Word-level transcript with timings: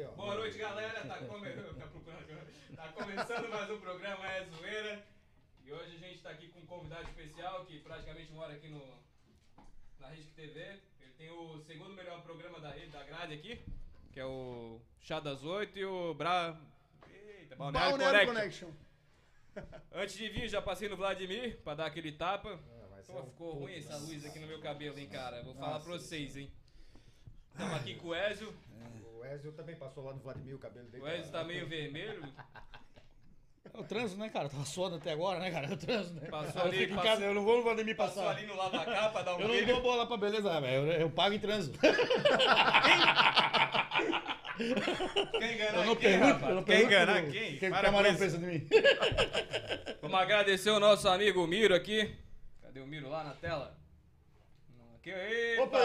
Aí, 0.00 0.06
ó. 0.06 0.12
Boa 0.12 0.34
noite, 0.34 0.56
galera. 0.56 0.98
Tá, 1.06 1.18
come... 1.18 1.50
tá 1.52 1.86
procurando- 1.88 2.74
tá 2.74 2.88
começando 2.88 3.50
mais 3.50 3.70
um 3.70 3.78
programa 3.80 4.26
É 4.32 4.44
Zoeira. 4.44 5.04
E 5.62 5.70
hoje 5.70 5.96
a 5.96 5.98
gente 5.98 6.22
tá 6.22 6.30
aqui 6.30 6.48
com 6.48 6.60
um 6.60 6.64
convidado 6.66 7.02
especial 7.02 7.66
que 7.66 7.80
praticamente 7.80 8.32
mora 8.32 8.54
aqui 8.54 8.68
no 8.68 8.80
na 9.98 10.08
Risco 10.08 10.32
TV. 10.32 10.58
Ele 11.02 11.12
tem 11.18 11.30
o 11.30 11.58
segundo 11.60 11.92
melhor 11.92 12.22
programa 12.22 12.58
da 12.60 12.70
rede, 12.70 12.86
da 12.86 13.04
grade 13.04 13.34
aqui, 13.34 13.60
que 14.10 14.18
é 14.18 14.24
o 14.24 14.80
Chá 15.00 15.20
das 15.20 15.44
Oito 15.44 15.78
e 15.78 15.84
o 15.84 16.14
Bra... 16.14 16.58
Eita, 17.06 17.56
Balneário 17.56 17.98
Balneário 17.98 18.28
Connection. 18.28 18.68
Connection. 19.52 19.80
Antes 19.92 20.16
de 20.16 20.30
vir, 20.30 20.48
já 20.48 20.62
passei 20.62 20.88
no 20.88 20.96
Vladimir 20.96 21.58
pra 21.58 21.74
dar 21.74 21.84
aquele 21.86 22.12
tapa. 22.12 22.58
Mas 22.90 23.06
Pô, 23.06 23.18
é 23.18 23.20
um 23.20 23.26
ficou 23.26 23.52
ruim 23.52 23.74
essa 23.74 23.98
né? 23.98 24.06
luz 24.06 24.24
aqui 24.24 24.38
no 24.38 24.46
meu 24.46 24.60
cabelo, 24.62 24.98
hein, 24.98 25.08
cara. 25.10 25.42
Vou 25.42 25.54
falar 25.54 25.74
Nossa, 25.74 25.84
pra 25.84 25.98
vocês, 25.98 26.38
hein. 26.38 26.50
Estamos 27.52 27.74
aqui 27.74 27.96
com 27.96 28.08
o 28.08 28.14
Ezio. 28.14 28.54
O 29.20 29.24
Ezio 29.26 29.52
também 29.52 29.76
passou 29.76 30.02
lá 30.04 30.14
no 30.14 30.20
Vladimir, 30.20 30.54
o 30.54 30.58
cabelo 30.58 30.88
dele. 30.88 31.04
O 31.04 31.08
Ezio 31.08 31.30
tá 31.30 31.44
meio 31.44 31.66
vermelho. 31.68 32.24
É 33.72 33.78
o 33.78 33.84
trânsito, 33.84 34.18
né, 34.18 34.28
cara? 34.30 34.48
Tava 34.48 34.64
suando 34.64 34.96
até 34.96 35.12
agora, 35.12 35.38
né, 35.38 35.50
cara? 35.50 35.66
É 35.66 35.72
o 35.72 35.76
trânsito, 35.76 36.18
né? 36.20 36.28
Passou 36.28 36.62
Eu 36.62 36.66
ali, 36.68 36.86
passou- 36.88 37.02
casa, 37.04 37.24
eu 37.24 37.34
não 37.34 37.44
vou 37.44 37.58
no 37.58 37.62
Vladimir 37.62 37.94
Passou 37.96 38.22
passar. 38.24 38.36
ali 38.38 38.46
no 38.46 38.56
lava 38.56 38.78
pra 39.12 39.22
dar 39.22 39.36
um 39.36 39.40
Eu 39.40 39.48
não 39.48 39.64
dou 39.66 39.82
bola 39.82 40.06
pra 40.06 40.16
beleza, 40.16 40.60
velho. 40.60 40.86
Eu, 40.90 41.00
eu 41.02 41.10
pago 41.10 41.34
em 41.34 41.38
trânsito. 41.38 41.78
Quem 45.38 45.54
enganar 45.54 45.78
Eu 45.78 45.84
não 45.86 45.96
quem, 45.96 46.10
pergunto, 46.10 46.32
rapaz? 46.32 46.48
eu 46.48 46.54
não 46.56 46.64
Quem 46.64 46.82
enganar 46.84 47.22
quem? 47.30 47.56
Quem 47.58 47.70
Para 47.70 47.82
camarão 47.82 48.14
pensa 48.16 48.38
de 48.38 48.46
mim. 48.46 48.68
Vamos 50.02 50.18
agradecer 50.20 50.70
o 50.70 50.80
nosso 50.80 51.08
amigo 51.08 51.46
Miro 51.46 51.74
aqui. 51.74 52.14
Cadê 52.62 52.80
o 52.80 52.86
Miro 52.86 53.08
lá 53.08 53.24
na 53.24 53.34
tela? 53.34 53.78
Aqui, 54.96 55.12
Opa, 55.60 55.78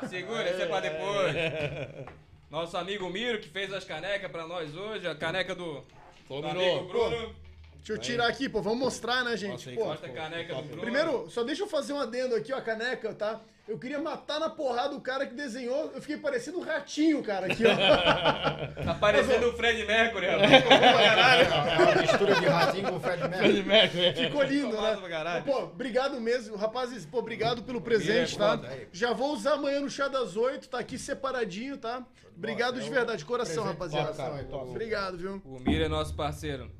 não. 0.00 0.08
Segura, 0.08 0.50
isso 0.50 0.62
é 0.62 0.66
pra 0.66 0.80
depois. 0.80 1.34
Nosso 2.50 2.76
amigo 2.76 3.08
Miro 3.10 3.40
que 3.40 3.48
fez 3.48 3.72
as 3.72 3.84
canecas 3.84 4.30
pra 4.30 4.46
nós 4.46 4.74
hoje. 4.74 5.06
A 5.06 5.14
caneca 5.14 5.54
do, 5.54 5.84
Falou, 6.26 6.42
do 6.42 6.48
Miro. 6.48 6.60
amigo 6.60 6.88
Bruno. 6.88 7.34
Deixa 7.78 7.92
eu 7.92 7.98
tirar 7.98 8.28
aqui, 8.28 8.48
pô. 8.48 8.60
Vamos 8.60 8.78
mostrar, 8.80 9.24
né, 9.24 9.36
gente? 9.36 9.52
Nossa, 9.52 9.70
aí, 9.70 9.76
Pô. 9.76 9.84
Corta 9.84 10.06
a 10.06 10.10
caneca 10.10 10.54
do 10.56 10.62
Bruno. 10.62 10.82
primeiro, 10.82 11.30
só 11.30 11.42
deixa 11.42 11.62
eu 11.62 11.66
fazer 11.68 11.92
um 11.94 12.00
adendo 12.00 12.34
aqui, 12.34 12.52
ó, 12.52 12.58
a 12.58 12.60
caneca, 12.60 13.14
tá? 13.14 13.40
Eu 13.66 13.78
queria 13.78 13.98
matar 14.00 14.40
na 14.40 14.48
porrada 14.48 14.94
o 14.94 15.00
cara 15.00 15.26
que 15.26 15.34
desenhou. 15.34 15.92
Eu 15.94 16.00
fiquei 16.00 16.16
parecendo 16.16 16.58
um 16.58 16.62
ratinho, 16.62 17.22
cara, 17.22 17.46
aqui, 17.46 17.64
ó. 17.66 17.68
Tá 18.82 18.94
parecendo 18.94 19.48
o 19.48 19.52
Fred 19.52 19.84
Mercury, 19.84 20.26
rapaz. 20.26 20.50
Ficou 20.62 20.70
bom 20.70 20.78
pra 20.78 21.04
caralho. 21.04 21.42
É 21.48 21.82
uma 21.92 22.02
mistura 22.02 22.34
de 22.34 22.46
ratinho 22.46 22.88
com 22.88 22.96
o 22.96 23.00
Fred 23.00 23.20
Mercury. 23.28 23.38
Fred 23.52 23.62
Mercury. 23.68 24.14
Ficou 24.24 24.42
lindo, 24.42 24.66
Ficou 24.68 24.82
né? 24.82 24.88
massa 24.88 25.00
pra 25.00 25.10
caralho. 25.10 25.44
Pô, 25.44 25.58
obrigado 25.64 26.20
mesmo. 26.20 26.56
Rapazes, 26.56 27.04
pô, 27.04 27.18
obrigado 27.18 27.62
pelo 27.62 27.80
presente, 27.82 28.34
é 28.36 28.38
tá? 28.38 28.60
Já 28.90 29.12
vou 29.12 29.34
usar 29.34 29.54
amanhã 29.54 29.80
no 29.80 29.90
chá 29.90 30.08
das 30.08 30.34
oito, 30.36 30.66
tá 30.68 30.78
aqui 30.78 30.98
separadinho, 30.98 31.76
tá? 31.76 32.06
Obrigado 32.34 32.78
É 32.78 32.82
de 32.82 32.88
um 32.88 32.92
verdade, 32.92 33.18
de 33.18 33.24
coração, 33.26 33.64
rapaziada. 33.64 34.14
Obrigado, 34.50 35.18
viu? 35.18 35.42
O 35.44 35.60
Miro 35.60 35.84
é 35.84 35.88
nosso 35.88 36.14
parceiro. 36.14 36.70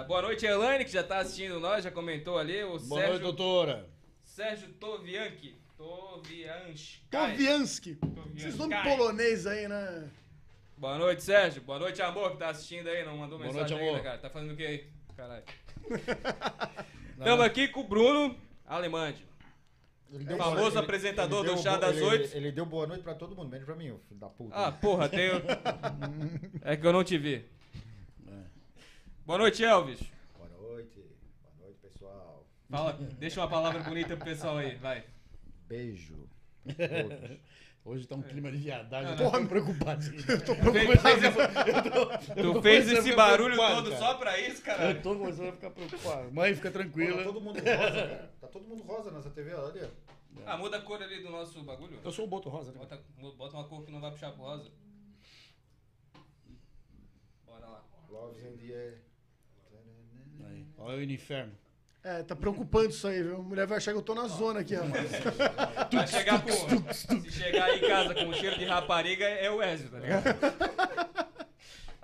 É, 0.00 0.04
boa 0.04 0.22
noite, 0.22 0.44
Elaine, 0.44 0.84
que 0.84 0.90
já 0.92 1.02
tá 1.02 1.18
assistindo 1.18 1.60
nós, 1.60 1.84
já 1.84 1.90
comentou 1.90 2.38
ali. 2.38 2.62
O 2.64 2.78
Boa 2.78 2.78
noite, 2.78 2.88
Sérgio, 3.06 3.18
doutora. 3.20 3.88
Sérgio 4.24 4.68
Tovianki. 4.74 5.56
Tovianski. 5.76 7.02
Tovianski. 7.10 7.98
Esses 8.36 8.56
nomes 8.56 8.82
polonês 8.82 9.46
aí, 9.46 9.68
né? 9.68 10.08
Boa 10.76 10.98
noite, 10.98 11.22
Sérgio. 11.22 11.62
Boa 11.62 11.78
noite, 11.78 12.02
amor, 12.02 12.32
que 12.32 12.38
tá 12.38 12.48
assistindo 12.50 12.88
aí. 12.88 13.04
Não 13.04 13.16
mandou 13.16 13.38
Boa 13.38 13.50
mensagem 13.52 13.76
noite, 13.76 13.84
ainda, 13.86 13.98
amor. 13.98 14.02
cara. 14.04 14.18
Tá 14.18 14.30
fazendo 14.30 14.52
o 14.52 14.56
que 14.56 14.66
aí? 14.66 14.86
Caralho. 15.16 15.44
Estamos 17.18 17.44
aqui 17.46 17.68
com 17.68 17.80
o 17.80 17.84
Bruno 17.84 18.36
Alemande. 18.66 19.24
Ele 20.12 20.24
deu 20.24 20.36
Famoso 20.36 20.56
boa- 20.56 20.68
ele- 20.70 20.78
apresentador 20.78 21.38
ele 21.40 21.48
do 21.48 21.54
deu 21.54 21.62
Chá 21.62 21.76
das 21.78 21.96
ele- 21.96 22.04
Oito. 22.04 22.24
Ele, 22.36 22.36
ele 22.46 22.52
deu 22.52 22.66
boa 22.66 22.86
noite 22.86 23.02
pra 23.02 23.14
todo 23.14 23.34
mundo, 23.34 23.48
menos 23.48 23.64
pra 23.64 23.74
mim, 23.74 23.86
filho 24.08 24.20
da 24.20 24.28
puta. 24.28 24.54
Ah, 24.54 24.70
porra, 24.72 25.08
tem. 25.08 25.30
É 26.62 26.76
que 26.76 26.86
eu 26.86 26.92
não 26.92 27.02
te 27.02 27.16
vi. 27.18 27.44
Boa 29.26 29.38
noite, 29.38 29.64
Elvis. 29.64 30.00
Boa 30.36 30.48
noite. 30.48 31.00
Boa 31.42 31.54
noite, 31.60 31.78
pessoal. 31.80 32.46
Fala, 32.70 32.92
deixa 32.92 33.40
uma 33.40 33.48
palavra 33.48 33.82
bonita 33.82 34.16
pro 34.16 34.24
pessoal 34.24 34.58
aí, 34.58 34.76
vai. 34.76 35.04
Beijo. 35.66 36.28
Hoje 37.84 38.06
tá 38.06 38.16
um 38.16 38.22
clima 38.22 38.50
de 38.50 38.58
viadagem. 38.58 39.16
Não, 39.16 39.24
Eu 39.24 39.30
tô 39.32 39.46
preocupadinho. 39.48 40.20
Eu 40.28 40.44
tô 40.44 40.54
Tu 40.56 40.72
fez, 40.72 41.00
fez 41.02 41.22
esse, 41.22 42.34
tu 42.34 42.52
tô 42.54 42.62
fez 42.62 42.90
esse 42.90 43.14
barulho 43.14 43.54
preocupado, 43.54 43.82
todo 43.90 43.98
cara. 43.98 44.12
só 44.12 44.14
pra 44.18 44.40
isso, 44.40 44.62
cara? 44.62 44.90
Eu 44.90 45.02
tô 45.02 45.16
começando 45.16 45.48
a 45.48 45.52
ficar 45.52 45.70
preocupado. 45.70 46.32
Mãe, 46.32 46.54
fica 46.54 46.70
Pô, 46.70 46.78
tá 46.78 46.82
tranquila. 46.84 47.22
todo 47.24 47.40
mundo 47.40 47.58
rosa, 47.58 47.64
cara. 47.76 48.34
Tá 48.40 48.46
todo 48.48 48.64
mundo 48.66 48.82
rosa 48.82 49.10
nessa 49.12 49.30
TV, 49.30 49.54
olha 49.54 49.82
ali. 49.82 49.90
Ah, 50.44 50.56
muda 50.56 50.76
a 50.76 50.82
cor 50.82 51.02
ali 51.02 51.22
do 51.22 51.30
nosso 51.30 51.62
bagulho. 51.62 51.98
Eu 52.04 52.10
sou 52.12 52.24
o 52.24 52.28
Boto 52.28 52.48
Rosa. 52.48 52.72
né? 52.72 52.78
Bota, 52.78 53.00
bota 53.36 53.56
uma 53.56 53.64
cor 53.68 53.84
que 53.84 53.90
não 53.92 54.00
vai 54.00 54.10
puxar 54.10 54.32
pro 54.32 54.42
rosa. 54.42 54.70
Bora 57.44 57.66
lá. 57.66 57.84
Loves 58.10 58.44
in 58.44 58.56
the. 58.56 58.98
Olha 60.78 60.98
o 60.98 61.02
inferno. 61.02 61.52
É, 62.02 62.22
tá 62.22 62.36
preocupante 62.36 62.90
isso 62.90 63.08
aí, 63.08 63.20
viu? 63.20 63.36
A 63.36 63.42
mulher 63.42 63.66
vai 63.66 63.78
achar 63.78 63.90
que 63.90 63.98
eu 63.98 64.02
tô 64.02 64.14
na 64.14 64.28
zona 64.28 64.60
aqui, 64.60 64.76
rapaz. 64.76 65.10
Vai 65.92 66.06
chegar 66.06 66.40
com. 66.40 66.92
Se 66.92 67.30
chegar 67.32 67.64
aí 67.64 67.78
em 67.84 67.88
casa 67.88 68.14
com 68.14 68.26
um 68.26 68.32
cheiro 68.32 68.56
de 68.56 68.64
rapariga, 68.64 69.24
é 69.24 69.50
o 69.50 69.60
Ezio, 69.62 69.88
tá 69.88 69.98
ligado? 69.98 70.24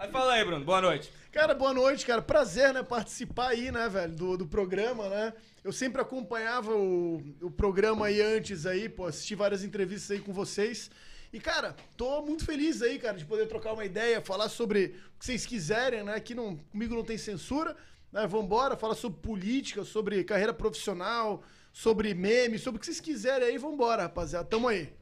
Aí 0.03 0.11
fala 0.11 0.33
aí, 0.33 0.45
Bruno. 0.45 0.65
Boa 0.65 0.81
noite. 0.81 1.13
Cara, 1.31 1.55
boa 1.55 1.73
noite, 1.73 2.05
cara. 2.05 2.21
Prazer, 2.21 2.75
né, 2.75 2.83
participar 2.83 3.51
aí, 3.51 3.71
né, 3.71 3.89
velho, 3.89 4.13
do, 4.13 4.37
do 4.37 4.47
programa, 4.49 5.09
né? 5.09 5.33
Eu 5.63 5.73
sempre 5.73 6.03
acompanhava 6.03 6.75
o, 6.75 7.23
o 7.41 7.49
programa 7.53 8.07
aí 8.07 8.21
antes 8.21 8.67
aí, 8.67 8.89
pô, 8.89 9.07
assisti 9.07 9.37
várias 9.37 9.63
entrevistas 9.63 10.11
aí 10.11 10.21
com 10.21 10.33
vocês. 10.33 10.91
E, 11.33 11.39
cara, 11.39 11.77
tô 11.97 12.21
muito 12.21 12.45
feliz 12.45 12.83
aí, 12.83 12.99
cara, 12.99 13.17
de 13.17 13.25
poder 13.25 13.47
trocar 13.47 13.75
uma 13.75 13.85
ideia, 13.85 14.21
falar 14.21 14.49
sobre 14.49 14.97
o 15.15 15.19
que 15.21 15.25
vocês 15.25 15.47
quiserem, 15.47 16.03
né? 16.03 16.17
Aqui 16.17 16.35
não, 16.35 16.57
comigo 16.57 16.97
não 16.97 17.05
tem 17.05 17.17
censura, 17.17 17.77
né? 18.13 18.27
Vambora, 18.27 18.77
falar 18.77 18.95
sobre 18.95 19.19
política, 19.21 19.85
sobre 19.85 20.23
carreira 20.25 20.53
profissional, 20.53 21.43
sobre 21.73 22.13
meme, 22.15 22.59
sobre 22.59 22.77
o 22.77 22.81
que 22.81 22.87
vocês 22.87 23.01
quiserem 23.01 23.49
aí, 23.49 23.59
vambora, 23.59 24.03
rapaziada. 24.03 24.47
Tamo 24.47 24.69
aí. 24.69 24.93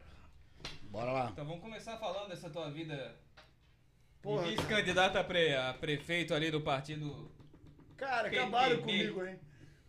Bora 0.85 1.13
lá. 1.13 1.29
Então 1.33 1.45
vamos 1.45 1.61
começar 1.61 1.97
falando 1.99 2.29
dessa 2.29 2.49
tua 2.51 2.71
vida. 2.71 3.15
Vice-candidato 4.23 5.17
a, 5.17 5.25
pre- 5.25 5.57
a 5.57 5.73
prefeito 5.75 6.35
ali 6.35 6.51
do 6.51 6.61
partido 6.61 7.31
Cara, 7.97 8.29
Quem- 8.29 8.39
acabaram 8.39 8.79
comigo, 8.79 9.25
hein? 9.25 9.39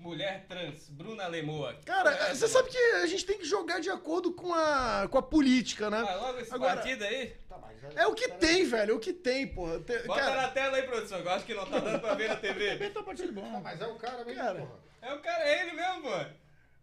Mulher 0.02 0.46
Trans, 0.48 0.90
Bruna 0.90 1.28
Lemoa. 1.28 1.76
Cara, 1.86 2.10
É, 2.12 2.34
você 2.34 2.48
sabe 2.48 2.70
que 2.70 2.78
a 2.78 3.06
gente 3.06 3.24
tem 3.26 3.38
que 3.38 3.46
jogar 3.46 3.80
de 3.80 3.90
acordo 3.90 4.34
com 4.34 4.52
a, 4.54 5.08
com 5.10 5.18
a 5.18 5.22
política, 5.22 5.90
né? 5.92 6.04
Ah, 6.08 6.16
logo 6.16 6.40
esse 6.40 6.54
Agora- 6.54 6.76
partido 6.78 7.04
aí. 7.04 7.28
Tá, 7.48 7.58
mas 7.60 7.80
já- 7.80 8.02
É 8.02 8.08
o 8.08 8.16
que 8.16 8.28
tem, 8.30 8.66
velho, 8.66 8.92
é 8.92 8.96
o 8.96 9.00
que 9.00 9.14
tem, 9.14 9.48
porra. 9.48 9.80
Te- 9.80 10.00
Bota 10.00 10.20
cara, 10.20 10.42
na 10.42 10.48
tela 10.50 10.78
aí, 10.78 10.84
produção, 10.84 11.20
eu 11.20 11.30
acho 11.30 11.46
que 11.46 11.54
não 11.54 11.66
tá 11.68 11.78
dando 11.80 12.00
pra 12.00 12.16
ver 12.16 12.30
na 12.30 12.36
TV. 12.36 12.90
Tá 12.90 13.04
partido 13.04 13.30
Ah, 13.40 13.42
bom. 13.42 13.62
mas 13.62 13.80
é 13.80 13.88
o 13.88 13.96
cara 13.96 14.26
mesmo, 14.26 14.42
Cara. 14.42 14.60
porra. 14.60 14.80
É 15.04 15.14
o 15.14 15.20
cara, 15.20 15.44
é 15.48 15.62
ele 15.62 15.72
mesmo, 15.74 16.02
pô. 16.02 16.26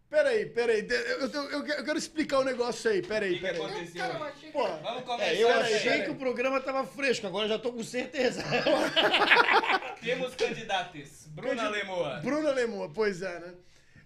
Peraí, 0.09 0.45
peraí. 0.47 0.87
Eu, 0.89 1.19
eu, 1.29 1.43
eu, 1.51 1.67
eu 1.67 1.83
quero 1.85 1.97
explicar 1.97 2.39
o 2.39 2.41
um 2.41 2.45
negócio 2.45 2.89
aí, 2.89 2.99
O 2.99 3.01
que, 3.01 3.07
peraí, 3.07 3.35
que 3.35 3.41
peraí. 3.41 3.61
aconteceu 3.61 4.03
aí? 4.03 4.51
Porra, 4.51 4.79
Vamos 4.83 5.03
começar. 5.03 5.31
É, 5.33 5.43
eu 5.43 5.47
Peraí, 5.47 5.73
achei 5.75 5.89
peraí. 5.91 6.03
que 6.05 6.11
o 6.11 6.15
programa 6.15 6.59
tava 6.61 6.83
fresco, 6.85 7.27
agora 7.27 7.45
eu 7.45 7.49
já 7.49 7.59
tô 7.59 7.71
com 7.71 7.83
certeza. 7.83 8.43
Temos 10.01 10.35
candidatos. 10.35 11.27
Bruna 11.27 11.55
Candid- 11.55 11.71
Lemoa. 11.71 12.19
Bruna 12.21 12.51
Lemoa, 12.51 12.89
pois 12.93 13.21
é, 13.21 13.39
né? 13.39 13.53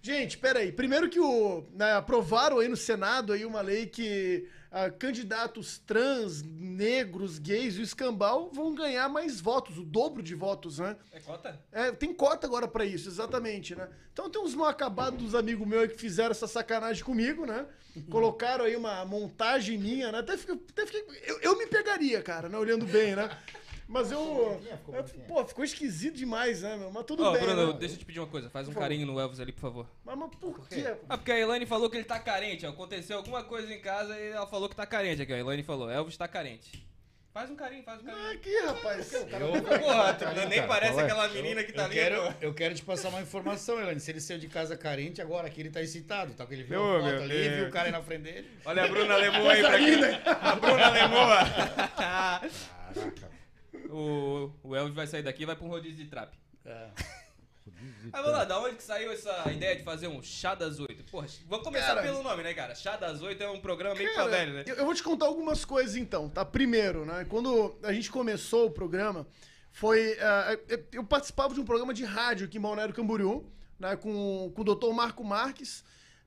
Gente, 0.01 0.37
peraí. 0.37 0.71
Primeiro 0.71 1.09
que 1.09 1.19
o. 1.19 1.65
né, 1.73 1.93
aprovaram 1.93 2.59
aí 2.59 2.67
no 2.67 2.75
Senado 2.75 3.31
aí 3.31 3.45
uma 3.45 3.61
lei 3.61 3.85
que 3.85 4.47
ah, 4.75 4.89
candidatos 4.89 5.77
trans, 5.77 6.41
negros, 6.41 7.37
gays 7.37 7.75
e 7.75 7.81
o 7.81 7.83
escambau 7.83 8.49
vão 8.51 8.73
ganhar 8.73 9.07
mais 9.07 9.39
votos, 9.39 9.77
o 9.77 9.83
dobro 9.83 10.23
de 10.23 10.33
votos, 10.33 10.79
né? 10.79 10.97
É 11.11 11.19
cota? 11.19 11.61
É, 11.71 11.91
tem 11.91 12.11
cota 12.11 12.47
agora 12.47 12.67
pra 12.67 12.83
isso, 12.83 13.07
exatamente, 13.07 13.75
né? 13.75 13.87
Então 14.11 14.29
tem 14.31 14.41
uns 14.41 14.55
mal 14.55 14.67
acabados 14.67 15.21
dos 15.21 15.35
amigos 15.35 15.67
meus 15.67 15.83
aí 15.83 15.89
que 15.89 15.97
fizeram 15.99 16.31
essa 16.31 16.47
sacanagem 16.47 17.03
comigo, 17.03 17.45
né? 17.45 17.67
Colocaram 18.09 18.65
aí 18.65 18.75
uma 18.75 19.05
montagem 19.05 19.77
minha, 19.77 20.11
né? 20.11 20.17
Até 20.19 20.35
fiquei, 20.35 20.55
até 20.71 20.85
fiquei- 20.87 21.05
eu, 21.27 21.39
eu 21.41 21.57
me 21.57 21.67
pegaria, 21.67 22.23
cara, 22.23 22.49
né? 22.49 22.57
Olhando 22.57 22.85
bem, 22.87 23.15
né? 23.15 23.29
Mas 23.93 24.11
eu. 24.11 24.19
bonitinha, 24.25 24.77
ficou 24.77 24.95
eu- 24.95 25.03
bonitinha. 25.03 25.25
pô, 25.27 25.45
ficou 25.45 25.63
esquisito 25.63 26.15
demais, 26.15 26.61
né, 26.63 26.75
meu? 26.75 26.89
Mas 26.91 27.05
tudo 27.05 27.23
Ó, 27.23 27.31
bem. 27.31 27.41
Bruno, 27.43 27.67
né? 27.73 27.77
deixa 27.79 27.93
eu 27.95 27.99
te 27.99 28.05
pedir 28.05 28.19
uma 28.19 28.27
coisa. 28.27 28.49
Faz 28.49 28.67
um 28.67 28.71
Por 28.71 28.75
favor. 28.75 28.85
carinho 28.89 29.05
no 29.05 29.19
Elvis 29.19 29.39
ali, 29.39 29.51
por 29.51 29.61
favor. 29.61 29.87
Mas, 30.03 30.17
mas 30.17 30.35
por 30.35 30.67
quê? 30.67 30.81
quê? 30.81 30.95
Ah, 31.07 31.15
porque 31.17 31.31
a 31.31 31.39
Elaine 31.39 31.65
falou 31.67 31.89
que 31.89 31.97
ele 31.97 32.03
tá 32.03 32.19
carente. 32.19 32.65
ó. 32.65 32.69
Aconteceu 32.69 33.17
alguma 33.17 33.43
coisa 33.43 33.71
em 33.71 33.79
casa 33.79 34.19
e 34.19 34.29
ela 34.31 34.47
falou 34.47 34.67
que 34.67 34.75
tá 34.75 34.85
carente 34.87 35.21
aqui, 35.21 35.31
ó. 35.31 35.35
A 35.35 35.39
Elaine 35.39 35.61
falou, 35.63 35.89
Elvis 35.91 36.17
tá 36.17 36.27
carente. 36.27 36.85
Faz 37.31 37.49
um 37.49 37.55
carinho, 37.55 37.83
faz 37.83 37.99
um 37.99 38.05
carinho. 38.05 38.31
Aqui, 38.31 38.55
rapaz. 38.63 39.09
Porra, 39.11 40.13
tu 40.13 40.25
nem 40.47 40.49
cara, 40.59 40.67
parece 40.67 40.99
é? 40.99 41.01
aquela 41.03 41.27
menina 41.29 41.63
que 41.63 41.71
tá 41.73 41.81
Eu 41.81 41.85
ali, 41.85 41.93
quero, 41.95 42.21
pô. 42.21 42.33
eu 42.41 42.53
quero 42.53 42.75
te 42.75 42.83
passar 42.83 43.09
uma 43.09 43.21
informação, 43.23 43.79
Elaine. 43.81 43.99
Se 43.99 44.11
ele 44.11 44.21
saiu 44.21 44.37
de 44.39 44.47
casa 44.47 44.77
carente, 44.77 45.19
agora 45.19 45.47
aqui 45.47 45.59
ele 45.61 45.71
tá 45.71 45.81
excitado. 45.81 46.33
Tá? 46.33 46.43
Porque 46.45 46.53
ele 46.53 46.63
viu 46.63 46.79
a 46.97 46.99
foto 47.01 47.23
ali, 47.23 47.27
Deus. 47.29 47.55
viu 47.55 47.67
o 47.67 47.71
cara 47.71 47.85
aí 47.87 47.91
na 47.91 48.01
frente 48.03 48.21
dele. 48.21 48.47
Olha 48.65 48.83
a 48.83 48.87
Bruna 48.87 49.15
Lemoa 49.17 49.51
aí 49.51 49.61
pra 49.61 49.77
quem... 49.79 50.03
A 50.41 50.55
Bruna 50.55 50.89
Lemoa. 50.89 51.37
Caraca. 51.97 53.32
O, 53.89 54.51
o 54.63 54.75
Elvis 54.75 54.95
vai 54.95 55.07
sair 55.07 55.23
daqui 55.23 55.43
e 55.43 55.45
vai 55.45 55.55
pra 55.55 55.65
um 55.65 55.69
rodízio 55.69 56.03
de 56.03 56.09
trap. 56.09 56.37
É. 56.65 56.89
Mas 58.11 58.21
vamos 58.21 58.31
lá, 58.37 58.43
da 58.43 58.59
onde 58.59 58.75
que 58.75 58.83
saiu 58.83 59.11
essa 59.11 59.49
ideia 59.51 59.75
de 59.75 59.83
fazer 59.83 60.07
um 60.07 60.21
Chá 60.21 60.53
das 60.53 60.79
Oito? 60.79 61.03
Porra, 61.09 61.27
vamos 61.47 61.63
começar 61.63 61.87
Cara, 61.87 62.01
pelo 62.01 62.21
nome, 62.21 62.43
né, 62.43 62.53
cara? 62.53 62.75
Chá 62.75 62.97
das 62.97 63.21
Oito 63.21 63.41
é 63.41 63.49
um 63.49 63.59
programa 63.61 63.95
meio 63.95 64.13
Cara, 64.13 64.27
pra 64.29 64.37
velho, 64.37 64.53
né? 64.53 64.63
eu, 64.67 64.75
eu 64.75 64.85
vou 64.85 64.93
te 64.93 65.01
contar 65.01 65.25
algumas 65.27 65.63
coisas 65.63 65.95
então, 65.95 66.27
tá? 66.29 66.43
Primeiro, 66.43 67.05
né? 67.05 67.25
Quando 67.29 67.75
a 67.83 67.93
gente 67.93 68.11
começou 68.11 68.67
o 68.67 68.71
programa, 68.71 69.25
foi. 69.71 70.17
ah, 70.19 70.57
eu- 70.91 71.03
participava 71.05 71.53
de 71.53 71.61
um 71.61 71.65
programa 71.65 71.93
de 71.93 72.03
rádio 72.03 72.47
aqui 72.47 72.57
em 72.57 72.61
Balneário 72.61 72.93
Camboriú, 72.93 73.49
né? 73.79 73.95
Com, 73.95 74.51
com 74.53 74.61
o 74.61 74.65
doutor 74.65 74.93
Marco 74.93 75.23
Marques, 75.23 75.83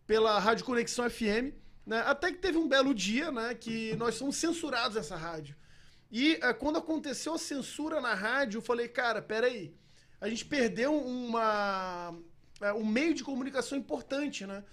pela 0.06 0.38
Rádio 0.38 0.64
Conexão 0.64 1.08
FM, 1.08 1.52
né? 1.84 2.02
Até 2.06 2.32
que 2.32 2.38
teve 2.38 2.56
um 2.56 2.66
belo 2.66 2.94
dia, 2.94 3.31
né? 3.31 3.54
Que 3.54 3.94
nós 3.96 4.19
fomos 4.19 4.37
censurados 4.37 4.96
nessa 4.96 5.16
rádio. 5.16 5.54
E 6.10 6.38
ah, 6.42 6.54
quando 6.54 6.78
aconteceu 6.78 7.34
a 7.34 7.38
censura 7.38 8.00
na 8.00 8.14
rádio, 8.14 8.58
eu 8.58 8.62
falei, 8.62 8.88
cara, 8.88 9.20
peraí. 9.20 9.74
A 10.20 10.28
gente 10.28 10.44
perdeu 10.44 10.96
uma, 10.96 12.16
é, 12.60 12.72
um 12.72 12.84
meio 12.84 13.14
de 13.14 13.22
comunicação 13.22 13.76
importante, 13.76 14.46
né? 14.46 14.64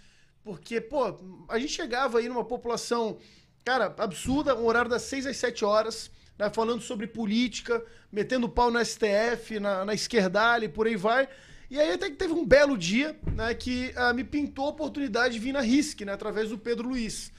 Porque, 0.44 0.80
pô, 0.82 1.18
a 1.50 1.58
gente 1.58 1.74
chegava 1.74 2.20
aí 2.20 2.28
numa 2.28 2.44
população, 2.44 3.18
cara, 3.64 3.94
absurda, 3.98 4.56
um 4.56 4.66
horário 4.66 4.90
das 4.90 5.04
6 5.04 5.26
às 5.28 5.38
7 5.38 5.64
horas, 5.64 6.12
né, 6.38 6.50
falando 6.50 6.82
sobre 6.82 7.08
política, 7.08 7.84
metendo 8.12 8.50
pau 8.50 8.70
no 8.70 8.84
STF, 8.84 9.60
na, 9.60 9.86
na 9.86 9.94
esquerdalha 9.94 10.66
e 10.66 10.70
por 10.70 10.86
aí 10.86 10.96
vai. 10.96 11.30
E 11.70 11.80
aí 11.80 11.92
até 11.94 12.10
que 12.10 12.18
teve 12.18 12.34
um 12.34 12.46
belo 12.46 12.78
dia, 12.78 13.18
né, 13.36 13.54
que 13.54 13.94
ah, 13.96 14.14
me 14.14 14.24
pintou 14.24 14.66
a 14.66 14.70
oportunidade 14.70 15.36
de 15.36 15.40
vir 15.40 15.54
na 15.54 15.62
RISC, 15.62 16.02
né, 16.02 16.14
através 16.14 16.50
do 16.50 16.58
Pedro 16.58 16.90
Luiz. 16.90 17.32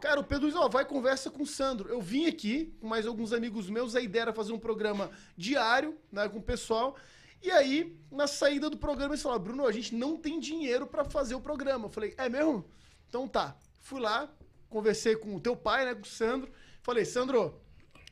Cara, 0.00 0.18
o 0.18 0.24
Pedro 0.24 0.46
Luiz, 0.46 0.56
ó, 0.56 0.66
vai 0.66 0.84
conversa 0.86 1.30
com 1.30 1.42
o 1.42 1.46
Sandro. 1.46 1.90
Eu 1.90 2.00
vim 2.00 2.26
aqui 2.26 2.74
com 2.80 2.88
mais 2.88 3.06
alguns 3.06 3.34
amigos 3.34 3.68
meus, 3.68 3.94
a 3.94 4.00
ideia 4.00 4.22
era 4.22 4.32
fazer 4.32 4.52
um 4.52 4.58
programa 4.58 5.10
diário, 5.36 5.94
né, 6.10 6.26
com 6.26 6.38
o 6.38 6.42
pessoal. 6.42 6.96
E 7.42 7.50
aí, 7.50 7.98
na 8.10 8.26
saída 8.26 8.70
do 8.70 8.78
programa, 8.78 9.12
eles 9.12 9.22
falaram, 9.22 9.42
Bruno, 9.42 9.66
a 9.66 9.72
gente 9.72 9.94
não 9.94 10.16
tem 10.16 10.40
dinheiro 10.40 10.86
pra 10.86 11.04
fazer 11.04 11.34
o 11.34 11.40
programa. 11.40 11.84
Eu 11.84 11.90
falei, 11.90 12.14
é 12.16 12.30
mesmo? 12.30 12.64
Então 13.08 13.28
tá. 13.28 13.54
Fui 13.82 14.00
lá, 14.00 14.32
conversei 14.70 15.16
com 15.16 15.36
o 15.36 15.40
teu 15.40 15.54
pai, 15.54 15.84
né, 15.84 15.94
com 15.94 16.02
o 16.02 16.06
Sandro. 16.06 16.50
Falei, 16.82 17.04
Sandro, 17.04 17.60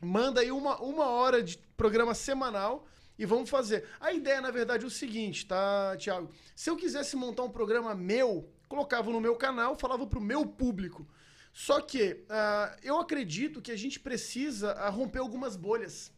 manda 0.02 0.42
aí 0.42 0.52
uma, 0.52 0.78
uma 0.82 1.06
hora 1.06 1.42
de 1.42 1.56
programa 1.74 2.14
semanal 2.14 2.86
e 3.18 3.24
vamos 3.24 3.48
fazer. 3.48 3.86
A 3.98 4.12
ideia, 4.12 4.42
na 4.42 4.50
verdade, 4.50 4.84
é 4.84 4.86
o 4.86 4.90
seguinte, 4.90 5.46
tá, 5.46 5.96
Thiago? 5.96 6.30
Se 6.54 6.68
eu 6.68 6.76
quisesse 6.76 7.16
montar 7.16 7.44
um 7.44 7.50
programa 7.50 7.94
meu, 7.94 8.46
colocava 8.68 9.10
no 9.10 9.22
meu 9.22 9.36
canal, 9.36 9.74
falava 9.74 10.06
pro 10.06 10.20
meu 10.20 10.44
público. 10.44 11.06
Só 11.52 11.80
que 11.80 12.24
ah, 12.28 12.76
eu 12.82 12.98
acredito 12.98 13.60
que 13.60 13.72
a 13.72 13.76
gente 13.76 13.98
precisa 13.98 14.72
ah, 14.72 14.88
romper 14.88 15.18
algumas 15.18 15.56
bolhas. 15.56 16.12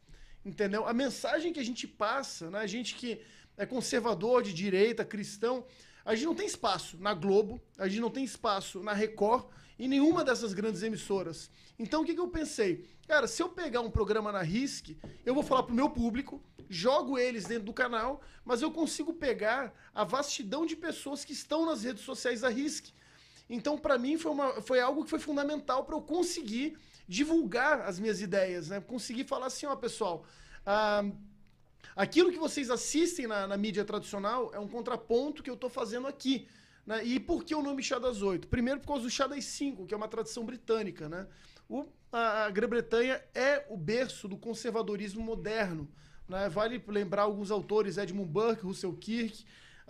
Entendeu? 0.45 0.87
A 0.87 0.93
mensagem 0.93 1.53
que 1.53 1.61
a 1.61 1.65
gente 1.65 1.87
passa, 1.87 2.51
né? 2.51 2.61
A 2.61 2.67
gente 2.67 2.95
que 2.95 3.21
é 3.57 3.67
conservador, 3.67 4.43
de 4.43 4.55
direita, 4.55 5.05
cristão, 5.05 5.67
a 6.05 6.15
gente 6.15 6.25
não 6.25 6.35
tem 6.35 6.47
espaço 6.47 6.97
na 6.99 7.13
Globo, 7.13 7.61
a 7.77 7.87
gente 7.87 8.01
não 8.01 8.11
tem 8.11 8.25
espaço 8.25 8.83
na 8.83 8.93
Record 8.93 9.47
e 9.79 9.87
nenhuma 9.87 10.25
dessas 10.25 10.55
grandes 10.55 10.83
emissoras. 10.83 11.51
Então 11.79 12.03
o 12.03 12.05
que, 12.05 12.15
que 12.15 12.21
eu 12.21 12.29
pensei? 12.29 12.89
Cara, 13.07 13.27
se 13.27 13.43
eu 13.43 13.49
pegar 13.49 13.81
um 13.81 13.91
programa 13.91 14.33
na 14.33 14.41
RISC, 14.43 14.97
eu 15.25 15.35
vou 15.35 15.43
falar 15.43 15.63
pro 15.65 15.75
meu 15.75 15.91
público, 15.91 16.43
jogo 16.69 17.19
eles 17.19 17.45
dentro 17.45 17.65
do 17.65 17.73
canal, 17.73 18.23
mas 18.45 18.63
eu 18.63 18.71
consigo 18.71 19.13
pegar 19.13 19.75
a 19.95 20.05
vastidão 20.05 20.65
de 20.65 20.77
pessoas 20.77 21.25
que 21.25 21.33
estão 21.33 21.67
nas 21.67 21.83
redes 21.83 22.03
sociais 22.03 22.43
da 22.43 22.49
RISC. 22.49 22.93
Então, 23.51 23.77
para 23.77 23.99
mim, 23.99 24.17
foi, 24.17 24.31
uma, 24.31 24.63
foi 24.63 24.81
algo 24.81 25.03
que 25.03 25.11
foi 25.11 25.19
fundamental 25.19 25.85
para 25.85 25.97
eu 25.97 26.01
conseguir 26.01 26.79
divulgar 27.09 27.81
as 27.81 27.99
minhas 27.99 28.21
ideias, 28.21 28.69
né? 28.69 28.81
Conseguir 28.81 29.25
falar 29.25 29.47
assim, 29.47 29.67
ó, 29.67 29.75
pessoal, 29.75 30.25
ah, 30.65 31.05
aquilo 31.97 32.31
que 32.31 32.39
vocês 32.39 32.71
assistem 32.71 33.27
na, 33.27 33.49
na 33.49 33.57
mídia 33.57 33.85
tradicional 33.85 34.53
é 34.55 34.61
um 34.61 34.69
contraponto 34.69 35.43
que 35.43 35.51
eu 35.51 35.55
estou 35.55 35.69
fazendo 35.69 36.07
aqui. 36.07 36.47
Né? 36.87 37.05
E 37.05 37.19
por 37.19 37.43
que 37.45 37.53
o 37.53 37.61
nome 37.61 37.83
Chá 37.83 37.99
das 37.99 38.23
Oito? 38.23 38.47
Primeiro 38.47 38.79
por 38.79 38.87
causa 38.87 39.03
do 39.03 39.11
Chá 39.11 39.27
das 39.27 39.45
Cinco, 39.45 39.85
que 39.85 39.93
é 39.93 39.97
uma 39.97 40.09
tradição 40.09 40.45
britânica, 40.45 41.09
né? 41.09 41.27
O, 41.69 41.87
a, 42.13 42.45
a 42.45 42.51
Grã-Bretanha 42.51 43.21
é 43.35 43.67
o 43.69 43.77
berço 43.77 44.29
do 44.29 44.37
conservadorismo 44.37 45.23
moderno. 45.23 45.91
Né? 46.29 46.49
Vale 46.49 46.83
lembrar 46.87 47.23
alguns 47.23 47.51
autores, 47.51 47.99
Edmund 47.99 48.31
Burke, 48.31 48.63
Russell 48.63 48.93
Kirk, 48.95 49.45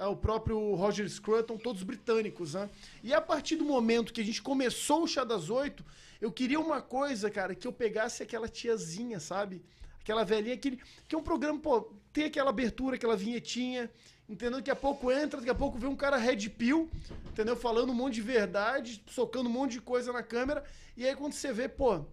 o 0.06 0.16
próprio 0.16 0.74
Roger 0.74 1.08
Scruton, 1.08 1.58
todos 1.58 1.82
britânicos, 1.82 2.54
né? 2.54 2.70
E 3.02 3.12
a 3.12 3.20
partir 3.20 3.56
do 3.56 3.64
momento 3.64 4.12
que 4.12 4.20
a 4.20 4.24
gente 4.24 4.40
começou 4.40 5.02
o 5.02 5.06
Chá 5.06 5.24
das 5.24 5.50
Oito, 5.50 5.84
eu 6.20 6.32
queria 6.32 6.58
uma 6.58 6.80
coisa, 6.80 7.30
cara, 7.30 7.54
que 7.54 7.66
eu 7.66 7.72
pegasse 7.72 8.22
aquela 8.22 8.48
tiazinha, 8.48 9.20
sabe? 9.20 9.62
Aquela 10.00 10.24
velhinha, 10.24 10.54
aquele, 10.54 10.80
que 11.06 11.14
é 11.14 11.18
um 11.18 11.22
programa, 11.22 11.58
pô, 11.58 11.92
tem 12.12 12.24
aquela 12.24 12.48
abertura, 12.48 12.96
aquela 12.96 13.16
vinhetinha, 13.16 13.90
entendeu? 14.28 14.58
Daqui 14.58 14.70
a 14.70 14.76
pouco 14.76 15.12
entra, 15.12 15.38
daqui 15.38 15.50
a 15.50 15.54
pouco 15.54 15.78
vê 15.78 15.86
um 15.86 15.96
cara 15.96 16.16
red 16.16 16.48
pill, 16.48 16.90
entendeu? 17.30 17.54
Falando 17.54 17.90
um 17.90 17.94
monte 17.94 18.14
de 18.14 18.22
verdade, 18.22 19.02
socando 19.06 19.48
um 19.48 19.52
monte 19.52 19.72
de 19.72 19.80
coisa 19.82 20.12
na 20.12 20.22
câmera, 20.22 20.64
e 20.96 21.06
aí 21.06 21.14
quando 21.14 21.34
você 21.34 21.52
vê, 21.52 21.68
pô, 21.68 22.04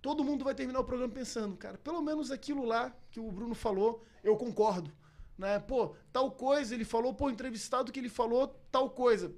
todo 0.00 0.24
mundo 0.24 0.44
vai 0.44 0.54
terminar 0.54 0.80
o 0.80 0.84
programa 0.84 1.12
pensando, 1.12 1.56
cara, 1.56 1.76
pelo 1.76 2.00
menos 2.00 2.30
aquilo 2.30 2.64
lá 2.64 2.90
que 3.10 3.20
o 3.20 3.30
Bruno 3.30 3.54
falou, 3.54 4.02
eu 4.22 4.34
concordo 4.36 4.90
né? 5.38 5.58
Pô, 5.58 5.94
tal 6.12 6.30
coisa 6.30 6.74
ele 6.74 6.84
falou, 6.84 7.14
pô, 7.14 7.30
entrevistado 7.30 7.92
que 7.92 7.98
ele 7.98 8.08
falou 8.08 8.48
tal 8.70 8.90
coisa. 8.90 9.32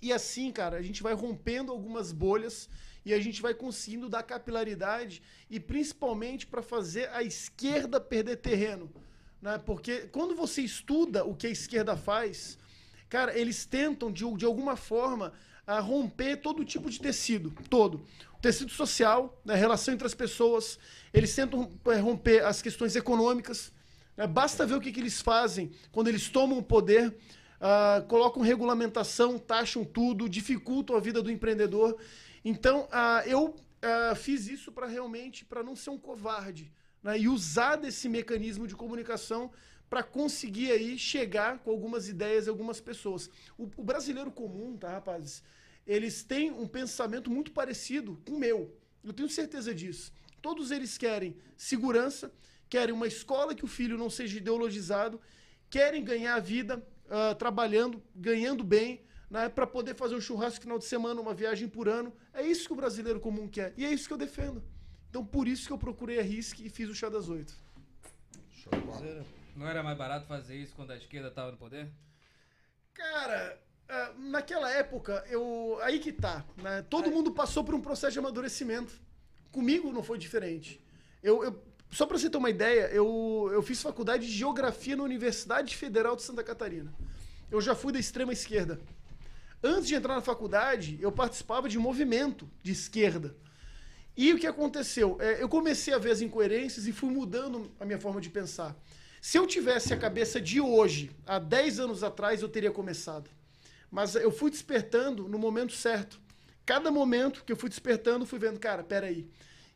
E 0.00 0.12
assim, 0.12 0.50
cara, 0.50 0.76
a 0.76 0.82
gente 0.82 1.02
vai 1.02 1.14
rompendo 1.14 1.72
algumas 1.72 2.12
bolhas 2.12 2.68
e 3.04 3.12
a 3.12 3.20
gente 3.20 3.40
vai 3.40 3.54
conseguindo 3.54 4.08
dar 4.08 4.22
capilaridade 4.22 5.22
e 5.50 5.60
principalmente 5.60 6.46
para 6.46 6.62
fazer 6.62 7.08
a 7.10 7.22
esquerda 7.22 8.00
perder 8.00 8.36
terreno, 8.36 8.90
né? 9.40 9.58
Porque 9.58 10.08
quando 10.12 10.34
você 10.34 10.62
estuda 10.62 11.24
o 11.24 11.34
que 11.34 11.46
a 11.46 11.50
esquerda 11.50 11.96
faz, 11.96 12.58
cara, 13.08 13.38
eles 13.38 13.64
tentam 13.66 14.10
de, 14.10 14.24
de 14.36 14.44
alguma 14.44 14.76
forma 14.76 15.32
a 15.66 15.80
romper 15.80 16.36
todo 16.36 16.64
tipo 16.64 16.90
de 16.90 17.00
tecido, 17.00 17.52
todo. 17.70 18.04
O 18.36 18.40
tecido 18.40 18.70
social, 18.70 19.40
né, 19.44 19.54
relação 19.54 19.94
entre 19.94 20.06
as 20.06 20.14
pessoas, 20.14 20.78
eles 21.12 21.34
tentam 21.34 21.70
é, 21.86 21.96
romper 21.96 22.44
as 22.44 22.60
questões 22.60 22.94
econômicas? 22.94 23.72
Basta 24.30 24.64
ver 24.64 24.74
o 24.74 24.80
que, 24.80 24.92
que 24.92 25.00
eles 25.00 25.20
fazem 25.20 25.72
quando 25.90 26.08
eles 26.08 26.28
tomam 26.28 26.58
o 26.58 26.62
poder, 26.62 27.16
ah, 27.60 28.04
colocam 28.08 28.42
regulamentação, 28.42 29.38
taxam 29.38 29.84
tudo, 29.84 30.28
dificultam 30.28 30.96
a 30.96 31.00
vida 31.00 31.22
do 31.22 31.30
empreendedor. 31.30 31.96
Então, 32.44 32.88
ah, 32.92 33.22
eu 33.26 33.56
ah, 33.82 34.14
fiz 34.14 34.46
isso 34.46 34.70
para 34.70 34.86
realmente, 34.86 35.44
para 35.44 35.62
não 35.62 35.74
ser 35.74 35.90
um 35.90 35.98
covarde, 35.98 36.72
né? 37.02 37.18
e 37.18 37.28
usar 37.28 37.76
desse 37.76 38.08
mecanismo 38.08 38.66
de 38.66 38.76
comunicação 38.76 39.50
para 39.90 40.02
conseguir 40.02 40.70
aí 40.72 40.98
chegar 40.98 41.58
com 41.58 41.70
algumas 41.70 42.08
ideias 42.08 42.46
e 42.46 42.50
algumas 42.50 42.80
pessoas. 42.80 43.28
O, 43.58 43.68
o 43.76 43.84
brasileiro 43.84 44.30
comum, 44.30 44.76
tá, 44.76 44.90
rapazes? 44.90 45.42
Eles 45.86 46.22
têm 46.22 46.50
um 46.50 46.66
pensamento 46.66 47.30
muito 47.30 47.52
parecido 47.52 48.20
com 48.26 48.32
o 48.32 48.38
meu. 48.38 48.74
Eu 49.02 49.12
tenho 49.12 49.28
certeza 49.28 49.74
disso. 49.74 50.12
Todos 50.40 50.70
eles 50.70 50.96
querem 50.96 51.36
segurança, 51.56 52.32
querem 52.74 52.92
uma 52.92 53.06
escola 53.06 53.54
que 53.54 53.64
o 53.64 53.68
filho 53.68 53.96
não 53.96 54.10
seja 54.10 54.36
ideologizado, 54.36 55.20
querem 55.70 56.02
ganhar 56.02 56.34
a 56.34 56.40
vida 56.40 56.84
ah, 57.08 57.32
trabalhando, 57.32 58.02
ganhando 58.16 58.64
bem, 58.64 59.04
né, 59.30 59.48
para 59.48 59.64
poder 59.64 59.94
fazer 59.94 60.16
um 60.16 60.20
churrasco 60.20 60.56
no 60.56 60.62
final 60.62 60.78
de 60.80 60.84
semana, 60.86 61.20
uma 61.20 61.32
viagem 61.32 61.68
por 61.68 61.88
ano. 61.88 62.12
É 62.32 62.42
isso 62.42 62.66
que 62.66 62.72
o 62.72 62.76
brasileiro 62.76 63.20
comum 63.20 63.46
quer. 63.46 63.72
E 63.76 63.84
é 63.84 63.92
isso 63.92 64.08
que 64.08 64.12
eu 64.12 64.18
defendo. 64.18 64.60
Então, 65.08 65.24
por 65.24 65.46
isso 65.46 65.68
que 65.68 65.72
eu 65.72 65.78
procurei 65.78 66.18
a 66.18 66.22
RISC 66.22 66.66
e 66.66 66.68
fiz 66.68 66.88
o 66.88 66.94
chá 66.96 67.08
das 67.08 67.28
oito. 67.28 67.54
Não 69.54 69.68
era 69.68 69.80
mais 69.80 69.96
barato 69.96 70.26
fazer 70.26 70.56
isso 70.56 70.74
quando 70.74 70.90
a 70.90 70.96
esquerda 70.96 71.30
tava 71.30 71.52
no 71.52 71.56
poder? 71.56 71.88
Cara, 72.92 73.56
ah, 73.88 74.12
naquela 74.18 74.68
época, 74.68 75.24
eu. 75.28 75.78
Aí 75.82 76.00
que 76.00 76.12
tá. 76.12 76.44
Né? 76.56 76.82
Todo 76.90 77.08
mundo 77.08 77.30
passou 77.30 77.62
por 77.62 77.72
um 77.76 77.80
processo 77.80 78.14
de 78.14 78.18
amadurecimento. 78.18 79.00
Comigo 79.52 79.92
não 79.92 80.02
foi 80.02 80.18
diferente. 80.18 80.80
Eu, 81.22 81.44
eu- 81.44 81.73
só 81.94 82.06
pra 82.06 82.18
você 82.18 82.28
ter 82.28 82.36
uma 82.36 82.50
ideia, 82.50 82.88
eu, 82.92 83.48
eu 83.52 83.62
fiz 83.62 83.80
faculdade 83.80 84.26
de 84.26 84.32
geografia 84.32 84.96
na 84.96 85.04
Universidade 85.04 85.76
Federal 85.76 86.16
de 86.16 86.22
Santa 86.22 86.42
Catarina. 86.42 86.92
Eu 87.48 87.60
já 87.60 87.72
fui 87.72 87.92
da 87.92 88.00
extrema 88.00 88.32
esquerda. 88.32 88.80
Antes 89.62 89.86
de 89.86 89.94
entrar 89.94 90.16
na 90.16 90.20
faculdade, 90.20 90.98
eu 91.00 91.12
participava 91.12 91.68
de 91.68 91.78
movimento 91.78 92.50
de 92.64 92.72
esquerda. 92.72 93.36
E 94.16 94.32
o 94.32 94.38
que 94.40 94.46
aconteceu? 94.46 95.16
É, 95.20 95.40
eu 95.40 95.48
comecei 95.48 95.94
a 95.94 95.98
ver 95.98 96.10
as 96.10 96.20
incoerências 96.20 96.88
e 96.88 96.92
fui 96.92 97.10
mudando 97.10 97.70
a 97.78 97.84
minha 97.84 98.00
forma 98.00 98.20
de 98.20 98.28
pensar. 98.28 98.76
Se 99.22 99.38
eu 99.38 99.46
tivesse 99.46 99.94
a 99.94 99.96
cabeça 99.96 100.40
de 100.40 100.60
hoje, 100.60 101.12
há 101.24 101.38
10 101.38 101.78
anos 101.78 102.02
atrás, 102.02 102.42
eu 102.42 102.48
teria 102.48 102.72
começado. 102.72 103.30
Mas 103.88 104.16
eu 104.16 104.32
fui 104.32 104.50
despertando 104.50 105.28
no 105.28 105.38
momento 105.38 105.72
certo. 105.72 106.20
Cada 106.66 106.90
momento 106.90 107.44
que 107.44 107.52
eu 107.52 107.56
fui 107.56 107.68
despertando, 107.68 108.26
fui 108.26 108.40
vendo, 108.40 108.58
cara, 108.58 108.82
peraí. 108.82 109.28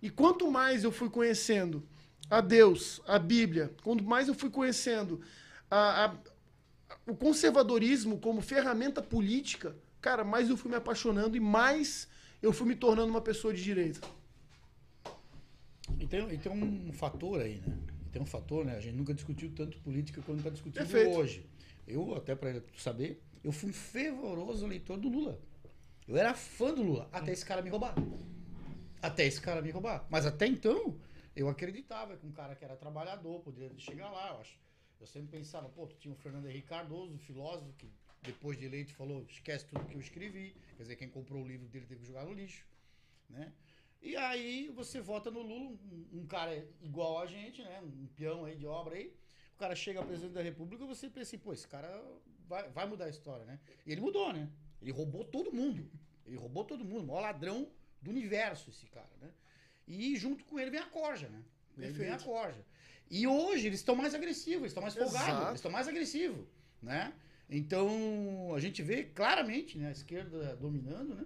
E 0.03 0.11
quanto 0.11 0.51
mais 0.51 0.83
eu 0.83 0.91
fui 0.91 1.09
conhecendo 1.09 1.87
a 2.31 2.41
Deus, 2.41 3.01
a 3.07 3.19
Bíblia, 3.19 3.73
quanto 3.83 4.05
mais 4.05 4.29
eu 4.29 4.35
fui 4.35 4.51
conhecendo 4.51 5.21
a- 5.71 6.07
a- 6.07 6.17
o 7.07 7.15
conservadorismo 7.15 8.19
como 8.19 8.41
ferramenta 8.41 9.03
política, 9.03 9.77
cara, 10.01 10.25
mais 10.25 10.49
eu 10.51 10.57
fui 10.57 10.71
me 10.71 10.77
apaixonando 10.77 11.37
e 11.37 11.41
mais 11.41 12.09
eu 12.43 12.53
fui 12.53 12.67
me 12.69 12.77
tornando 12.77 13.11
uma 13.11 13.21
pessoa 13.21 13.53
de 13.53 13.63
direita. 13.63 14.01
E 15.99 16.07
tem, 16.07 16.53
um 16.53 16.93
fator 16.93 17.41
aí, 17.41 17.61
né? 17.67 17.77
Tem 18.13 18.21
um 18.23 18.27
fator, 18.27 18.65
né? 18.65 18.77
A 18.77 18.81
gente 18.81 18.95
nunca 18.97 19.15
discutiu 19.15 19.51
tanto 19.55 19.79
política 19.79 20.23
quanto 20.23 20.39
está 20.39 20.51
discutindo 20.51 20.79
Perfeito. 20.87 21.19
hoje. 21.19 21.47
Eu, 21.87 22.15
até 22.15 22.35
para 22.35 22.63
saber, 22.77 23.23
eu 23.43 23.51
fui 23.51 23.71
um 23.71 23.73
fervoroso 23.73 24.67
leitor 24.67 24.99
do 24.99 25.09
Lula. 25.09 25.39
Eu 26.07 26.17
era 26.17 26.35
fã 26.35 26.73
do 26.73 26.83
Lula, 26.83 27.09
até 27.13 27.33
esse 27.33 27.45
cara 27.45 27.63
me 27.63 27.71
roubar. 27.71 27.95
Até 29.01 29.27
esse 29.27 29.41
cara 29.41 29.61
me 29.63 29.71
roubar. 29.71 30.07
Mas 30.11 30.27
até 30.27 30.47
então, 30.47 30.97
eu 31.39 31.49
acreditava 31.49 32.17
que 32.17 32.27
um 32.27 32.33
cara 32.33 32.57
que 32.57 32.65
era 32.65 32.77
trabalhador 32.77 33.41
poderia 33.41 33.71
chegar 33.79 34.11
lá, 34.11 34.31
eu 34.31 34.41
acho. 34.41 34.59
Eu 34.99 35.07
sempre 35.07 35.39
pensava, 35.39 35.69
pô, 35.69 35.87
tu 35.87 35.95
tinha 35.95 36.13
o 36.13 36.17
Fernando 36.17 36.49
Henrique 36.49 36.67
Cardoso, 36.67 37.17
filósofo, 37.19 37.73
que 37.75 37.89
depois 38.23 38.59
de 38.59 38.65
eleito 38.65 38.93
falou, 38.95 39.25
esquece 39.29 39.65
tudo 39.67 39.85
que 39.87 39.95
eu 39.95 40.01
escrevi. 40.01 40.57
Quer 40.77 40.83
dizer, 40.83 40.97
quem 40.97 41.09
comprou 41.09 41.45
o 41.45 41.47
livro 41.47 41.69
dele 41.69 41.87
teve 41.87 42.01
que 42.01 42.07
jogar 42.09 42.25
no 42.25 42.33
lixo, 42.33 42.67
né? 43.31 43.53
E 44.03 44.17
aí 44.17 44.69
você 44.75 45.01
vota 45.01 45.31
no 45.31 45.41
Lula, 45.41 45.71
um, 45.71 46.09
um 46.13 46.27
cara 46.27 46.69
igual 46.81 47.21
a 47.21 47.27
gente, 47.27 47.63
né? 47.63 47.81
Um 47.83 48.09
peão 48.17 48.45
aí 48.45 48.57
de 48.57 48.67
obra 48.67 48.97
aí. 48.97 49.15
O 49.55 49.59
cara 49.59 49.77
chega 49.77 50.01
a 50.01 50.05
presidente 50.05 50.35
da 50.35 50.43
república 50.43 50.85
você 50.87 51.09
pensa 51.09 51.37
assim, 51.37 51.39
pô, 51.39 51.53
esse 51.53 51.69
cara 51.69 51.89
vai, 52.49 52.69
vai 52.71 52.87
mudar 52.87 53.05
a 53.05 53.11
história, 53.11 53.45
né? 53.45 53.61
E 53.87 53.93
ele 53.93 54.01
mudou, 54.01 54.33
né? 54.33 54.51
Ele 54.83 54.91
roubou 54.91 55.25
todo 55.25 55.53
mundo. 55.53 55.89
Ele 56.27 56.37
roubou 56.37 56.65
todo 56.65 56.85
mundo. 56.85 57.05
O 57.05 57.07
maior 57.07 57.21
ladrão 57.21 57.71
do 58.03 58.11
universo, 58.11 58.71
esse 58.71 58.87
cara, 58.87 59.11
né? 59.21 59.33
E 59.89 60.15
junto 60.17 60.45
com 60.45 60.61
ele 60.61 60.71
vem 60.71 60.81
a 60.81 60.87
corja, 60.87 61.29
né? 61.29 61.43
Ele 61.79 61.93
vem 61.93 62.11
a 62.11 62.19
corja. 62.19 62.61
E 63.11 63.27
hoje 63.27 63.67
eles 63.67 63.81
estão 63.81 63.97
mais 63.97 64.15
agressivos, 64.15 64.61
eles 64.61 64.71
estão 64.71 64.83
mais 64.83 64.95
folgados, 64.95 65.47
eles 65.47 65.55
estão 65.55 65.71
mais 65.71 65.89
agressivos, 65.89 66.47
né? 66.83 67.13
Então, 67.49 68.55
a 68.55 68.61
gente 68.61 68.83
vê 68.83 69.05
claramente 69.05 69.79
né, 69.79 69.89
a 69.89 69.93
esquerda 69.93 70.55
dominando, 70.57 71.15
né? 71.15 71.25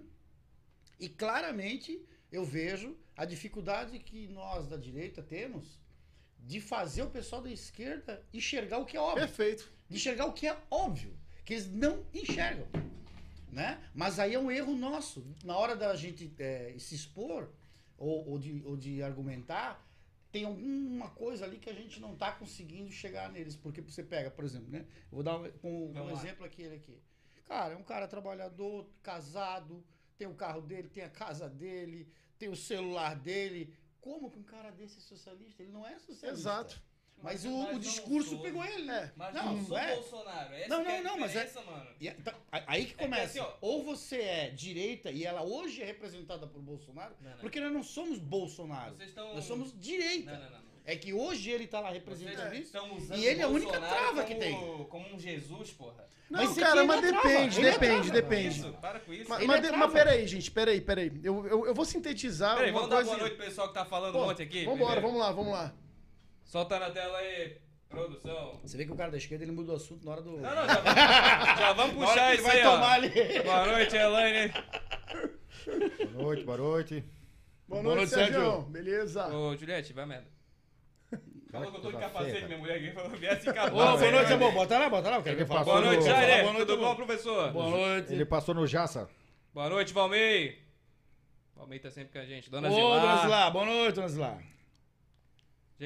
E 0.97 1.09
claramente 1.09 2.01
eu 2.31 2.45
vejo 2.45 2.95
a 3.17 3.25
dificuldade 3.25 3.99
que 3.99 4.27
nós 4.29 4.67
da 4.67 4.77
direita 4.77 5.21
temos 5.21 5.77
de 6.39 6.61
fazer 6.61 7.03
o 7.03 7.09
pessoal 7.09 7.41
da 7.41 7.51
esquerda 7.51 8.25
enxergar 8.33 8.77
o 8.77 8.85
que 8.85 8.95
é 8.95 8.99
óbvio 8.99 9.27
Perfeito. 9.27 9.69
de 9.89 9.97
enxergar 9.97 10.25
o 10.25 10.33
que 10.33 10.47
é 10.47 10.57
óbvio, 10.71 11.13
que 11.43 11.53
eles 11.53 11.69
não 11.69 12.05
enxergam. 12.13 12.67
Né? 13.51 13.83
Mas 13.93 14.17
aí 14.17 14.33
é 14.33 14.39
um 14.39 14.49
erro 14.49 14.75
nosso. 14.75 15.25
Na 15.43 15.57
hora 15.57 15.75
da 15.75 15.93
gente 15.95 16.33
é, 16.39 16.73
se 16.79 16.95
expor 16.95 17.49
ou, 18.03 18.27
ou 18.29 18.39
de, 18.39 18.61
ou 18.65 18.75
de 18.77 19.01
argumentar, 19.01 19.87
tem 20.31 20.45
alguma 20.45 21.09
coisa 21.11 21.45
ali 21.45 21.57
que 21.59 21.69
a 21.69 21.73
gente 21.73 21.99
não 21.99 22.13
está 22.13 22.31
conseguindo 22.31 22.91
chegar 22.91 23.31
neles. 23.31 23.55
Porque 23.55 23.81
você 23.81 24.03
pega, 24.03 24.29
por 24.31 24.43
exemplo, 24.43 24.69
né? 24.69 24.85
Eu 25.11 25.15
vou 25.17 25.23
dar 25.23 25.37
um, 25.39 25.45
um- 25.63 25.91
um 26.01 26.09
exemplo 26.19 26.45
aqui, 26.45 26.61
ele 26.63 26.75
aqui. 26.75 26.99
Cara, 27.45 27.73
é 27.73 27.77
um 27.77 27.83
cara 27.83 28.07
trabalhador, 28.07 28.87
casado, 29.01 29.83
tem 30.17 30.27
o 30.27 30.33
carro 30.33 30.61
dele, 30.61 30.89
tem 30.89 31.03
a 31.03 31.09
casa 31.09 31.47
dele, 31.49 32.07
tem 32.39 32.49
o 32.49 32.55
celular 32.55 33.15
dele. 33.15 33.73
Como 34.01 34.29
que 34.31 34.39
um 34.39 34.43
cara 34.43 34.71
desse 34.71 34.97
é 34.97 35.01
socialista? 35.01 35.61
Ele 35.63 35.71
não 35.71 35.85
é 35.85 35.97
socialista. 35.99 36.27
Exato. 36.29 36.81
Mas, 37.23 37.45
Mas- 37.45 37.53
o, 37.53 37.57
mas 37.63 37.75
o 37.77 37.79
discurso 37.79 38.29
sou. 38.31 38.39
pegou 38.41 38.65
ele, 38.65 38.81
É. 38.83 38.85
né? 38.85 39.11
Mas 39.15 39.33
Não, 39.33 39.55
não, 39.55 39.65
sou 39.65 39.77
é. 39.77 39.95
Bolsonaro. 39.95 40.53
Essa 40.53 40.67
Não, 40.67 40.83
que 40.83 40.91
é 40.91 40.91
não, 40.91 40.99
a 40.99 41.03
não, 41.13 41.19
mas 41.21 41.35
é- 41.35 41.51
mano. 41.65 41.87
E, 42.01 42.07
então, 42.09 42.33
a- 42.51 42.63
aí 42.67 42.85
que 42.85 42.91
que 42.91 42.97
começa. 42.97 43.23
assim, 43.23 43.39
ó. 43.39 43.53
ou 43.61 43.81
você 43.81 44.17
é 44.17 44.49
direita 44.49 45.09
e 45.09 45.23
ela 45.23 45.41
hoje 45.41 45.81
é 45.81 45.85
representada 45.85 46.45
por 46.45 46.61
Bolsonaro, 46.61 47.15
Não, 47.21 47.31
não. 47.31 47.37
porque 47.37 47.61
nós 47.61 47.71
não 47.71 47.81
somos 47.81 48.19
Bolsonaro. 48.19 48.93
Vocês 48.95 49.09
estão. 49.09 49.33
Nós 49.33 49.45
somos 49.45 49.73
direita. 49.79 50.31
Não, 50.33 50.39
não, 50.39 50.51
não. 50.51 50.57
não. 50.57 50.73
É 50.85 50.97
que 50.97 51.13
hoje 51.13 51.49
ele 51.49 51.65
tá 51.65 51.79
lá 51.79 51.91
representando 51.91 52.53
isso. 52.55 52.75
E 53.15 53.25
ele 53.25 53.39
é 53.39 53.43
a 53.43 53.47
única 53.47 53.79
trava 53.79 54.21
que 54.25 54.35
como- 54.35 54.39
tem. 54.41 54.85
Como 54.89 55.15
um 55.15 55.17
Jesus, 55.17 55.71
porra. 55.71 56.05
Não, 56.29 56.43
Mas 56.43 56.57
cara, 56.57 56.83
mas 56.83 56.97
ele 56.97 57.07
é 57.07 57.11
trava, 57.11 57.27
depende, 57.29 57.57
ele 57.59 57.67
é 57.67 57.71
depende, 57.71 58.11
depende. 58.11 58.59
Isso, 58.59 58.73
para 58.81 58.99
com 58.99 59.13
isso. 59.13 59.29
Mas, 59.29 59.39
Ele 59.39 59.47
mas, 59.47 59.63
é 59.65 59.71
mas 59.71 59.93
peraí, 59.93 60.27
gente, 60.27 60.51
peraí, 60.51 60.81
peraí. 60.81 61.11
Eu, 61.23 61.45
eu, 61.45 61.65
eu 61.67 61.73
vou 61.75 61.85
sintetizar 61.85 62.55
Peraí, 62.55 62.71
uma 62.71 62.79
vamos 62.81 62.89
dar 62.89 62.95
coisa. 62.97 63.09
boa 63.11 63.19
noite 63.21 63.35
pro 63.37 63.45
pessoal 63.45 63.67
que 63.69 63.73
tá 63.75 63.85
falando 63.85 64.13
Pô, 64.13 64.23
um 64.23 64.25
monte 64.27 64.41
aqui. 64.41 64.65
Vambora, 64.65 64.77
primeiro. 64.99 65.01
vamos 65.01 65.19
lá, 65.19 65.31
vamos 65.31 65.51
lá. 65.53 65.73
Solta 66.53 66.77
na 66.77 66.91
tela 66.91 67.17
aí, 67.17 67.57
produção. 67.89 68.59
Você 68.61 68.77
vê 68.77 68.85
que 68.85 68.91
o 68.91 68.95
cara 68.95 69.09
da 69.09 69.17
esquerda 69.17 69.43
ele 69.43 69.51
muda 69.51 69.71
o 69.71 69.75
assunto 69.75 70.05
na 70.05 70.11
hora 70.11 70.21
do. 70.21 70.33
Não, 70.33 70.41
não, 70.41 70.67
já 70.67 70.81
vamos, 70.81 71.59
já 71.59 71.73
vamos 71.73 71.93
que 71.95 71.99
puxar 71.99 72.27
ele 72.27 72.35
isso 72.35 72.43
vai 72.43 72.59
aí, 72.59 72.67
ó. 72.67 72.71
tomar 72.71 72.91
ali. 72.91 73.09
Boa 73.43 73.65
noite, 73.65 73.95
Elaine. 73.95 74.53
Boa 76.11 76.23
noite, 76.23 76.43
boa 76.43 76.57
noite. 76.59 77.03
Boa 77.67 77.81
Boa 77.81 77.95
noite, 77.95 77.97
noite, 77.97 78.09
Sérgio. 78.11 78.39
Sérgio. 78.39 78.61
Beleza. 78.69 79.35
Ô, 79.35 79.57
Juliette, 79.57 79.93
vai 79.93 80.05
merda. 80.05 80.27
Falou 81.51 81.71
que 81.71 81.77
eu 81.77 81.81
tô 81.81 81.91
de 81.91 81.97
capacete, 81.97 82.45
minha 82.45 82.57
mulher 82.59 82.77
aqui 82.77 82.91
falou, 82.91 83.09
viesse 83.17 83.49
em 83.49 83.53
capacete. 83.53 83.73
Ô, 83.75 83.97
boa 83.97 84.11
noite, 84.11 84.33
amor. 84.33 84.51
Bota 84.53 84.77
lá, 84.77 84.89
bota 84.91 85.09
lá. 85.09 85.15
Eu 85.15 85.23
quero 85.23 85.37
ver 85.37 85.47
falar. 85.47 85.63
Boa 85.63 85.81
Boa 85.81 85.85
noite, 85.87 86.03
Boa 86.03 86.15
Jair. 86.21 86.41
Boa 86.43 86.53
noite, 86.53 86.67
Tudo 86.67 86.81
bom, 86.83 86.95
professor? 86.95 87.51
Boa 87.51 87.69
noite. 87.71 88.13
Ele 88.13 88.25
passou 88.25 88.53
no 88.53 88.67
Jaça. 88.67 89.09
Boa 89.51 89.69
noite, 89.69 89.91
Valmei. 89.91 90.61
Valmei 91.55 91.79
tá 91.79 91.89
sempre 91.89 92.13
com 92.13 92.19
a 92.19 92.25
gente. 92.27 92.51
Dona 92.51 92.69
Ô, 92.69 92.75
dona. 92.75 93.17
Zilá. 93.23 93.49
Boa 93.49 93.65
noite, 93.65 93.95
dona 93.95 94.07
Zilá. 94.07 94.52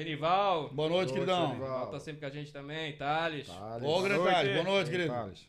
Genival. 0.02 0.68
Boa 0.70 0.88
noite, 0.88 1.08
Boa 1.08 1.14
queridão. 1.14 1.48
Genival. 1.48 1.90
Tá 1.90 1.98
sempre 1.98 2.20
com 2.20 2.26
a 2.26 2.30
gente 2.30 2.52
também. 2.52 2.96
Thales. 2.96 3.48
Thales. 3.48 3.82
Ô, 3.88 4.00
grande 4.00 4.20
noite. 4.20 4.32
Thales. 4.34 4.52
Boa 4.54 4.64
noite, 4.64 4.90
querido. 4.90 5.12
Thales. 5.12 5.48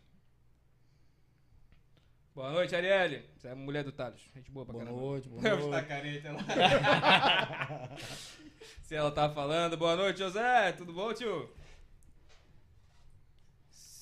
Boa 2.33 2.51
noite, 2.51 2.75
Arielle. 2.75 3.25
Você 3.37 3.47
é 3.47 3.51
a 3.51 3.55
mulher 3.55 3.83
do 3.83 3.91
Thales. 3.91 4.19
Gente 4.35 4.49
boa 4.49 4.65
pra 4.65 4.73
Boa 4.73 4.85
caramba. 4.85 5.01
noite, 5.05 5.29
boa 5.29 5.41
noite. 5.69 5.85
careta 5.87 6.31
lá. 6.31 7.89
Se 8.81 8.95
ela 8.95 9.11
tá 9.11 9.29
falando. 9.29 9.77
Boa 9.77 9.95
noite, 9.95 10.17
José. 10.17 10.71
Tudo 10.71 10.93
bom, 10.93 11.13
tio? 11.13 11.47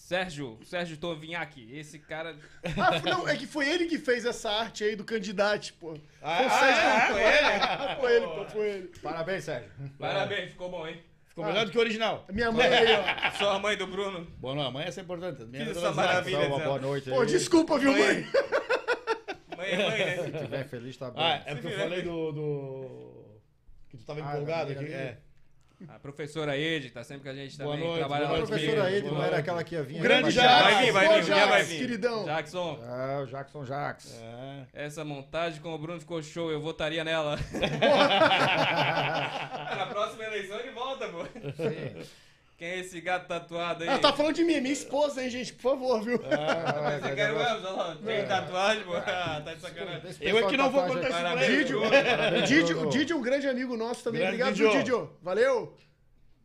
Sérgio, 0.07 0.57
Sérgio 0.63 0.95
Tovinhac. 0.95 1.67
Esse 1.69 1.99
cara. 1.99 2.33
Ah, 2.63 3.01
não, 3.03 3.27
é 3.27 3.35
que 3.35 3.45
foi 3.45 3.67
ele 3.67 3.87
que 3.87 3.97
fez 3.99 4.23
essa 4.23 4.49
arte 4.49 4.85
aí 4.85 4.95
do 4.95 5.03
candidato, 5.03 5.73
pô. 5.73 5.97
Ah, 6.21 6.37
Foi 6.37 6.45
o 6.45 6.49
ah, 6.49 6.59
Sérgio. 6.59 6.81
é? 6.87 7.07
Foi 7.11 7.25
ele? 7.25 7.57
Foi 7.99 8.15
ele, 8.15 8.25
pô, 8.27 8.45
foi 8.45 8.69
ele. 8.69 8.91
Parabéns, 9.03 9.43
Sérgio. 9.43 9.69
Parabéns, 9.99 10.51
ficou 10.51 10.71
bom, 10.71 10.87
hein? 10.87 11.03
Ficou 11.27 11.43
melhor 11.43 11.65
do 11.65 11.71
que 11.71 11.77
o 11.77 11.81
original. 11.81 12.25
Minha 12.31 12.49
mãe 12.53 12.67
aí, 12.67 12.87
ó. 12.93 13.31
Sou 13.37 13.49
a 13.49 13.59
mãe 13.59 13.75
do 13.75 13.85
Bruno. 13.85 14.25
Boa 14.37 14.55
noite, 14.55 14.67
amanhã 14.69 14.89
é 14.95 15.01
importante. 15.01 15.43
Minha 15.43 15.65
Fiz 15.65 15.73
dona 15.73 15.87
essa 15.87 15.95
maravilha. 15.95 16.39
Só 16.39 16.47
uma 16.55 16.59
boa 16.63 16.79
noite 16.79 17.09
Pô, 17.09 17.19
aí. 17.19 17.27
desculpa, 17.27 17.77
viu, 17.77 17.91
Mãe. 17.91 18.01
mãe? 18.01 18.27
Mãe 19.57 19.71
é 19.71 19.89
mãe, 19.89 19.99
né? 19.99 20.15
Se 20.23 20.35
estiver 20.37 20.69
feliz, 20.69 20.95
tá 20.95 21.11
bom. 21.11 21.19
Ah, 21.19 21.43
é 21.45 21.53
porque 21.53 21.67
eu 21.67 21.79
falei 21.79 22.01
do, 22.01 22.31
do... 22.31 23.41
Que 23.89 23.97
tu 23.97 24.05
tava 24.05 24.21
Ah, 24.21 24.31
empolgado 24.31 24.71
aqui. 24.71 24.85
É. 24.85 25.17
A 25.87 25.99
professora 25.99 26.57
Ed 26.57 26.89
tá 26.89 27.03
sempre 27.03 27.23
com 27.23 27.29
a 27.29 27.35
gente 27.35 27.55
Boa 27.57 27.71
também. 27.73 27.87
noite, 27.87 27.99
trabalha 27.99 28.25
A 28.25 28.27
boa 28.29 28.37
noite, 28.39 28.49
professora 28.49 28.81
Boa 28.81 28.91
Ed 28.91 29.05
não 29.07 29.23
era 29.23 29.37
aquela 29.37 29.63
que 29.63 29.75
ia 29.75 29.83
vir. 29.83 29.99
O 29.99 30.01
grande 30.01 30.25
aí, 30.25 30.31
Jax. 30.31 30.63
Vai 30.63 30.85
vir, 30.85 30.91
vai 30.91 31.07
vir, 31.07 31.23
dia 31.23 31.35
vai 31.35 31.47
Jax, 31.59 31.67
vir. 31.69 31.77
queridão. 31.79 32.25
Jackson, 32.25 32.79
É, 32.83 33.17
o 33.21 33.25
Jackson 33.27 33.65
Jax. 33.65 34.19
É. 34.21 34.65
essa 34.85 35.05
montagem 35.05 35.61
com 35.61 35.75
o 35.75 35.77
Bruno 35.77 35.99
ficou 35.99 36.21
show, 36.23 36.49
eu 36.51 36.59
votaria 36.59 37.03
nela. 37.03 37.37
Na 39.77 39.85
próxima 39.87 40.23
eleição 40.23 40.59
ele 40.59 40.71
volta, 40.71 41.07
pô. 41.09 41.19
Quem 42.57 42.67
é 42.69 42.79
esse 42.79 42.99
gato 43.01 43.27
tatuado 43.27 43.83
aí? 43.83 43.89
Ela 43.89 43.99
tá 43.99 44.11
falando 44.11 44.33
de 44.33 44.43
mim, 44.43 44.59
minha 44.59 44.73
esposa, 44.73 45.23
hein, 45.23 45.29
gente? 45.29 45.53
Por 45.53 45.61
favor, 45.61 46.01
viu? 46.01 46.19
Ah, 46.25 46.97
Você 46.99 47.15
quer 47.15 47.31
mesmo? 47.31 47.95
Tem 48.03 48.25
tatuagem, 48.25 48.83
pô? 48.83 48.95
Ah, 48.95 49.41
tá 49.45 49.53
de 49.53 49.61
sacanagem. 49.61 50.11
Eu 50.21 50.39
é 50.39 50.49
que 50.49 50.57
não 50.57 50.71
vou 50.71 50.83
contar 50.87 51.07
Parabéns, 51.09 51.49
ele. 51.49 51.57
Didio, 51.59 51.79
Bruno. 51.81 51.95
o 51.95 52.41
Didio, 52.47 52.81
o 52.81 52.89
Didio 52.89 53.13
é 53.15 53.19
um 53.19 53.21
grande 53.21 53.47
amigo 53.47 53.77
nosso 53.77 54.03
também. 54.03 54.21
Grande 54.21 54.41
Obrigado, 54.41 54.55
Didio. 54.55 54.71
Didio. 54.79 55.17
Valeu. 55.21 55.77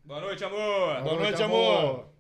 Boa 0.04 0.21
noite, 0.21 0.45
amor. 0.45 1.02
Boa 1.02 1.14
noite, 1.19 1.42
amor. 1.42 2.12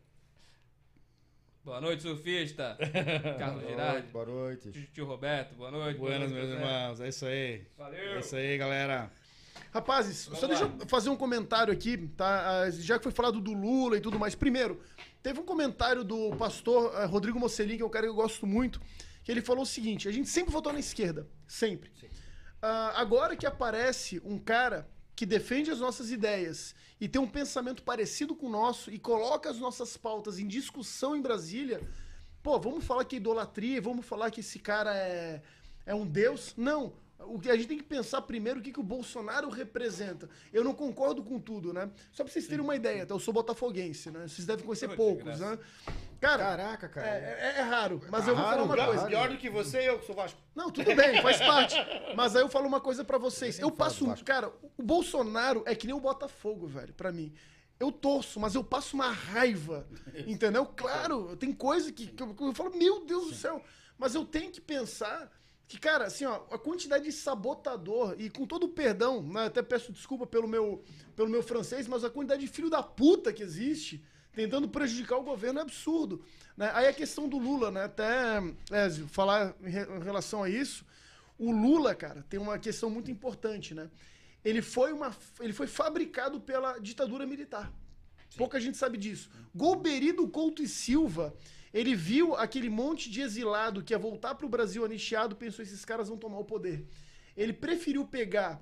Boa 1.62 1.80
noite, 1.80 2.02
surfista. 2.02 2.76
Carlos 3.38 3.62
Boa 3.62 3.70
Girardi. 3.70 4.06
boa 4.08 4.24
noite. 4.26 4.72
Tio, 4.72 4.86
tio 4.92 5.04
Roberto, 5.06 5.54
boa 5.54 5.70
noite. 5.70 5.98
boa 5.98 6.10
Buenas, 6.10 6.30
noite, 6.32 6.46
meus 6.46 6.58
irmãos. 6.58 7.00
É 7.00 7.08
isso 7.08 7.26
aí. 7.26 7.54
É 7.54 7.60
Valeu. 7.82 8.18
isso 8.20 8.34
aí, 8.36 8.56
galera. 8.58 9.10
Rapazes, 9.72 10.26
Vamos 10.26 10.40
só 10.40 10.46
deixa 10.46 10.66
lá. 10.66 10.74
eu 10.80 10.86
fazer 10.86 11.08
um 11.08 11.16
comentário 11.16 11.72
aqui, 11.72 11.96
tá? 12.08 12.62
Ah, 12.64 12.70
Já 12.70 12.98
que 12.98 13.02
foi 13.04 13.12
falado 13.12 13.40
do 13.40 13.54
Lula 13.54 13.96
e 13.96 14.00
tudo 14.02 14.18
mais. 14.18 14.34
Primeiro, 14.34 14.80
teve 15.22 15.40
um 15.40 15.44
comentário 15.44 16.04
do 16.04 16.36
pastor 16.36 16.92
eh, 16.94 17.06
Rodrigo 17.06 17.40
Mocelin, 17.40 17.76
que 17.76 17.82
é 17.82 17.86
um 17.86 17.90
cara 17.90 18.04
que 18.06 18.10
eu 18.10 18.14
gosto 18.14 18.46
muito, 18.46 18.80
que 19.24 19.32
ele 19.32 19.40
falou 19.40 19.62
o 19.62 19.66
seguinte: 19.66 20.06
a 20.08 20.12
gente 20.12 20.28
sempre 20.28 20.52
votou 20.52 20.74
na 20.74 20.78
esquerda. 20.78 21.26
Sempre. 21.48 21.90
Ah, 22.60 22.92
agora 22.96 23.34
que 23.34 23.46
aparece 23.46 24.20
um 24.24 24.38
cara 24.38 24.86
que 25.16 25.24
defende 25.24 25.70
as 25.70 25.80
nossas 25.80 26.10
ideias 26.10 26.74
e 27.00 27.08
tem 27.08 27.20
um 27.20 27.26
pensamento 27.28 27.82
parecido 27.82 28.34
com 28.36 28.46
o 28.48 28.50
nosso 28.50 28.90
e 28.90 28.98
coloca 28.98 29.48
as 29.48 29.58
nossas 29.58 29.96
pautas 29.96 30.38
em 30.38 30.46
discussão 30.46 31.16
em 31.16 31.22
Brasília, 31.22 31.80
pô, 32.42 32.58
vamos 32.60 32.84
falar 32.84 33.04
que 33.04 33.16
é 33.16 33.18
idolatria, 33.18 33.80
vamos 33.80 34.04
falar 34.04 34.30
que 34.30 34.40
esse 34.40 34.58
cara 34.58 34.94
é, 34.94 35.42
é 35.86 35.94
um 35.94 36.06
deus? 36.06 36.52
Não. 36.58 36.92
O 37.26 37.38
que 37.38 37.50
a 37.50 37.56
gente 37.56 37.68
tem 37.68 37.76
que 37.78 37.84
pensar 37.84 38.22
primeiro 38.22 38.60
o 38.60 38.62
que, 38.62 38.72
que 38.72 38.80
o 38.80 38.82
Bolsonaro 38.82 39.48
representa. 39.48 40.28
Eu 40.52 40.62
não 40.64 40.74
concordo 40.74 41.22
com 41.22 41.38
tudo, 41.38 41.72
né? 41.72 41.90
Só 42.12 42.22
pra 42.24 42.32
vocês 42.32 42.46
terem 42.46 42.64
uma 42.64 42.76
ideia, 42.76 43.06
tá? 43.06 43.14
eu 43.14 43.18
sou 43.18 43.32
botafoguense, 43.34 44.10
né? 44.10 44.26
Vocês 44.28 44.46
devem 44.46 44.64
conhecer 44.64 44.86
Pô, 44.88 44.92
de 44.92 44.96
poucos, 44.96 45.40
né? 45.40 45.58
Cara, 46.20 46.44
Caraca, 46.44 46.88
cara. 46.88 47.06
é, 47.08 47.52
é- 47.56 47.58
é 47.58 47.62
raro, 47.62 48.00
mas 48.10 48.28
eu 48.28 48.34
vou 48.36 48.44
Raro, 48.44 48.60
falar 48.60 48.64
uma 48.64 48.76
raro. 48.76 48.88
coisa. 48.92 49.06
Pior 49.08 49.28
do 49.28 49.36
que 49.36 49.50
você, 49.50 49.88
eu 49.88 49.98
que 49.98 50.06
sou 50.06 50.14
Vasco. 50.14 50.38
Não, 50.54 50.70
tudo 50.70 50.94
bem, 50.94 51.20
faz 51.20 51.38
parte. 51.42 51.74
Mas 52.16 52.36
aí 52.36 52.42
eu 52.42 52.48
falo 52.48 52.66
uma 52.68 52.80
coisa 52.80 53.04
pra 53.04 53.18
vocês. 53.18 53.58
Eu 53.58 53.68
Eu 53.68 53.74
falo 53.74 53.90
passo. 54.08 54.24
Cara, 54.24 54.52
o 54.78 54.82
Bolsonaro 54.82 55.62
é 55.66 55.74
que 55.74 55.86
nem 55.86 55.94
o 55.96 56.00
Botafogo, 56.00 56.66
velho, 56.66 56.92
pra 56.94 57.10
mim. 57.10 57.32
Eu 57.80 57.90
torço, 57.90 58.38
mas 58.38 58.54
eu 58.54 58.62
passo 58.62 58.94
uma 58.94 59.10
raiva. 59.10 59.84
Entendeu? 60.26 60.64
Claro, 60.66 61.34
tem 61.36 61.52
coisa 61.52 61.90
que, 61.90 62.06
que 62.06 62.22
eu, 62.22 62.32
que 62.34 62.44
eu 62.44 62.54
falo, 62.54 62.76
meu 62.76 63.04
Deus 63.04 63.28
do 63.30 63.34
céu. 63.34 63.60
Mas 63.98 64.14
eu 64.14 64.24
tenho 64.24 64.52
que 64.52 64.60
pensar 64.60 65.28
Que, 65.72 65.78
cara, 65.78 66.04
assim, 66.04 66.26
ó, 66.26 66.34
a 66.50 66.58
quantidade 66.58 67.04
de 67.04 67.12
sabotador, 67.12 68.14
e 68.18 68.28
com 68.28 68.44
todo 68.46 68.64
o 68.64 68.68
perdão, 68.68 69.22
né, 69.22 69.46
até 69.46 69.62
peço 69.62 69.90
desculpa 69.90 70.26
pelo 70.26 70.46
meu, 70.46 70.84
pelo 71.16 71.30
meu 71.30 71.42
francês, 71.42 71.88
mas 71.88 72.04
a 72.04 72.10
quantidade 72.10 72.42
de 72.42 72.46
filho 72.46 72.68
da 72.68 72.82
puta 72.82 73.32
que 73.32 73.42
existe 73.42 74.04
tentando 74.34 74.68
prejudicar 74.68 75.16
o 75.16 75.22
governo 75.22 75.60
é 75.60 75.62
absurdo. 75.62 76.22
Né? 76.58 76.70
Aí 76.74 76.86
a 76.88 76.92
questão 76.92 77.26
do 77.26 77.38
Lula, 77.38 77.70
né? 77.70 77.84
Até 77.84 78.36
é, 78.70 78.90
falar 79.08 79.56
em, 79.62 79.70
re- 79.70 79.88
em 79.96 80.04
relação 80.04 80.42
a 80.42 80.50
isso, 80.50 80.84
o 81.38 81.50
Lula, 81.50 81.94
cara, 81.94 82.22
tem 82.28 82.38
uma 82.38 82.58
questão 82.58 82.90
muito 82.90 83.10
importante, 83.10 83.74
né? 83.74 83.88
Ele 84.44 84.60
foi, 84.60 84.92
uma, 84.92 85.16
ele 85.40 85.54
foi 85.54 85.66
fabricado 85.66 86.38
pela 86.38 86.78
ditadura 86.80 87.24
militar. 87.24 87.72
Pouca 88.36 88.60
gente 88.60 88.76
sabe 88.76 88.98
disso. 88.98 89.30
Golberido 89.54 90.28
Couto 90.28 90.62
e 90.62 90.68
Silva, 90.68 91.34
ele 91.72 91.94
viu 91.94 92.34
aquele 92.34 92.68
monte 92.68 93.10
de 93.10 93.20
exilado 93.20 93.82
que 93.82 93.94
ia 93.94 93.98
voltar 93.98 94.34
pro 94.34 94.48
Brasil 94.48 94.84
anistiado, 94.84 95.36
pensou, 95.36 95.62
esses 95.62 95.84
caras 95.84 96.08
vão 96.08 96.18
tomar 96.18 96.38
o 96.38 96.44
poder. 96.44 96.86
Ele 97.36 97.52
preferiu 97.52 98.06
pegar 98.06 98.60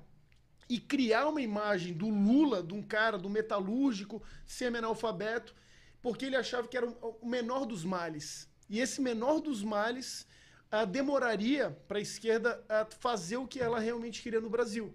e 0.69 0.79
criar 0.79 1.27
uma 1.27 1.41
imagem 1.41 1.93
do 1.93 2.07
Lula, 2.07 2.63
de 2.63 2.73
um 2.73 2.81
cara, 2.81 3.17
do 3.17 3.29
metalúrgico, 3.29 4.23
semi-analfabeto, 4.45 5.53
porque 6.01 6.25
ele 6.25 6.37
achava 6.37 6.67
que 6.67 6.77
era 6.77 6.87
o 6.87 7.17
o 7.21 7.27
menor 7.27 7.65
dos 7.65 7.83
males. 7.83 8.49
E 8.69 8.79
esse 8.79 9.01
menor 9.01 9.41
dos 9.41 9.61
males 9.61 10.25
ah, 10.71 10.85
demoraria 10.85 11.71
para 11.87 11.97
a 11.97 12.01
esquerda 12.01 12.63
ah, 12.69 12.87
fazer 12.99 13.37
o 13.37 13.47
que 13.47 13.59
ela 13.59 13.79
realmente 13.79 14.21
queria 14.21 14.39
no 14.39 14.49
Brasil. 14.49 14.93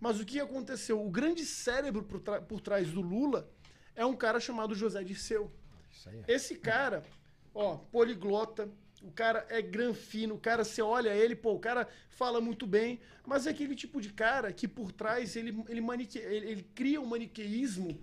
Mas 0.00 0.18
o 0.18 0.24
que 0.24 0.40
aconteceu? 0.40 1.00
O 1.00 1.08
grande 1.08 1.44
cérebro 1.44 2.02
por, 2.02 2.20
por 2.20 2.60
trás 2.60 2.90
do 2.90 3.00
Lula 3.00 3.48
é 3.94 4.04
um 4.04 4.16
cara 4.16 4.40
chamado 4.40 4.74
José 4.74 5.04
Dirceu. 5.04 5.52
Aí. 6.06 6.24
Esse 6.26 6.56
cara, 6.56 7.04
ó, 7.54 7.76
poliglota, 7.90 8.68
o 9.02 9.10
cara 9.10 9.44
é 9.48 9.60
granfino, 9.60 10.34
o 10.34 10.38
cara, 10.38 10.62
você 10.64 10.80
olha 10.80 11.10
ele, 11.10 11.34
pô, 11.34 11.52
o 11.54 11.58
cara 11.58 11.88
fala 12.10 12.40
muito 12.40 12.66
bem, 12.66 13.00
mas 13.26 13.46
é 13.46 13.50
aquele 13.50 13.74
tipo 13.74 14.00
de 14.00 14.10
cara 14.10 14.52
que 14.52 14.68
por 14.68 14.92
trás 14.92 15.34
ele, 15.34 15.62
ele, 15.68 15.80
manique, 15.80 16.18
ele, 16.18 16.50
ele 16.50 16.66
cria 16.74 17.00
um 17.00 17.06
maniqueísmo 17.06 17.98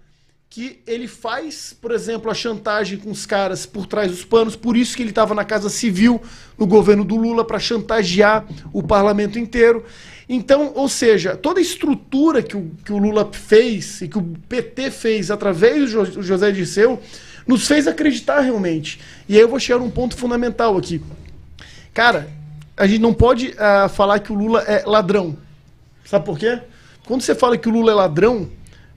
que 0.50 0.82
ele 0.88 1.08
faz, 1.08 1.78
por 1.80 1.92
exemplo, 1.92 2.30
a 2.30 2.34
chantagem 2.34 2.98
com 2.98 3.12
os 3.12 3.26
caras 3.26 3.66
por 3.68 3.86
trás 3.86 4.10
dos 4.10 4.26
panos, 4.26 4.56
por 4.56 4.76
isso 4.76 4.96
que 4.98 5.04
ele 5.04 5.12
estava 5.12 5.36
na 5.36 5.46
Casa 5.46 5.70
Civil 5.70 6.20
no 6.58 6.66
governo 6.66 7.06
do 7.06 7.16
Lula 7.16 7.46
para 7.46 7.60
chantagear 7.60 8.48
o 8.74 8.82
parlamento 8.82 9.38
inteiro. 9.38 9.86
Então, 10.28 10.74
ou 10.76 10.90
seja, 10.90 11.36
toda 11.38 11.60
a 11.60 11.62
estrutura 11.62 12.42
que 12.42 12.58
o, 12.58 12.72
que 12.84 12.92
o 12.92 12.98
Lula 12.98 13.32
fez 13.32 14.02
e 14.02 14.08
que 14.08 14.18
o 14.18 14.24
PT 14.50 14.90
fez 14.92 15.30
através 15.32 15.82
do 15.82 15.88
Jo- 15.88 16.04
do 16.12 16.24
José 16.24 16.52
Dirceu 16.52 17.00
nos 17.50 17.66
fez 17.68 17.88
acreditar 17.88 18.42
realmente. 18.42 19.00
E 19.28 19.34
aí 19.36 19.42
eu 19.42 19.50
vou 19.50 19.60
chegar 19.60 19.80
num 19.80 19.90
ponto 19.90 20.16
fundamental 20.16 20.78
aqui. 20.78 21.02
Cara, 21.92 22.30
a 22.78 22.86
gente 22.86 23.02
não 23.02 23.12
pode 23.12 23.56
ah, 23.58 23.90
falar 23.90 24.20
que 24.20 24.32
o 24.32 24.36
Lula 24.36 24.62
é 24.68 24.84
ladrão. 24.86 25.36
Sabe 26.06 26.26
por 26.26 26.38
quê? 26.38 26.60
Quando 27.08 27.24
você 27.24 27.34
fala 27.34 27.58
que 27.58 27.68
o 27.68 27.72
Lula 27.72 27.92
é 27.92 27.96
ladrão, 27.96 28.50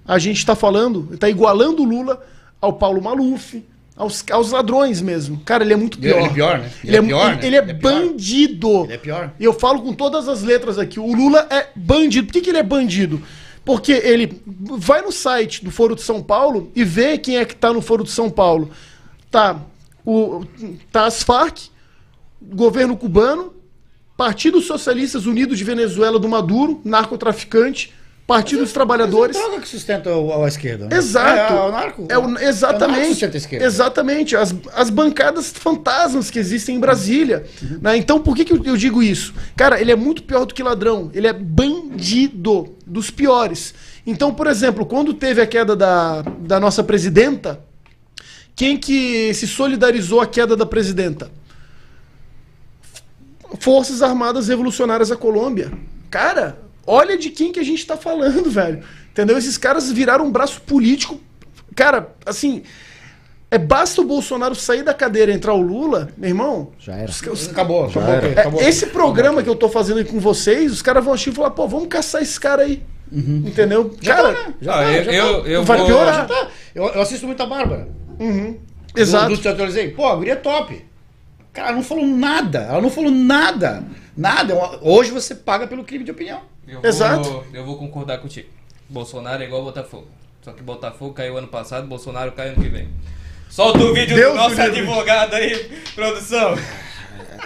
a 0.06 0.18
gente 0.18 0.36
está 0.36 0.54
falando, 0.54 1.08
está 1.14 1.30
igualando 1.30 1.82
o 1.82 1.86
Lula 1.86 2.22
ao 2.60 2.74
Paulo 2.74 3.00
Maluf, 3.00 3.64
aos, 3.96 4.22
aos 4.30 4.50
ladrões 4.52 5.00
mesmo. 5.00 5.40
Cara, 5.46 5.64
ele 5.64 5.72
é 5.72 5.76
muito 5.76 5.98
pior. 5.98 6.18
Ele 6.18 6.26
é 6.26 6.28
pior, 6.28 6.58
né? 6.58 6.70
Ele, 6.84 6.96
é, 6.98 7.02
pior, 7.02 7.32
ele- 7.32 7.36
né? 7.36 7.46
ele 7.46 7.56
é 7.56 7.58
Ele 7.62 7.70
é 7.70 7.74
bandido. 7.74 8.84
Ele 8.84 8.92
é 8.92 8.98
pior. 8.98 9.32
E 9.40 9.44
eu 9.44 9.54
falo 9.54 9.80
com 9.80 9.94
todas 9.94 10.28
as 10.28 10.42
letras 10.42 10.78
aqui. 10.78 11.00
O 11.00 11.14
Lula 11.14 11.46
é 11.48 11.68
bandido. 11.74 12.26
Por 12.26 12.34
que, 12.34 12.42
que 12.42 12.50
ele 12.50 12.58
é 12.58 12.62
bandido? 12.62 13.22
Porque 13.64 13.92
ele 13.92 14.42
vai 14.78 15.02
no 15.02 15.12
site 15.12 15.64
do 15.64 15.70
Foro 15.70 15.94
de 15.94 16.02
São 16.02 16.22
Paulo 16.22 16.70
e 16.74 16.82
vê 16.84 17.16
quem 17.18 17.36
é 17.38 17.44
que 17.44 17.54
tá 17.54 17.72
no 17.72 17.80
Foro 17.80 18.02
de 18.04 18.10
São 18.10 18.28
Paulo. 18.28 18.70
Tá, 19.30 19.60
o, 20.04 20.44
tá 20.90 21.06
as 21.06 21.22
Farc, 21.22 21.58
governo 22.40 22.96
cubano, 22.96 23.52
Partido 24.16 24.60
Socialistas 24.60 25.26
Unidos 25.26 25.56
de 25.58 25.64
Venezuela 25.64 26.18
do 26.18 26.28
Maduro, 26.28 26.80
narcotraficante, 26.84 27.92
Partido 28.26 28.60
dos 28.60 28.72
Trabalhadores. 28.72 29.36
Mas 29.36 29.44
é 29.44 29.48
droga 29.48 29.62
que 29.62 29.68
sustenta 29.68 30.14
o- 30.14 30.44
a 30.44 30.48
esquerda. 30.48 30.86
Né? 30.88 30.96
Exato. 30.96 31.52
É, 31.52 31.56
é 31.56 31.60
o 31.60 31.70
narco. 31.72 32.06
É 32.08 32.18
o- 32.18 32.20
É 32.22 32.24
o 32.24 32.28
narco 32.28 32.48
exatamente. 32.48 33.08
sustenta 33.08 33.36
a 33.36 33.38
esquerda. 33.38 33.66
exatamente. 33.66 34.36
As, 34.36 34.54
as 34.74 34.90
bancadas 34.90 35.50
fantasmas 35.50 36.30
que 36.30 36.38
existem 36.38 36.76
em 36.76 36.80
Brasília. 36.80 37.44
né? 37.80 37.96
Então, 37.96 38.20
por 38.20 38.36
que, 38.36 38.44
que 38.44 38.52
eu, 38.52 38.64
eu 38.64 38.76
digo 38.76 39.02
isso? 39.02 39.34
Cara, 39.56 39.80
ele 39.80 39.90
é 39.90 39.96
muito 39.96 40.22
pior 40.22 40.44
do 40.46 40.54
que 40.54 40.62
ladrão. 40.62 41.10
Ele 41.12 41.26
é 41.26 41.32
bandido 41.32 42.74
dos 42.92 43.10
piores. 43.10 43.74
Então, 44.06 44.34
por 44.34 44.46
exemplo, 44.46 44.84
quando 44.84 45.14
teve 45.14 45.40
a 45.40 45.46
queda 45.46 45.74
da, 45.74 46.22
da 46.22 46.60
nossa 46.60 46.84
presidenta, 46.84 47.60
quem 48.54 48.76
que 48.76 49.32
se 49.34 49.46
solidarizou 49.48 50.20
à 50.20 50.26
queda 50.26 50.54
da 50.56 50.66
presidenta? 50.66 51.30
Forças 53.60 54.02
Armadas 54.02 54.48
Revolucionárias 54.48 55.08
da 55.08 55.16
Colômbia. 55.16 55.72
Cara, 56.10 56.58
olha 56.86 57.16
de 57.16 57.30
quem 57.30 57.52
que 57.52 57.60
a 57.60 57.64
gente 57.64 57.86
tá 57.86 57.96
falando, 57.96 58.48
velho. 58.50 58.82
Entendeu? 59.10 59.36
Esses 59.36 59.58
caras 59.58 59.90
viraram 59.90 60.26
um 60.26 60.30
braço 60.32 60.60
político. 60.62 61.20
Cara, 61.74 62.14
assim, 62.24 62.62
é 63.50 63.58
basta 63.58 64.00
o 64.00 64.04
Bolsonaro 64.04 64.54
sair 64.54 64.82
da 64.82 64.94
cadeira 64.94 65.30
e 65.30 65.34
entrar 65.34 65.52
o 65.54 65.60
Lula, 65.60 66.08
meu 66.16 66.28
irmão. 66.30 66.72
Já 66.78 66.94
era. 66.94 67.10
os- 67.10 67.20
os- 67.22 67.48
Acabou. 67.48 67.88
Já 67.90 68.00
acabou, 68.00 68.14
era. 68.14 68.28
é, 68.28 68.40
acabou. 68.40 68.62
esse 68.62 68.86
programa 68.86 69.42
que 69.42 69.48
eu 69.48 69.54
tô 69.56 69.68
fazendo 69.68 69.98
aí 69.98 70.04
com 70.04 70.18
vocês, 70.18 70.72
os 70.72 70.80
caras 70.82 71.04
vão 71.04 71.12
assistir 71.12 71.30
e 71.30 71.34
falar, 71.34 71.50
pô, 71.50 71.68
vamos 71.68 71.88
caçar 71.88 72.22
esse 72.22 72.40
cara 72.40 72.62
aí. 72.62 72.82
Entendeu? 73.12 73.94
Já 74.00 74.16
cara, 74.16 74.32
tá, 74.34 74.48
né? 74.48 74.54
Ah, 74.62 74.72
tá, 74.72 74.92
eu, 74.92 75.04
já 75.04 75.12
eu, 75.12 75.42
tá. 75.42 75.48
eu 75.48 75.64
Vai 75.64 75.78
vou... 75.78 75.86
piorar. 75.86 76.14
Já 76.14 76.24
tá. 76.24 76.48
Eu, 76.74 76.84
eu 76.88 77.00
assisto 77.02 77.26
muito 77.26 77.42
a 77.42 77.46
Bárbara. 77.46 77.88
uhum. 78.18 78.58
Exato. 78.96 79.28
Do, 79.30 79.36
do 79.36 79.42
Teatro 79.42 79.62
Elisei. 79.64 79.90
Pô, 79.90 80.06
a 80.06 80.16
guria 80.16 80.32
é 80.32 80.36
top. 80.36 80.84
Cara, 81.52 81.68
ela 81.68 81.76
não 81.76 81.82
falou 81.82 82.06
nada. 82.06 82.58
Ela 82.60 82.80
não 82.80 82.90
falou 82.90 83.10
nada. 83.10 83.84
Nada. 84.16 84.54
É 84.54 84.78
Hoje 84.82 85.10
você 85.10 85.34
paga 85.34 85.66
pelo 85.66 85.84
crime 85.84 86.04
de 86.04 86.10
opinião. 86.10 86.40
Eu 86.66 86.80
vou, 86.80 86.88
Exato. 86.88 87.44
Eu 87.52 87.64
vou 87.64 87.76
concordar 87.76 88.18
contigo. 88.18 88.48
Bolsonaro 88.88 89.42
é 89.42 89.46
igual 89.46 89.62
Botafogo. 89.64 90.06
Só 90.42 90.52
que 90.52 90.62
Botafogo 90.62 91.14
caiu 91.14 91.36
ano 91.38 91.48
passado, 91.48 91.86
Bolsonaro 91.86 92.32
cai 92.32 92.48
ano 92.48 92.62
que 92.62 92.68
vem. 92.68 92.88
Solta 93.48 93.78
o 93.78 93.94
vídeo 93.94 94.16
Deus 94.16 94.32
do 94.32 94.36
nosso 94.38 94.60
livre. 94.60 94.80
advogado 94.80 95.34
aí, 95.34 95.70
produção. 95.94 96.54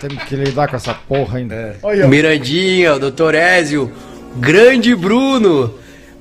Temos 0.00 0.22
que 0.24 0.36
lidar 0.36 0.68
com 0.68 0.76
essa 0.76 0.94
porra 0.94 1.38
ainda. 1.38 1.76
Ó. 1.82 1.92
Mirandinha, 2.08 2.94
o 2.94 2.98
Dr. 3.10 3.34
Ézio, 3.34 3.92
grande 4.38 4.94
Bruno. 4.94 5.74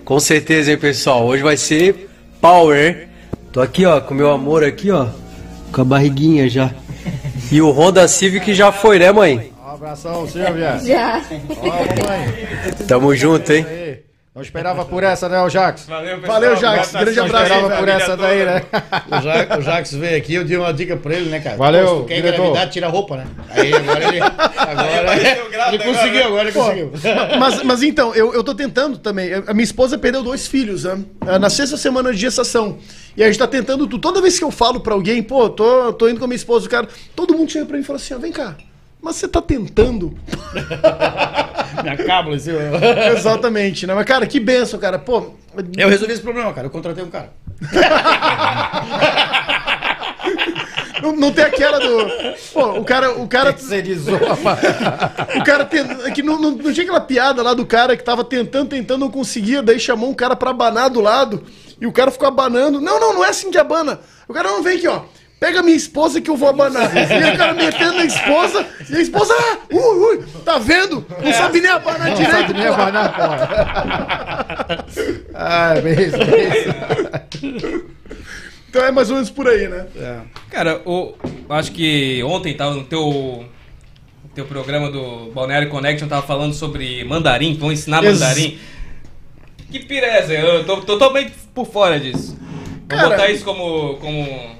Com 0.04 0.20
certeza, 0.20 0.72
hein, 0.72 0.78
pessoal? 0.78 1.26
Hoje 1.26 1.44
vai 1.44 1.58
ser 1.58 2.10
power. 2.40 3.08
Tô 3.52 3.62
aqui, 3.62 3.86
ó, 3.86 4.00
com 4.02 4.14
meu 4.14 4.32
amor 4.32 4.64
aqui, 4.64 4.92
ó. 4.92 5.08
Com 5.72 5.82
a 5.82 5.86
barriguinha 5.86 6.50
já. 6.50 6.72
E 7.52 7.62
o 7.62 7.70
Honda 7.72 8.08
Civic 8.08 8.54
já 8.54 8.72
foi, 8.72 9.00
né, 9.00 9.12
mãe? 9.12 9.52
Um 9.64 9.70
abração, 9.70 10.28
Silvia. 10.28 10.80
Já. 10.84 11.22
Ó. 11.50 12.84
Tamo 12.88 13.16
junto, 13.16 13.52
hein? 13.52 13.66
Não 14.36 14.42
esperava 14.42 14.84
por 14.84 15.02
essa, 15.02 15.30
né, 15.30 15.42
o 15.42 15.48
Jax? 15.48 15.86
Valeu, 15.86 16.20
pessoal. 16.20 16.42
Valeu, 16.42 16.58
Jax. 16.58 16.92
Grande 16.92 17.20
abraço, 17.22 17.38
assistindo 17.38 17.64
Esperava 17.64 17.78
por 17.78 17.88
essa 17.88 18.06
toda. 18.18 18.24
daí, 18.24 18.46
né? 18.46 18.62
O, 19.08 19.22
ja, 19.22 19.58
o 19.58 19.62
Jax 19.62 19.94
veio 19.94 20.18
aqui, 20.18 20.34
eu 20.34 20.44
dei 20.44 20.58
uma 20.58 20.74
dica 20.74 20.98
pra 20.98 21.14
ele, 21.16 21.30
né, 21.30 21.40
cara? 21.40 21.56
Valeu, 21.56 21.86
Pô, 21.88 21.96
se 21.96 22.02
tu 22.02 22.06
quer 22.08 22.16
diretor. 22.16 22.42
engravidar, 22.42 22.70
tira 22.70 22.88
a 22.88 22.90
roupa, 22.90 23.16
né? 23.16 23.28
Aí 23.50 23.74
agora 23.74 24.04
ele. 24.04 24.20
Agora 24.20 25.70
ele 25.70 25.84
conseguiu, 25.84 26.26
agora, 26.26 26.50
agora 26.50 26.78
ele 26.78 26.92
conseguiu. 26.92 26.92
Mas, 27.40 27.64
mas 27.64 27.82
então, 27.82 28.14
eu, 28.14 28.34
eu 28.34 28.44
tô 28.44 28.54
tentando 28.54 28.98
também. 28.98 29.30
A 29.48 29.54
minha 29.54 29.64
esposa 29.64 29.98
perdeu 29.98 30.22
dois 30.22 30.46
filhos, 30.48 30.84
né? 30.84 31.00
Ah, 31.22 31.40
Na 31.40 31.50
sexta 31.50 31.78
semana 31.78 32.12
de 32.12 32.18
gestação. 32.20 32.78
E 33.16 33.24
a 33.24 33.28
gente 33.28 33.40
tá 33.40 33.48
tentando 33.48 33.88
tudo. 33.88 34.00
Toda 34.02 34.22
vez 34.22 34.38
que 34.38 34.44
eu 34.44 34.52
falo 34.52 34.82
pra 34.82 34.94
alguém, 34.94 35.24
pô, 35.24 35.50
tô, 35.50 35.94
tô 35.94 36.10
indo 36.10 36.20
com 36.20 36.26
a 36.26 36.28
minha 36.28 36.36
esposa, 36.36 36.68
o 36.68 36.70
cara, 36.70 36.90
todo 37.16 37.34
mundo 37.38 37.50
chega 37.50 37.66
pra 37.66 37.78
mim 37.78 37.84
e 37.84 37.86
fala 37.86 37.96
assim: 37.98 38.14
ó, 38.14 38.18
vem 38.18 38.34
cá. 38.34 38.58
Mas 39.06 39.18
você 39.18 39.28
tá 39.28 39.40
tentando? 39.40 40.18
Minha 41.84 41.96
cábula, 41.96 42.38
assim. 42.38 42.50
Exatamente, 43.16 43.86
né? 43.86 43.94
Mas, 43.94 44.04
cara, 44.04 44.26
que 44.26 44.40
benção, 44.40 44.80
cara. 44.80 44.98
Pô, 44.98 45.36
Eu 45.78 45.88
resolvi 45.88 46.14
esse 46.14 46.24
problema, 46.24 46.52
cara. 46.54 46.66
Eu 46.66 46.72
contratei 46.72 47.04
um 47.04 47.12
cara. 47.12 47.30
não, 51.04 51.16
não 51.16 51.32
tem 51.32 51.46
aquela 51.46 51.80
do. 51.80 52.10
Pô, 52.52 52.80
o 52.80 52.84
cara. 52.84 53.12
O 53.12 53.28
cara, 53.28 53.54
Terceirizou 53.54 54.16
a 54.16 54.18
o 55.38 55.44
cara 55.44 55.70
é 56.04 56.10
que 56.10 56.24
não, 56.24 56.42
não, 56.42 56.50
não 56.50 56.74
tinha 56.74 56.84
aquela 56.84 57.02
piada 57.02 57.44
lá 57.44 57.54
do 57.54 57.64
cara 57.64 57.96
que 57.96 58.04
tava 58.04 58.24
tentando, 58.24 58.70
tentando, 58.70 59.02
não 59.02 59.12
conseguia, 59.12 59.62
daí 59.62 59.80
chamou 59.80 60.10
um 60.10 60.16
cara 60.16 60.36
pra 60.36 60.50
abanar 60.50 60.90
do 60.90 61.00
lado. 61.00 61.44
E 61.80 61.86
o 61.86 61.92
cara 61.92 62.10
ficou 62.10 62.28
abanando. 62.28 62.82
Não, 62.82 63.00
não, 63.00 63.14
não 63.14 63.24
é 63.24 63.30
assim 63.30 63.52
que 63.52 63.58
abana. 63.60 64.00
O 64.28 64.34
cara 64.34 64.50
não 64.50 64.64
vem 64.64 64.78
aqui, 64.78 64.88
ó. 64.88 65.04
Pega 65.40 65.62
minha 65.62 65.76
esposa 65.76 66.22
que 66.22 66.30
eu 66.30 66.38
vou 66.38 66.50
abanar. 66.50 66.90
E 66.96 67.34
o 67.34 67.38
cara 67.38 67.54
metendo 67.54 67.94
na 67.94 68.06
esposa, 68.06 68.66
e 68.90 68.96
a 68.96 69.02
esposa, 69.02 69.34
ah, 69.38 69.58
ui, 69.72 70.18
ui, 70.18 70.26
tá 70.46 70.58
vendo? 70.58 71.06
Não 71.24 71.34
sabe 71.34 71.60
nem 71.62 71.70
abanar 71.70 72.08
Não 72.10 72.16
direito. 72.16 72.32
sabe 72.36 72.54
nem 72.54 72.68
porra. 72.68 72.84
abanar, 72.84 73.16
porra. 73.16 74.86
Ah, 75.38 75.74
mesmo, 75.84 76.18
mesmo. 76.20 77.84
Então 78.70 78.84
é 78.86 78.92
mais 78.92 79.10
ou 79.10 79.16
menos 79.16 79.30
por 79.30 79.48
aí, 79.48 79.68
né? 79.68 79.86
Cara, 80.50 80.82
o, 80.86 81.14
acho 81.50 81.72
que 81.72 82.24
ontem 82.24 82.54
tava 82.56 82.74
no 82.74 82.84
teu, 82.86 83.46
teu 84.34 84.46
programa 84.46 84.90
do 84.90 85.32
Balneário 85.34 85.70
Connection, 85.70 86.08
tava 86.08 86.26
falando 86.26 86.54
sobre 86.54 87.04
mandarim, 87.04 87.56
vão 87.58 87.72
ensinar 87.72 88.04
Ex- 88.04 88.14
mandarim. 88.20 88.58
Que 89.72 89.80
pira 89.80 90.08
é 90.08 90.20
essa? 90.20 90.34
Eu 90.34 90.64
tô 90.66 90.78
tô 90.78 90.86
totalmente 90.86 91.34
por 91.54 91.66
fora 91.68 92.00
disso. 92.00 92.38
Vou 92.38 92.88
Cara- 92.98 93.10
botar 93.10 93.30
isso 93.30 93.44
como, 93.44 93.96
como 93.98 94.56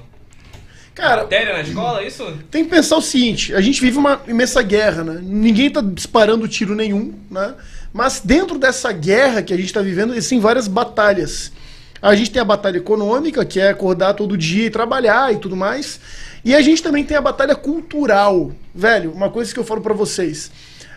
Cara, 0.96 1.24
Matéria 1.24 1.52
na 1.52 1.60
escola, 1.60 2.00
é 2.00 2.06
isso? 2.06 2.24
tem 2.50 2.64
que 2.64 2.70
pensar 2.70 2.96
o 2.96 3.02
seguinte: 3.02 3.54
a 3.54 3.60
gente 3.60 3.82
vive 3.82 3.98
uma 3.98 4.22
imensa 4.26 4.62
guerra, 4.62 5.04
né? 5.04 5.20
Ninguém 5.22 5.70
tá 5.70 5.82
disparando 5.82 6.48
tiro 6.48 6.74
nenhum, 6.74 7.14
né? 7.30 7.54
Mas 7.92 8.22
dentro 8.24 8.58
dessa 8.58 8.90
guerra 8.92 9.42
que 9.42 9.52
a 9.52 9.56
gente 9.58 9.72
tá 9.72 9.82
vivendo, 9.82 10.14
existem 10.14 10.40
várias 10.40 10.66
batalhas. 10.66 11.52
A 12.00 12.14
gente 12.14 12.30
tem 12.30 12.40
a 12.40 12.46
batalha 12.46 12.78
econômica, 12.78 13.44
que 13.44 13.60
é 13.60 13.68
acordar 13.68 14.14
todo 14.14 14.38
dia 14.38 14.66
e 14.66 14.70
trabalhar 14.70 15.34
e 15.34 15.36
tudo 15.36 15.54
mais. 15.54 16.00
E 16.42 16.54
a 16.54 16.62
gente 16.62 16.82
também 16.82 17.04
tem 17.04 17.16
a 17.16 17.20
batalha 17.20 17.54
cultural. 17.54 18.52
Velho, 18.74 19.12
uma 19.12 19.28
coisa 19.28 19.52
que 19.52 19.60
eu 19.60 19.64
falo 19.64 19.82
pra 19.82 19.92
vocês. 19.92 20.50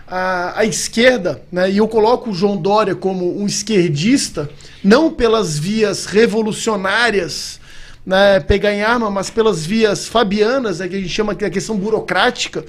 A, 0.08 0.60
a 0.60 0.66
esquerda, 0.66 1.42
né, 1.52 1.70
e 1.70 1.78
eu 1.78 1.88
coloco 1.88 2.30
o 2.30 2.34
João 2.34 2.56
Dória 2.56 2.96
como 2.96 3.40
um 3.40 3.46
esquerdista, 3.46 4.50
não 4.84 5.12
pelas 5.12 5.60
vias 5.60 6.06
revolucionárias, 6.06 7.60
né, 8.06 8.40
pegar 8.40 8.74
em 8.74 8.82
arma, 8.82 9.10
mas 9.12 9.30
pelas 9.30 9.66
vias 9.66 10.08
fabianas, 10.08 10.80
né, 10.80 10.88
que 10.88 10.96
a 10.96 11.00
gente 11.00 11.10
chama 11.10 11.36
que 11.36 11.44
é 11.44 11.48
a 11.48 11.52
questão 11.52 11.76
burocrática, 11.78 12.66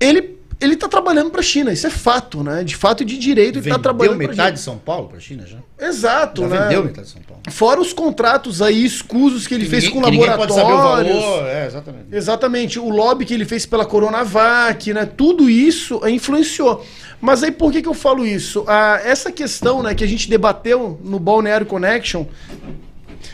ele 0.00 0.36
ele 0.58 0.72
está 0.72 0.88
trabalhando 0.88 1.28
para 1.30 1.40
a 1.40 1.42
China, 1.42 1.70
isso 1.70 1.86
é 1.86 1.90
fato, 1.90 2.42
né? 2.42 2.64
De 2.64 2.74
fato 2.74 3.02
e 3.02 3.04
de 3.06 3.18
direito 3.18 3.58
ele 3.58 3.68
está 3.68 3.78
trabalhando 3.78 4.16
pra 4.16 4.28
metade 4.28 4.56
de. 4.56 4.62
São 4.62 4.78
Paulo 4.78 5.06
pra 5.06 5.20
China 5.20 5.44
já? 5.46 5.58
Exato, 5.86 6.40
Já 6.40 6.48
né? 6.48 6.60
vendeu 6.62 6.84
metade 6.84 7.06
de 7.08 7.12
São 7.12 7.20
Paulo. 7.20 7.42
Fora 7.50 7.78
os 7.78 7.92
contratos 7.92 8.62
aí 8.62 8.82
escusos 8.82 9.46
que 9.46 9.52
ele 9.52 9.66
fez 9.66 9.84
Ninguém- 9.84 10.00
com 10.00 10.06
que 10.06 10.10
ninguém 10.16 10.34
pode 10.34 10.54
saber 10.54 10.72
o 10.72 10.76
laboratórios. 10.76 11.22
valor. 11.22 11.46
É, 11.46 11.66
exatamente. 11.66 12.06
Exatamente, 12.10 12.78
o 12.78 12.88
lobby 12.88 13.26
que 13.26 13.34
ele 13.34 13.44
fez 13.44 13.66
pela 13.66 13.84
Coronavac, 13.84 14.94
né? 14.94 15.04
Tudo 15.04 15.50
isso 15.50 16.00
eh, 16.02 16.08
influenciou. 16.10 16.82
Mas 17.20 17.42
aí 17.42 17.50
por 17.52 17.70
que, 17.70 17.82
que 17.82 17.88
eu 17.88 17.92
falo 17.94 18.24
isso? 18.26 18.64
Ah, 18.66 18.98
essa 19.04 19.30
questão 19.30 19.82
né, 19.82 19.94
que 19.94 20.04
a 20.04 20.08
gente 20.08 20.26
debateu 20.30 20.98
no 21.04 21.18
Balneário 21.18 21.66
Connection. 21.66 22.24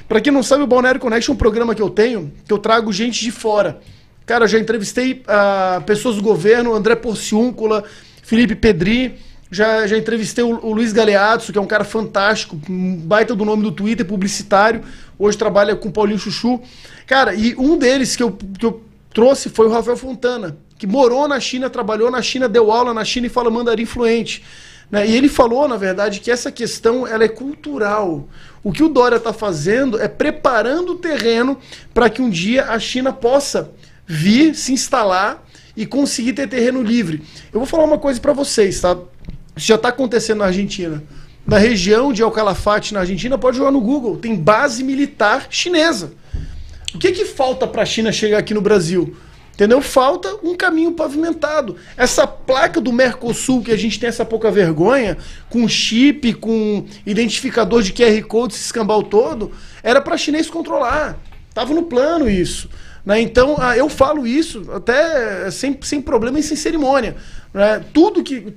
Pra 0.09 0.21
quem 0.21 0.33
não 0.33 0.43
sabe, 0.43 0.63
o 0.63 0.67
Balneário 0.67 1.01
Connection 1.01 1.33
é 1.33 1.35
um 1.35 1.39
programa 1.39 1.75
que 1.75 1.83
eu 1.83 1.91
tenho, 1.91 2.33
que 2.47 2.53
eu 2.53 2.59
trago 2.59 2.93
gente 2.93 3.21
de 3.21 3.31
fora. 3.31 3.81
Cara, 4.25 4.45
eu 4.45 4.49
já 4.49 4.59
entrevistei 4.59 5.23
ah, 5.27 5.83
pessoas 5.85 6.17
do 6.17 6.23
governo, 6.23 6.75
André 6.75 6.95
Porciúncula, 6.95 7.85
Felipe 8.23 8.55
Pedri, 8.55 9.19
já, 9.51 9.87
já 9.87 9.99
entrevistei 9.99 10.43
o, 10.43 10.65
o 10.65 10.73
Luiz 10.73 10.93
Galeazzo, 10.93 11.53
que 11.53 11.59
é 11.59 11.61
um 11.61 11.67
cara 11.67 11.85
fantástico, 11.85 12.59
baita 12.67 13.35
do 13.35 13.45
nome 13.45 13.63
do 13.63 13.71
Twitter, 13.71 14.07
publicitário, 14.07 14.83
hoje 15.19 15.37
trabalha 15.37 15.77
com 15.77 15.91
Paulinho 15.91 16.19
Chuchu. 16.19 16.61
Cara, 17.07 17.35
e 17.35 17.55
um 17.57 17.77
deles 17.77 18.17
que 18.17 18.23
eu, 18.23 18.33
que 18.33 18.65
eu 18.65 18.83
trouxe 19.13 19.51
foi 19.51 19.67
o 19.67 19.71
Rafael 19.71 19.97
Fontana, 19.97 20.57
que 20.79 20.87
morou 20.87 21.29
na 21.29 21.39
China, 21.39 21.69
trabalhou 21.69 22.11
na 22.11 22.23
China, 22.23 22.49
deu 22.49 22.73
aula 22.73 22.95
na 22.95 23.05
China 23.05 23.27
e 23.27 23.31
fala 23.31 23.51
mandarim 23.51 23.85
fluente. 23.85 24.43
né? 24.91 25.07
E 25.07 25.15
ele 25.15 25.29
falou, 25.29 25.69
na 25.69 25.77
verdade, 25.77 26.21
que 26.21 26.31
essa 26.31 26.51
questão 26.51 27.07
ela 27.07 27.25
é 27.25 27.29
cultural. 27.29 28.27
O 28.65 28.73
que 28.73 28.83
o 28.83 28.89
Dória 28.89 29.17
está 29.17 29.33
fazendo 29.33 30.01
é 30.01 30.07
preparando 30.07 30.93
o 30.93 30.97
terreno 30.97 31.59
para 31.93 32.09
que 32.09 32.23
um 32.23 32.31
dia 32.31 32.67
a 32.67 32.79
China 32.79 33.13
possa 33.13 33.73
vir 34.07 34.55
se 34.55 34.73
instalar 34.73 35.45
e 35.77 35.85
conseguir 35.85 36.35
ter 36.35 36.49
terreno 36.49 36.83
livre. 36.83 37.23
Eu 37.53 37.59
vou 37.59 37.67
falar 37.67 37.85
uma 37.85 37.99
coisa 37.99 38.21
para 38.21 38.33
vocês, 38.33 38.81
tá? 38.81 38.97
Isso 39.57 39.67
já 39.67 39.75
está 39.75 39.89
acontecendo 39.89 40.39
na 40.39 40.47
Argentina. 40.47 41.03
Na 41.47 41.59
região 41.59 42.13
de 42.13 42.23
El 42.23 42.31
Calafate, 42.31 42.95
na 42.95 43.01
Argentina, 43.01 43.37
pode 43.37 43.57
jogar 43.57 43.73
no 43.73 43.81
Google. 43.81 44.17
Tem 44.17 44.37
base 44.37 44.85
militar 44.85 45.47
chinesa. 45.51 46.13
O 46.95 46.99
que, 46.99 47.11
que 47.11 47.25
falta 47.25 47.67
para 47.67 47.83
a 47.83 47.87
China 47.87 48.13
chegar 48.13 48.39
aqui 48.39 48.55
no 48.55 48.61
Brasil? 48.61 49.17
Entendeu? 49.53 49.83
Falta 49.83 50.35
um 50.43 50.57
caminho 50.57 50.93
pavimentado. 50.93 51.77
Essa 51.97 52.27
placa 52.27 52.81
do 52.81 52.93
Mercosul, 52.93 53.63
que 53.63 53.71
a 53.71 53.77
gente 53.77 54.01
tem 54.01 54.09
essa 54.09 54.25
pouca 54.25 54.51
vergonha, 54.51 55.19
com 55.51 55.69
chip, 55.69 56.33
com 56.35 56.87
identificador 57.05 57.83
de 57.83 57.93
QR 57.93 58.23
Code, 58.23 58.55
esse 58.55 58.65
escambau 58.65 59.03
todo, 59.03 59.53
era 59.83 60.01
para 60.01 60.17
chinês 60.17 60.49
controlar. 60.49 61.19
Tava 61.53 61.75
no 61.75 61.83
plano 61.83 62.31
isso. 62.31 62.69
Né? 63.05 63.21
Então, 63.21 63.57
ah, 63.59 63.77
eu 63.77 63.89
falo 63.89 64.27
isso 64.27 64.65
até 64.73 65.51
sem, 65.51 65.79
sem 65.83 66.01
problema 66.01 66.39
e 66.39 66.43
sem 66.43 66.57
cerimônia. 66.57 67.17
né? 67.53 67.85
Tudo 67.93 68.23
que. 68.23 68.55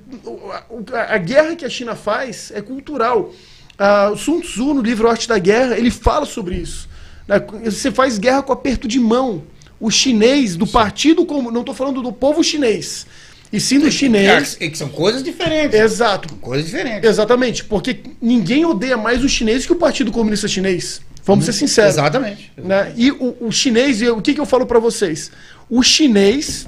A, 0.92 1.14
a 1.14 1.18
guerra 1.18 1.56
que 1.56 1.64
a 1.64 1.70
China 1.70 1.94
faz 1.94 2.50
é 2.54 2.62
cultural. 2.62 3.32
Ah, 3.78 4.10
o 4.10 4.16
Sun 4.16 4.40
Tzu, 4.40 4.72
no 4.72 4.80
livro 4.80 5.08
Arte 5.10 5.28
da 5.28 5.38
Guerra, 5.38 5.76
ele 5.76 5.90
fala 5.90 6.24
sobre 6.24 6.54
isso. 6.54 6.88
né? 7.28 7.38
Você 7.64 7.90
faz 7.90 8.18
guerra 8.18 8.42
com 8.42 8.52
aperto 8.52 8.88
de 8.88 8.98
mão. 8.98 9.42
O 9.78 9.90
chinês, 9.90 10.56
do 10.56 10.66
partido 10.66 11.26
como. 11.26 11.50
Não 11.50 11.60
estou 11.60 11.74
falando 11.74 12.02
do 12.02 12.12
povo 12.12 12.42
chinês. 12.42 13.06
E 13.52 13.60
sim 13.60 13.78
do 13.78 13.90
chinês. 13.90 14.56
É 14.60 14.68
que 14.68 14.76
são 14.76 14.88
coisas 14.88 15.22
diferentes. 15.22 15.78
Exato. 15.78 16.34
Coisas 16.36 16.66
diferentes. 16.66 17.08
Exatamente. 17.08 17.64
Porque 17.64 18.00
ninguém 18.20 18.64
odeia 18.64 18.96
mais 18.96 19.22
os 19.22 19.30
chineses 19.30 19.66
que 19.66 19.72
o 19.72 19.76
Partido 19.76 20.10
Comunista 20.10 20.48
Chinês. 20.48 21.00
Vamos 21.24 21.44
ser 21.44 21.52
sinceros. 21.52 21.94
Exatamente. 21.94 22.52
né? 22.56 22.92
E 22.96 23.10
o, 23.10 23.36
o 23.40 23.52
chinês, 23.52 24.00
o 24.02 24.20
que, 24.20 24.34
que 24.34 24.40
eu 24.40 24.46
falo 24.46 24.64
pra 24.64 24.78
vocês? 24.78 25.30
O 25.68 25.82
chinês, 25.82 26.66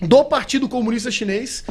do 0.00 0.24
Partido 0.24 0.68
Comunista 0.68 1.10
Chinês, 1.10 1.64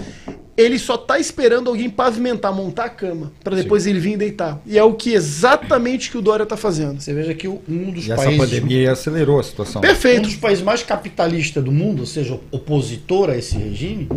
ele 0.57 0.79
só 0.79 0.97
tá 0.97 1.19
esperando 1.19 1.69
alguém 1.69 1.89
pavimentar, 1.89 2.53
montar 2.53 2.85
a 2.85 2.89
cama, 2.89 3.31
pra 3.43 3.55
depois 3.55 3.85
ele 3.85 3.99
vir 3.99 4.17
deitar. 4.17 4.61
E 4.65 4.77
é 4.77 4.83
o 4.83 4.93
que 4.93 5.13
exatamente 5.13 6.09
que 6.09 6.17
o 6.17 6.21
Dória 6.21 6.45
tá 6.45 6.55
fazendo. 6.55 6.99
Você 7.01 7.13
veja 7.13 7.33
que 7.33 7.47
o- 7.47 7.61
um 7.67 7.91
dos 7.91 8.07
E 8.07 8.11
essa 8.11 8.23
países. 8.23 8.39
pandemia 8.39 8.91
acelerou 8.91 9.39
a 9.39 9.43
situação. 9.43 9.79
Um 9.79 9.81
Perfeito. 9.81 10.23
dos 10.23 10.35
países 10.35 10.63
mais 10.63 10.81
capitalistas 10.83 11.63
do 11.63 11.71
mundo, 11.71 11.99
ou 12.01 12.05
seja, 12.05 12.39
opositor 12.51 13.29
a 13.29 13.37
esse 13.37 13.57
regime, 13.57 14.07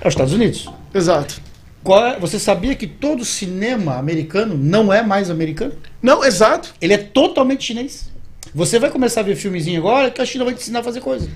é 0.00 0.06
os 0.08 0.12
Estados 0.14 0.32
Unidos. 0.34 0.68
Exato. 0.94 1.40
Qual 1.82 2.06
é- 2.06 2.18
você 2.20 2.38
sabia 2.38 2.74
que 2.74 2.86
todo 2.86 3.24
cinema 3.24 3.96
americano 3.96 4.54
não 4.56 4.92
é 4.92 5.02
mais 5.02 5.30
americano? 5.30 5.72
Não, 6.02 6.22
exato. 6.22 6.74
Ele 6.80 6.92
é 6.92 6.98
totalmente 6.98 7.64
chinês. 7.64 8.10
Você 8.54 8.78
vai 8.78 8.90
começar 8.90 9.20
a 9.20 9.24
ver 9.24 9.34
filmezinho 9.36 9.78
agora 9.80 10.10
que 10.10 10.20
a 10.20 10.26
China 10.26 10.44
vai 10.44 10.52
te 10.52 10.60
ensinar 10.60 10.80
a 10.80 10.82
fazer 10.82 11.00
coisa. 11.00 11.28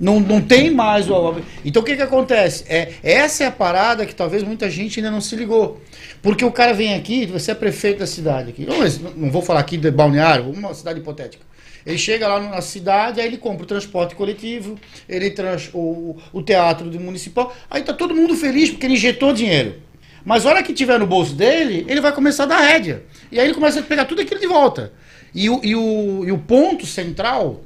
Não, 0.00 0.20
não 0.20 0.40
tem 0.40 0.70
mais 0.70 1.10
o. 1.10 1.36
Então 1.64 1.82
o 1.82 1.84
que, 1.84 1.96
que 1.96 2.02
acontece? 2.02 2.64
É, 2.68 2.92
essa 3.02 3.44
é 3.44 3.46
a 3.46 3.50
parada 3.50 4.04
que 4.04 4.14
talvez 4.14 4.42
muita 4.42 4.68
gente 4.70 4.98
ainda 5.00 5.10
não 5.10 5.20
se 5.20 5.34
ligou. 5.36 5.80
Porque 6.22 6.44
o 6.44 6.52
cara 6.52 6.72
vem 6.72 6.94
aqui, 6.94 7.26
você 7.26 7.52
é 7.52 7.54
prefeito 7.54 8.00
da 8.00 8.06
cidade 8.06 8.50
aqui. 8.50 8.66
Não, 8.66 8.78
não 9.16 9.30
vou 9.30 9.42
falar 9.42 9.60
aqui 9.60 9.76
de 9.76 9.90
balneário, 9.90 10.50
uma 10.50 10.74
cidade 10.74 11.00
hipotética. 11.00 11.44
Ele 11.86 11.98
chega 11.98 12.26
lá 12.26 12.40
na 12.40 12.60
cidade, 12.60 13.20
aí 13.20 13.26
ele 13.28 13.36
compra 13.36 13.62
o 13.62 13.66
transporte 13.66 14.16
coletivo, 14.16 14.76
ele 15.08 15.30
trans, 15.30 15.70
o, 15.72 16.16
o 16.32 16.42
teatro 16.42 16.90
do 16.90 16.98
municipal, 16.98 17.54
aí 17.70 17.82
tá 17.82 17.92
todo 17.92 18.12
mundo 18.12 18.34
feliz 18.34 18.70
porque 18.70 18.86
ele 18.86 18.94
injetou 18.94 19.32
dinheiro. 19.32 19.76
Mas 20.24 20.44
a 20.44 20.48
hora 20.48 20.62
que 20.64 20.72
tiver 20.72 20.98
no 20.98 21.06
bolso 21.06 21.34
dele, 21.34 21.86
ele 21.88 22.00
vai 22.00 22.12
começar 22.12 22.42
a 22.42 22.46
dar 22.46 22.60
rédea. 22.60 23.04
E 23.30 23.38
aí 23.38 23.46
ele 23.46 23.54
começa 23.54 23.78
a 23.78 23.82
pegar 23.84 24.06
tudo 24.06 24.20
aquilo 24.20 24.40
de 24.40 24.48
volta. 24.48 24.92
E 25.32 25.48
o, 25.48 25.60
e 25.62 25.76
o, 25.76 26.24
e 26.26 26.32
o 26.32 26.38
ponto 26.38 26.84
central, 26.84 27.62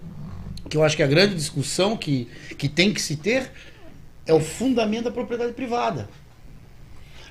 que 0.70 0.76
eu 0.76 0.84
acho 0.84 0.96
que 0.96 1.02
a 1.02 1.06
grande 1.06 1.34
discussão 1.34 1.96
que, 1.96 2.28
que 2.56 2.68
tem 2.68 2.94
que 2.94 3.02
se 3.02 3.16
ter, 3.16 3.50
é 4.24 4.32
o 4.32 4.40
fundamento 4.40 5.04
da 5.04 5.10
propriedade 5.10 5.52
privada. 5.52 6.08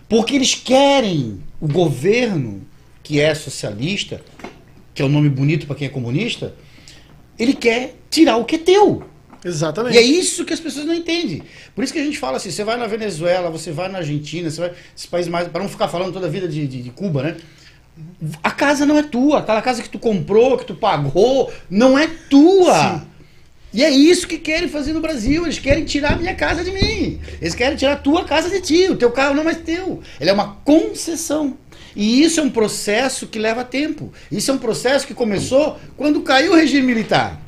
Porque 0.10 0.36
eles 0.36 0.54
querem 0.54 1.41
o 1.62 1.67
governo, 1.67 2.67
que 3.02 3.19
é 3.19 3.34
socialista, 3.34 4.21
que 4.93 5.02
é 5.02 5.06
um 5.06 5.10
nome 5.10 5.30
bonito 5.30 5.65
para 5.65 5.78
quem 5.78 5.88
é 5.88 5.89
comunista, 5.89 6.54
ele 7.38 7.54
quer 7.54 7.95
tirar 8.10 8.36
o 8.36 8.43
que 8.43 8.56
é 8.56 8.60
teu. 8.60 9.06
Exatamente. 9.45 9.95
E 9.95 9.97
é 9.97 10.02
isso 10.02 10.43
que 10.43 10.52
as 10.52 10.60
pessoas 10.60 10.86
não 10.86 10.93
entendem. 10.93 11.41
Por 11.73 11.84
isso 11.84 11.93
que 11.93 11.99
a 11.99 12.04
gente 12.04 12.17
fala 12.17 12.36
assim, 12.36 12.52
você 12.52 12.65
vai 12.65 12.75
na 12.75 12.88
Venezuela, 12.88 13.49
você 13.49 13.71
vai 13.71 13.88
na 13.88 13.99
Argentina, 13.99 14.49
você 14.49 14.60
vai 14.60 14.73
esses 14.93 15.06
países 15.06 15.32
mais, 15.32 15.47
para 15.47 15.62
não 15.62 15.69
ficar 15.69 15.88
falando 15.88 16.12
toda 16.12 16.28
a 16.28 16.30
vida 16.30 16.47
de, 16.47 16.67
de, 16.67 16.82
de 16.82 16.89
Cuba, 16.89 17.23
né? 17.23 17.38
A 18.43 18.52
casa 18.52 18.86
não 18.86 18.97
é 18.97 19.04
tua, 19.04 19.39
aquela 19.39 19.62
casa 19.62 19.82
que 19.82 19.89
tu 19.89 19.99
comprou, 19.99 20.58
que 20.58 20.65
tu 20.65 20.75
pagou, 20.75 21.54
não 21.69 21.97
é 21.97 22.08
tua. 22.30 23.08
E 23.73 23.84
é 23.84 23.89
isso 23.89 24.27
que 24.27 24.38
querem 24.38 24.67
fazer 24.67 24.93
no 24.93 25.01
Brasil. 25.01 25.43
Eles 25.43 25.60
querem 25.60 25.86
tirar 25.86 26.13
a 26.13 26.15
minha 26.15 26.34
casa 26.34 26.63
de 26.63 26.71
mim. 26.71 27.19
Eles 27.39 27.53
querem 27.53 27.77
tirar 27.77 27.93
a 27.93 27.97
tua 27.97 28.25
casa 28.25 28.49
de 28.49 28.62
ti. 28.62 28.89
O 28.89 28.95
teu 28.95 29.12
carro 29.12 29.36
não 29.36 29.41
é 29.41 29.45
mais 29.45 29.58
teu. 29.58 30.01
Ele 30.19 30.29
é 30.29 30.34
uma 30.34 30.55
concessão. 30.65 31.58
E 31.95 32.23
isso 32.23 32.39
é 32.39 32.43
um 32.43 32.49
processo 32.49 33.27
que 33.27 33.38
leva 33.38 33.63
tempo. 33.63 34.12
Isso 34.32 34.49
é 34.49 34.53
um 34.53 34.58
processo 34.58 35.05
que 35.05 35.13
começou 35.13 35.79
quando 35.95 36.21
caiu 36.21 36.53
o 36.53 36.55
regime 36.55 36.88
militar. 36.88 37.39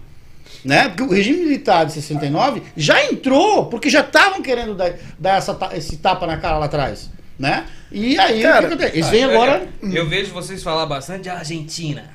Né? 0.63 0.89
Porque 0.89 1.03
o 1.03 1.09
regime 1.09 1.39
militar 1.39 1.85
de 1.85 1.93
69 1.93 2.61
já 2.77 3.03
entrou, 3.05 3.65
porque 3.65 3.89
já 3.89 4.01
estavam 4.01 4.43
querendo 4.43 4.75
dar, 4.75 4.93
dar 5.17 5.37
essa 5.37 5.57
esse 5.73 5.97
tapa 5.97 6.27
na 6.27 6.37
cara 6.37 6.59
lá 6.59 6.65
atrás. 6.65 7.09
Né? 7.37 7.65
E 7.91 8.19
aí, 8.19 8.43
Cara, 8.43 8.57
o 8.57 8.59
que 8.67 8.73
acontece? 8.75 8.97
Eles 8.97 9.09
vêm 9.09 9.23
agora. 9.23 9.67
Eu, 9.81 9.91
eu 9.91 10.07
vejo 10.07 10.31
vocês 10.31 10.61
falar 10.61 10.85
bastante 10.85 11.23
de 11.23 11.29
Argentina. 11.29 12.11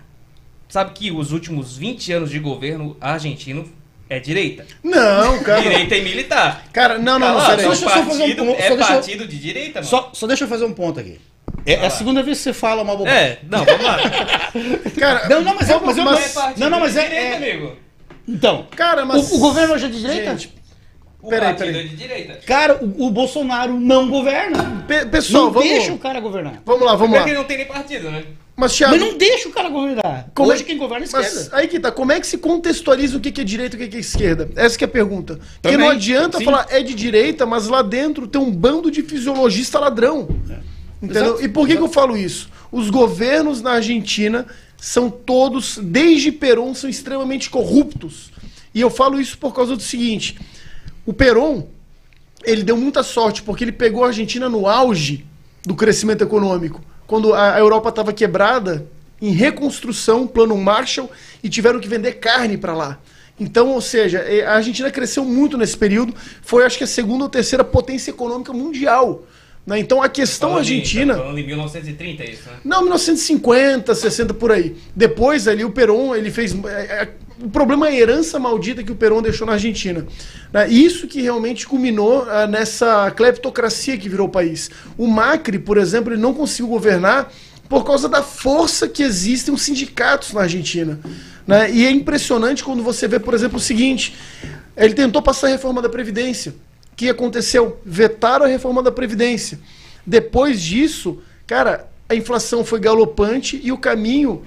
Sabe 0.68 0.92
que 0.92 1.10
os 1.10 1.32
últimos 1.32 1.76
20 1.76 2.12
anos 2.12 2.30
de 2.30 2.38
governo 2.38 2.96
argentino 3.00 3.68
é 4.08 4.18
direita. 4.20 4.66
Não, 4.82 5.38
cara. 5.44 5.60
Direita 5.62 5.96
e 5.96 6.02
militar. 6.02 6.64
Cara, 6.72 6.98
não, 6.98 7.18
não, 7.18 7.38
não, 7.38 7.46
peraí. 7.46 7.74
só 7.76 7.88
fazer 7.88 8.22
um 8.22 8.36
ponto, 8.36 8.60
é 8.62 8.70
eu- 8.72 8.78
partido 8.78 9.26
de 9.26 9.38
direita, 9.38 9.80
mano. 9.80 9.86
Só, 9.90 10.10
só 10.12 10.26
deixa 10.26 10.44
eu 10.44 10.48
fazer 10.48 10.64
um 10.64 10.72
ponto 10.72 11.00
aqui. 11.00 11.20
É, 11.64 11.74
é 11.74 11.86
a 11.86 11.90
segunda 11.90 12.22
vez 12.22 12.38
que 12.38 12.44
você 12.44 12.52
fala 12.52 12.82
uma 12.82 12.94
bobagem. 12.96 13.18
É, 13.18 13.38
não, 13.48 13.64
vamos 13.64 13.84
lá. 13.84 13.98
Cara, 14.98 15.28
Não, 15.28 15.42
não, 15.42 15.54
mas 15.54 15.68
é- 15.70 15.78
mas 15.80 15.98
é- 15.98 16.00
Não 16.04 16.10
é 16.10 16.14
mas- 16.14 16.32
partido 16.32 16.60
não, 16.60 16.70
não, 16.70 16.80
mas 16.80 16.92
de 16.92 16.98
é- 16.98 17.02
direita, 17.08 17.26
é- 17.26 17.36
amigo. 17.52 17.76
Então, 18.28 18.66
Cara, 18.76 19.04
mas. 19.04 19.30
o, 19.32 19.36
o 19.36 19.38
governo 19.38 19.74
hoje 19.74 19.86
é 19.86 19.88
de 19.88 20.00
direita? 20.00 20.30
Gente, 20.32 20.52
O 21.22 21.28
Peraí, 21.28 21.48
partido 21.54 21.66
peraí. 21.72 21.86
é 21.86 21.88
de 21.88 21.96
direita. 21.96 22.40
Cara, 22.46 22.78
o, 22.84 23.06
o 23.06 23.10
Bolsonaro 23.10 23.72
não 23.80 24.08
governa. 24.08 24.84
pe- 24.86 25.06
pessoal, 25.06 25.44
não 25.46 25.52
vamos. 25.52 25.68
deixa 25.68 25.92
o 25.92 25.98
cara 25.98 26.20
governar. 26.20 26.62
Vamos 26.64 26.82
lá, 26.86 26.92
vamos 26.94 27.16
Primeiro 27.16 27.18
lá. 27.18 27.24
que 27.24 27.30
ele 27.30 27.38
não 27.38 27.44
tem 27.44 27.56
nem 27.56 27.66
partido, 27.66 28.10
né? 28.10 28.22
Mas, 28.56 28.74
Thiago, 28.74 28.96
Mas 28.96 29.02
não 29.02 29.18
deixa 29.18 29.50
o 29.50 29.52
cara 29.52 29.68
governar. 29.68 30.30
Como 30.34 30.50
Hoje 30.50 30.62
é- 30.62 30.64
quem 30.64 30.78
governa 30.78 31.04
é 31.04 31.16
a 31.16 31.20
esquerda. 31.20 31.56
aí 31.56 31.68
que 31.68 31.78
tá, 31.78 31.92
como 31.92 32.10
é 32.10 32.18
que 32.18 32.26
se 32.26 32.38
contextualiza 32.38 33.18
o 33.18 33.20
que 33.20 33.38
é 33.38 33.44
direita 33.44 33.76
e 33.76 33.84
o 33.84 33.88
que 33.90 33.96
é 33.96 34.00
esquerda? 34.00 34.48
Essa 34.56 34.78
que 34.78 34.84
é 34.84 34.86
a 34.86 34.90
pergunta. 34.90 35.34
Porque 35.36 35.60
Também, 35.62 35.78
não 35.78 35.90
adianta 35.90 36.38
sim. 36.38 36.44
falar 36.44 36.66
é 36.70 36.82
de 36.82 36.94
direita, 36.94 37.44
mas 37.44 37.68
lá 37.68 37.82
dentro 37.82 38.26
tem 38.26 38.40
um 38.40 38.50
bando 38.50 38.90
de 38.90 39.02
fisiologista 39.02 39.78
ladrão. 39.78 40.26
Entendeu? 41.02 41.24
Exato, 41.24 41.44
e 41.44 41.48
por 41.48 41.66
que, 41.68 41.76
que 41.76 41.82
eu 41.82 41.88
falo 41.88 42.16
isso? 42.16 42.48
Os 42.72 42.88
governos 42.88 43.60
na 43.60 43.72
Argentina 43.72 44.46
são 44.78 45.10
todos, 45.10 45.78
desde 45.82 46.32
Perón, 46.32 46.72
são 46.74 46.88
extremamente 46.88 47.50
corruptos. 47.50 48.30
E 48.74 48.80
eu 48.80 48.88
falo 48.88 49.20
isso 49.20 49.36
por 49.36 49.54
causa 49.54 49.76
do 49.76 49.82
seguinte: 49.82 50.38
o 51.04 51.12
Perón, 51.12 51.64
ele 52.42 52.62
deu 52.62 52.76
muita 52.76 53.02
sorte, 53.02 53.42
porque 53.42 53.64
ele 53.64 53.72
pegou 53.72 54.02
a 54.04 54.06
Argentina 54.08 54.48
no 54.48 54.66
auge 54.66 55.26
do 55.62 55.74
crescimento 55.74 56.22
econômico. 56.24 56.82
Quando 57.06 57.32
a 57.34 57.58
Europa 57.58 57.88
estava 57.90 58.12
quebrada, 58.12 58.86
em 59.20 59.30
reconstrução, 59.32 60.26
plano 60.26 60.56
Marshall, 60.56 61.10
e 61.42 61.48
tiveram 61.48 61.80
que 61.80 61.88
vender 61.88 62.12
carne 62.14 62.56
para 62.56 62.74
lá. 62.74 62.98
Então, 63.38 63.68
ou 63.68 63.80
seja, 63.80 64.18
eh, 64.20 64.44
a 64.44 64.54
Argentina 64.54 64.90
cresceu 64.90 65.24
muito 65.24 65.56
nesse 65.58 65.76
período, 65.76 66.14
foi 66.42 66.64
acho 66.64 66.78
que 66.78 66.84
a 66.84 66.86
segunda 66.86 67.24
ou 67.24 67.30
terceira 67.30 67.62
potência 67.64 68.10
econômica 68.10 68.52
mundial. 68.52 69.22
né? 69.66 69.78
Então 69.80 70.00
a 70.00 70.08
questão 70.08 70.50
Falando 70.50 70.64
em- 70.68 70.74
argentina. 70.76 71.14
tá 71.14 71.20
Falando 71.22 71.38
em 71.38 71.46
1930, 71.46 72.22
é 72.22 72.30
isso, 72.30 72.42
né? 72.48 72.56
Não, 72.64 72.82
1950, 72.82 73.94
60 73.96 74.32
por 74.32 74.52
aí. 74.52 74.76
Depois 74.94 75.48
ali 75.48 75.64
o 75.64 75.70
Perón, 75.70 76.14
ele 76.14 76.30
fez. 76.30 76.54
O 77.40 77.50
problema 77.50 77.88
é 77.88 77.90
a 77.90 77.94
herança 77.94 78.38
maldita 78.38 78.82
que 78.82 78.92
o 78.92 78.96
Perón 78.96 79.20
deixou 79.20 79.46
na 79.46 79.54
Argentina. 79.54 80.06
Né? 80.52 80.68
Isso 80.68 81.06
que 81.06 81.20
realmente 81.20 81.66
culminou 81.66 82.26
ah, 82.28 82.46
nessa 82.46 83.10
cleptocracia 83.10 83.96
que 83.98 84.08
virou 84.08 84.26
o 84.26 84.30
país. 84.30 84.70
O 84.96 85.06
Macri, 85.06 85.58
por 85.58 85.76
exemplo, 85.76 86.12
ele 86.12 86.20
não 86.20 86.32
conseguiu 86.32 86.68
governar 86.68 87.30
por 87.68 87.84
causa 87.84 88.08
da 88.08 88.22
força 88.22 88.88
que 88.88 89.02
existem 89.02 89.52
os 89.52 89.62
sindicatos 89.62 90.32
na 90.32 90.42
Argentina. 90.42 90.98
Né? 91.46 91.70
E 91.70 91.84
é 91.84 91.90
impressionante 91.90 92.64
quando 92.64 92.82
você 92.82 93.06
vê, 93.06 93.18
por 93.18 93.34
exemplo, 93.34 93.58
o 93.58 93.60
seguinte: 93.60 94.16
ele 94.76 94.94
tentou 94.94 95.20
passar 95.20 95.48
a 95.48 95.50
reforma 95.50 95.82
da 95.82 95.88
Previdência. 95.88 96.54
O 96.92 96.96
que 96.96 97.10
aconteceu? 97.10 97.78
Vetaram 97.84 98.46
a 98.46 98.48
reforma 98.48 98.82
da 98.82 98.90
Previdência. 98.90 99.58
Depois 100.06 100.62
disso, 100.62 101.18
cara, 101.46 101.86
a 102.08 102.14
inflação 102.14 102.64
foi 102.64 102.80
galopante 102.80 103.60
e 103.62 103.70
o 103.72 103.78
caminho 103.78 104.42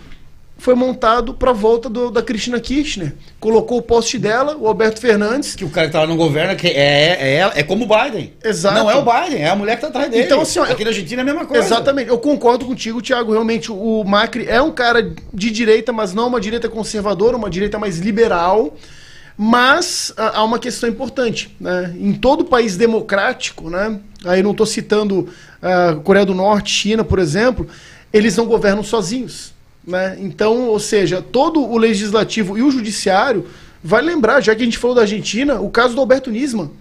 foi 0.60 0.76
montado 0.76 1.34
para 1.34 1.50
a 1.52 1.54
volta 1.54 1.90
do- 1.90 2.12
da 2.12 2.22
Cristina 2.22 2.60
Kirchner. 2.60 3.14
Colocou 3.40 3.80
o 3.80 3.82
poste 3.82 4.20
dela, 4.20 4.56
o 4.60 4.68
Alberto 4.68 5.00
Fernandes. 5.00 5.56
Que 5.56 5.66
o 5.66 5.70
cara 5.70 5.88
que 5.88 5.94
tá 5.94 6.02
lá 6.02 6.08
no 6.08 6.16
governo 6.16 6.56
que 6.56 6.68
é, 6.68 7.18
é, 7.20 7.34
ela- 7.38 7.54
é 7.56 7.64
como 7.64 7.86
o 7.86 7.88
Biden. 7.88 8.34
Exato. 8.44 8.76
Não 8.76 8.92
é 8.92 8.96
o 8.96 9.02
Biden, 9.04 9.42
é 9.42 9.50
a 9.50 9.56
mulher 9.56 9.76
que 9.78 9.82
tá 9.82 9.88
atrás 9.88 10.10
dele. 10.12 10.24
Então, 10.24 10.42
assim, 10.42 10.60
ó, 10.60 10.64
Aqui 10.64 10.84
na 10.84 10.90
Argentina 10.92 11.22
é 11.22 11.24
a 11.24 11.26
mesma 11.26 11.46
coisa. 11.46 11.64
Exatamente, 11.66 12.10
eu 12.10 12.20
concordo 12.20 12.66
contigo, 12.66 13.02
Thiago. 13.02 13.32
Realmente, 13.32 13.72
o 13.72 14.04
Macri 14.04 14.46
é 14.48 14.62
um 14.62 14.72
cara 14.72 15.14
de 15.34 15.50
direita, 15.50 15.92
mas 15.92 16.14
não 16.14 16.28
uma 16.28 16.40
direita 16.40 16.70
conservadora, 16.70 17.36
uma 17.38 17.50
direita 17.50 17.80
mais 17.80 17.98
liberal. 18.00 18.76
Mas 19.38 20.12
ah, 20.18 20.34
há 20.40 20.44
uma 20.44 20.60
questão 20.60 20.90
importante. 20.90 21.56
Né? 21.60 21.96
Em 21.98 22.12
todo 22.14 22.44
país 22.44 22.76
democrático, 22.76 23.70
né? 23.70 23.98
aí 24.26 24.44
não 24.44 24.52
estou 24.52 24.66
citando 24.66 25.30
ah, 25.62 25.96
Coreia 26.04 26.26
do 26.26 26.36
Norte, 26.36 26.70
China, 26.72 27.06
por 27.06 27.20
exemplo, 27.20 27.66
eles 28.12 28.36
não 28.36 28.46
governam 28.46 28.84
sozinhos. 28.84 29.54
Né? 29.86 30.18
Então, 30.20 30.68
ou 30.68 30.80
seja, 30.80 31.22
todo 31.22 31.64
o 31.64 31.78
legislativo 31.78 32.58
e 32.58 32.62
o 32.62 32.72
judiciário 32.72 33.48
vai 33.84 34.02
lembrar, 34.02 34.42
já 34.42 34.56
que 34.56 34.62
a 34.62 34.66
gente 34.66 34.78
falou 34.78 34.96
da 34.96 35.02
Argentina, 35.02 35.60
o 35.60 35.70
caso 35.70 35.96
do 35.96 36.02
Alberto 36.02 36.30
Nisman. 36.30 36.72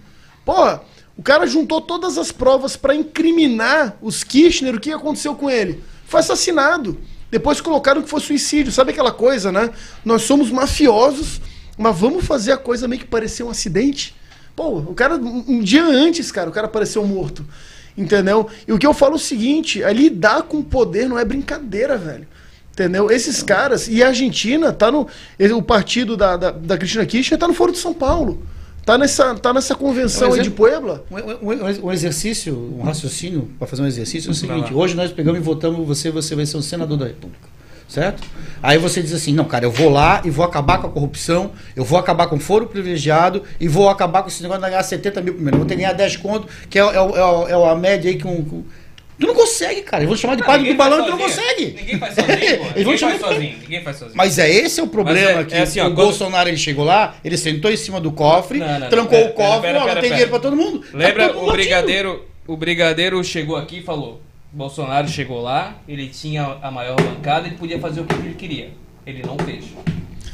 Porra, 0.45 0.81
o 1.17 1.21
cara 1.21 1.45
juntou 1.45 1.81
todas 1.81 2.17
as 2.17 2.31
provas 2.31 2.75
para 2.77 2.95
incriminar 2.95 3.97
os 4.01 4.23
Kirchner. 4.23 4.75
O 4.75 4.79
que 4.79 4.91
aconteceu 4.91 5.35
com 5.35 5.49
ele? 5.49 5.83
Foi 6.05 6.21
assassinado. 6.21 6.97
Depois 7.29 7.61
colocaram 7.61 8.01
que 8.01 8.09
foi 8.09 8.21
suicídio. 8.21 8.71
Sabe 8.71 8.91
aquela 8.91 9.11
coisa, 9.11 9.51
né? 9.51 9.69
Nós 10.03 10.23
somos 10.23 10.49
mafiosos, 10.49 11.41
mas 11.77 11.97
vamos 11.97 12.25
fazer 12.25 12.51
a 12.51 12.57
coisa 12.57 12.87
meio 12.87 13.01
que 13.01 13.07
parecer 13.07 13.43
um 13.43 13.49
acidente? 13.49 14.15
Pô, 14.55 14.77
o 14.77 14.93
cara, 14.93 15.15
um 15.15 15.61
dia 15.61 15.85
antes, 15.85 16.31
cara, 16.31 16.49
o 16.49 16.53
cara 16.53 16.67
apareceu 16.67 17.05
morto. 17.05 17.45
Entendeu? 17.97 18.47
E 18.65 18.71
o 18.71 18.77
que 18.77 18.87
eu 18.87 18.93
falo 18.93 19.13
é 19.13 19.15
o 19.17 19.19
seguinte: 19.19 19.83
é 19.83 19.91
lidar 19.91 20.43
com 20.43 20.61
poder 20.61 21.09
não 21.09 21.19
é 21.19 21.25
brincadeira, 21.25 21.97
velho. 21.97 22.27
Entendeu? 22.79 23.11
Esses 23.11 23.43
caras. 23.43 23.87
E 23.89 24.01
a 24.01 24.07
Argentina 24.07 24.71
tá 24.71 24.89
no. 24.89 25.05
O 25.55 25.61
partido 25.61 26.15
da, 26.15 26.37
da, 26.37 26.51
da 26.51 26.77
Cristina 26.77 27.05
Kirchner 27.05 27.37
tá 27.37 27.45
no 27.47 27.53
Foro 27.53 27.73
de 27.73 27.77
São 27.77 27.93
Paulo. 27.93 28.41
Tá 28.85 28.97
nessa, 28.97 29.35
tá 29.35 29.53
nessa 29.53 29.75
convenção 29.75 30.29
Um 30.29 30.33
aí 30.33 30.41
de 30.41 30.49
Puebla. 30.49 31.03
Um, 31.11 31.51
um- 31.51 31.87
um 31.87 31.91
exercício, 31.91 32.55
um 32.79 32.81
raciocínio 32.81 33.49
para 33.59 33.67
fazer 33.67 33.81
um 33.81 33.85
exercício 33.85 34.29
é 34.29 34.31
o 34.31 34.33
seguinte: 34.33 34.73
hoje 34.73 34.95
nós 34.95 35.11
pegamos 35.11 35.39
e 35.39 35.43
votamos 35.43 35.85
você, 35.85 36.09
você 36.09 36.33
vai 36.35 36.45
ser 36.45 36.55
o 36.57 36.61
senador 36.61 36.97
da 36.97 37.05
República, 37.05 37.47
certo? 37.87 38.23
Aí 38.63 38.77
você 38.79 39.01
diz 39.01 39.13
assim: 39.13 39.33
não, 39.33 39.43
cara, 39.45 39.65
eu 39.65 39.71
vou 39.71 39.89
lá 39.89 40.21
e 40.25 40.29
vou 40.31 40.43
acabar 40.45 40.79
com 40.79 40.87
a 40.87 40.89
corrupção, 40.89 41.51
eu 41.75 41.83
vou 41.83 41.99
acabar 41.99 42.27
com 42.27 42.37
o 42.37 42.39
foro 42.39 42.65
privilegiado 42.65 43.43
e 43.59 43.67
vou 43.67 43.89
acabar 43.89 44.23
com 44.23 44.29
esse 44.29 44.41
negócio 44.41 44.63
de 44.63 44.69
ganhar 44.69 44.81
70 44.81 45.21
mil 45.21 45.33
por 45.33 45.41
mês. 45.41 45.51
Eu 45.53 45.59
vou 45.59 45.67
ter 45.67 45.75
que 45.75 45.81
ganhar 45.81 45.93
10 45.93 46.15
conto, 46.17 46.47
que 46.69 46.79
é, 46.79 46.81
é, 46.81 47.01
o- 47.01 47.47
é, 47.47 47.51
é 47.51 47.71
a 47.71 47.75
média 47.75 48.09
aí 48.09 48.17
que 48.17 48.25
um. 48.25 48.63
Tu 49.19 49.27
não 49.27 49.33
consegue, 49.35 49.81
cara. 49.81 50.03
Eu 50.03 50.07
vou 50.07 50.15
chamar 50.17 50.35
de 50.35 50.43
padre 50.43 50.69
do 50.71 50.75
balão 50.77 51.01
e 51.01 51.03
tu 51.05 51.09
não 51.11 51.17
consegue. 51.17 51.65
Ninguém 51.77 51.99
faz 51.99 52.15
sozinho, 52.15 52.37
pô. 52.39 52.43
Eles 52.45 52.59
vão 52.63 52.75
Ninguém 52.93 52.97
chamar 52.97 53.11
faz 53.11 53.19
de- 53.19 53.35
sozinho. 53.35 53.57
Ninguém 53.61 53.83
faz 53.83 53.97
sozinho. 53.97 54.17
Mas 54.17 54.39
é 54.39 54.49
esse 54.49 54.79
é 54.79 54.83
o 54.83 54.87
problema 54.87 55.41
é- 55.41 55.43
que 55.43 55.53
é 55.55 55.61
assim, 55.61 55.79
ó, 55.79 55.83
o 55.83 55.87
quando- 55.87 55.95
Bolsonaro 55.97 56.49
ele 56.49 56.57
chegou 56.57 56.85
lá, 56.85 57.15
ele 57.23 57.37
sentou 57.37 57.69
em 57.71 57.77
cima 57.77 57.99
do 57.99 58.11
cofre, 58.11 58.59
Não, 58.59 58.67
não, 58.67 58.79
não, 58.79 58.89
trancou 58.89 59.17
pera, 59.19 59.29
o 59.29 59.33
cofre, 59.33 59.61
pera, 59.61 59.79
ó, 59.79 59.81
pera, 59.83 59.95
não 59.95 60.01
tem 60.01 60.09
dinheiro 60.11 60.29
pra 60.31 60.39
todo 60.39 60.55
mundo. 60.55 60.79
Tá 60.79 60.97
Lembra 60.97 61.27
todo 61.29 61.39
mundo 61.39 61.49
o 61.49 61.51
brigadeiro? 61.51 62.25
O 62.47 62.57
brigadeiro 62.57 63.23
chegou 63.23 63.55
aqui 63.57 63.79
e 63.79 63.83
falou: 63.83 64.21
Bolsonaro 64.51 65.07
chegou 65.07 65.41
lá, 65.41 65.75
ele 65.87 66.07
tinha 66.07 66.57
a 66.61 66.71
maior 66.71 66.95
bancada, 66.95 67.47
ele 67.47 67.55
podia 67.57 67.77
fazer 67.79 68.01
o 68.01 68.05
que 68.05 68.15
ele 68.15 68.33
queria. 68.35 68.71
Ele 69.05 69.21
não 69.25 69.37
fez. 69.37 69.65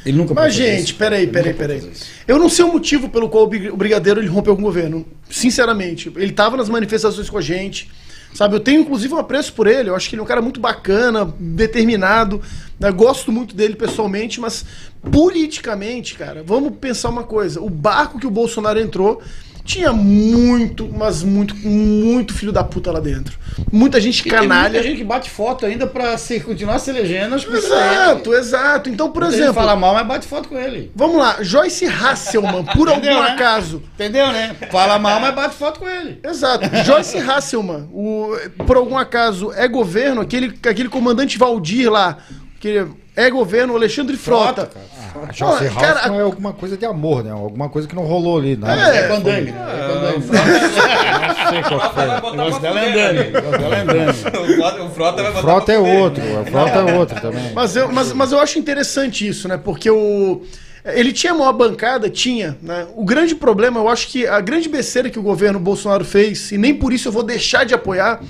Ele 0.06 0.18
nunca 0.18 0.34
Mas, 0.36 0.54
gente, 0.54 0.84
isso. 0.90 0.96
peraí, 0.96 1.26
peraí, 1.26 1.54
peraí. 1.54 1.82
Eu 2.28 2.38
não 2.38 2.48
sei 2.48 2.64
o 2.64 2.72
motivo 2.72 3.10
pelo 3.10 3.28
qual 3.28 3.46
o 3.46 3.48
Brig- 3.48 3.72
o 3.72 3.76
Brigadeiro 3.76 4.20
ele 4.20 4.28
rompeu 4.28 4.56
com 4.56 4.62
o 4.62 4.66
governo. 4.66 5.04
Sinceramente. 5.28 6.12
Ele 6.16 6.32
tava 6.32 6.56
nas 6.56 6.70
manifestações 6.70 7.28
com 7.30 7.38
a 7.38 7.42
gente. 7.42 7.90
Sabe, 8.36 8.54
eu 8.54 8.60
tenho 8.60 8.82
inclusive 8.82 9.14
um 9.14 9.18
apreço 9.18 9.54
por 9.54 9.66
ele. 9.66 9.90
Eu 9.90 9.96
acho 9.96 10.10
que 10.10 10.16
ele 10.16 10.20
é 10.20 10.24
um 10.24 10.28
cara 10.28 10.42
muito 10.42 10.60
bacana, 10.60 11.34
determinado. 11.40 12.42
né? 12.78 12.92
Gosto 12.92 13.32
muito 13.32 13.56
dele 13.56 13.76
pessoalmente, 13.76 14.42
mas 14.42 14.66
politicamente, 15.10 16.16
cara, 16.16 16.44
vamos 16.44 16.74
pensar 16.78 17.10
uma 17.10 17.24
coisa. 17.24 17.62
O 17.62 17.70
barco 17.70 18.20
que 18.20 18.28
o 18.28 18.32
Bolsonaro 18.32 18.78
entrou 18.78 19.22
tinha 19.66 19.92
muito, 19.92 20.88
mas 20.96 21.24
muito, 21.24 21.56
muito 21.56 22.34
filho 22.34 22.52
da 22.52 22.64
puta 22.64 22.92
lá 22.92 23.00
dentro. 23.00 23.38
Muita 23.72 24.00
gente 24.00 24.20
E 24.20 24.24
tem 24.24 24.32
canalha. 24.32 24.70
muita 24.70 24.84
gente 24.84 24.98
que 24.98 25.04
bate 25.04 25.30
foto 25.30 25.66
ainda 25.66 25.88
pra 25.88 26.18
se, 26.18 26.40
continuar 26.40 26.78
se 26.78 26.92
elegendo. 26.92 27.36
Exato, 27.36 28.34
exato. 28.34 28.90
Então, 28.90 29.12
por 29.12 29.24
exemplo, 29.24 29.56
fala 29.56 29.76
mal, 29.76 29.94
mas 29.96 30.06
bate 30.08 30.28
foto 30.28 30.48
com 30.50 30.58
ele. 30.58 30.92
Vamos 30.96 31.18
lá, 31.18 31.38
Joyce 31.42 31.86
Hasselman, 31.88 32.64
por 32.64 32.88
algum 32.88 33.00
Entendeu, 33.02 33.24
né? 33.24 33.30
acaso. 33.32 33.82
Entendeu, 33.96 34.28
né? 34.32 34.56
Fala 34.72 35.00
mal, 35.00 35.20
mas 35.20 35.34
bate 35.34 35.56
foto 35.56 35.80
com 35.80 35.90
ele. 35.90 36.20
Exato. 36.24 36.70
Joyce 36.86 37.18
Hasselman, 37.18 37.90
o, 37.92 38.36
por 38.68 38.78
algum 38.78 38.98
acaso, 38.98 39.52
é 39.54 39.68
governo, 39.68 40.22
aquele, 40.22 40.54
aquele 40.64 40.90
comandante 40.90 41.38
Valdir 41.40 41.92
lá, 41.92 42.20
que 42.60 42.86
é 43.16 43.30
governo, 43.32 43.76
Alexandre 43.76 44.16
Frota. 44.16 44.70
A 45.28 45.32
Joyce 45.32 45.70
Pô, 45.74 45.80
cara, 45.80 46.16
é 46.16 46.22
alguma 46.22 46.54
coisa 46.54 46.76
de 46.78 46.86
amor, 46.86 47.24
né? 47.24 47.32
Alguma 47.32 47.70
coisa 47.70 47.88
que 47.88 47.96
não 47.96 48.04
rolou 48.04 48.38
ali, 48.38 48.56
né? 48.56 48.68
É, 48.94 48.98
É 48.98 49.08
candangue, 49.08 49.52
né? 49.52 49.66
É 49.68 49.88
candangue. 49.88 50.26
Não 50.28 51.50
sei 51.50 51.62
qual 51.64 51.80
Frota 51.80 52.06
vai 52.08 52.22
foi. 52.22 52.30
O 52.30 52.36
negócio 52.36 52.62
dela 52.62 52.80
é 52.80 52.90
andando. 52.92 53.20
O 53.20 53.24
negócio 53.32 53.60
dela 53.60 53.76
é 53.76 53.82
andando. 53.82 54.10
O 54.10 54.14
Frota- 54.16 54.84
O 54.84 54.90
vai 54.90 55.32
botar 55.32 55.42
Frota 55.42 55.72
é 55.74 55.78
outro, 55.80 56.24
a 56.40 56.46
Frota 56.46 56.78
é 56.80 56.94
outro 56.98 57.22
também. 57.22 57.52
Mas 57.54 57.76
eu, 57.76 57.92
mas, 57.92 58.14
mas 58.14 58.32
eu 58.32 58.40
acho 58.40 58.60
interessante 58.60 59.28
isso, 59.28 59.48
né? 59.48 59.58
Porque 59.58 59.90
o. 59.90 60.42
Ele 60.86 61.12
tinha 61.12 61.34
maior 61.34 61.54
bancada? 61.54 62.10
Tinha. 62.10 62.58
Né? 62.62 62.86
O 62.96 63.04
grande 63.04 63.34
problema, 63.34 63.80
eu 63.80 63.90
acho 63.90 64.08
que 64.08 64.28
a 64.28 64.40
grande 64.40 64.70
besteira 64.70 65.10
que 65.10 65.18
o 65.18 65.24
governo 65.24 65.60
Bolsonaro 65.60 66.06
fez, 66.06 66.52
e 66.52 66.58
nem 66.60 66.76
por 66.76 66.94
isso 66.94 67.08
eu 67.08 67.12
vou 67.12 67.24
deixar 67.24 67.64
de 67.66 67.74
apoiar, 67.74 68.22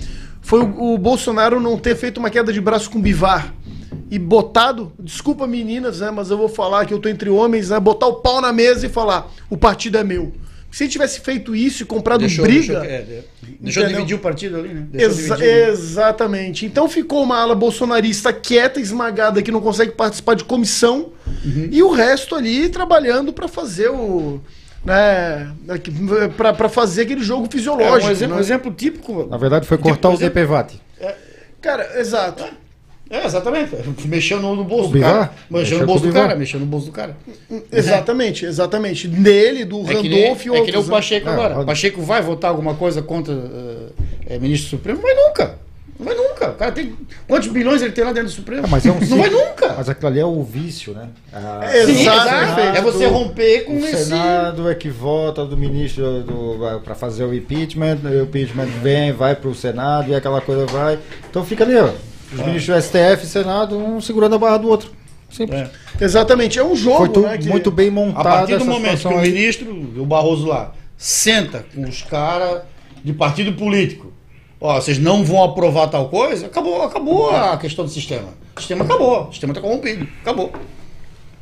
foi 0.42 0.62
o, 0.62 0.94
o 0.94 0.98
Bolsonaro 0.98 1.60
não 1.60 1.78
ter 1.78 1.96
feito 1.98 2.18
uma 2.18 2.30
queda 2.30 2.54
de 2.54 2.62
braço 2.62 2.90
com 2.90 2.98
o 2.98 3.02
Bivar. 3.02 3.54
E 4.10 4.20
botado, 4.20 4.92
desculpa 5.00 5.48
meninas, 5.48 6.00
né? 6.00 6.12
Mas 6.12 6.30
eu 6.30 6.38
vou 6.38 6.50
falar 6.50 6.86
que 6.86 6.94
eu 6.94 7.00
tô 7.00 7.10
entre 7.10 7.30
homens, 7.30 7.70
né? 7.70 7.80
Botar 7.80 8.08
o 8.08 8.16
pau 8.16 8.40
na 8.42 8.52
mesa 8.54 8.86
e 8.86 8.90
falar: 8.90 9.32
o 9.50 9.58
partido 9.58 9.98
é 9.98 10.04
meu. 10.04 10.32
Se 10.72 10.84
ele 10.84 10.92
tivesse 10.92 11.22
feito 11.22 11.56
isso 11.56 11.84
e 11.84 11.86
comprado 11.86 12.20
Deixou, 12.20 12.44
briga. 12.44 12.82
deixou, 12.82 12.84
é, 12.84 12.96
é. 12.98 13.24
Deixou 13.62 13.86
dividir 13.88 14.16
o 14.18 14.20
partido 14.20 14.58
ali, 14.58 14.74
né? 14.74 14.88
Exa- 14.94 15.36
dividir. 15.38 15.70
exatamente. 15.70 16.66
Então 16.66 16.90
ficou 16.90 17.24
uma 17.24 17.38
ala 17.42 17.56
bolsonarista 17.56 18.34
quieta, 18.34 18.80
esmagada, 18.82 19.42
que 19.42 19.52
não 19.52 19.62
consegue 19.62 19.94
participar 19.94 20.34
de 20.36 20.44
comissão, 20.44 21.14
Uhum. 21.46 21.70
e 21.72 21.82
o 21.82 21.92
resto 21.92 22.36
ali 22.36 22.68
trabalhando 22.68 23.32
para 23.32 23.48
fazer 23.48 23.90
o. 23.90 24.42
Né, 24.84 25.52
pra, 26.38 26.54
pra 26.54 26.70
fazer 26.70 27.04
aquele 27.04 27.24
jogo 27.24 27.46
É, 27.48 27.50
fisiológico. 27.52 28.08
um, 28.08 28.12
exemplo, 28.12 28.36
né? 28.36 28.40
um 28.42 28.44
exemplo 28.44 28.72
típico. 28.74 29.26
Na 29.28 29.38
verdade 29.38 29.66
foi 29.66 29.78
cortar 29.78 30.10
o 30.10 30.12
Por 30.12 30.18
exemplo- 30.20 30.42
DPVAT. 30.42 30.76
Cara, 31.62 32.00
exato. 32.00 32.44
É, 33.10 33.26
exatamente. 33.26 33.70
Mexeu 34.08 34.40
no, 34.40 34.56
no 34.56 34.64
bolso 34.64 34.90
O 34.90 34.94
do 34.94 35.00
cara. 35.00 35.32
Mexeu 35.50 35.60
Mexeu 35.60 35.80
no 35.80 35.86
bolso 35.86 36.04
o 36.04 36.08
do 36.08 36.14
cara, 36.14 36.36
mexeu 36.36 36.60
no 36.60 36.66
bolso 36.66 36.86
do 36.88 36.92
cara. 36.92 37.16
Exatamente, 37.72 38.46
exatamente. 38.46 39.08
Dele, 39.08 39.64
do 39.66 39.80
É 39.82 39.94
Randolph 39.94 40.02
e 40.02 40.02
é 40.02 40.02
que 40.02 40.10
nem 40.10 40.60
outros. 40.60 40.76
o 40.76 40.82
né? 40.88 40.90
Pacheco 40.90 41.30
Ah, 41.30 41.34
agora. 41.34 41.64
Pacheco 41.66 42.02
vai 42.02 42.22
votar 42.22 42.50
alguma 42.50 42.74
coisa 42.76 43.02
contra 43.02 43.34
eh, 43.34 43.90
eh, 44.36 44.40
ministro 44.40 44.70
Supremo? 44.72 45.00
Mas 45.04 45.16
nunca. 45.16 45.56
Não 45.98 46.06
vai 46.08 46.16
nunca. 46.16 46.50
O 46.50 46.56
cara 46.56 46.72
tem. 46.72 46.94
Quantos 47.28 47.48
bilhões 47.48 47.82
ele 47.82 47.92
tem 47.94 48.04
lá 48.04 48.12
dentro 48.12 48.30
do 48.30 48.34
Supremo? 48.36 48.64
Ah, 48.66 48.68
mas 48.70 48.86
é 48.86 48.92
um 48.92 49.00
não 49.00 49.18
vai 49.18 49.30
nunca. 49.30 49.74
Mas 49.78 49.88
aquilo 49.88 50.08
ali 50.08 50.20
é 50.20 50.26
o 50.26 50.44
vício, 50.44 50.94
né? 50.94 51.08
Ah, 51.32 51.62
É, 51.64 51.86
Sim, 51.86 52.02
Exato. 52.02 52.60
É 52.60 52.82
você 52.82 53.06
romper 53.06 53.66
com 53.66 53.76
O 53.76 53.86
esse. 53.86 54.06
Senado 54.06 54.70
é 54.70 54.76
que 54.76 54.90
vota 54.90 55.46
do 55.46 55.56
ministro 55.56 56.24
do, 56.24 56.80
para 56.84 56.96
fazer 56.96 57.24
o 57.24 57.34
impeachment, 57.34 58.00
o 58.04 58.24
impeachment 58.24 58.66
vem, 58.82 59.14
vai 59.14 59.36
pro 59.36 59.54
Senado 59.56 60.10
e 60.10 60.16
aquela 60.16 60.42
coisa 60.42 60.66
vai. 60.66 61.00
Então 61.30 61.46
fica 61.46 61.64
ali, 61.64 61.76
ó. 61.78 61.90
Os 62.34 62.40
ministros 62.40 62.76
do 62.78 62.82
STF 62.82 63.24
e 63.26 63.28
Senado, 63.28 63.78
um 63.78 64.02
segurando 64.02 64.36
a 64.36 64.38
barra 64.38 64.58
do 64.58 64.68
outro. 64.70 64.92
Simples. 65.30 65.62
É. 65.62 65.70
Exatamente, 66.04 66.58
é 66.60 66.64
um 66.64 66.76
jogo, 66.76 67.14
Foi 67.14 67.24
né? 67.24 67.38
que- 67.38 67.50
muito 67.50 67.70
bem 67.72 67.90
A 67.90 67.92
montado. 67.92 68.24
partir 68.24 68.58
do 68.58 68.66
momento 68.66 69.00
que 69.08 69.14
o 69.14 69.18
aí. 69.18 69.32
ministro, 69.32 69.72
o 69.98 70.06
Barroso 70.06 70.48
lá, 70.48 70.74
senta 70.98 71.66
com 71.74 71.84
os 71.84 72.02
caras 72.04 72.62
de 73.04 73.12
partido 73.14 73.54
político, 73.54 74.14
ó, 74.62 74.80
vocês 74.80 74.98
não 74.98 75.24
vão 75.24 75.44
aprovar 75.44 75.88
tal 75.88 76.08
coisa, 76.10 76.46
acabou, 76.46 76.82
acabou 76.84 77.30
a 77.32 77.58
questão 77.58 77.84
do 77.86 77.92
sistema. 77.92 78.30
O 78.56 78.60
sistema 78.60 78.86
acabou, 78.86 79.28
o 79.28 79.32
sistema 79.32 79.54
tá 79.54 79.60
corrompido, 79.62 80.08
acabou. 80.22 80.52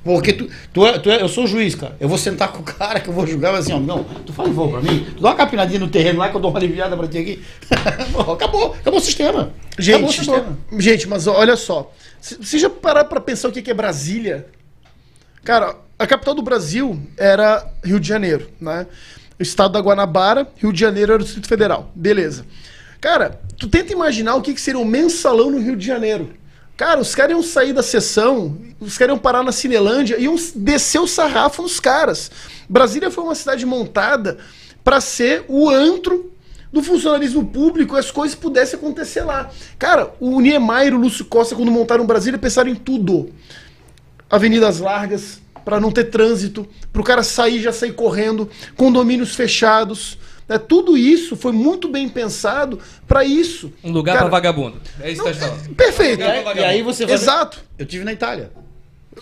Porque 0.03 0.33
tu, 0.33 0.49
tu, 0.73 0.85
é, 0.85 0.99
tu 0.99 1.09
é- 1.09 1.21
eu 1.21 1.29
sou 1.29 1.47
juiz, 1.47 1.75
cara. 1.75 1.95
Eu 1.99 2.09
vou 2.09 2.17
sentar 2.17 2.51
com 2.51 2.59
o 2.59 2.63
cara 2.63 2.99
que 2.99 3.07
eu 3.07 3.13
vou 3.13 3.25
julgar 3.25 3.53
mas 3.53 3.65
assim, 3.65 3.73
ó, 3.73 3.79
não, 3.79 4.03
tu 4.03 4.33
faz 4.33 4.49
favor 4.49 4.69
pra 4.71 4.81
mim, 4.81 5.05
tu 5.15 5.21
dá 5.21 5.29
uma 5.29 5.35
capinadinha 5.35 5.79
no 5.79 5.87
terreno 5.87 6.19
lá 6.19 6.29
que 6.29 6.35
eu 6.35 6.41
dou 6.41 6.51
uma 6.51 6.59
aliviada 6.59 6.97
pra 6.97 7.07
ti 7.07 7.17
aqui. 7.19 7.43
Acabou, 8.33 8.73
acabou 8.79 8.99
o 8.99 9.03
sistema. 9.03 9.39
acabou 9.39 9.49
o 9.49 9.81
Gente, 9.81 10.13
sistema. 10.13 10.57
gente, 10.77 11.07
mas 11.07 11.25
olha 11.27 11.55
só. 11.55 11.91
Você 12.19 12.59
já 12.59 12.69
parar 12.69 13.05
pra 13.05 13.21
pensar 13.21 13.47
o 13.47 13.51
que 13.51 13.61
que 13.61 13.71
é 13.71 13.73
Brasília? 13.73 14.47
Cara, 15.43 15.75
a 15.97 16.05
capital 16.07 16.33
do 16.33 16.41
Brasil 16.41 16.99
era 17.17 17.65
Rio 17.83 17.99
de 17.99 18.07
Janeiro, 18.07 18.49
né? 18.59 18.87
O 19.39 19.43
estado 19.43 19.73
da 19.73 19.79
Guanabara, 19.79 20.47
Rio 20.57 20.71
de 20.71 20.79
Janeiro 20.79 21.13
era 21.13 21.21
o 21.21 21.25
Distrito 21.25 21.47
Federal. 21.47 21.91
Beleza. 21.95 22.45
Cara, 23.01 23.39
tu 23.57 23.67
tenta 23.67 23.91
imaginar 23.91 24.35
o 24.35 24.41
que, 24.41 24.53
que 24.53 24.61
seria 24.61 24.79
um 24.79 24.85
mensalão 24.85 25.49
no 25.51 25.59
Rio 25.59 25.75
de 25.75 25.85
Janeiro. 25.85 26.29
Cara, 26.75 26.99
os 26.99 27.13
caras 27.13 27.31
iam 27.31 27.43
sair 27.43 27.71
da 27.71 27.83
sessão, 27.83 28.57
os 28.79 28.97
caras 28.97 29.13
iam 29.13 29.21
parar 29.21 29.43
na 29.43 29.51
Cinelândia, 29.51 30.19
iam 30.19 30.35
descer 30.55 30.99
o 30.99 31.07
sarrafo 31.07 31.61
nos 31.61 31.79
caras. 31.79 32.31
Brasília 32.67 33.11
foi 33.11 33.23
uma 33.23 33.35
cidade 33.35 33.65
montada 33.65 34.39
para 34.83 34.99
ser 34.99 35.45
o 35.47 35.69
antro 35.69 36.31
do 36.71 36.81
funcionalismo 36.81 37.45
público 37.45 37.95
e 37.95 37.99
as 37.99 38.09
coisas 38.09 38.35
pudessem 38.35 38.79
acontecer 38.79 39.21
lá. 39.21 39.51
Cara, 39.77 40.11
o 40.19 40.41
Niemeyer 40.41 40.93
e 40.93 40.95
o 40.95 40.99
Lúcio 40.99 41.25
Costa, 41.25 41.55
quando 41.55 41.71
montaram 41.71 42.07
Brasília, 42.07 42.39
pensaram 42.39 42.71
em 42.71 42.75
tudo. 42.75 43.29
Avenidas 44.27 44.79
largas, 44.79 45.39
para 45.63 45.79
não 45.79 45.91
ter 45.91 46.05
trânsito, 46.05 46.67
para 46.91 47.01
o 47.01 47.05
cara 47.05 47.21
sair 47.21 47.61
já 47.61 47.71
sair 47.71 47.93
correndo, 47.93 48.49
condomínios 48.75 49.35
fechados. 49.35 50.17
Né? 50.47 50.57
Tudo 50.57 50.97
isso 50.97 51.35
foi 51.35 51.51
muito 51.51 51.87
bem 51.87 52.07
pensado 52.09 52.79
para 53.07 53.23
isso. 53.23 53.71
Um 53.83 53.91
lugar 53.91 54.17
pra 54.17 54.27
vagabundo. 54.27 54.81
É 55.01 55.11
isso 55.11 55.23
que 55.23 55.29
tá 55.31 55.35
falando. 55.47 55.75
Perfeito. 55.75 56.21
E 56.21 56.23
aí, 56.23 56.57
e 56.57 56.63
aí 56.63 56.81
você 56.81 57.05
vai. 57.05 57.15
Exato. 57.15 57.63
Eu 57.77 57.85
tive 57.85 58.03
na 58.03 58.13
Itália. 58.13 58.51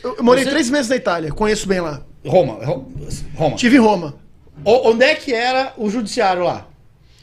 Eu, 0.04 0.16
eu 0.18 0.24
morei 0.24 0.44
Você- 0.44 0.50
três 0.50 0.70
meses 0.70 0.90
na 0.90 0.96
Itália, 0.96 1.32
conheço 1.32 1.68
bem 1.68 1.80
lá. 1.82 2.02
Roma. 2.26 2.64
Ro- 2.66 2.92
Roma. 3.36 3.56
Tive 3.56 3.78
em 3.78 3.80
Roma. 3.80 4.16
O- 4.64 4.90
onde 4.92 5.04
é 5.04 5.16
que 5.16 5.34
era 5.34 5.74
o 5.78 5.90
judiciário 5.90 6.44
lá? 6.44 6.68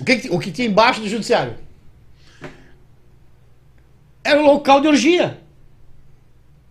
O 0.01 0.05
que, 0.05 0.29
o 0.31 0.39
que 0.39 0.51
tinha 0.51 0.67
embaixo 0.69 1.01
do 1.01 1.09
judiciário? 1.09 1.55
Era 4.23 4.41
o 4.41 4.45
local 4.45 4.81
de 4.81 4.89
orgia. 4.89 5.39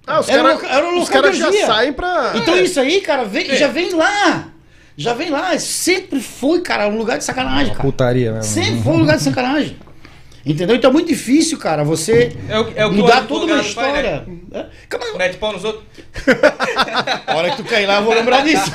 Ah, 0.06 0.20
os 0.22 0.30
Era 0.30 0.42
caras 0.44 0.86
um 0.86 1.00
loca- 1.00 1.28
um 1.30 1.34
já 1.34 1.52
saem 1.66 1.92
pra. 1.92 2.34
Então 2.36 2.56
É. 2.56 2.62
isso 2.62 2.80
aí, 2.80 3.02
cara, 3.02 3.26
vem- 3.26 3.56
já 3.56 3.68
vem 3.68 3.94
lá. 3.94 4.50
Já 4.98 5.14
vem 5.14 5.30
lá. 5.30 5.58
Sempre 5.60 6.20
foi, 6.20 6.62
cara, 6.62 6.88
um 6.88 6.98
lugar 6.98 7.20
de 7.20 7.24
sacanagem, 7.24 7.72
cara. 7.74 7.84
Putaria 7.84 8.32
mesmo. 8.32 8.52
Sempre 8.52 8.82
foi 8.82 8.94
um 8.94 9.00
lugar 9.00 9.18
de 9.18 9.24
sacanagem. 9.24 9.78
Entendeu? 10.44 10.78
Então 10.78 10.90
é 10.90 10.94
muito 10.94 11.08
difícil, 11.10 11.58
cara, 11.58 11.84
você 11.84 12.32
É 12.48 12.58
o, 12.58 12.74
é 12.74 12.86
o 12.86 12.94
mudar 12.94 13.28
toda 13.28 13.46
uma 13.46 13.60
advogado 13.60 13.74
faz, 13.74 13.94
né? 13.94 14.24
história. 14.50 14.68
É? 15.14 15.18
Mete 15.18 15.38
pau 15.38 15.52
nos 15.52 15.64
outros. 15.66 15.84
A 17.28 17.36
hora 17.36 17.50
que 17.52 17.58
tu 17.58 17.64
cair 17.66 17.86
lá, 17.86 17.98
eu 17.98 18.04
vou 18.04 18.14
lembrar 18.14 18.46
disso. 18.46 18.72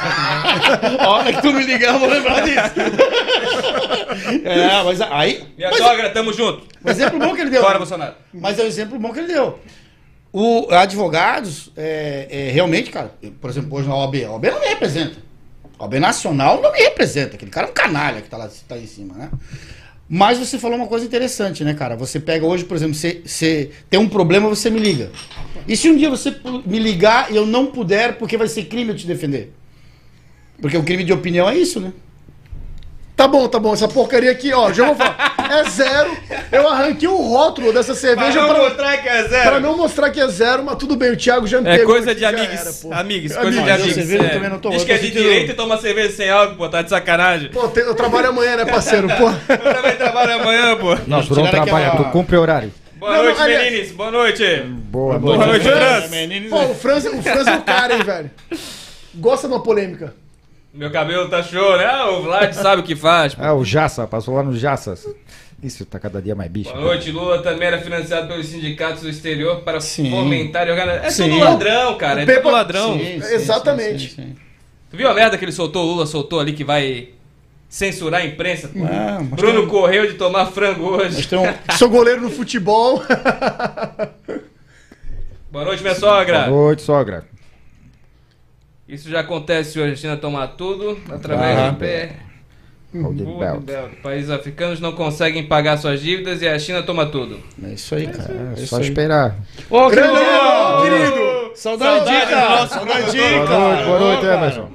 A 0.98 1.08
hora 1.08 1.32
que 1.32 1.40
tu 1.40 1.50
me 1.50 1.64
ligar, 1.64 1.94
eu 1.94 1.98
vou 1.98 2.10
lembrar 2.10 2.42
disso. 2.42 2.74
É, 4.44 4.82
mas 4.84 5.00
aí. 5.00 5.44
Minha 5.56 5.70
Mas, 5.70 5.78
sogra, 5.78 6.10
tamo 6.10 6.32
junto. 6.32 6.62
o 6.84 6.90
exemplo 6.90 7.18
bom 7.18 7.34
que 7.34 7.40
ele 7.40 7.50
deu. 7.50 7.62
Bora, 7.62 7.78
Bolsonaro. 7.78 8.14
Mas 8.34 8.58
é 8.58 8.62
o 8.62 8.66
exemplo 8.66 8.98
bom 8.98 9.10
que 9.10 9.20
ele 9.20 9.28
deu. 9.28 9.58
O 10.30 10.68
advogados, 10.70 11.70
é, 11.76 12.26
é, 12.30 12.50
realmente, 12.52 12.90
cara, 12.90 13.12
por 13.40 13.48
exemplo, 13.48 13.78
hoje 13.78 13.88
na 13.88 13.96
OAB, 13.96 14.24
a 14.26 14.30
OAB 14.32 14.44
não 14.44 14.60
me 14.60 14.66
representa. 14.66 15.16
OAB 15.82 15.94
Nacional 15.94 16.62
não 16.62 16.72
me 16.72 16.78
representa. 16.78 17.34
Aquele 17.34 17.50
cara 17.50 17.66
é 17.66 17.70
um 17.70 17.74
canalha 17.74 18.22
que 18.22 18.28
tá 18.28 18.36
lá, 18.36 18.48
tá 18.68 18.76
aí 18.76 18.84
em 18.84 18.86
cima, 18.86 19.14
né? 19.14 19.30
Mas 20.08 20.38
você 20.38 20.58
falou 20.58 20.76
uma 20.76 20.86
coisa 20.86 21.04
interessante, 21.04 21.64
né, 21.64 21.74
cara? 21.74 21.96
Você 21.96 22.20
pega 22.20 22.46
hoje, 22.46 22.64
por 22.64 22.76
exemplo, 22.76 22.94
você, 22.94 23.70
tem 23.90 23.98
um 23.98 24.08
problema, 24.08 24.48
você 24.48 24.70
me 24.70 24.78
liga. 24.78 25.10
E 25.66 25.76
se 25.76 25.90
um 25.90 25.96
dia 25.96 26.10
você 26.10 26.36
me 26.66 26.78
ligar 26.78 27.32
e 27.32 27.36
eu 27.36 27.46
não 27.46 27.66
puder, 27.66 28.18
porque 28.18 28.36
vai 28.36 28.46
ser 28.46 28.66
crime 28.66 28.90
eu 28.90 28.96
te 28.96 29.06
defender? 29.06 29.52
Porque 30.60 30.76
o 30.76 30.84
crime 30.84 31.02
de 31.02 31.12
opinião 31.12 31.48
é 31.48 31.56
isso, 31.56 31.80
né? 31.80 31.92
Tá 33.14 33.28
bom, 33.28 33.46
tá 33.46 33.58
bom. 33.58 33.72
Essa 33.74 33.86
porcaria 33.86 34.30
aqui, 34.30 34.52
ó, 34.52 34.72
já 34.72 34.86
vou 34.86 34.94
falar. 34.96 35.34
É 35.50 35.68
zero. 35.68 36.16
Eu 36.50 36.66
arranquei 36.66 37.06
o 37.06 37.16
rótulo 37.16 37.72
dessa 37.72 37.94
cerveja 37.94 38.32
Pra 38.32 38.48
não 38.48 38.54
pra, 38.54 38.64
mostrar 38.64 38.96
que 38.96 39.08
é 39.08 39.28
zero. 39.28 39.50
pra 39.50 39.60
não 39.60 39.76
mostrar 39.76 40.10
que 40.10 40.20
é 40.20 40.28
zero, 40.28 40.64
mas 40.64 40.76
tudo 40.76 40.96
bem, 40.96 41.12
o 41.12 41.16
Thiago 41.16 41.46
já 41.46 41.60
me 41.60 41.68
É 41.68 41.76
pegou 41.76 41.92
coisa 41.94 42.10
aqui, 42.10 42.14
de 42.16 42.20
já 42.22 42.28
amigos. 42.30 42.60
era, 42.60 42.72
pô. 42.72 42.92
amigos, 42.92 42.96
Amigos. 42.96 43.36
coisa 43.36 43.50
de 43.50 43.60
Mas 43.60 43.70
amigos. 43.74 43.94
cerveja 43.94 44.24
é. 44.24 44.28
também 44.30 44.48
não 44.50 44.58
tomo, 44.58 44.72
Diz 44.74 44.82
eu 44.82 44.86
que 44.86 44.92
é 44.92 44.96
de 44.96 45.02
sentindo- 45.08 45.22
direito 45.22 45.50
e 45.50 45.54
toma 45.54 45.76
cerveja 45.78 46.10
sem 46.16 46.30
álcool, 46.30 46.56
pô. 46.56 46.68
Tá 46.70 46.80
de 46.82 46.88
sacanagem. 46.88 47.50
Pô, 47.50 47.68
tem- 47.68 47.84
eu 47.84 47.94
trabalho 47.94 48.28
amanhã, 48.30 48.56
né, 48.56 48.64
parceiro? 48.64 49.06
Pô. 49.08 49.28
Eu 49.52 49.74
também 49.74 49.96
trabalho 49.96 50.34
amanhã, 50.40 50.76
pô. 50.76 50.94
Não, 51.06 51.22
tu 51.22 51.34
não 51.34 51.44
tiraram 51.46 51.50
trabalha, 51.50 51.88
aquela- 51.88 52.04
tu 52.04 52.10
cumpre 52.12 52.36
horário. 52.36 52.72
Boa 52.96 53.16
Não, 53.16 53.24
noite, 53.24 53.40
aliás- 53.42 53.64
meninos. 53.72 53.90
Boa 53.92 54.10
noite. 54.10 54.62
Boa, 54.66 55.18
Boa 55.18 55.36
noite. 55.46 55.64
noite, 55.68 55.78
Trans. 55.78 56.48
Pô, 56.48 56.70
o 56.70 56.74
Franz, 56.74 57.04
o 57.04 57.22
Franz 57.22 57.46
é 57.46 57.56
o 57.56 57.62
cara, 57.62 57.94
hein, 57.94 58.02
velho. 58.04 58.30
Gosta 59.16 59.46
de 59.48 59.52
uma 59.54 59.62
polêmica. 59.62 60.14
Meu 60.72 60.90
cabelo 60.90 61.28
tá 61.28 61.42
show, 61.42 61.76
né? 61.76 62.02
O 62.04 62.22
Vlad 62.22 62.52
sabe 62.54 62.80
o 62.80 62.84
que 62.84 62.96
faz. 62.96 63.34
pô. 63.34 63.42
Ah, 63.44 63.52
o 63.54 63.62
Jassa, 63.64 64.06
passou 64.06 64.34
lá 64.34 64.42
no 64.42 64.56
Jassas. 64.56 65.06
Isso 65.62 65.84
tá 65.84 65.98
cada 65.98 66.20
dia 66.20 66.34
mais 66.34 66.50
bicho. 66.50 66.70
Boa 66.72 66.80
noite, 66.82 67.10
Lula 67.12 67.40
também 67.42 67.68
era 67.68 67.78
financiado 67.78 68.26
pelos 68.26 68.46
sindicatos 68.46 69.02
do 69.02 69.08
exterior 69.08 69.60
para 69.60 69.80
Sim. 69.80 70.10
fomentar 70.10 70.66
e 70.66 70.70
organizar. 70.70 71.04
É 71.04 71.10
Sim. 71.10 71.28
tudo 71.30 71.44
ladrão, 71.44 71.96
cara. 71.98 72.22
É 72.22 72.26
Pepa- 72.26 72.40
tudo 72.42 72.52
ladrão. 72.52 72.94
Sim, 72.98 73.20
sim, 73.20 73.34
Exatamente. 73.34 74.08
sim, 74.08 74.08
sim, 74.08 74.22
sim. 74.22 74.34
Tu 74.90 74.96
viu 74.96 75.08
a 75.08 75.14
merda 75.14 75.38
que 75.38 75.44
ele 75.44 75.52
soltou? 75.52 75.84
O 75.84 75.90
Lula 75.92 76.06
soltou 76.06 76.40
ali 76.40 76.52
que 76.52 76.64
vai 76.64 77.10
censurar 77.68 78.22
a 78.22 78.24
imprensa? 78.24 78.68
pô? 78.68 78.78
Mas 78.80 79.28
Bruno 79.28 79.60
tem- 79.60 79.68
correu 79.68 80.06
de 80.06 80.14
tomar 80.14 80.46
frango 80.46 80.84
hoje. 80.96 81.28
Um, 81.36 81.76
Sou 81.76 81.88
goleiro 81.88 82.20
no 82.22 82.30
futebol. 82.30 83.02
Boa 85.52 85.64
noite, 85.66 85.82
minha 85.82 85.94
sogra. 85.94 86.40
Boa 86.48 86.64
noite, 86.66 86.82
sogra. 86.82 87.24
Isso 88.92 89.08
já 89.08 89.20
acontece 89.20 89.80
hoje. 89.80 89.92
A 89.92 89.96
China 89.96 90.16
toma 90.18 90.46
tudo 90.46 90.98
através 91.10 91.58
Ah, 91.58 91.70
do 91.70 91.76
belt. 91.78 93.60
belt. 93.62 93.92
Países 94.02 94.28
africanos 94.30 94.80
não 94.80 94.92
conseguem 94.92 95.44
pagar 95.46 95.78
suas 95.78 96.00
dívidas 96.02 96.42
e 96.42 96.48
a 96.48 96.58
China 96.58 96.82
toma 96.82 97.06
tudo. 97.06 97.40
É 97.64 97.68
isso 97.72 97.94
aí, 97.94 98.06
cara. 98.06 98.30
É 98.32 98.52
É 98.52 98.56
só 98.56 98.62
isso 98.64 98.76
aí. 98.76 98.82
esperar. 98.82 99.34
Ô, 99.70 99.88
querido! 99.88 100.12
querido. 100.82 101.32
Saudade, 101.54 102.04
Saudade 102.04 102.30
cara! 102.30 102.66
Saudade. 102.66 103.16
Boa 103.18 103.58
noite, 103.58 103.84
boa 103.86 103.98
noite. 103.98 104.26
Emerson. 104.26 104.72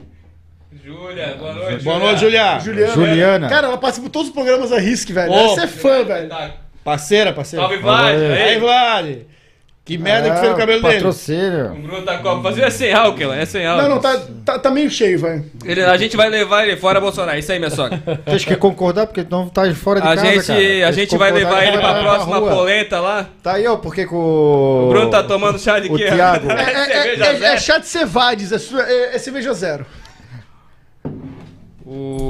Júlia, 0.83 1.35
boa 1.39 1.53
noite. 1.53 1.83
Boa 1.83 1.99
noite, 1.99 2.19
Julia. 2.21 2.59
Juliana. 2.59 2.93
Juliana. 2.93 3.49
Cara, 3.49 3.67
ela 3.67 3.77
participa 3.77 4.07
de 4.07 4.11
todos 4.13 4.29
os 4.29 4.33
programas 4.33 4.69
da 4.71 4.79
Risk, 4.79 5.09
velho. 5.11 5.31
Você 5.31 5.61
é 5.61 5.67
fã, 5.67 6.03
velho. 6.03 6.29
Tá. 6.29 6.51
Parceira, 6.83 7.33
parceira. 7.33 7.65
Salve, 7.67 7.81
Vlad. 7.83 8.15
Aí, 8.15 8.41
Aí, 8.43 8.59
Vlad. 8.59 9.17
Que 9.87 9.97
merda 9.97 10.31
que 10.31 10.39
fez 10.41 10.51
o 10.51 10.55
cabelo 10.57 10.81
dele. 10.81 10.95
O 10.95 10.97
Patrocínio. 10.97 11.69
Bruno 11.81 12.01
tá 12.01 12.17
com 12.17 12.43
Fazer 12.43 12.63
é 12.63 12.69
sem 12.69 12.91
álcool, 12.93 13.31
é 13.31 13.45
sem 13.45 13.65
álcool. 13.65 13.83
Não, 13.83 13.89
não, 13.95 13.99
tá, 14.01 14.19
tá, 14.43 14.59
tá 14.59 14.69
meio 14.69 14.91
cheio, 14.91 15.17
velho. 15.17 15.45
Ele- 15.63 15.81
a 15.81 15.95
gente 15.95 16.17
vai 16.17 16.27
levar 16.29 16.67
ele 16.67 16.75
fora 16.75 16.99
Bolsonaro. 16.99 17.39
Isso 17.39 17.53
aí, 17.53 17.57
minha 17.57 17.71
sogra. 17.71 17.97
Tens 18.25 18.43
que 18.43 18.57
concordar 18.57 19.07
porque 19.07 19.25
não 19.29 19.47
tá 19.47 19.73
fora 19.73 20.01
de 20.01 20.07
A 20.07 20.15
casa, 20.15 20.27
gente, 20.27 20.45
cara. 20.47 20.87
a 20.89 20.91
gente 20.91 21.17
vai 21.17 21.31
levar 21.31 21.63
ele 21.65 21.77
pra 21.77 22.01
próxima 22.03 22.37
rua. 22.37 22.51
polenta 22.51 22.99
lá. 22.99 23.29
Tá 23.41 23.53
aí, 23.53 23.65
ó, 23.65 23.77
porque 23.77 24.05
com 24.05 24.17
o... 24.17 24.87
O 24.87 24.89
Bruno 24.89 25.09
tá 25.09 25.23
tomando 25.23 25.57
chá 25.57 25.79
de 25.79 25.87
O 25.87 25.95
quê? 25.95 26.07
Thiago. 26.11 26.47
É, 26.51 26.71
é, 26.73 27.15
é, 27.15 27.43
é, 27.43 27.43
é 27.53 27.57
chá 27.57 27.77
de 27.77 27.87
cevades, 27.87 28.51
é, 28.51 28.81
é, 28.81 29.15
é 29.15 29.19
cerveja 29.19 29.53
zero. 29.53 29.85
O... 31.85 32.26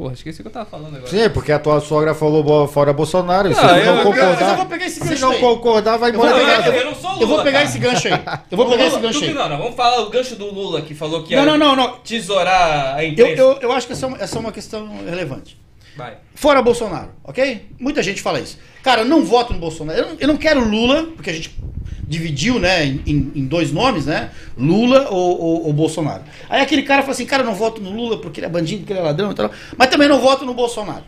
Porra, 0.00 0.14
esqueci 0.14 0.40
o 0.40 0.44
que 0.44 0.48
eu 0.48 0.52
tava 0.52 0.64
falando 0.64 0.96
agora. 0.96 1.06
Sim, 1.10 1.28
porque 1.28 1.52
a 1.52 1.58
tua 1.58 1.78
sogra 1.78 2.14
falou 2.14 2.66
fora 2.66 2.90
Bolsonaro. 2.90 3.52
se 3.52 3.60
Ah, 3.60 3.66
não 3.66 3.76
eu- 3.76 3.84
eu 3.84 3.94
vou 3.96 4.04
concordar... 4.14 4.66
pegar 4.66 4.86
esse 4.86 4.98
Se 5.00 5.06
gancho 5.08 5.20
não 5.20 5.30
aí. 5.32 5.38
concordar, 5.40 5.96
vai 5.98 6.08
Eu 6.10 6.14
vou 6.14 6.24
embora 6.26 6.40
de 6.40 6.46
pegar- 6.50 6.62
casa. 6.64 6.76
eu 6.76 6.84
não 6.86 6.94
sou 6.94 7.10
Lula, 7.10 7.22
Eu 7.22 7.26
vou 7.28 7.36
pegar 7.42 7.52
cara. 7.52 7.64
esse 7.64 7.78
gancho 7.78 8.08
aí. 8.08 8.20
Eu 8.50 8.56
vou 8.56 8.66
pegar 8.70 8.82
esse 8.86 8.96
Lula, 8.96 9.02
gancho 9.02 9.18
tu 9.18 9.24
que 9.24 9.28
aí. 9.28 9.34
Não, 9.34 9.48
não, 9.50 9.58
vamos 9.58 9.74
falar 9.76 10.00
o 10.00 10.08
gancho 10.08 10.36
do 10.36 10.46
Lula 10.46 10.80
que 10.80 10.94
falou 10.94 11.22
que 11.22 11.36
Não, 11.36 11.42
ia 11.44 11.50
não, 11.50 11.58
não, 11.58 11.76
não. 11.76 11.96
tesourar 11.98 12.94
a 12.96 13.04
Eu, 13.04 13.10
imprensa. 13.10 13.42
eu, 13.42 13.58
eu 13.60 13.72
acho 13.72 13.86
que 13.86 13.92
essa 13.92 14.06
é, 14.06 14.08
uma, 14.08 14.16
essa 14.18 14.36
é 14.38 14.40
uma 14.40 14.52
questão 14.52 14.88
relevante. 15.06 15.60
Vai. 15.96 16.16
Fora 16.34 16.62
Bolsonaro, 16.62 17.10
ok? 17.24 17.66
Muita 17.78 18.02
gente 18.02 18.22
fala 18.22 18.40
isso. 18.40 18.58
Cara, 18.82 19.02
eu 19.02 19.04
não 19.04 19.24
voto 19.24 19.52
no 19.52 19.58
Bolsonaro. 19.58 19.98
Eu 19.98 20.06
não, 20.08 20.16
eu 20.20 20.28
não 20.28 20.36
quero 20.36 20.64
Lula, 20.66 21.04
porque 21.14 21.30
a 21.30 21.32
gente 21.32 21.54
dividiu, 22.02 22.58
né, 22.58 22.84
em, 22.86 23.02
em- 23.34 23.44
dois 23.46 23.70
nomes, 23.70 24.06
né? 24.06 24.30
Lula 24.56 25.08
ou, 25.10 25.38
ou- 25.40 25.66
ou 25.66 25.72
Bolsonaro. 25.72 26.22
Aí 26.48 26.60
aquele 26.60 26.82
cara 26.82 27.02
fala 27.02 27.12
assim, 27.12 27.26
cara, 27.26 27.42
eu 27.42 27.46
não 27.46 27.54
voto 27.54 27.80
no 27.80 27.90
Lula 27.90 28.20
porque 28.20 28.40
ele 28.40 28.46
é 28.46 28.50
bandido, 28.50 28.80
porque 28.80 28.92
ele 28.92 29.00
é 29.00 29.02
ladrão 29.02 29.30
e 29.30 29.34
tal. 29.34 29.50
Mas 29.76 29.88
também 29.90 30.08
não 30.08 30.20
voto 30.20 30.44
no 30.44 30.54
Bolsonaro. 30.54 31.04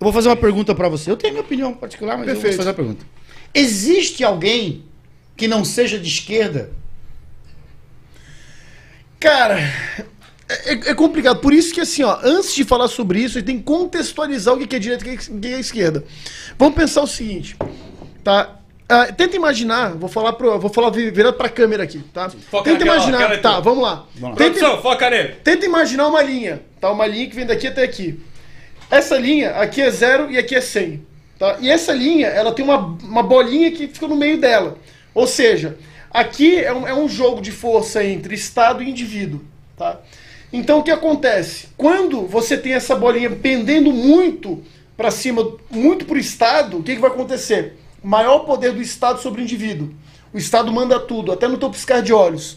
Eu 0.00 0.04
vou 0.04 0.12
fazer 0.12 0.28
uma 0.28 0.36
pergunta 0.36 0.74
pra 0.74 0.88
você. 0.88 1.10
Eu 1.10 1.16
tenho 1.16 1.34
minha 1.34 1.44
opinião 1.44 1.74
particular, 1.74 2.16
mas 2.16 2.26
eu 2.26 2.34
Perfeito. 2.34 2.54
vou 2.54 2.58
fazer 2.58 2.70
a 2.70 2.74
pergunta. 2.74 3.04
Existe 3.52 4.24
alguém 4.24 4.84
que 5.36 5.46
não 5.46 5.64
seja 5.64 5.98
de 5.98 6.08
esquerda? 6.08 6.70
Cara, 9.18 9.58
é, 10.66 10.72
é 10.90 10.94
complicado. 10.94 11.40
Por 11.40 11.52
isso 11.52 11.72
que, 11.72 11.80
assim, 11.80 12.02
ó, 12.02 12.18
antes 12.22 12.54
de 12.54 12.64
falar 12.64 12.88
sobre 12.88 13.20
isso, 13.20 13.36
a 13.36 13.40
gente 13.40 13.46
tem 13.46 13.58
que 13.58 13.64
contextualizar 13.64 14.54
o 14.54 14.66
que 14.66 14.76
é 14.76 14.78
direita 14.78 15.06
e 15.08 15.14
o 15.14 15.18
que 15.18 15.30
que 15.40 15.46
é 15.54 15.60
esquerda. 15.60 16.04
Vamos 16.58 16.74
pensar 16.74 17.02
o 17.02 17.06
seguinte, 17.06 17.56
tá? 18.24 18.56
Ah, 18.88 19.06
tenta 19.12 19.36
imaginar, 19.36 19.92
vou 19.94 20.08
falar 20.08 20.32
pro, 20.32 20.58
vou 20.58 20.68
falar 20.68 20.90
vi- 20.90 21.12
virado 21.12 21.34
pra 21.36 21.48
câmera 21.48 21.84
aqui, 21.84 22.00
tá? 22.12 22.28
Foca 22.28 22.64
tenta 22.64 22.84
naquela, 22.84 22.96
imaginar, 22.96 23.18
aquela 23.18 23.34
é 23.34 23.38
tá, 23.38 23.60
vamos 23.60 23.84
lá. 23.84 24.04
Vamos 24.16 24.36
lá. 24.36 24.44
Tenta, 24.44 24.58
Produção, 24.58 24.82
foca 24.82 25.08
nele. 25.08 25.28
tenta 25.44 25.64
imaginar 25.64 26.08
uma 26.08 26.20
linha, 26.20 26.60
tá? 26.80 26.90
Uma 26.90 27.06
linha 27.06 27.28
que 27.28 27.36
vem 27.36 27.46
daqui 27.46 27.68
até 27.68 27.84
aqui. 27.84 28.18
Essa 28.90 29.16
linha, 29.16 29.50
aqui 29.52 29.80
é 29.80 29.88
zero 29.92 30.28
e 30.28 30.36
aqui 30.36 30.56
é 30.56 30.60
100, 30.60 31.06
tá? 31.38 31.56
E 31.60 31.70
essa 31.70 31.92
linha, 31.92 32.26
ela 32.26 32.50
tem 32.52 32.64
uma, 32.64 32.78
uma 33.04 33.22
bolinha 33.22 33.70
que 33.70 33.86
fica 33.86 34.08
no 34.08 34.16
meio 34.16 34.38
dela. 34.38 34.76
Ou 35.14 35.24
seja, 35.28 35.76
aqui 36.10 36.56
é 36.58 36.72
um, 36.74 36.88
é 36.88 36.92
um 36.92 37.08
jogo 37.08 37.40
de 37.40 37.52
força 37.52 38.02
entre 38.02 38.34
Estado 38.34 38.82
e 38.82 38.90
indivíduo, 38.90 39.40
tá? 39.76 40.00
Então 40.52 40.80
o 40.80 40.82
que 40.82 40.90
acontece? 40.90 41.68
Quando 41.76 42.26
você 42.26 42.56
tem 42.56 42.72
essa 42.72 42.96
bolinha 42.96 43.30
pendendo 43.30 43.92
muito 43.92 44.62
para 44.96 45.10
cima, 45.10 45.56
muito 45.70 46.04
para 46.04 46.16
o 46.16 46.20
Estado, 46.20 46.78
o 46.78 46.82
que, 46.82 46.94
que 46.94 47.00
vai 47.00 47.10
acontecer? 47.10 47.78
Maior 48.02 48.40
poder 48.40 48.72
do 48.72 48.82
Estado 48.82 49.20
sobre 49.20 49.40
o 49.40 49.44
indivíduo. 49.44 49.94
O 50.32 50.38
Estado 50.38 50.72
manda 50.72 50.98
tudo, 50.98 51.32
até 51.32 51.46
no 51.46 51.58
teu 51.58 51.70
piscar 51.70 52.02
de 52.02 52.12
olhos. 52.12 52.56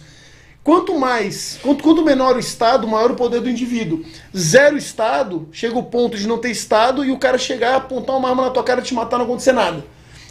Quanto 0.63 0.97
mais, 0.97 1.59
quanto, 1.61 1.83
quanto 1.83 2.03
menor 2.03 2.37
o 2.37 2.39
Estado, 2.39 2.87
maior 2.87 3.11
o 3.11 3.15
poder 3.15 3.41
do 3.41 3.49
indivíduo. 3.49 4.03
Zero 4.35 4.77
Estado, 4.77 5.47
chega 5.51 5.77
o 5.77 5.83
ponto 5.83 6.17
de 6.17 6.27
não 6.27 6.37
ter 6.37 6.51
Estado 6.51 7.03
e 7.03 7.11
o 7.11 7.19
cara 7.19 7.37
chegar, 7.37 7.75
apontar 7.75 8.15
uma 8.15 8.29
arma 8.29 8.43
na 8.43 8.49
tua 8.49 8.63
cara 8.63 8.79
e 8.79 8.83
te 8.83 8.93
matar 8.93 9.17
não 9.17 9.25
acontecer 9.25 9.51
nada. 9.51 9.85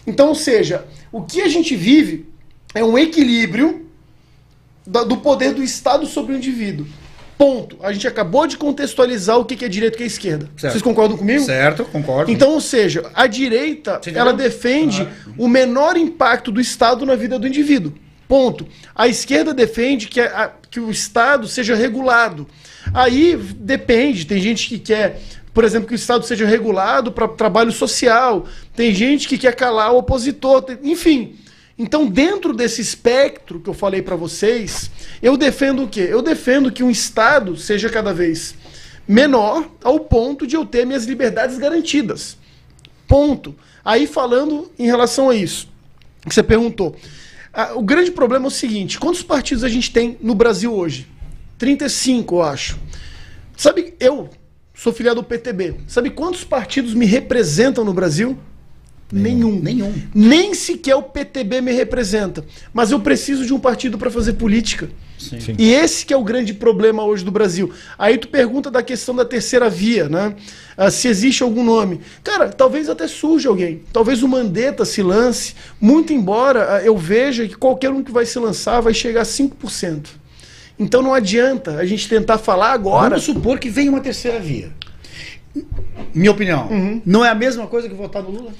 Então, 0.07 0.29
ou 0.29 0.35
seja, 0.35 0.87
o 1.13 1.23
que 1.23 1.43
a 1.43 1.49
gente 1.49 1.77
vive 1.77 2.27
é 2.75 2.83
um 2.83 2.97
equilíbrio 2.99 3.87
do 4.87 5.19
poder 5.19 5.53
do 5.53 5.63
Estado 5.63 6.07
sobre 6.07 6.33
o 6.33 6.37
indivíduo. 6.37 6.87
Ponto. 7.43 7.77
A 7.83 7.93
gente 7.93 8.07
acabou 8.07 8.47
de 8.47 8.57
contextualizar 8.57 9.37
o 9.37 9.45
que 9.45 9.65
é 9.65 9.69
direita 9.69 9.95
e 9.95 9.97
o 9.97 9.99
que 9.99 10.05
é 10.05 10.07
esquerda. 10.07 10.49
Certo. 10.57 10.73
Vocês 10.75 10.83
concordam 10.83 11.17
comigo? 11.19 11.41
Certo, 11.43 11.85
concordo. 11.87 12.31
Então, 12.31 12.51
ou 12.53 12.61
seja, 12.61 13.11
a 13.15 13.27
direita, 13.27 14.01
ela 14.15 14.33
defende 14.33 15.09
o 15.37 15.49
menor 15.49 15.97
impacto 15.97 16.53
do 16.53 16.61
Estado 16.61 17.05
na 17.05 17.17
vida 17.17 17.41
do 17.41 17.47
indivíduo. 17.49 17.93
Ponto. 18.29 18.65
A 18.95 19.09
esquerda 19.09 19.53
defende 19.53 20.07
que, 20.07 20.21
a- 20.21 20.53
que 20.71 20.79
o 20.79 20.89
Estado 20.89 21.49
seja 21.49 21.75
regulado. 21.75 22.47
Aí 22.95 23.37
depende, 23.57 24.25
tem 24.25 24.41
gente 24.41 24.69
que 24.69 24.79
quer, 24.79 25.21
por 25.53 25.65
exemplo, 25.65 25.89
que 25.89 25.95
o 25.95 25.97
Estado 25.97 26.25
seja 26.25 26.47
regulado 26.47 27.11
para 27.11 27.27
trabalho 27.27 27.73
social, 27.73 28.47
tem 28.77 28.95
gente 28.95 29.27
que 29.29 29.37
quer 29.37 29.55
calar 29.57 29.93
o 29.93 29.99
opositor, 29.99 30.63
tem- 30.63 30.79
enfim. 30.93 31.35
Então, 31.79 32.07
dentro 32.07 32.53
desse 32.53 32.81
espectro 32.81 33.59
que 33.59 33.69
eu 33.69 33.75
falei 33.75 34.03
para 34.03 34.15
vocês, 34.15 34.91
eu 35.23 35.37
defendo 35.37 35.85
o 35.85 35.89
quê? 35.89 36.07
Eu 36.09 36.23
defendo 36.23 36.71
que 36.71 36.83
um 36.83 36.91
Estado 36.91 37.57
seja 37.57 37.89
cada 37.89 38.13
vez 38.13 38.55
menor 39.09 39.69
ao 39.83 39.99
ponto 40.01 40.47
de 40.47 40.55
eu 40.55 40.65
ter 40.65 40.87
minhas 40.87 41.05
liberdades 41.05 41.59
garantidas. 41.59 42.37
Ponto. 43.09 43.55
Aí 43.85 44.07
falando 44.07 44.71
em 44.79 44.87
relação 44.87 45.29
a 45.31 45.35
isso, 45.35 45.69
que 46.27 46.35
você 46.35 46.43
perguntou. 46.43 46.95
O 47.75 47.83
grande 47.83 48.11
problema 48.11 48.47
é 48.47 48.49
o 48.49 48.51
seguinte: 48.51 48.99
quantos 48.99 49.23
partidos 49.23 49.65
a 49.65 49.69
gente 49.69 49.91
tem 49.91 50.17
no 50.21 50.35
Brasil 50.35 50.73
hoje? 50.73 51.09
35, 51.59 52.37
eu 52.37 52.43
acho. 52.43 52.79
Sabe, 53.57 53.95
eu 53.99 54.31
sou 54.75 54.93
filiado 54.93 55.21
do 55.21 55.27
PTB. 55.27 55.77
Sabe 55.87 56.11
quantos 56.11 56.45
partidos 56.45 56.95
me 56.95 57.07
representam 57.07 57.85
no 57.85 57.93
Brasil? 57.93 58.39
Nenhum. 59.13 59.61
Nenhum. 59.61 59.93
Nem 60.15 60.55
sequer 60.55 60.97
o 60.97 61.03
PTB 61.03 61.61
me 61.61 61.73
representa. 61.73 62.45
Mas 62.73 62.91
eu 62.91 62.99
preciso 62.99 63.45
de 63.45 63.53
um 63.53 63.61
partido 63.61 63.99
para 63.99 64.11
fazer 64.11 64.33
política. 64.33 64.89
Sim. 65.19 65.39
Sim. 65.39 65.55
E 65.59 65.73
esse 65.73 66.05
que 66.05 66.13
é 66.13 66.17
o 66.17 66.25
grande 66.25 66.55
problema 66.55 67.05
hoje 67.05 67.25
do 67.25 67.31
Brasil. 67.31 67.71
Aí 67.99 68.17
tu 68.17 68.29
pergunta 68.29 68.71
da 68.71 68.83
questão 68.83 69.15
da 69.15 69.25
terceira 69.25 69.69
via, 69.69 70.09
né? 70.09 70.35
Ah, 70.77 70.91
se 70.91 71.07
existe 71.07 71.43
algum 71.43 71.63
nome. 71.63 72.01
Cara, 72.25 72.49
talvez 72.49 72.89
até 72.89 73.07
surja 73.07 73.49
alguém. 73.49 73.83
Talvez 73.93 74.23
o 74.23 74.29
Mandetta 74.29 74.85
se 74.85 75.03
lance, 75.03 75.55
muito 75.81 76.13
embora 76.13 76.77
ah, 76.77 76.83
eu 76.83 76.97
veja 76.97 77.47
que 77.47 77.55
qualquer 77.55 77.91
um 77.91 78.03
que 78.03 78.11
vai 78.11 78.25
se 78.25 78.39
lançar 78.39 78.81
vai 78.81 78.95
chegar 78.95 79.21
a 79.21 79.25
5%. 79.25 80.07
Então 80.79 81.03
não 81.03 81.15
adianta 81.15 81.77
a 81.77 81.85
gente 81.85 82.09
tentar 82.09 82.39
falar 82.39 82.73
agora. 82.73 83.11
Vamos 83.11 83.25
supor 83.25 83.59
que 83.59 83.69
venha 83.69 83.91
uma 83.91 84.01
terceira 84.01 84.41
via. 84.41 84.71
Minha 86.15 86.31
opinião. 86.31 86.69
Uhum. 86.69 87.03
Não 87.05 87.25
é 87.25 87.29
a 87.29 87.35
mesma 87.35 87.67
coisa 87.67 87.89
que 87.89 87.95
votar 87.95 88.23
no 88.23 88.31
Lula? 88.31 88.53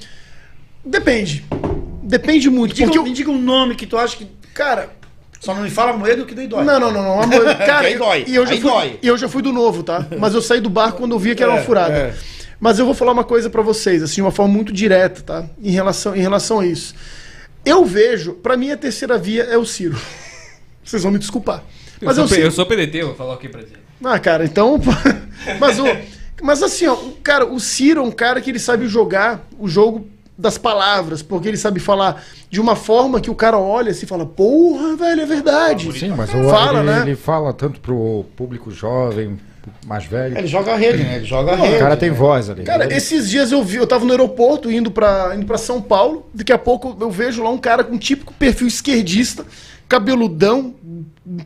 Depende. 0.85 1.45
Depende 2.03 2.49
muito. 2.49 2.73
Diga, 2.75 2.87
porque 2.87 3.01
me 3.03 3.09
eu- 3.09 3.13
diga 3.15 3.31
um 3.31 3.41
nome 3.41 3.75
que 3.75 3.85
tu 3.85 3.97
acha 3.97 4.17
que. 4.17 4.27
Cara, 4.53 4.89
Só 5.39 5.53
não 5.53 5.61
me 5.63 5.69
fala 5.69 5.91
moedo 5.93 6.25
que 6.25 6.33
daí 6.35 6.47
dói. 6.47 6.63
Não, 6.63 6.79
não, 6.79 6.91
não, 6.91 7.03
não. 7.03 7.21
Amor, 7.21 7.43
cara, 7.65 7.87
aí 7.87 7.97
dói, 7.97 8.23
E 8.27 8.35
eu 8.35 8.45
já 8.45 8.53
aí 8.53 8.61
fui, 8.61 8.69
dói. 8.71 8.99
E 9.01 9.07
eu 9.07 9.17
já 9.17 9.27
fui 9.27 9.41
do 9.41 9.51
novo, 9.51 9.83
tá? 9.83 10.05
Mas 10.19 10.33
eu 10.33 10.41
saí 10.41 10.61
do 10.61 10.69
barco 10.69 10.99
quando 10.99 11.11
eu 11.13 11.19
via 11.19 11.35
que 11.35 11.43
era 11.43 11.51
uma 11.51 11.59
É, 11.59 11.63
furada. 11.63 11.93
é. 11.93 12.13
Mas 12.59 12.79
eu 12.79 12.85
vou 12.85 12.93
falar 12.95 13.11
uma 13.11 13.25
coisa 13.25 13.49
pra 13.49 13.61
vocês, 13.61 14.01
assim, 14.01 14.15
de 14.15 14.21
uma 14.21 14.31
forma 14.31 14.53
muito 14.53 14.71
direta, 14.71 15.21
tá? 15.21 15.45
Em 15.61 15.71
relação, 15.71 16.15
em 16.15 16.21
relação 16.21 16.59
a 16.61 16.65
isso. 16.65 16.95
Eu 17.65 17.83
vejo, 17.83 18.33
pra 18.35 18.55
mim 18.55 18.71
a 18.71 18.77
terceira 18.77 19.17
via 19.17 19.43
é 19.43 19.57
o 19.57 19.65
Ciro. 19.65 19.97
Vocês 20.83 21.03
vão 21.03 21.11
me 21.11 21.19
desculpar. 21.19 21.63
Mas 22.01 22.17
eu, 22.17 22.23
eu, 22.23 22.27
sou, 22.27 22.37
eu 22.37 22.51
sou 22.51 22.65
PDT, 22.65 23.03
vou 23.03 23.15
falar 23.15 23.33
o 23.33 23.37
que 23.37 23.49
pra 23.49 23.63
ti. 23.63 23.73
Ah, 24.03 24.19
cara, 24.19 24.45
então. 24.45 24.79
mas, 25.59 25.79
o, 25.79 25.83
mas 26.41 26.61
assim, 26.63 26.87
ó, 26.87 26.95
cara, 27.21 27.45
o 27.45 27.59
Ciro 27.59 27.99
é 28.01 28.03
um 28.03 28.11
cara 28.11 28.39
que 28.39 28.49
ele 28.49 28.59
sabe 28.59 28.87
jogar 28.87 29.45
o 29.59 29.67
jogo 29.67 30.07
das 30.37 30.57
palavras, 30.57 31.21
porque 31.21 31.47
ele 31.47 31.57
sabe 31.57 31.79
falar 31.79 32.23
de 32.49 32.59
uma 32.59 32.75
forma 32.75 33.21
que 33.21 33.29
o 33.29 33.35
cara 33.35 33.57
olha 33.57 33.91
assim 33.91 34.05
e 34.05 34.09
fala, 34.09 34.25
porra, 34.25 34.95
velho, 34.95 35.21
é 35.21 35.25
verdade. 35.25 35.91
Sim, 35.99 36.09
mas 36.17 36.29
o, 36.33 36.49
Fala, 36.49 36.79
ele, 36.79 36.91
né? 36.91 37.01
ele 37.01 37.15
fala 37.15 37.53
tanto 37.53 37.79
pro 37.79 38.25
público 38.35 38.71
jovem, 38.71 39.39
mais 39.85 40.05
velho. 40.05 40.37
Ele 40.37 40.47
joga 40.47 40.73
a 40.73 40.75
rede, 40.75 41.03
né? 41.03 41.17
Ele 41.17 41.25
joga 41.25 41.51
a 41.51 41.55
o 41.55 41.57
rede. 41.61 41.77
cara 41.79 41.95
tem 41.95 42.09
voz 42.11 42.49
ali. 42.49 42.63
Cara, 42.63 42.85
Ele- 42.85 42.95
esses 42.95 43.29
dias 43.29 43.51
eu 43.51 43.63
vi, 43.63 43.77
eu 43.77 43.85
tava 43.87 44.03
no 44.05 44.11
aeroporto 44.11 44.71
indo 44.71 44.89
pra, 44.89 45.33
indo 45.35 45.45
pra 45.45 45.57
São 45.57 45.79
Paulo, 45.81 46.25
daqui 46.33 46.51
a 46.51 46.57
pouco 46.57 46.97
eu 46.99 47.11
vejo 47.11 47.43
lá 47.43 47.49
um 47.51 47.57
cara 47.59 47.83
com 47.83 47.93
um 47.95 47.97
típico 47.99 48.33
perfil 48.33 48.67
esquerdista, 48.67 49.45
cabeludão, 49.87 50.73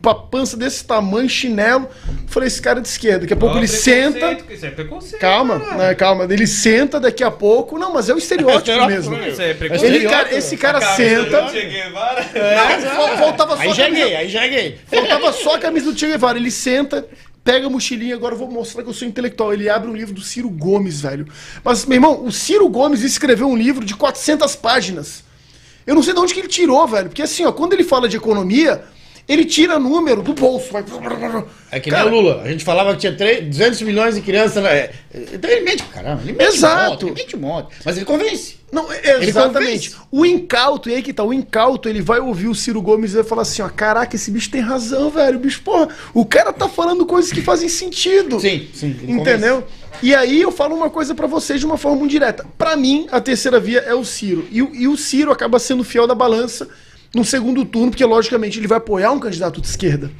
com 0.02 0.10
a 0.10 0.14
pança 0.14 0.56
desse 0.56 0.84
tamanho, 0.84 1.28
chinelo. 1.28 1.88
Falei, 2.26 2.46
esse 2.48 2.60
cara 2.60 2.78
é 2.80 2.82
de 2.82 2.88
esquerda. 2.88 3.20
Daqui 3.20 3.32
a 3.32 3.36
pouco 3.36 3.54
Ó, 3.54 3.58
ele 3.58 3.68
senta. 3.68 4.38
Isso 4.50 4.66
é 4.66 4.70
preconceito. 4.70 5.20
Calma, 5.20 5.58
né, 5.58 5.94
calma. 5.94 6.24
Ele 6.24 6.46
senta 6.46 6.98
daqui 6.98 7.22
a 7.22 7.30
pouco. 7.30 7.78
Não, 7.78 7.92
mas 7.92 8.08
é 8.08 8.14
o 8.14 8.18
estereótipo 8.18 8.86
mesmo. 8.86 9.14
Isso 9.22 9.40
é 9.40 9.54
preconceito. 9.54 9.94
Ele, 9.94 10.08
cara, 10.08 10.34
esse 10.36 10.56
cara 10.56 10.80
senta. 10.80 11.42
Não, 11.42 12.90
fal- 12.96 13.16
faltava 13.18 13.56
só 13.56 13.62
Aí 13.62 13.70
a 13.70 13.72
já 13.74 13.82
é 13.84 13.86
camisa- 13.86 14.06
gay, 14.06 14.16
aí 14.16 14.28
já 14.28 14.44
é 14.44 14.48
gay. 14.48 14.78
Faltava 14.86 15.32
só 15.32 15.54
a 15.54 15.58
camisa 15.58 15.92
do 15.92 15.98
Che 15.98 16.06
Guevara. 16.06 16.38
Ele 16.38 16.50
senta, 16.50 17.06
pega 17.44 17.66
a 17.66 17.70
mochilinha, 17.70 18.14
agora 18.14 18.34
eu 18.34 18.38
vou 18.38 18.50
mostrar 18.50 18.82
que 18.82 18.88
eu 18.88 18.94
sou 18.94 19.06
intelectual. 19.06 19.52
Ele 19.52 19.68
abre 19.68 19.88
um 19.90 19.94
livro 19.94 20.14
do 20.14 20.20
Ciro 20.22 20.48
Gomes, 20.50 21.00
velho. 21.00 21.26
Mas, 21.64 21.86
meu 21.86 21.96
irmão, 21.96 22.24
o 22.24 22.32
Ciro 22.32 22.68
Gomes 22.68 23.02
escreveu 23.02 23.48
um 23.48 23.56
livro 23.56 23.84
de 23.84 23.94
400 23.94 24.56
páginas. 24.56 25.24
Eu 25.86 25.94
não 25.94 26.02
sei 26.02 26.12
de 26.12 26.20
onde 26.20 26.34
que 26.34 26.40
ele 26.40 26.48
tirou, 26.48 26.86
velho. 26.86 27.08
Porque 27.08 27.22
assim, 27.22 27.44
ó, 27.46 27.52
quando 27.52 27.72
ele 27.72 27.84
fala 27.84 28.08
de 28.08 28.16
economia, 28.16 28.82
ele 29.28 29.44
tira 29.44 29.78
número 29.78 30.22
do 30.22 30.32
bolso. 30.32 30.72
Vai... 30.72 30.82
É 31.70 31.78
que 31.80 31.90
nem 31.90 31.98
Cara, 32.00 32.10
o 32.10 32.14
Lula. 32.14 32.42
A 32.42 32.48
gente 32.50 32.64
falava 32.64 32.92
que 32.94 33.00
tinha 33.00 33.14
3, 33.14 33.46
200 33.48 33.82
milhões 33.82 34.14
de 34.14 34.22
crianças. 34.22 34.62
Né? 34.62 34.90
Então 35.32 35.50
ele 35.50 35.60
mente 35.60 35.82
caramba. 35.84 36.22
Ele 36.22 36.32
mente 36.32 36.54
Exato. 36.54 36.82
Um 36.82 36.90
monte, 36.90 37.02
ele 37.04 37.12
mente 37.14 37.36
um 37.36 37.40
monte. 37.40 37.76
Mas 37.84 37.96
ele 37.96 38.06
convence. 38.06 38.56
Não, 38.72 38.90
é- 38.92 39.24
exatamente. 39.24 39.90
convence. 39.90 39.96
O 40.10 40.24
incauto, 40.26 40.88
e 40.90 40.94
aí 40.94 41.02
que 41.02 41.12
tá, 41.12 41.22
o 41.24 41.32
incauto, 41.32 41.88
ele 41.88 42.00
vai 42.00 42.20
ouvir 42.20 42.48
o 42.48 42.54
Ciro 42.54 42.80
Gomes 42.80 43.12
e 43.12 43.16
vai 43.16 43.24
falar 43.24 43.42
assim, 43.42 43.60
ó, 43.62 43.68
caraca, 43.68 44.16
esse 44.16 44.30
bicho 44.30 44.50
tem 44.50 44.60
razão, 44.60 45.10
velho. 45.10 45.38
Bicho, 45.38 45.60
porra, 45.62 45.88
o 46.14 46.24
cara 46.24 46.52
tá 46.52 46.68
falando 46.68 47.04
coisas 47.06 47.30
que 47.32 47.40
fazem 47.42 47.68
sentido. 47.68 48.40
Sim, 48.40 48.66
sim. 48.72 48.96
Entendeu? 49.06 49.64
E 50.02 50.14
aí 50.14 50.40
eu 50.40 50.52
falo 50.52 50.74
uma 50.76 50.88
coisa 50.88 51.14
pra 51.14 51.26
vocês 51.26 51.58
de 51.60 51.66
uma 51.66 51.76
forma 51.76 51.98
muito 51.98 52.10
direta. 52.12 52.46
Pra 52.56 52.76
mim, 52.76 53.06
a 53.10 53.20
terceira 53.20 53.58
via 53.58 53.80
é 53.80 53.94
o 53.94 54.04
Ciro. 54.04 54.46
E, 54.50 54.62
o- 54.62 54.74
e 54.74 54.86
o 54.88 54.96
Ciro 54.96 55.32
acaba 55.32 55.58
sendo 55.58 55.82
fiel 55.84 56.06
da 56.06 56.14
balança 56.14 56.68
no 57.14 57.24
segundo 57.24 57.64
turno, 57.64 57.90
porque 57.90 58.04
logicamente 58.04 58.58
ele 58.58 58.66
vai 58.66 58.78
apoiar 58.78 59.12
um 59.12 59.18
candidato 59.18 59.60
de 59.60 59.66
esquerda. 59.66 60.10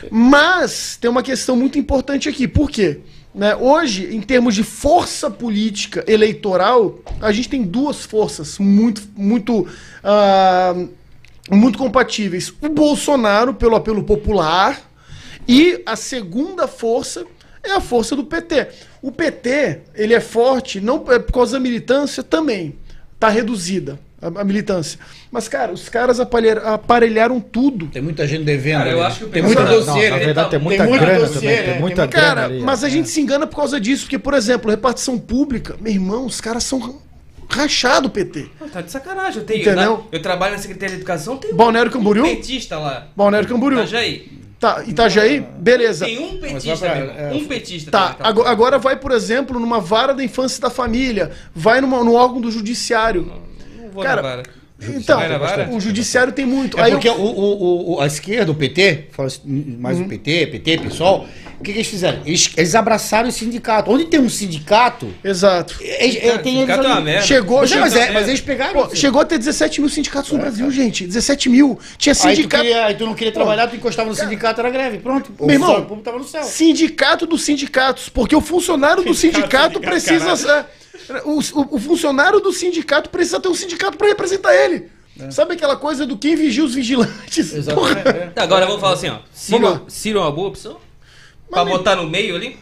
convence. 0.00 0.14
Mas 0.14 0.96
tem 1.00 1.10
uma 1.10 1.22
questão 1.22 1.56
muito 1.56 1.78
importante 1.78 2.28
aqui. 2.28 2.48
Por 2.48 2.70
quê? 2.70 3.00
Né, 3.34 3.56
hoje, 3.56 4.14
em 4.14 4.20
termos 4.20 4.54
de 4.54 4.62
força 4.62 5.28
política 5.28 6.04
eleitoral, 6.06 7.00
a 7.20 7.32
gente 7.32 7.48
tem 7.48 7.64
duas 7.64 8.04
forças 8.04 8.60
muito, 8.60 9.02
muito, 9.16 9.66
ah, 10.04 10.72
muito 11.50 11.76
compatíveis. 11.76 12.52
O 12.60 12.68
Bolsonaro, 12.68 13.52
pelo 13.52 13.74
apelo 13.74 14.04
popular, 14.04 14.80
e 15.48 15.82
a 15.84 15.96
segunda 15.96 16.68
força 16.68 17.26
é 17.62 17.72
a 17.72 17.80
força 17.80 18.14
do 18.14 18.24
PT. 18.24 18.68
O 19.02 19.10
PT, 19.10 19.80
ele 19.94 20.14
é 20.14 20.20
forte, 20.20 20.80
não 20.80 21.04
é 21.10 21.18
por 21.18 21.32
causa 21.32 21.52
da 21.54 21.60
militância 21.60 22.22
também. 22.22 22.78
Tá 23.18 23.28
reduzida. 23.28 23.98
A, 24.20 24.40
a 24.40 24.44
militância. 24.44 24.98
Mas, 25.30 25.48
cara, 25.48 25.72
os 25.72 25.88
caras 25.88 26.18
aparelharam, 26.20 27.40
tudo. 27.40 27.86
Tem 27.88 28.02
muita 28.02 28.26
gente 28.26 28.44
devendo. 28.44 28.78
Cara, 28.78 28.90
eu 28.90 28.98
ali. 28.98 29.06
acho 29.06 29.18
que 29.18 29.24
o 29.24 29.28
tem 29.28 29.42
pessoal- 29.42 29.66
muita 29.66 29.80
Não, 29.86 29.94
na 29.96 30.02
né? 30.16 30.24
verdade, 30.24 30.50
tem 30.50 30.58
Tem 30.58 30.64
muita 30.68 30.84
muito 30.84 31.00
grana 31.04 31.18
dossiê, 31.20 31.34
também, 31.40 31.56
tem 31.56 31.64
Tem 31.72 31.80
muita 31.80 32.06
grana 32.06 32.26
Cara, 32.26 32.44
ali, 32.46 32.60
mas 32.60 32.84
a 32.84 32.86
é. 32.86 32.90
gente 32.90 33.08
se 33.08 33.20
engana 33.20 33.46
por 33.46 33.56
causa 33.56 33.80
disso, 33.80 34.04
porque, 34.04 34.18
por 34.18 34.34
exemplo, 34.34 34.70
repartição 34.70 35.18
pública, 35.18 35.76
meu 35.80 35.92
irmão, 35.92 36.26
os 36.26 36.40
caras 36.40 36.64
são 36.64 37.00
rachado 37.48 38.08
PT. 38.10 38.46
Pô, 38.58 38.66
Tá 38.66 38.80
de 38.80 38.90
sacanagem. 38.90 39.40
Eu, 39.40 39.46
tenho, 39.46 39.60
Entendeu? 39.60 39.98
na- 39.98 40.02
eu 40.10 40.22
trabalho 40.22 40.54
na 40.54 40.58
Secretaria 40.58 40.94
de 40.96 41.02
Educação, 41.02 41.36
tem 41.36 41.54
Balneário 41.54 41.90
um 41.90 41.92
Camboriú? 41.94 42.24
petista 42.24 42.78
lá. 42.78 43.06
Balneário 43.16 43.48
Camboriú. 43.48 43.78
Itajaí. 43.80 44.44
Tá, 44.58 44.82
Itajaí, 44.86 45.40
beleza. 45.58 46.06
Tem 46.06 46.18
um 46.18 46.38
petista, 46.40 46.76
pra- 46.78 46.96
é, 46.96 47.32
Um 47.34 47.44
petista. 47.44 47.90
Tá, 47.90 48.14
tem 48.14 48.26
naquela 48.26 48.50
agora, 48.50 48.78
vai, 48.78 48.96
por 48.96 49.12
exemplo, 49.12 49.60
numa 49.60 49.78
vara 49.78 50.14
da 50.14 50.24
infância 50.24 50.56
e 50.58 50.60
da 50.62 50.70
família, 50.70 51.32
vai 51.54 51.82
numa, 51.82 52.02
no 52.02 52.14
órgão 52.14 52.40
do 52.40 52.50
judiciário. 52.50 53.30
Vou 53.94 54.02
Cara, 54.02 54.20
na 54.22 54.28
vara. 54.28 54.42
Então, 54.82 55.76
o 55.76 55.80
judiciário 55.80 56.32
tem 56.32 56.44
muito. 56.44 56.78
É 56.78 56.82
Aí 56.82 56.90
porque 56.92 57.08
eu- 57.08 57.14
o, 57.14 57.24
o, 57.24 57.94
o- 57.94 58.00
a 58.00 58.06
esquerda, 58.06 58.50
o 58.50 58.54
PT, 58.54 59.04
assim, 59.16 59.40
mais 59.78 59.98
Uhum. 59.98 60.04
o 60.04 60.08
PT, 60.08 60.48
PT, 60.48 60.78
PSOL, 60.78 61.26
o 61.43 61.43
que, 61.64 61.72
que 61.72 61.78
eles 61.78 61.88
fizeram? 61.88 62.20
Eles, 62.24 62.50
eles 62.56 62.74
abraçaram 62.74 63.28
o 63.28 63.32
sindicato. 63.32 63.90
Onde 63.90 64.04
tem 64.04 64.20
um 64.20 64.28
sindicato, 64.28 65.08
Exato. 65.24 65.76
eles, 65.80 66.16
Cara, 66.22 66.38
tem 66.38 66.54
sindicato 66.54 66.80
eles 66.80 66.90
é 66.90 66.94
uma 66.94 67.00
merda. 67.00 67.26
Chegou, 67.26 67.58
Mas, 67.60 67.72
é, 67.72 67.76
mas, 67.80 67.92
é, 67.92 67.94
Sindicato 67.96 68.12
mas 68.14 68.26
é- 68.26 68.30
eles 68.30 68.40
pegaram. 68.40 68.72
Pô, 68.74 68.82
assim. 68.82 68.96
chegou 68.96 69.20
a 69.20 69.24
ter 69.24 69.38
17 69.38 69.80
mil 69.80 69.90
sindicatos 69.90 70.30
no 70.32 70.38
Brasil, 70.38 70.70
gente. 70.70 71.06
17 71.06 71.48
mil. 71.48 71.78
Tinha 71.98 72.12
Aí 72.12 72.18
tu, 72.18 72.36
sindicato. 72.36 72.62
queria, 72.64 72.84
aí 72.86 72.94
tu 72.94 73.06
não 73.06 73.14
queria 73.14 73.32
trabalhar, 73.32 73.66
tu 73.66 73.76
encostava 73.76 74.08
no 74.08 74.14
sindicato, 74.14 74.60
era 74.60 74.70
greve. 74.70 74.98
Pronto. 74.98 75.32
O 75.38 75.46
Meu 75.46 75.54
irmão, 75.54 75.74
público 75.82 76.02
tava 76.02 76.18
no 76.18 76.24
céu. 76.24 76.42
Sindicato 76.44 77.26
dos 77.26 77.42
sindicatos. 77.42 78.08
Porque 78.08 78.36
o 78.36 78.40
funcionário 78.40 79.02
do 79.02 79.14
sindicato 79.14 79.80
precisa. 79.80 80.66
é, 81.10 81.22
O, 81.24 81.38
o- 81.40 81.76
o 81.76 81.78
funcionário 81.78 82.40
do 82.40 82.52
sindicato 82.52 83.10
precisa 83.10 83.40
ter 83.40 83.48
um 83.48 83.54
sindicato 83.54 83.96
para 83.98 84.06
representar 84.08 84.54
ele. 84.54 84.92
Sabe 85.30 85.54
aquela 85.54 85.76
coisa 85.76 86.04
do 86.06 86.16
quem 86.18 86.34
vigia 86.34 86.64
os 86.64 86.74
vigilantes? 86.74 87.52
Exatamente. 87.54 88.02
Porra. 88.02 88.10
é. 88.10 88.26
Tá, 88.34 88.42
agora 88.42 88.66
vamos 88.66 88.80
falar 88.80 88.94
assim, 88.94 89.08
ó. 89.08 89.18
Ciro, 89.32 89.84
Ciro 89.86 90.18
é 90.18 90.22
uma 90.22 90.32
boa 90.32 90.48
opção? 90.48 90.76
Pra 91.50 91.64
botar 91.64 91.96
no 91.96 92.08
meio 92.08 92.36
ali? 92.36 92.56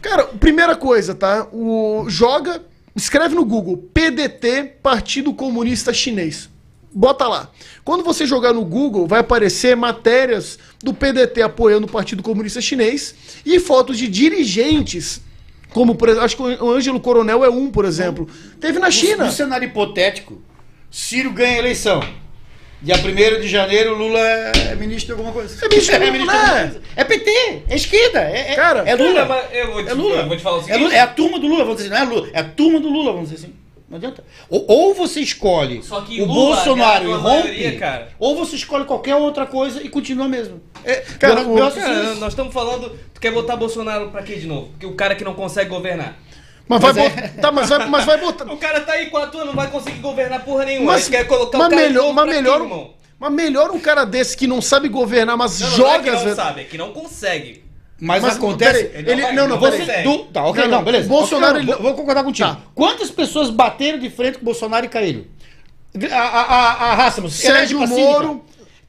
Cara, 0.00 0.24
primeira 0.24 0.76
coisa, 0.76 1.14
tá? 1.14 1.46
O 1.52 2.04
joga, 2.08 2.62
escreve 2.94 3.34
no 3.34 3.44
Google 3.44 3.76
PDT 3.92 4.76
Partido 4.82 5.32
Comunista 5.32 5.92
Chinês. 5.92 6.50
Bota 6.92 7.26
lá. 7.26 7.50
Quando 7.82 8.04
você 8.04 8.24
jogar 8.24 8.52
no 8.52 8.64
Google, 8.64 9.06
vai 9.06 9.20
aparecer 9.20 9.74
matérias 9.74 10.58
do 10.82 10.94
PDT 10.94 11.42
apoiando 11.42 11.86
o 11.86 11.90
Partido 11.90 12.22
Comunista 12.22 12.60
Chinês 12.60 13.14
e 13.44 13.58
fotos 13.58 13.98
de 13.98 14.06
dirigentes, 14.06 15.20
como 15.70 15.96
por 15.96 16.08
exemplo, 16.08 16.24
acho 16.24 16.36
que 16.36 16.42
o 16.42 16.70
Ângelo 16.70 17.00
Coronel 17.00 17.44
é 17.44 17.50
um, 17.50 17.70
por 17.70 17.84
exemplo. 17.84 18.28
Teve 18.60 18.78
na 18.78 18.90
China. 18.92 19.24
No 19.24 19.32
cenário 19.32 19.66
hipotético, 19.66 20.40
Ciro 20.90 21.32
ganha 21.32 21.56
a 21.56 21.58
eleição. 21.58 22.00
Dia 22.84 22.96
1 22.96 23.40
de 23.40 23.48
janeiro, 23.48 23.96
Lula 23.96 24.18
é 24.20 24.74
ministro 24.74 25.06
de 25.06 25.12
alguma 25.20 25.32
coisa. 25.32 25.64
É 25.64 25.68
ministro 25.68 25.98
de 25.98 26.10
de 26.10 26.18
alguma- 26.18 26.32
é. 26.58 26.60
coisa. 26.64 26.82
É 26.96 27.04
PT, 27.04 27.30
é 27.68 27.74
esquerda. 27.76 28.20
É, 28.20 28.52
é- 28.52 28.54
Cara, 28.54 28.80
é 28.86 28.94
Lula. 28.94 29.26
Cara, 29.26 29.26
mas 29.50 29.56
eu 29.58 29.72
vou 29.72 29.82
te, 29.82 29.90
É 29.90 29.94
Lula. 29.94 30.16
eu 30.16 30.28
vou 30.28 30.36
te 30.36 30.42
falar 30.42 30.56
o 30.56 30.60
É, 30.60 30.64
seguinte. 30.64 30.82
Lula, 30.82 30.94
é 30.94 31.00
a 31.00 31.06
turma 31.06 31.38
do 31.38 31.46
Lula, 31.46 31.64
vamos 31.64 31.76
dizer 31.82 31.94
assim. 31.94 32.04
Não 32.04 32.12
é 32.12 32.14
Lula, 32.14 32.28
é 32.32 32.38
a 32.40 32.44
turma 32.44 32.80
do 32.80 32.88
Lula, 32.90 33.12
vamos 33.12 33.30
dizer 33.30 33.46
assim. 33.46 33.54
Não 33.88 33.96
adianta. 33.96 34.24
Ou, 34.50 34.64
ou 34.68 34.94
você 34.94 35.20
escolhe 35.20 35.82
Só 35.82 36.00
que 36.02 36.20
o 36.20 36.26
Lula 36.26 36.56
Bolsonaro 36.56 37.08
e 37.08 37.12
rompe, 37.12 37.22
maioria, 37.48 37.78
cara. 37.78 38.08
ou 38.18 38.36
você 38.36 38.56
escolhe 38.56 38.84
qualquer 38.84 39.14
outra 39.14 39.46
coisa 39.46 39.82
e 39.82 39.88
continua 39.88 40.28
mesmo. 40.28 40.60
É, 40.84 40.96
Cara, 41.18 41.40
o- 41.42 41.54
meu 41.54 41.70
Cara, 41.70 41.80
raciocínio- 41.86 42.14
nós 42.16 42.32
estamos 42.32 42.52
falando. 42.52 42.90
Tu 43.14 43.20
quer 43.20 43.32
botar 43.32 43.56
Bolsonaro 43.56 44.08
pra 44.10 44.22
quê 44.22 44.34
de 44.36 44.46
novo? 44.46 44.68
Porque 44.68 44.84
o 44.86 44.92
cara 44.94 45.14
que 45.14 45.24
não 45.24 45.32
consegue 45.34 45.70
governar. 45.70 46.18
Mas 46.66 46.80
vai, 46.80 46.92
Mas 46.92 47.04
é- 47.04 47.10
botar, 47.10 47.28
tá, 47.42 47.52
mas 47.52 47.68
vai, 47.68 47.88
mas 47.88 48.04
vai 48.06 48.18
botar. 48.18 48.44
O 48.52 48.56
cara 48.56 48.80
tá 48.80 48.92
aí 48.92 49.06
quatro 49.10 49.36
anos, 49.38 49.54
não 49.54 49.54
vai 49.62 49.70
conseguir 49.70 49.98
governar 49.98 50.44
porra 50.44 50.64
nenhuma. 50.64 50.92
Mas, 50.92 51.08
quer 51.08 51.26
colocar 51.26 51.58
mas 51.58 51.66
o 51.66 51.70
cara 51.70 51.82
de 51.82 51.88
melhor, 51.88 52.02
novo 52.04 52.14
mas 52.14 52.26
melhor, 52.26 52.56
quê, 52.58 52.62
irmão? 52.64 52.90
mas 53.20 53.32
melhor 53.32 53.70
um 53.70 53.78
cara 53.78 54.04
desse 54.04 54.36
que 54.36 54.46
não 54.46 54.62
sabe 54.62 54.88
governar, 54.88 55.36
mas 55.36 55.60
Não, 55.60 55.68
não, 55.68 55.76
joga 55.76 55.88
não 55.90 55.94
é 55.96 56.02
que 56.02 56.10
não 56.10 56.18
vezes- 56.20 56.36
sabe, 56.36 56.60
é 56.62 56.64
que 56.64 56.78
não 56.78 56.92
consegue. 56.92 57.64
Mas, 58.00 58.22
Mas, 58.22 58.36
acontece. 58.36 58.84
peraí, 58.84 59.04
ele- 59.12 59.22
vai, 59.22 59.32
não, 59.34 59.46
não, 59.48 59.58
consegue. 59.58 60.02
Do- 60.02 60.24
tá, 60.24 60.44
ok, 60.44 60.62
Não, 60.64 60.70
não, 60.70 60.78
não. 60.78 60.84
beleza. 60.84 61.08
Bolsonaro, 61.08 61.58
ele- 61.58 61.66
vou, 61.66 61.82
vou 61.82 61.94
concordar 61.94 62.24
contigo. 62.24 62.48
Tá. 62.48 62.58
Quantas 62.74 63.10
pessoas 63.10 63.50
bateram 63.50 63.98
de 63.98 64.10
frente 64.10 64.36
com 64.36 64.42
o 64.42 64.44
Bolsonaro 64.46 64.84
e 64.84 64.88
caíram? 64.88 65.24
A, 66.10 66.16
a, 66.16 66.40
a, 66.40 66.90
a 66.90 66.94
raça, 66.94 67.26
Sérgio 67.28 67.86
Moro. 67.86 68.42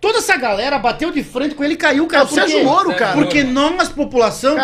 Toda 0.05 0.19
essa 0.19 0.37
galera 0.37 0.77
bateu 0.77 1.09
de 1.09 1.23
frente 1.23 1.55
com 1.55 1.63
ele 1.63 1.73
e 1.73 1.77
caiu, 1.77 2.05
cara. 2.05 2.23
É 2.23 2.25
o 2.27 2.29
Sérgio 2.29 2.59
quê? 2.59 2.63
Moro, 2.63 2.89
Sérgio 2.89 2.99
cara. 2.99 3.13
Porque 3.13 3.43
nós, 3.43 3.89
população, 3.89 4.55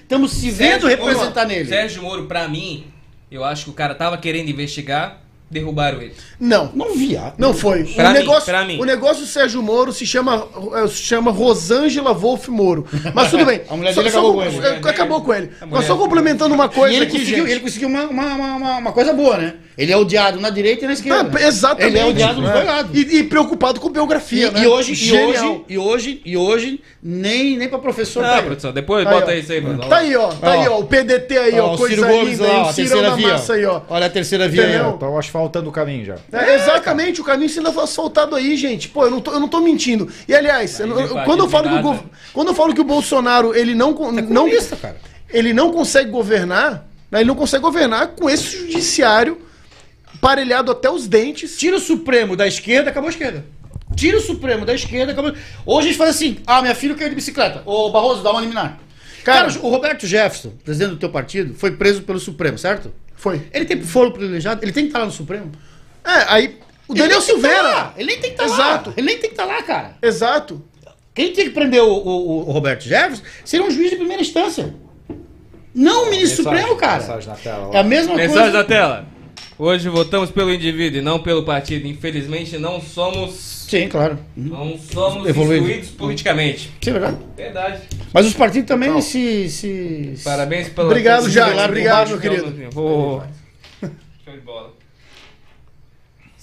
estamos 0.00 0.32
se 0.32 0.50
vendo 0.50 0.70
Sérgio 0.70 0.88
representar 0.88 1.42
Moro- 1.42 1.48
nele. 1.54 1.68
Sérgio 1.68 2.02
Moro, 2.02 2.24
pra 2.24 2.48
mim, 2.48 2.86
eu 3.30 3.44
acho 3.44 3.64
que 3.64 3.70
o 3.70 3.74
cara 3.74 3.94
tava 3.94 4.16
querendo 4.16 4.48
investigar, 4.48 5.20
derrubaram 5.50 6.00
ele. 6.00 6.14
Não. 6.40 6.70
Não 6.74 6.94
via. 6.94 7.34
Não 7.36 7.52
foi. 7.52 7.84
Pra 7.84 8.06
o, 8.08 8.12
mim, 8.14 8.18
negócio, 8.20 8.44
pra 8.46 8.64
mim. 8.64 8.80
o 8.80 8.84
negócio 8.84 9.22
do 9.22 9.28
Sérgio 9.28 9.62
Moro 9.62 9.92
se 9.92 10.06
chama, 10.06 10.48
eh, 10.76 10.86
se 10.88 10.94
chama 11.02 11.30
Rosângela 11.30 12.14
Wolf 12.14 12.48
Moro. 12.48 12.86
Mas 13.14 13.30
tudo 13.30 13.44
bem. 13.44 13.60
A 13.68 13.76
mulher 13.76 13.94
dele 13.94 14.08
acabou 14.08 14.32
com 14.32 14.42
ele. 14.42 14.58
Acabou 14.88 15.20
com 15.22 15.34
ele. 15.34 15.50
Mas 15.70 15.84
só 15.84 15.94
complementando 15.96 16.54
uma 16.54 16.64
E 16.66 16.68
coisa 16.70 16.94
ele 16.96 17.04
aqui, 17.04 17.18
conseguiu, 17.18 17.38
gente. 17.44 17.50
ele 17.50 17.60
conseguiu 17.60 17.88
uma, 17.88 18.04
uma- 18.06 18.34
uma- 18.56 18.76
uma 18.78 18.92
coisa 18.92 19.12
boa, 19.12 19.36
né? 19.36 19.54
Ele 19.78 19.92
é 19.92 19.96
odiado 19.96 20.40
na 20.40 20.48
direita 20.48 20.84
e 20.84 20.88
na 20.88 20.94
esquerda. 20.94 21.30
Ah, 21.38 21.42
exatamente. 21.46 21.88
Ele 21.88 21.98
é 21.98 22.06
odiado 22.06 22.40
né? 22.40 22.50
dois 22.52 22.64
lados. 22.66 22.90
E, 22.98 23.16
e 23.18 23.24
preocupado 23.24 23.78
com 23.78 23.90
biografia, 23.90 24.46
E, 24.46 24.50
né? 24.50 24.62
e 24.62 24.66
hoje, 24.66 24.92
e 24.94 25.12
hoje, 25.12 25.60
e 25.68 25.78
hoje, 25.78 26.22
e 26.24 26.36
hoje, 26.36 26.80
nem, 27.02 27.58
nem 27.58 27.68
pra 27.68 27.78
professor 27.78 28.24
Ah, 28.24 28.30
pega. 28.36 28.42
produção, 28.46 28.72
depois 28.72 29.04
Tá 29.04 29.10
aí, 29.10 29.20
bota 29.20 29.32
ó. 29.32 29.34
isso 29.34 29.52
aí, 29.52 29.60
mano. 29.60 29.86
Tá 29.86 29.96
aí, 29.98 30.16
ó. 30.16 30.28
Tá 30.28 30.48
Ó. 30.48 30.50
aí, 30.52 30.68
ó. 30.68 30.78
O 30.80 30.84
PDT 30.86 31.36
aí, 31.38 31.60
ó. 31.60 31.74
o 31.74 31.76
Coisa 31.76 31.94
Ciro 31.94 32.06
Gomes 32.08 32.38
linda. 32.38 32.44
aí, 32.44 32.50
ó, 32.56 32.64
o 32.64 32.68
a 32.68 32.72
terceira 32.72 33.10
via. 33.16 33.28
massa 33.28 33.52
aí, 33.52 33.64
ó. 33.66 33.80
Olha 33.90 34.06
a 34.06 34.10
terceira 34.10 34.48
via 34.48 34.62
aí, 34.62 34.68
Entendeu? 34.70 34.88
ó. 34.88 34.94
Estão 34.94 35.18
asfaltando 35.18 35.68
o 35.68 35.72
caminho 35.72 36.04
já. 36.06 36.16
É, 36.32 36.54
exatamente, 36.54 37.20
o 37.20 37.24
caminho 37.24 37.50
sendo 37.50 37.68
asfaltado 37.80 38.34
aí, 38.34 38.56
gente. 38.56 38.88
Pô, 38.88 39.04
eu 39.04 39.10
não 39.10 39.20
tô, 39.20 39.32
eu 39.32 39.40
não 39.40 39.48
tô 39.48 39.60
mentindo. 39.60 40.08
E 40.26 40.34
aliás, 40.34 40.80
eu 40.80 40.86
não- 40.86 40.98
eu- 41.00 41.22
quando, 41.24 41.40
eu 41.44 41.48
falo 41.50 41.68
que 41.68 41.86
o, 41.86 41.98
quando 42.32 42.48
eu 42.48 42.54
falo 42.54 42.72
que 42.74 42.80
o 42.80 42.84
Bolsonaro 42.84 43.54
ele 43.54 43.74
não, 43.74 43.92
con- 43.92 44.10
não, 44.10 44.48
cara. 44.80 44.96
ele 45.30 45.52
não 45.52 45.70
consegue 45.70 46.10
governar, 46.10 46.86
né, 47.10 47.20
ele 47.20 47.28
não 47.28 47.34
consegue 47.34 47.62
governar 47.62 48.08
com 48.08 48.30
esse 48.30 48.56
judiciário 48.56 49.44
parelhado 50.20 50.70
até 50.72 50.90
os 50.90 51.06
dentes. 51.06 51.56
Tira 51.56 51.76
o 51.76 51.80
Supremo 51.80 52.36
da 52.36 52.46
esquerda, 52.46 52.90
acabou 52.90 53.08
a 53.08 53.10
esquerda. 53.10 53.44
Tira 53.94 54.16
o 54.18 54.20
Supremo 54.20 54.64
da 54.64 54.74
esquerda, 54.74 55.12
acabou. 55.12 55.32
Hoje 55.64 55.88
a 55.88 55.90
gente 55.90 55.98
faz 55.98 56.10
assim: 56.10 56.38
ah, 56.46 56.60
minha 56.60 56.74
filha 56.74 56.94
caiu 56.94 57.08
de 57.08 57.14
bicicleta. 57.14 57.62
Ô, 57.64 57.90
Barroso, 57.90 58.22
dá 58.22 58.30
uma 58.30 58.40
liminar. 58.40 58.78
Cara, 59.24 59.48
Cara, 59.48 59.60
o 59.66 59.70
Roberto 59.70 60.06
Jefferson, 60.06 60.50
presidente 60.64 60.90
do 60.90 60.96
teu 60.98 61.08
partido, 61.10 61.54
foi 61.54 61.72
preso 61.72 62.02
pelo 62.02 62.18
Supremo, 62.20 62.56
certo? 62.58 62.92
Foi. 63.16 63.42
Ele 63.52 63.64
tem 63.64 63.80
foro 63.82 64.12
privilegiado, 64.12 64.62
ele 64.64 64.72
tem 64.72 64.84
que 64.84 64.88
estar 64.90 65.00
lá 65.00 65.06
no 65.06 65.10
Supremo. 65.10 65.50
É, 66.04 66.24
aí 66.28 66.58
o 66.86 66.92
Ele 66.92 67.00
Daniel 67.00 67.18
tá 67.18 67.24
Silveira. 67.26 67.62
lá, 67.62 67.94
Ele 67.96 68.06
nem 68.12 68.20
tem 68.20 68.34
que 68.34 68.42
estar 68.42 68.46
lá. 68.46 68.54
Exato. 68.70 68.94
Ele 68.96 69.06
nem 69.06 69.18
tem 69.18 69.28
que 69.30 69.34
estar 69.34 69.44
lá, 69.46 69.62
cara. 69.62 69.96
Exato. 70.00 70.62
Quem 71.14 71.32
tinha 71.32 71.46
que 71.46 71.52
prender 71.52 71.82
o, 71.82 71.88
o- 71.88 72.48
o 72.48 72.52
Roberto 72.52 72.84
Jefferson 72.84 73.22
seria 73.44 73.66
um 73.66 73.70
juiz 73.70 73.90
de 73.90 73.96
primeira 73.96 74.20
instância. 74.22 74.72
Não 75.74 76.04
o 76.04 76.10
ministro 76.10 76.44
Mensagem- 76.44 76.60
Supremo, 76.68 76.76
cara. 76.80 77.00
mensagem 77.00 77.28
na 77.28 77.34
tela 77.34 77.66
lá. 77.66 77.74
É 77.74 77.78
a 77.78 77.82
mesma 77.82 78.14
Mensagem 78.14 78.36
coisa. 78.42 78.52
da 78.52 78.64
tela. 78.64 79.06
Hoje 79.58 79.88
votamos 79.88 80.30
pelo 80.30 80.52
indivíduo 80.52 80.98
e 80.98 81.02
não 81.02 81.18
pelo 81.18 81.42
partido. 81.42 81.86
Infelizmente 81.86 82.58
não 82.58 82.80
somos. 82.80 83.32
Sim, 83.68 83.88
claro. 83.88 84.18
Não 84.36 84.78
somos 84.78 85.26
Evoluído. 85.26 85.64
instruídos 85.64 85.90
politicamente. 85.92 86.70
Sim, 86.82 86.92
verdade. 86.92 87.16
Verdade. 87.36 87.82
Mas 88.12 88.26
os 88.26 88.34
partidos 88.34 88.68
também 88.68 89.00
se, 89.00 89.48
se. 89.48 90.14
Parabéns 90.22 90.68
pela. 90.68 90.88
Obrigado, 90.88 91.20
pelo- 91.22 91.32
Jade. 91.32 91.50
pelo- 91.52 91.64
Obrigado, 91.64 92.08
meu 92.10 92.20
querido. 92.20 92.70
Vou- 92.70 93.22
Show 94.24 94.34
de 94.34 94.40
bola. 94.40 94.75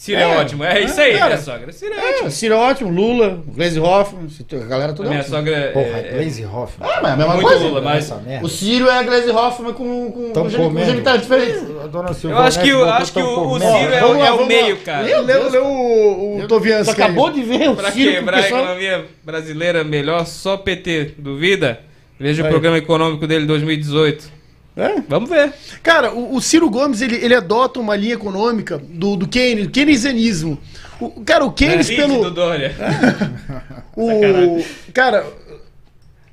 Ciro 0.03 0.19
é, 0.19 0.23
É. 0.23 0.37
ótimo. 0.37 0.63
É 0.65 0.81
isso 0.81 0.99
aí, 0.99 1.13
Cara, 1.13 1.25
minha 1.27 1.37
sogra. 1.41 1.71
Ciro 1.71 1.93
é 1.93 1.97
ótimo. 2.09 2.27
É, 2.27 2.29
Ciro 2.29 2.53
é 2.55 2.57
ótimo, 2.57 2.89
Lula, 2.91 3.41
Glaze 3.47 3.79
Hoffman, 3.79 4.27
a 4.51 4.65
galera 4.65 4.91
A 4.91 4.95
toda. 4.95 5.07
minha 5.07 5.21
ótima. 5.21 5.37
sogra 5.37 5.71
Porra, 5.73 5.85
é, 5.85 6.07
é 6.09 6.11
Glaze 6.11 6.45
Hoffman. 6.45 6.89
Ah, 6.89 6.99
mas 7.01 7.09
é 7.11 7.13
a 7.13 7.15
mesma 7.17 7.33
muito 7.35 7.47
coisa. 7.47 7.63
Lula, 7.63 7.81
mas. 7.81 8.13
O 8.41 8.49
Ciro 8.49 8.89
é 8.89 8.99
a 8.99 9.03
Glaze 9.03 9.29
Hoffman 9.29 9.71
com, 9.73 10.11
com, 10.11 10.31
Tão 10.33 10.49
com, 10.49 10.73
com 10.73 10.85
genitais 10.85 11.21
diferentes. 11.21 11.61
A 11.81 11.87
dona 11.87 12.11
Eu 12.21 12.37
acho 12.37 12.61
que, 12.61 12.73
o- 12.73 12.77
botou 12.79 12.93
acho 12.93 13.13
que 13.13 13.19
o, 13.21 13.49
o. 13.51 13.59
Ciro 13.59 13.93
é, 13.93 14.03
o- 14.03 14.17
lá, 14.19 14.27
é 14.27 14.31
o 14.33 14.45
meio, 14.45 14.75
lá. 14.75 14.81
cara. 14.83 15.03
Lê, 15.05 15.17
lê, 15.21 15.33
lê 15.49 15.57
o, 15.59 16.35
o 16.35 16.37
Tu 16.41 16.47
Toviansky. 16.49 17.01
acabou 17.01 17.31
de 17.31 17.41
ver 17.41 17.69
o 17.69 17.75
Pra 17.77 17.89
Ciro 17.91 18.11
o 18.11 18.13
quebrar 18.15 18.37
a 18.43 18.47
economia 18.47 19.05
brasileira 19.23 19.83
melhor, 19.85 20.25
só 20.25 20.57
PT. 20.57 21.13
Duvida? 21.17 21.79
Veja 22.19 22.43
o 22.43 22.49
programa 22.49 22.77
econômico 22.77 23.25
dele 23.25 23.45
2018. 23.45 24.42
É? 24.75 25.01
Vamos 25.07 25.29
ver. 25.29 25.53
Cara, 25.83 26.13
o, 26.13 26.35
o 26.35 26.41
Ciro 26.41 26.69
Gomes, 26.69 27.01
ele, 27.01 27.15
ele 27.15 27.35
adota 27.35 27.79
uma 27.79 27.95
linha 27.95 28.15
econômica 28.15 28.77
do, 28.77 29.15
do 29.15 29.27
Keynes, 29.27 29.67
keynesianismo. 29.67 30.57
O, 30.99 31.23
cara, 31.23 31.45
o 31.45 31.51
Keynes 31.51 31.87
do 31.87 31.95
pelo... 31.95 32.31
Dória. 32.31 32.75
O, 33.95 34.07
Sacanagem. 34.07 34.65
cara, 34.91 35.23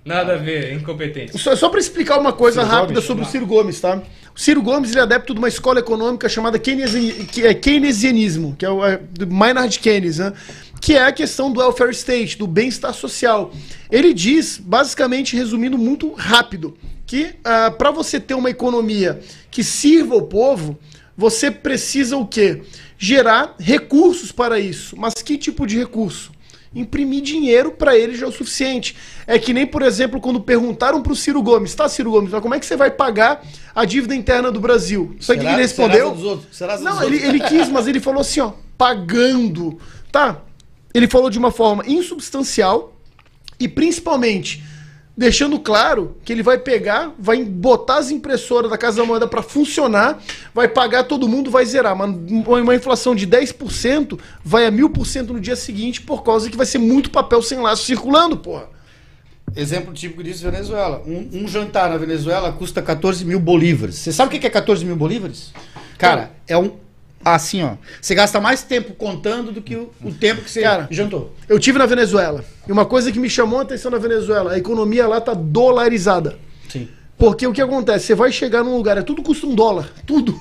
Nada 0.02 0.32
a 0.32 0.36
ver, 0.36 0.72
incompetente. 0.72 1.36
só, 1.38 1.54
só 1.54 1.68
para 1.68 1.78
explicar 1.78 2.18
uma 2.18 2.32
coisa 2.32 2.62
Ciro 2.62 2.72
rápida 2.72 2.94
Gomes? 2.94 3.06
sobre 3.06 3.24
o 3.24 3.26
Ciro 3.26 3.46
Gomes, 3.46 3.78
tá? 3.78 4.02
O 4.34 4.40
Ciro 4.40 4.62
Gomes, 4.62 4.90
ele 4.90 5.00
é 5.00 5.02
adepto 5.02 5.34
de 5.34 5.38
uma 5.38 5.48
escola 5.48 5.78
econômica 5.78 6.26
chamada 6.26 6.56
é 6.56 7.54
keynesianismo, 7.54 8.56
que 8.58 8.64
é 8.64 8.70
o 8.70 8.82
é, 8.84 8.96
do 8.96 9.26
Maynard 9.26 9.78
Keynes, 9.78 10.16
né? 10.18 10.32
Que 10.80 10.94
é 10.94 11.02
a 11.02 11.12
questão 11.12 11.52
do 11.52 11.60
welfare 11.60 11.90
state, 11.90 12.38
do 12.38 12.46
bem-estar 12.46 12.94
social. 12.94 13.52
Ele 13.90 14.14
diz, 14.14 14.56
basicamente, 14.56 15.36
resumindo 15.36 15.76
muito 15.76 16.14
rápido, 16.14 16.74
que 17.10 17.34
para 17.76 17.90
você 17.90 18.20
ter 18.20 18.34
uma 18.34 18.50
economia 18.50 19.20
que 19.50 19.64
sirva 19.64 20.14
o 20.14 20.22
povo, 20.22 20.78
você 21.16 21.50
precisa 21.50 22.16
o 22.16 22.24
quê? 22.24 22.62
gerar 23.00 23.54
recursos 23.58 24.30
para 24.30 24.60
isso. 24.60 24.94
Mas 24.96 25.14
que 25.14 25.38
tipo 25.38 25.66
de 25.66 25.78
recurso? 25.78 26.30
Imprimir 26.72 27.22
dinheiro 27.22 27.72
para 27.72 27.98
ele 27.98 28.14
já 28.14 28.26
é 28.26 28.28
o 28.28 28.32
suficiente. 28.32 28.94
É 29.26 29.38
que 29.38 29.54
nem, 29.54 29.66
por 29.66 29.82
exemplo, 29.82 30.20
quando 30.20 30.38
perguntaram 30.38 31.02
para 31.02 31.12
o 31.12 31.16
Ciro 31.16 31.42
Gomes, 31.42 31.74
tá, 31.74 31.88
Ciro 31.88 32.10
Gomes, 32.10 32.30
mas 32.30 32.42
como 32.42 32.54
é 32.54 32.60
que 32.60 32.66
você 32.66 32.76
vai 32.76 32.90
pagar 32.90 33.42
a 33.74 33.86
dívida 33.86 34.14
interna 34.14 34.52
do 34.52 34.60
Brasil? 34.60 35.16
Isso 35.18 35.32
aqui 35.32 35.40
que 35.40 35.48
ele 35.48 35.62
respondeu. 35.62 36.42
Será? 36.52 36.76
Será 36.76 36.90
Não, 36.90 37.02
ele, 37.02 37.16
ele 37.16 37.40
quis, 37.40 37.68
mas 37.70 37.88
ele 37.88 37.98
falou 37.98 38.20
assim, 38.20 38.40
ó, 38.40 38.52
pagando. 38.76 39.78
Tá? 40.12 40.42
Ele 40.92 41.08
falou 41.08 41.30
de 41.30 41.38
uma 41.38 41.50
forma 41.50 41.82
insubstancial 41.86 42.94
e 43.58 43.66
principalmente 43.66 44.62
deixando 45.16 45.58
claro 45.58 46.16
que 46.24 46.32
ele 46.32 46.42
vai 46.42 46.58
pegar, 46.58 47.12
vai 47.18 47.44
botar 47.44 47.98
as 47.98 48.10
impressoras 48.10 48.70
da 48.70 48.78
Casa 48.78 48.98
da 48.98 49.04
Moeda 49.04 49.26
para 49.26 49.42
funcionar, 49.42 50.18
vai 50.54 50.68
pagar 50.68 51.04
todo 51.04 51.28
mundo, 51.28 51.50
vai 51.50 51.64
zerar. 51.64 51.94
Mas 51.96 52.10
uma 52.46 52.74
inflação 52.74 53.14
de 53.14 53.26
10% 53.26 54.18
vai 54.44 54.66
a 54.66 54.72
1000% 54.72 55.28
no 55.28 55.40
dia 55.40 55.56
seguinte 55.56 56.00
por 56.00 56.22
causa 56.22 56.48
que 56.48 56.56
vai 56.56 56.66
ser 56.66 56.78
muito 56.78 57.10
papel 57.10 57.42
sem 57.42 57.58
laço 57.58 57.84
circulando, 57.84 58.36
porra. 58.36 58.68
Exemplo 59.54 59.92
típico 59.92 60.22
disso, 60.22 60.44
Venezuela. 60.44 61.02
Um, 61.06 61.42
um 61.42 61.48
jantar 61.48 61.90
na 61.90 61.96
Venezuela 61.96 62.52
custa 62.52 62.80
14 62.80 63.24
mil 63.24 63.40
bolívares. 63.40 63.96
Você 63.96 64.12
sabe 64.12 64.36
o 64.36 64.40
que 64.40 64.46
é 64.46 64.50
14 64.50 64.84
mil 64.84 64.96
bolívares? 64.96 65.52
Cara, 65.98 66.30
é 66.46 66.56
um. 66.56 66.72
Assim, 67.24 67.62
ó. 67.62 67.74
Você 68.00 68.14
gasta 68.14 68.40
mais 68.40 68.62
tempo 68.62 68.94
contando 68.94 69.52
do 69.52 69.60
que 69.60 69.76
o, 69.76 69.90
o 70.02 70.12
tempo 70.12 70.42
que 70.42 70.50
você 70.50 70.62
Cara, 70.62 70.88
jantou. 70.90 71.34
Eu 71.48 71.58
tive 71.58 71.78
na 71.78 71.86
Venezuela. 71.86 72.44
E 72.66 72.72
uma 72.72 72.86
coisa 72.86 73.12
que 73.12 73.18
me 73.18 73.28
chamou 73.28 73.58
a 73.58 73.62
atenção 73.62 73.90
na 73.90 73.98
Venezuela, 73.98 74.52
a 74.52 74.58
economia 74.58 75.06
lá 75.06 75.20
tá 75.20 75.34
dolarizada. 75.34 76.38
Sim. 76.68 76.88
Porque 77.18 77.46
o 77.46 77.52
que 77.52 77.60
acontece? 77.60 78.06
Você 78.06 78.14
vai 78.14 78.32
chegar 78.32 78.64
num 78.64 78.74
lugar, 78.74 78.96
é 78.96 79.02
tudo 79.02 79.22
custa 79.22 79.46
um 79.46 79.54
dólar. 79.54 79.92
Tudo. 80.06 80.40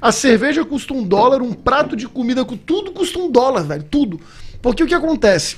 A 0.00 0.10
cerveja 0.10 0.64
custa 0.64 0.92
um 0.92 1.04
dólar, 1.04 1.40
um 1.40 1.52
prato 1.52 1.94
de 1.94 2.08
comida, 2.08 2.44
tudo 2.44 2.90
custa 2.90 3.16
um 3.20 3.30
dólar, 3.30 3.62
velho. 3.62 3.84
Tudo. 3.84 4.20
Porque 4.60 4.82
o 4.82 4.86
que 4.88 4.94
acontece? 4.94 5.56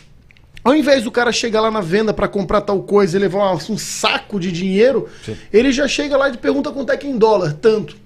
Ao 0.63 0.75
invés 0.75 1.05
do 1.05 1.11
cara 1.11 1.33
chegar 1.33 1.63
lá 1.63 1.71
na 1.71 1.81
venda 1.81 2.13
pra 2.13 2.29
comprar 2.29 2.61
tal 2.61 2.83
coisa 2.83 3.17
e 3.17 3.21
levar 3.21 3.55
um 3.55 3.79
saco 3.79 4.39
de 4.39 4.53
dinheiro, 4.53 5.09
ele 5.51 5.73
já 5.73 5.89
chega 5.89 6.19
lá 6.19 6.29
e 6.29 6.37
pergunta 6.37 6.71
quanto 6.71 6.93
é 6.93 6.97
que 6.99 7.07
é 7.07 7.11
em 7.11 7.17
dólar. 7.17 7.55
Tanto. 7.55 7.97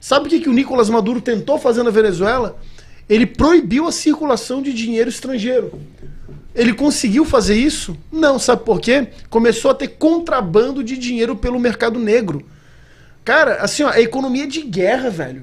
Sabe 0.00 0.26
o 0.26 0.30
que, 0.30 0.40
que 0.40 0.48
o 0.48 0.52
Nicolás 0.52 0.88
Maduro 0.88 1.20
tentou 1.20 1.58
fazer 1.58 1.82
na 1.82 1.90
Venezuela? 1.90 2.58
Ele 3.08 3.26
proibiu 3.26 3.86
a 3.86 3.92
circulação 3.92 4.62
de 4.62 4.72
dinheiro 4.72 5.10
estrangeiro. 5.10 5.72
Ele 6.54 6.72
conseguiu 6.72 7.24
fazer 7.24 7.54
isso? 7.56 7.96
Não, 8.10 8.38
sabe 8.38 8.64
por 8.64 8.80
quê? 8.80 9.08
Começou 9.28 9.70
a 9.70 9.74
ter 9.74 9.88
contrabando 9.88 10.82
de 10.82 10.96
dinheiro 10.96 11.36
pelo 11.36 11.60
mercado 11.60 11.98
negro. 11.98 12.44
Cara, 13.24 13.56
assim, 13.56 13.82
ó, 13.82 13.90
a 13.90 14.00
economia 14.00 14.44
é 14.44 14.46
de 14.46 14.62
guerra, 14.62 15.10
velho. 15.10 15.42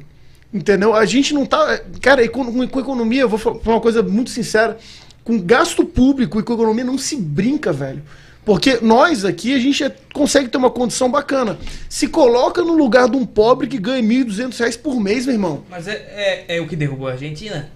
Entendeu? 0.54 0.94
A 0.96 1.06
gente 1.06 1.34
não 1.34 1.46
tá. 1.46 1.80
Cara, 2.02 2.24
econ- 2.24 2.68
com 2.68 2.80
economia, 2.80 3.22
eu 3.22 3.30
vou 3.30 3.38
falar 3.38 3.58
uma 3.66 3.82
coisa 3.82 4.02
muito 4.02 4.30
sincera. 4.30 4.78
Com 5.24 5.40
gasto 5.40 5.84
público 5.86 6.40
e 6.40 6.44
com 6.44 6.54
economia 6.54 6.84
não 6.86 6.98
se 6.98 7.16
brinca, 7.18 7.72
velho. 7.72 8.02
Porque 8.48 8.80
nós 8.82 9.26
aqui, 9.26 9.54
a 9.54 9.60
gente 9.60 9.84
é- 9.84 9.94
consegue 10.14 10.48
ter 10.48 10.58
uma 10.58 10.70
condição 10.72 11.12
bacana. 11.12 11.60
Se 11.90 12.08
coloca 12.08 12.62
no 12.62 12.72
lugar 12.78 13.10
de 13.10 13.18
um 13.18 13.26
pobre 13.26 13.68
que 13.68 13.78
ganha 13.78 14.02
1.200 14.02 14.58
reais 14.58 14.78
por 14.78 14.98
mês, 15.02 15.26
meu 15.26 15.36
irmão. 15.36 15.66
Mas 15.70 15.86
é, 15.86 16.46
é, 16.48 16.56
é 16.56 16.62
o 16.62 16.66
que 16.66 16.74
derrubou 16.78 17.10
a 17.10 17.12
Argentina. 17.12 17.70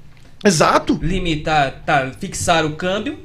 Exato. 0.45 0.97
Limitar, 1.01 1.83
tá, 1.85 2.09
fixar 2.17 2.65
o 2.65 2.77
câmbio 2.77 3.19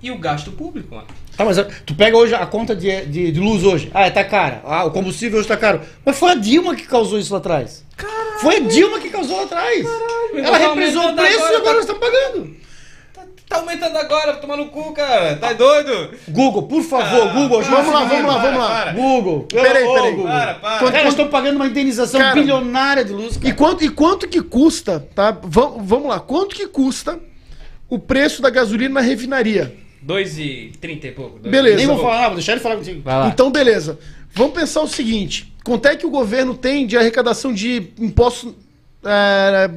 e 0.00 0.12
o 0.12 0.18
gasto 0.18 0.52
público, 0.52 0.94
mano. 0.94 1.08
Tá, 1.36 1.44
mas 1.44 1.56
tu 1.84 1.92
pega 1.92 2.16
hoje 2.16 2.36
a 2.36 2.46
conta 2.46 2.76
de, 2.76 3.04
de, 3.06 3.32
de 3.32 3.40
luz 3.40 3.64
hoje. 3.64 3.90
Ah, 3.92 4.08
tá 4.08 4.22
cara. 4.22 4.62
Ah, 4.64 4.84
o 4.84 4.92
combustível 4.92 5.40
hoje 5.40 5.48
tá 5.48 5.56
caro. 5.56 5.80
Mas 6.06 6.16
foi 6.16 6.30
a 6.30 6.34
Dilma 6.36 6.76
que 6.76 6.86
causou 6.86 7.18
isso 7.18 7.32
lá 7.32 7.38
atrás. 7.40 7.84
Foi 8.40 8.58
a 8.58 8.60
Dilma 8.60 9.00
que 9.00 9.10
causou 9.10 9.38
lá 9.38 9.42
atrás. 9.42 9.84
Ela 10.34 10.50
Tá 10.50 10.56
represou 10.68 11.08
o 11.10 11.14
preço 11.16 11.34
agora, 11.36 11.52
e 11.52 11.56
agora 11.56 11.62
tá- 11.64 11.72
nós 11.72 11.80
estamos 11.80 12.00
pagando. 12.00 12.56
Tá 13.48 13.58
aumentando 13.58 13.98
agora, 13.98 14.34
tomar 14.36 14.56
no 14.56 14.66
cu, 14.66 14.92
cara. 14.92 15.36
Tá 15.36 15.52
doido? 15.52 16.10
Google, 16.28 16.62
por 16.62 16.82
favor, 16.82 17.28
Ah, 17.28 17.32
Google, 17.32 17.60
ajuda 17.60 17.76
Vamos 17.76 17.92
lá, 17.92 18.04
vamos 18.04 18.26
lá, 18.26 18.38
vamos 18.38 18.58
lá. 18.60 18.68
para. 18.68 18.92
Google. 18.92 19.42
Peraí, 19.50 19.72
peraí. 19.84 20.10
Google. 20.12 20.24
Para, 20.26 20.54
para. 20.54 20.78
Quanto- 20.78 20.92
Cara, 20.92 21.04
nós 21.04 21.12
estamos 21.12 21.30
pagando 21.32 21.56
uma 21.56 21.66
indenização 21.66 22.18
Cara, 22.20 22.34
bilionária 22.34 23.04
de 23.04 23.12
luz. 23.12 23.36
E 23.36 23.40
Cara. 23.40 23.54
quanto, 23.54 23.84
e 23.84 23.88
quanto 23.90 24.26
que 24.28 24.40
custa, 24.40 25.00
tá? 25.14 25.30
Vam- 25.42 25.76
vamos 25.84 26.08
lá, 26.08 26.18
quanto 26.18 26.54
que 26.56 26.66
custa 26.66 27.18
o 27.90 27.98
preço 27.98 28.40
da 28.40 28.48
gasolina 28.48 28.94
na 28.94 29.00
refinaria? 29.00 29.74
2,30 30.02 31.04
e 31.08 31.12
pouco. 31.12 31.38
dois- 31.38 31.50
Beleza. 31.52 31.76
Nem 31.76 31.86
vou 31.86 31.98
falar, 31.98 32.26
vou 32.28 32.36
deixar 32.36 32.52
ele 32.52 32.60
falar 32.62 32.76
contigo. 32.76 33.02
Vai 33.02 33.18
lá. 33.18 33.28
Então, 33.28 33.50
beleza. 33.50 33.98
Vamos 34.34 34.54
pensar 34.54 34.80
o 34.80 34.88
seguinte: 34.88 35.52
quanto 35.62 35.86
é 35.86 35.94
que 35.94 36.06
o 36.06 36.10
governo 36.10 36.54
tem 36.54 36.86
de 36.86 36.96
arrecadação 36.96 37.52
de 37.52 37.88
impostos 37.98 38.54
é, 39.04 39.70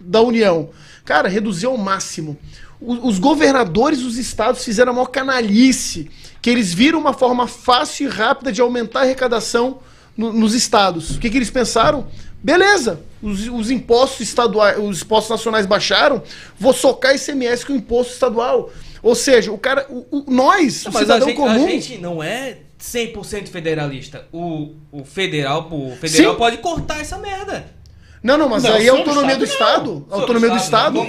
da 0.00 0.20
União? 0.20 0.68
Cara, 1.10 1.28
reduziu 1.28 1.70
ao 1.72 1.76
máximo. 1.76 2.38
O- 2.80 3.08
Os 3.08 3.18
governadores 3.18 3.98
dos 4.00 4.16
estados 4.16 4.64
fizeram 4.64 4.92
a 4.92 4.94
maior 4.94 5.06
canalice, 5.08 6.08
que 6.40 6.48
eles 6.48 6.72
viram 6.72 7.00
uma 7.00 7.12
forma 7.12 7.48
fácil 7.48 8.06
e 8.06 8.08
rápida 8.08 8.52
de 8.52 8.60
aumentar 8.60 9.00
a 9.00 9.02
arrecadação 9.02 9.80
no- 10.16 10.32
nos 10.32 10.54
estados. 10.54 11.16
O 11.16 11.18
que, 11.18 11.28
que 11.28 11.36
eles 11.36 11.50
pensaram? 11.50 12.06
Beleza, 12.40 13.00
os, 13.20 13.48
os 13.48 13.72
impostos 13.72 14.20
estaduais, 14.20 14.78
os 14.78 15.02
impostos 15.02 15.30
nacionais 15.30 15.66
baixaram, 15.66 16.22
vou 16.56 16.72
socar 16.72 17.12
ICMS 17.16 17.66
com 17.66 17.72
o 17.72 17.76
imposto 17.76 18.12
estadual. 18.12 18.70
Ou 19.02 19.16
seja, 19.16 19.50
o 19.50 19.58
cara, 19.58 19.86
o, 19.90 20.06
o- 20.18 20.24
nós, 20.30 20.86
o 20.86 20.92
Mas 20.92 20.96
a 20.96 20.98
cidadão 21.00 21.26
gente, 21.28 21.36
comum, 21.36 21.66
a 21.66 21.70
gente 21.70 21.98
não 21.98 22.22
é 22.22 22.58
100% 22.80 23.48
federalista. 23.48 24.28
O, 24.32 24.76
o 24.92 25.04
federal, 25.04 25.68
o 25.72 25.96
federal 25.96 26.34
Sim. 26.34 26.38
pode 26.38 26.58
cortar 26.58 27.00
essa 27.00 27.18
merda. 27.18 27.79
Não, 28.22 28.36
não, 28.36 28.50
mas 28.50 28.62
Não, 28.64 28.74
aí 28.74 28.86
é 28.86 28.90
autonomia 28.90 29.34
do 29.36 29.44
Estado, 29.44 30.06
Autonomia 30.10 30.50
do 30.50 30.56
Estado, 30.56 31.02
não. 31.02 31.06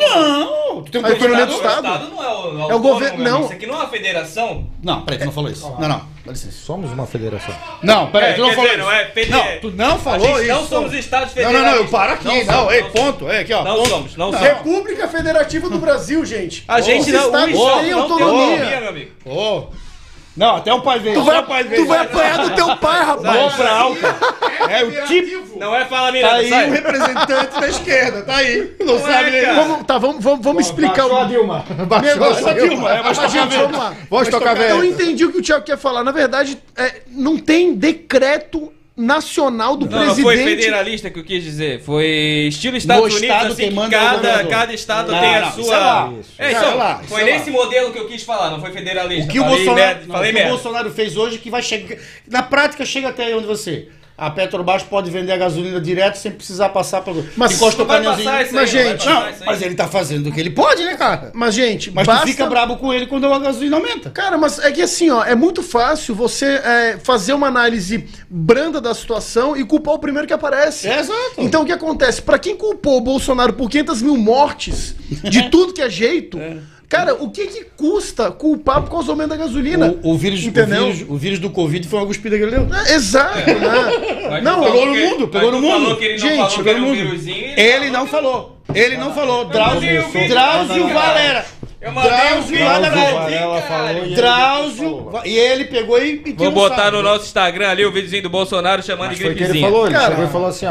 Não, 0.76 0.82
tu 0.84 0.92
tem 0.92 1.02
um 1.02 1.06
A 1.06 1.10
autonomia 1.10 1.46
do 1.46 1.52
O 1.52 1.56
Estado. 1.58 1.84
não 2.10 2.24
é 2.24 2.28
o, 2.68 2.72
É 2.72 2.76
o 2.76 2.80
governo- 2.80 3.16
amigo. 3.16 3.30
não. 3.30 3.42
Isso 3.44 3.52
aqui 3.54 3.68
não 3.68 3.76
é 3.76 3.78
uma 3.80 3.90
federação. 3.90 4.66
Não, 4.82 5.02
peraí, 5.02 5.20
tu 5.20 5.26
não 5.26 5.32
falou 5.34 5.52
isso. 5.52 5.70
Não, 5.78 5.90
não, 5.90 6.02
dá 6.26 6.32
licença. 6.32 6.58
Somos 6.66 6.90
uma 6.92 7.06
federação. 7.06 7.54
Não, 7.84 8.10
peraí, 8.12 8.32
É, 8.32 8.34
tu 8.36 8.42
não 8.44 8.50
falou 8.52 8.64
dizer, 8.64 8.78
isso. 8.80 8.86
não 8.88 8.92
é 8.94 9.06
fede- 9.08 9.30
Não, 9.32 9.46
tu 9.60 9.72
não 9.72 10.00
falou 10.00 10.26
a 10.36 10.40
gente 10.40 10.50
isso. 10.52 10.62
não 10.62 10.68
somos 10.68 10.94
estados 10.94 11.28
Não, 11.28 11.34
federalistas. 11.34 11.66
não, 11.70 11.76
não, 11.76 11.84
eu 11.84 11.90
paro 11.92 12.14
aqui. 12.14 12.26
Não, 12.28 12.46
somos, 12.46 12.74
ei, 12.74 12.84
ponto. 12.84 13.30
É, 13.30 13.40
aqui, 13.40 13.54
ó. 13.54 13.64
Não 13.66 13.76
ponto. 13.76 13.90
somos, 13.90 14.16
não 14.16 14.32
somos. 14.32 14.48
República 14.48 15.08
Federativa 15.10 15.70
do 15.70 15.80
Brasil, 15.80 16.24
gente. 16.26 16.64
A 16.66 16.80
gente 16.80 17.02
Os 17.02 17.08
não, 17.08 17.24
o 17.24 17.26
estados 17.26 17.56
Estado 17.56 17.80
têm 17.82 17.92
não 17.92 18.02
autonomia, 18.04 18.80
meu 18.80 18.90
amigo. 18.90 19.12
Não, 20.36 20.56
até 20.56 20.74
o 20.74 20.82
pai 20.82 20.98
veio. 21.00 21.16
Tu 21.16 21.24
vai, 21.26 21.40
o 21.40 21.44
pai 21.44 21.64
veio. 21.66 21.82
tu 21.84 21.88
vai 21.88 22.00
apanhar 22.00 22.38
do 22.38 22.56
teu 22.56 22.78
pai, 22.78 23.04
rapaz. 23.04 23.36
Vamos 23.38 23.54
pra 23.56 23.72
alta. 23.72 24.16
É 24.70 24.84
o 24.84 25.06
tipo. 25.06 25.60
Não 25.60 25.76
é 25.76 25.86
fala 25.86 26.08
Tá 26.08 26.12
Miranda, 26.14 26.36
aí 26.36 26.50
sai. 26.50 26.70
o 26.70 26.72
representante 26.72 27.60
da 27.60 27.68
esquerda, 27.68 28.22
tá 28.24 28.36
aí. 28.38 28.76
Não 28.80 28.86
Não 28.94 29.00
sabe 29.00 29.36
é. 29.36 29.54
Vamos, 29.54 29.86
tá, 29.86 29.98
vamos, 29.98 30.24
vamos, 30.24 30.44
vamos 30.44 30.66
explicar 30.66 31.02
Baixou 31.08 31.18
a 31.18 31.24
o. 31.24 31.28
Dilma. 31.28 31.66
Meu 31.78 31.86
Baixou 31.88 32.20
Deus, 32.20 32.38
a 32.48 32.54
Dilma. 32.54 32.70
Dilma, 32.70 32.92
é, 32.94 33.04
mas 33.04 33.18
Mas, 33.18 33.32
gente, 33.32 33.56
vamos 33.58 33.78
lá. 33.78 33.94
Vamos 34.10 34.30
tocar 34.30 34.56
Eu 34.56 34.78
velho. 34.80 34.86
entendi 34.86 35.26
o 35.26 35.32
que 35.32 35.38
o 35.40 35.42
Thiago 35.42 35.66
quer 35.66 35.78
falar. 35.78 36.04
Na 36.04 36.12
verdade, 36.12 36.58
é, 36.78 37.02
não 37.10 37.38
tem 37.38 37.74
decreto 37.74 38.72
nacional 38.96 39.78
do 39.78 39.86
Não, 39.86 39.92
não 39.92 40.06
presidente. 40.06 40.24
foi 40.24 40.38
federalista 40.38 41.10
que 41.10 41.20
eu 41.20 41.24
quis 41.24 41.44
dizer. 41.44 41.82
Foi 41.82 42.48
estilo 42.50 42.76
Estados 42.78 43.02
No 43.12 43.18
Unidos, 43.18 43.24
estado 43.36 43.52
assim, 43.54 43.70
que 43.70 43.72
manda 43.72 43.96
é 43.96 44.00
o 44.00 44.04
cada, 44.04 44.44
cada 44.46 44.74
estado 44.74 45.12
Não, 45.12 45.20
tem 45.20 45.36
a 45.36 45.42
não, 45.42 45.52
sua... 45.52 45.62
isso 45.62 45.74
é 45.74 45.78
lá. 45.78 46.14
É, 46.38 46.48
Isso 46.52 46.58
então, 46.60 46.72
é 46.72 46.76
lá, 46.76 47.04
foi 47.08 47.22
é 47.22 47.26
nesse 47.26 47.50
lá. 47.50 47.58
modelo 47.58 47.92
que 47.92 48.00
eu 48.00 48.08
quis 48.08 48.24
falar, 48.24 48.50
não 48.52 48.60
foi 48.60 48.72
federalista. 48.72 49.30
O 49.30 49.32
que 49.32 49.40
o 49.40 49.44
falei 49.44 49.58
Bolsonaro, 49.58 49.88
merda, 49.88 50.06
não, 50.06 50.16
falei 50.16 50.32
o 50.32 50.36
que 50.36 50.42
o. 50.42 50.48
Bolsonaro 50.50 50.92
fez 50.92 51.18
hoje 51.18 51.38
que 51.38 51.50
vai 51.50 51.62
chegar. 51.62 51.98
Na 52.30 52.44
prática, 52.44 52.86
chega 52.86 53.10
até 53.10 53.26
aí 53.26 53.34
onde 53.34 53.48
você. 53.48 53.88
A 54.18 54.30
Petrobras 54.30 54.84
pode 54.84 55.10
vender 55.10 55.32
a 55.32 55.38
gasolina 55.38 55.82
direto 55.82 56.16
sem 56.16 56.32
precisar 56.32 56.70
passar 56.70 57.02
pelo. 57.02 57.26
Mas 57.36 57.54
encosta 57.54 57.78
o 57.78 57.80
Não 57.80 57.88
vai 57.88 57.98
caminhãozinho. 57.98 58.26
passar 58.30 58.44
isso 58.44 58.54
Mas, 58.54 58.76
aí, 58.76 58.84
gente, 58.90 59.06
Não, 59.08 59.26
mas 59.46 59.62
ele 59.62 59.76
tá 59.76 59.88
fazendo 59.88 60.30
o 60.30 60.32
que 60.32 60.40
ele 60.40 60.52
pode, 60.52 60.84
né, 60.84 60.96
cara? 60.96 61.32
Mas, 61.34 61.56
gente, 61.56 61.90
Mas 61.92 62.06
basta... 62.06 62.26
tu 62.26 62.30
fica 62.30 62.46
brabo 62.48 62.78
com 62.78 62.94
ele 62.94 63.08
quando 63.08 63.26
a 63.26 63.40
gasolina 63.40 63.78
aumenta. 63.78 64.10
Cara, 64.12 64.38
mas 64.38 64.60
é 64.60 64.72
que 64.72 64.82
assim, 64.82 65.10
ó, 65.10 65.24
é 65.24 65.34
muito 65.34 65.64
fácil 65.64 66.14
você 66.14 66.46
é, 66.46 67.00
fazer 67.04 67.34
uma 67.34 67.48
análise 67.48 68.08
branda 68.30 68.80
da 68.80 68.94
situação 68.94 69.58
e 69.58 69.64
culpar 69.66 69.96
o 69.96 70.00
primeiro 70.00 70.28
que 70.28 70.34
aparece. 70.34 70.88
É, 70.88 71.00
exato. 71.00 71.34
Então 71.38 71.64
o 71.64 71.66
que 71.66 71.72
acontece? 71.72 72.22
Pra 72.22 72.38
quem 72.38 72.56
culpou 72.56 72.98
o 72.98 73.02
Bolsonaro 73.02 73.54
por 73.54 73.70
500 73.70 74.02
mil 74.02 74.18
mortes, 74.18 74.96
de 75.24 75.50
tudo 75.50 75.74
que 75.74 75.82
é 75.82 75.90
jeito, 75.90 76.38
cara, 76.92 77.14
o 77.16 77.32
que 77.32 77.48
que 77.48 77.64
custa 77.78 78.30
culpar 78.30 78.82
por 78.82 78.92
causa 78.92 79.06
do 79.06 79.12
aumento 79.12 79.30
da 79.30 79.38
gasolina? 79.38 79.96
O, 80.04 80.12
o 80.12 80.18
vírus, 80.18 80.44
o, 80.44 80.50
Entendeu? 80.50 80.92
vírus, 80.92 81.10
o 81.10 81.18
vírus 81.18 81.40
do 81.40 81.50
Covid 81.50 81.88
foi 81.88 82.00
uma 82.00 82.06
cuspida 82.06 82.38
que 82.38 82.44
ele 82.44 82.52
deu. 82.52 82.68
É, 82.76 82.96
Exato, 82.96 83.38
né? 83.38 84.42
Não, 84.42 84.62
pegou 84.62 84.82
falou 84.82 84.86
no 84.86 84.96
mundo, 84.96 85.28
pegou 85.30 85.52
no 85.54 85.62
mundo. 85.62 85.98
Gente, 86.02 86.64
pegou 86.64 86.82
no 86.82 86.88
um 86.88 86.96
mundo. 86.96 87.30
Ele 87.58 87.90
não 87.90 88.06
falou. 88.06 88.58
Ele 88.76 88.98
não 88.98 89.14
falou. 89.14 89.46
Drauzio, 89.46 90.04
Drauzio. 90.28 90.90
Valera. 90.90 91.46
Eu 91.82 91.92
mandei 91.94 92.12
o 92.12 92.16
Drauzio 92.16 92.44
vídeo. 92.52 92.66
lá 92.66 92.80
na 92.80 92.90
Drauzio 92.90 93.30
e 93.30 94.06
ele 94.06 94.16
Drauzio. 94.16 95.04
falou. 95.12 95.22
E 95.26 95.38
ele 95.38 95.66
pegou 95.66 95.98
e. 96.00 96.22
e 96.28 96.34
Vou 96.34 96.52
botar 96.52 96.76
sabe. 96.76 96.98
no 96.98 97.02
nosso 97.04 97.26
Instagram 97.26 97.70
ali 97.70 97.84
o 97.86 97.92
videozinho 97.92 98.22
do 98.22 98.30
Bolsonaro 98.30 98.84
chamando 98.84 99.08
Mas 99.10 99.18
de 99.18 99.24
foi 99.24 99.34
o 99.34 99.36
que 99.36 99.44
ele 99.44 99.50
gripezinha. 99.54 99.72
falou, 99.72 99.86
ele 99.88 99.96
Cara, 99.96 100.10
chegou 100.12 100.26
e 100.26 100.28
falou 100.28 100.48
assim, 100.48 100.66
ó, 100.68 100.70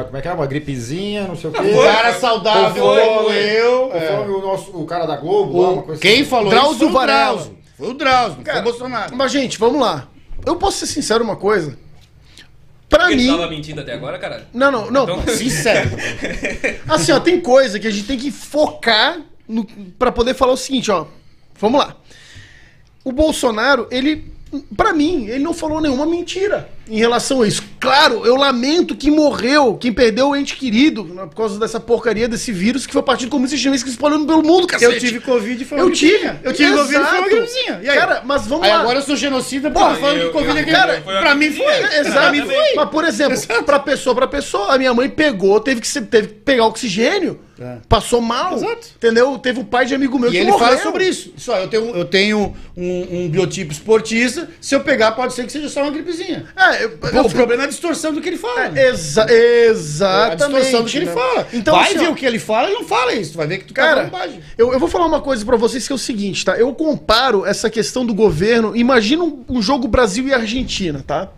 ah, 0.00 0.04
como 0.04 0.16
é 0.16 0.20
que 0.20 0.28
é? 0.28 0.32
Uma 0.32 0.46
gripezinha, 0.46 1.22
não 1.28 1.36
sei 1.36 1.50
o 1.50 1.52
quê. 1.52 1.60
O 1.60 1.82
cara 1.84 2.12
saudável 2.14 2.82
Foi, 2.84 3.00
foi. 3.00 3.36
eu. 3.36 3.90
é. 3.94 4.00
Conforme 4.08 4.32
o, 4.34 4.40
nosso, 4.40 4.70
o 4.76 4.84
cara 4.86 5.06
da 5.06 5.16
Globo, 5.16 5.62
lá, 5.62 5.68
uma 5.70 5.80
O- 5.82 5.84
coisa 5.84 6.00
Quem 6.02 6.20
assim. 6.20 6.24
falou 6.24 6.50
Drauzio 6.50 6.72
isso 6.72 6.90
foi 6.90 7.02
o. 7.02 7.06
Drauzio. 7.06 7.58
Foi 7.78 7.88
o 7.88 7.94
Drauzio, 7.94 8.28
não 8.30 8.34
foi 8.36 8.44
Cara, 8.44 8.58
o 8.60 8.62
Bolsonaro. 8.64 9.16
Mas, 9.16 9.32
gente, 9.32 9.56
vamos 9.58 9.80
lá. 9.80 10.08
Eu 10.44 10.56
posso 10.56 10.78
ser 10.78 10.86
sincero 10.86 11.22
uma 11.22 11.36
coisa. 11.36 11.78
Pra 12.88 12.98
pra 12.98 13.06
Porque 13.06 13.14
mim. 13.22 13.28
Ele 13.28 13.36
tava 13.38 13.50
mentindo 13.50 13.80
até 13.82 13.92
agora, 13.92 14.18
caralho. 14.18 14.44
Não, 14.52 14.72
não, 14.72 14.90
não. 14.90 15.04
Então- 15.04 15.34
Sincero. 15.34 15.90
Assim, 16.88 17.12
ó, 17.12 17.20
tem 17.20 17.40
coisa 17.40 17.78
que 17.78 17.86
a 17.86 17.90
gente 17.90 18.04
tem 18.04 18.18
que 18.18 18.32
focar 18.32 19.18
pra 19.98 20.12
poder 20.12 20.34
falar 20.34 20.52
o 20.52 20.56
seguinte, 20.56 20.90
ó. 20.90 21.06
Vamos 21.58 21.80
lá. 21.80 21.96
O 23.04 23.12
Bolsonaro, 23.12 23.86
ele, 23.90 24.32
pra 24.76 24.92
mim, 24.92 25.26
ele 25.26 25.42
não 25.44 25.54
falou 25.54 25.80
nenhuma 25.80 26.06
mentira 26.06 26.70
em 26.90 26.98
relação 26.98 27.42
a 27.42 27.48
isso. 27.48 27.62
Claro, 27.78 28.26
eu 28.26 28.36
lamento 28.36 28.94
que 28.94 29.10
morreu, 29.10 29.74
quem 29.76 29.90
perdeu 29.92 30.28
o 30.30 30.36
ente 30.36 30.56
querido, 30.56 31.04
né, 31.04 31.22
por 31.24 31.34
causa 31.34 31.58
dessa 31.58 31.80
porcaria 31.80 32.28
desse 32.28 32.52
vírus 32.52 32.86
que 32.86 32.92
foi 32.92 33.00
o 33.00 33.04
Partido 33.04 33.30
Comunista 33.30 33.56
Chinês 33.56 33.82
que 33.82 33.88
espalhando 33.88 34.26
pelo 34.26 34.42
mundo, 34.42 34.66
cacete. 34.66 34.92
Eu 34.92 35.00
tive 35.00 35.20
Covid 35.20 35.62
e 35.62 35.64
foi 35.66 35.78
Eu 35.80 35.86
uma 35.86 35.92
tive. 35.92 36.10
gripezinha. 36.18 36.40
Eu 36.44 36.52
tive 36.52 36.70
Covid 36.72 36.84
e 36.90 36.92
foi 36.92 36.98
uma 37.02 37.10
Exato. 37.10 37.30
gripezinha. 37.30 37.80
E 37.82 37.88
aí? 37.88 37.98
Cara, 37.98 38.22
mas 38.26 38.46
vamos 38.46 38.64
Aí 38.66 38.72
lá. 38.72 38.80
agora 38.80 38.98
eu 38.98 39.02
sou 39.02 39.16
genocida 39.16 39.70
porque 39.70 39.82
Porra, 39.82 39.92
eu 39.92 39.96
tô 39.96 40.00
falando 40.06 40.20
eu- 40.20 40.26
que 40.26 40.32
Covid 40.32 40.48
é 40.48 40.50
eu- 40.60 40.64
gripe. 40.64 40.72
cara, 40.78 41.00
foi 41.02 41.18
pra 41.20 41.34
mim 41.34 41.52
foi. 41.52 41.66
gripezinha. 41.66 42.00
Exato. 42.00 42.12
Pra 42.20 42.32
mim 42.32 42.40
também. 42.40 42.74
Mas, 42.76 42.90
por 42.90 43.04
exemplo, 43.04 43.64
pra 43.64 43.78
pessoa 43.78 44.14
pra 44.14 44.26
pessoa, 44.26 44.74
a 44.74 44.78
minha 44.78 44.92
mãe 44.92 45.08
pegou, 45.08 45.58
teve 45.60 45.80
que, 45.80 45.88
se- 45.88 46.02
teve 46.02 46.28
que 46.28 46.34
pegar 46.34 46.66
oxigênio, 46.66 47.40
É. 47.58 47.76
passou 47.88 48.20
mal, 48.20 48.54
Exato. 48.56 48.88
entendeu? 48.96 49.38
Teve 49.38 49.60
um 49.60 49.64
pai 49.64 49.86
de 49.86 49.94
amigo 49.94 50.18
meu 50.18 50.28
E 50.28 50.32
que 50.32 50.38
ele 50.38 50.50
morreu. 50.50 50.66
fala 50.66 50.78
sobre 50.82 51.04
isso. 51.04 51.32
Só 51.36 51.58
eu 51.58 51.68
tenho, 51.68 51.94
eu 51.96 52.04
tenho 52.04 52.54
um, 52.76 53.24
um 53.24 53.28
biotipo 53.28 53.72
esportista. 53.72 54.48
Se 54.60 54.74
eu 54.74 54.80
pegar, 54.80 55.12
pode 55.12 55.32
ser 55.34 55.44
que 55.46 55.52
seja 55.52 55.68
só 55.68 55.82
uma 55.82 55.90
gripezinha. 55.90 56.44
É, 56.56 56.79
eu, 56.82 56.90
Pô, 56.98 57.06
eu- 57.08 57.24
o 57.24 57.30
problema 57.30 57.62
é 57.62 57.66
a 57.66 57.68
distorção 57.68 58.12
do 58.12 58.20
que 58.20 58.28
ele 58.28 58.36
fala. 58.36 58.76
é, 58.78 58.88
exa- 58.88 59.26
É 59.28 59.66
a 59.68 59.70
exatamente. 59.70 60.38
distorção 60.38 60.82
do 60.82 60.90
que 60.90 60.96
ele 60.98 61.06
né? 61.06 61.12
fala. 61.12 61.46
Então, 61.52 61.74
Vai 61.76 61.88
assim, 61.90 61.98
ver 61.98 62.08
ó, 62.08 62.10
o 62.12 62.14
que 62.14 62.26
ele 62.26 62.38
fala 62.38 62.70
e 62.70 62.74
não 62.74 62.84
fala 62.84 63.12
isso. 63.14 63.32
Tu 63.32 63.36
vai 63.38 63.46
ver 63.46 63.58
que 63.58 63.64
tu 63.66 63.74
tá 63.74 63.82
Cara, 63.82 64.10
eu, 64.58 64.72
eu 64.72 64.78
vou 64.78 64.88
falar 64.88 65.06
uma 65.06 65.20
coisa 65.20 65.44
pra 65.44 65.56
vocês 65.56 65.86
que 65.86 65.92
é 65.92 65.94
o 65.94 65.98
seguinte, 65.98 66.44
tá? 66.44 66.56
Eu 66.58 66.72
comparo 66.74 67.44
essa 67.46 67.68
questão 67.70 68.04
do 68.06 68.14
governo. 68.14 68.76
Imagina 68.76 69.24
um, 69.24 69.44
um 69.48 69.62
jogo 69.62 69.86
Brasil 69.88 70.26
e 70.28 70.34
Argentina, 70.34 71.04
tá? 71.06 71.30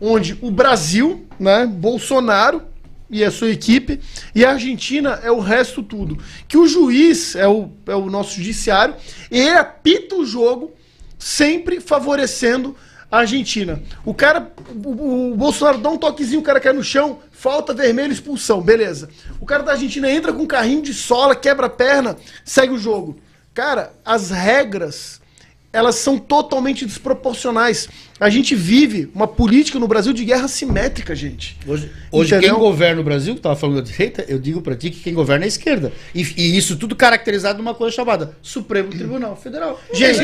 Onde 0.00 0.36
o 0.40 0.50
Brasil, 0.50 1.24
né, 1.38 1.64
Bolsonaro 1.66 2.62
e 3.08 3.22
a 3.22 3.30
sua 3.30 3.50
equipe, 3.50 4.00
e 4.34 4.44
a 4.44 4.50
Argentina 4.52 5.20
é 5.22 5.30
o 5.30 5.38
resto 5.38 5.82
tudo. 5.82 6.18
Que 6.48 6.56
o 6.56 6.66
juiz 6.66 7.36
é 7.36 7.46
o, 7.46 7.68
é 7.86 7.94
o 7.94 8.06
nosso 8.10 8.34
judiciário, 8.36 8.94
e 9.30 9.38
ele 9.38 9.50
apita 9.56 10.14
o 10.16 10.24
jogo 10.24 10.72
sempre 11.18 11.78
favorecendo 11.78 12.74
a 13.12 13.18
Argentina. 13.18 13.82
O 14.06 14.14
cara, 14.14 14.50
o, 14.82 15.32
o 15.32 15.36
Bolsonaro 15.36 15.76
dá 15.76 15.90
um 15.90 15.98
toquezinho, 15.98 16.40
o 16.40 16.42
cara 16.42 16.58
cai 16.58 16.72
no 16.72 16.82
chão, 16.82 17.18
falta 17.30 17.74
vermelho, 17.74 18.10
expulsão, 18.10 18.62
beleza. 18.62 19.10
O 19.38 19.44
cara 19.44 19.62
da 19.62 19.72
Argentina 19.72 20.10
entra 20.10 20.32
com 20.32 20.44
um 20.44 20.46
carrinho 20.46 20.80
de 20.80 20.94
sola, 20.94 21.36
quebra 21.36 21.66
a 21.66 21.70
perna, 21.70 22.16
segue 22.42 22.72
o 22.72 22.78
jogo. 22.78 23.18
Cara, 23.52 23.92
as 24.02 24.30
regras, 24.30 25.20
elas 25.70 25.96
são 25.96 26.18
totalmente 26.18 26.86
desproporcionais. 26.86 27.86
A 28.22 28.30
gente 28.30 28.54
vive 28.54 29.10
uma 29.12 29.26
política 29.26 29.80
no 29.80 29.88
Brasil 29.88 30.12
de 30.12 30.24
guerra 30.24 30.46
simétrica, 30.46 31.12
gente. 31.12 31.58
Hoje, 31.66 31.90
hoje 32.12 32.38
quem 32.38 32.52
governa 32.52 33.00
o 33.00 33.04
Brasil, 33.04 33.34
que 33.34 33.40
tava 33.40 33.56
falando 33.56 33.82
da 33.82 33.90
direita, 33.90 34.24
eu 34.28 34.38
digo 34.38 34.62
pra 34.62 34.76
ti 34.76 34.90
que 34.90 35.00
quem 35.00 35.12
governa 35.12 35.44
é 35.44 35.46
a 35.46 35.48
esquerda. 35.48 35.92
E, 36.14 36.22
e 36.36 36.56
isso 36.56 36.76
tudo 36.76 36.94
caracterizado 36.94 37.58
numa 37.58 37.74
coisa 37.74 37.96
chamada 37.96 38.36
Supremo 38.40 38.90
Tribunal 38.90 39.34
Federal. 39.34 39.80
Gente. 39.92 40.20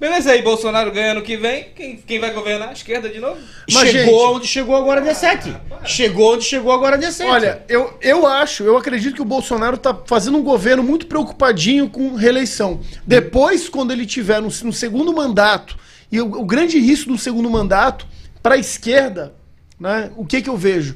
Beleza, 0.00 0.32
aí 0.32 0.40
Bolsonaro 0.40 0.90
ganha 0.90 1.12
ano 1.12 1.20
que 1.20 1.36
vem. 1.36 1.66
Quem, 1.76 1.98
quem 1.98 2.18
vai 2.18 2.32
governar? 2.32 2.70
A 2.70 2.72
esquerda 2.72 3.10
de 3.10 3.20
novo? 3.20 3.38
Mas, 3.70 3.90
chegou 3.90 4.20
gente- 4.20 4.36
onde 4.36 4.46
chegou 4.46 4.76
agora 4.76 5.02
dia 5.02 5.14
7. 5.14 5.54
Chegou 5.84 6.32
onde 6.32 6.44
chegou 6.44 6.72
agora 6.72 6.96
dia 6.96 7.12
7. 7.12 7.28
Olha, 7.28 7.62
eu, 7.68 7.92
eu 8.00 8.26
acho, 8.26 8.62
eu 8.64 8.78
acredito 8.78 9.16
que 9.16 9.22
o 9.22 9.26
Bolsonaro 9.26 9.76
tá 9.76 9.94
fazendo 10.06 10.38
um 10.38 10.42
governo 10.42 10.82
muito 10.82 11.06
preocupadinho 11.06 11.90
com 11.90 12.14
reeleição. 12.14 12.80
Depois, 13.06 13.68
quando 13.68 13.90
ele 13.92 14.06
tiver 14.06 14.40
no, 14.40 14.48
no 14.48 14.72
segundo 14.72 15.12
mandato, 15.12 15.76
e 16.10 16.20
o, 16.20 16.26
o 16.26 16.44
grande 16.44 16.78
risco 16.78 17.10
do 17.12 17.18
segundo 17.18 17.48
mandato, 17.50 18.06
para 18.42 18.54
a 18.54 18.58
esquerda, 18.58 19.34
né, 19.78 20.10
o 20.16 20.24
que 20.24 20.42
que 20.42 20.50
eu 20.50 20.56
vejo? 20.56 20.94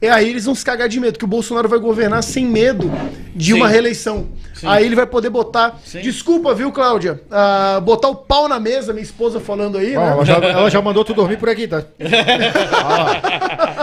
É 0.00 0.10
aí 0.10 0.28
eles 0.28 0.44
vão 0.44 0.54
se 0.54 0.62
cagar 0.62 0.90
de 0.90 1.00
medo, 1.00 1.18
que 1.18 1.24
o 1.24 1.28
Bolsonaro 1.28 1.70
vai 1.70 1.78
governar 1.78 2.22
sem 2.22 2.44
medo 2.44 2.90
de 3.34 3.54
uma 3.54 3.66
reeleição. 3.66 4.26
Aí 4.62 4.84
ele 4.84 4.94
vai 4.94 5.06
poder 5.06 5.30
botar. 5.30 5.80
Sim. 5.84 6.00
Desculpa, 6.02 6.54
viu, 6.54 6.70
Cláudia? 6.70 7.18
ah, 7.30 7.80
botar 7.82 8.08
o 8.08 8.14
pau 8.14 8.46
na 8.46 8.60
mesa, 8.60 8.92
minha 8.92 9.02
esposa 9.02 9.40
falando 9.40 9.78
aí, 9.78 9.88
né? 9.88 9.94
ela, 9.94 10.22
já, 10.24 10.34
ela 10.34 10.70
já 10.70 10.82
mandou 10.82 11.02
tu 11.02 11.14
dormir 11.14 11.38
por 11.38 11.48
aqui, 11.48 11.66
tá? 11.66 11.82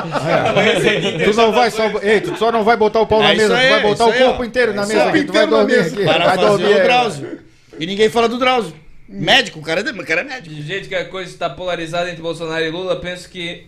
Ah, 0.06 0.62
é. 0.62 1.24
tu 1.26 1.36
não 1.36 1.52
vai 1.52 1.72
só. 1.72 1.84
Ei, 2.02 2.22
tu 2.22 2.38
só 2.38 2.52
não 2.52 2.64
vai 2.64 2.76
botar 2.78 3.00
o 3.02 3.08
pau 3.08 3.22
na 3.22 3.30
É 3.32 3.36
isso 3.36 3.42
mesa, 3.44 3.58
aí, 3.58 3.68
tu 3.68 3.72
vai 3.74 3.82
botar 3.82 4.06
o 4.06 4.12
aí, 4.12 4.20
corpo 4.24 4.42
ó. 4.42 4.46
inteiro 4.46 4.74
na 4.74 4.86
mesa 4.86 5.04
aí, 5.04 5.10
aqui. 5.10 5.24
Tu 5.24 5.34
vai 5.34 5.44
inteiro 5.44 5.52
na 5.52 5.58
dormir 5.58 5.78
mesa. 5.78 5.96
aqui. 5.96 6.04
Para 6.06 6.26
Vai 6.26 6.36
fazer 6.36 6.48
dormir. 6.50 6.66
o 6.66 6.78
é. 6.78 6.84
Drauzio. 6.84 7.40
E 7.80 7.86
ninguém 7.86 8.10
fala 8.10 8.30
do 8.30 8.38
Drauzio. 8.38 8.74
Médico, 9.22 9.60
o 9.60 9.62
cara 9.62 9.82
é, 9.82 9.92
o 9.92 10.06
cara 10.06 10.22
é 10.22 10.24
médico. 10.24 10.54
De 10.56 10.62
jeito 10.64 10.90
que 10.90 10.96
a 10.96 11.06
coisa 11.06 11.30
está 11.30 11.50
polarizada 11.50 12.10
entre 12.10 12.22
Bolsonaro 12.22 12.64
e 12.66 12.70
Lula, 12.70 12.96
penso 13.00 13.30
que 13.30 13.68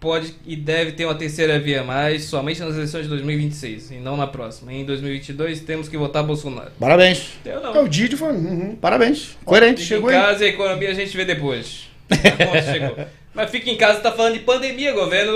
pode 0.00 0.34
e 0.44 0.56
deve 0.56 0.92
ter 0.92 1.04
uma 1.04 1.14
terceira 1.14 1.60
via, 1.60 1.84
mas 1.84 2.24
somente 2.24 2.60
nas 2.60 2.74
eleições 2.74 3.02
de 3.04 3.08
2026 3.10 3.92
e 3.92 3.94
não 3.96 4.16
na 4.16 4.26
próxima. 4.26 4.72
Em 4.72 4.84
2022 4.84 5.60
temos 5.60 5.88
que 5.88 5.96
votar 5.96 6.22
Bolsonaro. 6.24 6.72
Parabéns. 6.80 7.34
Eu 7.44 7.58
É, 7.58 7.62
não. 7.62 7.84
o 7.84 7.88
Didi 7.88 8.16
foi. 8.16 8.32
uhum. 8.32 8.76
Parabéns. 8.80 9.36
Coerente. 9.44 9.82
Fica 9.82 9.94
Chegou 9.94 10.10
em 10.10 10.14
casa 10.14 10.42
e 10.44 10.46
a 10.46 10.50
economia 10.50 10.90
a 10.90 10.94
gente 10.94 11.16
vê 11.16 11.24
depois. 11.24 11.84
Chegou. 12.72 12.96
Mas 13.34 13.50
fica 13.50 13.70
em 13.70 13.76
casa, 13.76 14.00
tá 14.00 14.12
falando 14.12 14.34
de 14.34 14.40
pandemia, 14.40 14.92
governo. 14.92 15.32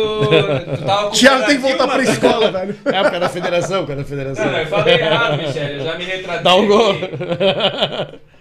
Tu 0.76 0.84
tava 0.84 1.04
com 1.04 1.16
Thiago 1.16 1.46
tem 1.46 1.56
que 1.56 1.62
voltar 1.62 1.86
pra 1.86 1.96
Dilma. 1.98 2.12
escola, 2.12 2.50
velho. 2.52 2.76
É, 2.84 2.92
por 2.92 3.02
causa 3.04 3.20
da 3.20 3.28
federação, 3.30 3.80
por 3.82 3.86
causa 3.88 4.02
da 4.02 4.08
federação. 4.08 4.44
Não, 4.52 4.58
eu 4.58 4.66
falei 4.66 4.94
errado, 4.96 5.38
Michele. 5.38 5.78
Eu 5.78 5.84
já 5.84 5.96
me 5.96 6.04
retratei. 6.04 6.42
Dá 6.42 6.54
um 6.56 6.66
gol. 6.66 6.94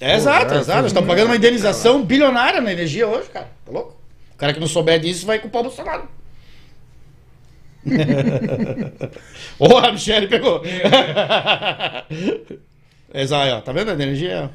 É, 0.00 0.14
exato, 0.14 0.54
é, 0.54 0.58
exato. 0.58 0.82
Nós 0.82 0.90
estamos 0.90 1.08
pagando 1.08 1.26
uma 1.26 1.36
indenização 1.36 2.02
bilionária 2.02 2.60
na 2.60 2.72
energia 2.72 3.06
hoje, 3.06 3.28
cara. 3.28 3.48
Tá 3.64 3.72
louco? 3.72 3.96
O 4.34 4.36
cara 4.36 4.52
que 4.52 4.60
não 4.60 4.66
souber 4.66 4.98
disso 4.98 5.26
vai 5.26 5.38
culpar 5.38 5.60
o 5.60 5.64
Bolsonaro. 5.64 6.08
Ô, 9.58 9.76
a 9.76 9.92
Michele 9.92 10.26
pegou. 10.26 10.62
Exato, 13.12 13.54
ó. 13.54 13.60
Tá 13.60 13.72
vendo 13.72 13.90
a 13.90 13.94
energia? 13.94 14.50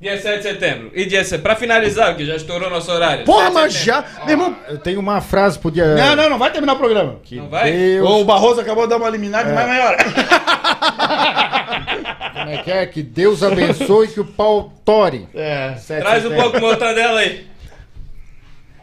Dia 0.00 0.18
7 0.18 0.36
de 0.38 0.42
setembro. 0.42 0.90
E 0.94 1.04
dia 1.04 1.22
7. 1.22 1.42
Pra 1.42 1.54
finalizar, 1.56 2.08
porque 2.10 2.24
já 2.24 2.36
estourou 2.36 2.70
nosso 2.70 2.90
horário. 2.90 3.24
Porra, 3.26 3.46
7 3.46 3.50
de 3.50 3.54
mas 3.54 3.72
já. 3.74 4.04
Meu 4.20 4.30
irmão, 4.30 4.56
Eu 4.68 4.78
tenho 4.78 4.98
uma 4.98 5.20
frase 5.20 5.58
pro 5.58 5.70
dia. 5.70 5.94
Não, 5.94 6.16
não, 6.16 6.30
não 6.30 6.38
vai 6.38 6.50
terminar 6.50 6.72
o 6.72 6.78
programa. 6.78 7.16
Que 7.22 7.36
Não 7.36 7.50
vai? 7.50 7.70
Deus, 7.70 8.08
O 8.08 8.24
Barroso 8.24 8.60
acabou 8.60 8.84
de 8.84 8.90
dar 8.90 8.96
uma 8.96 9.08
eliminada, 9.08 9.52
mas 9.52 9.66
maior. 9.66 9.96
como 12.40 12.50
é 12.50 12.62
que 12.62 12.70
é? 12.70 12.86
Que 12.86 13.02
Deus 13.02 13.42
abençoe 13.42 14.08
que 14.08 14.20
o 14.20 14.24
pau 14.24 14.72
tore. 14.84 15.28
É. 15.34 15.74
Traz 16.00 16.24
um 16.24 16.34
pouco 16.34 16.60
mortadela 16.60 17.20
aí. 17.20 17.46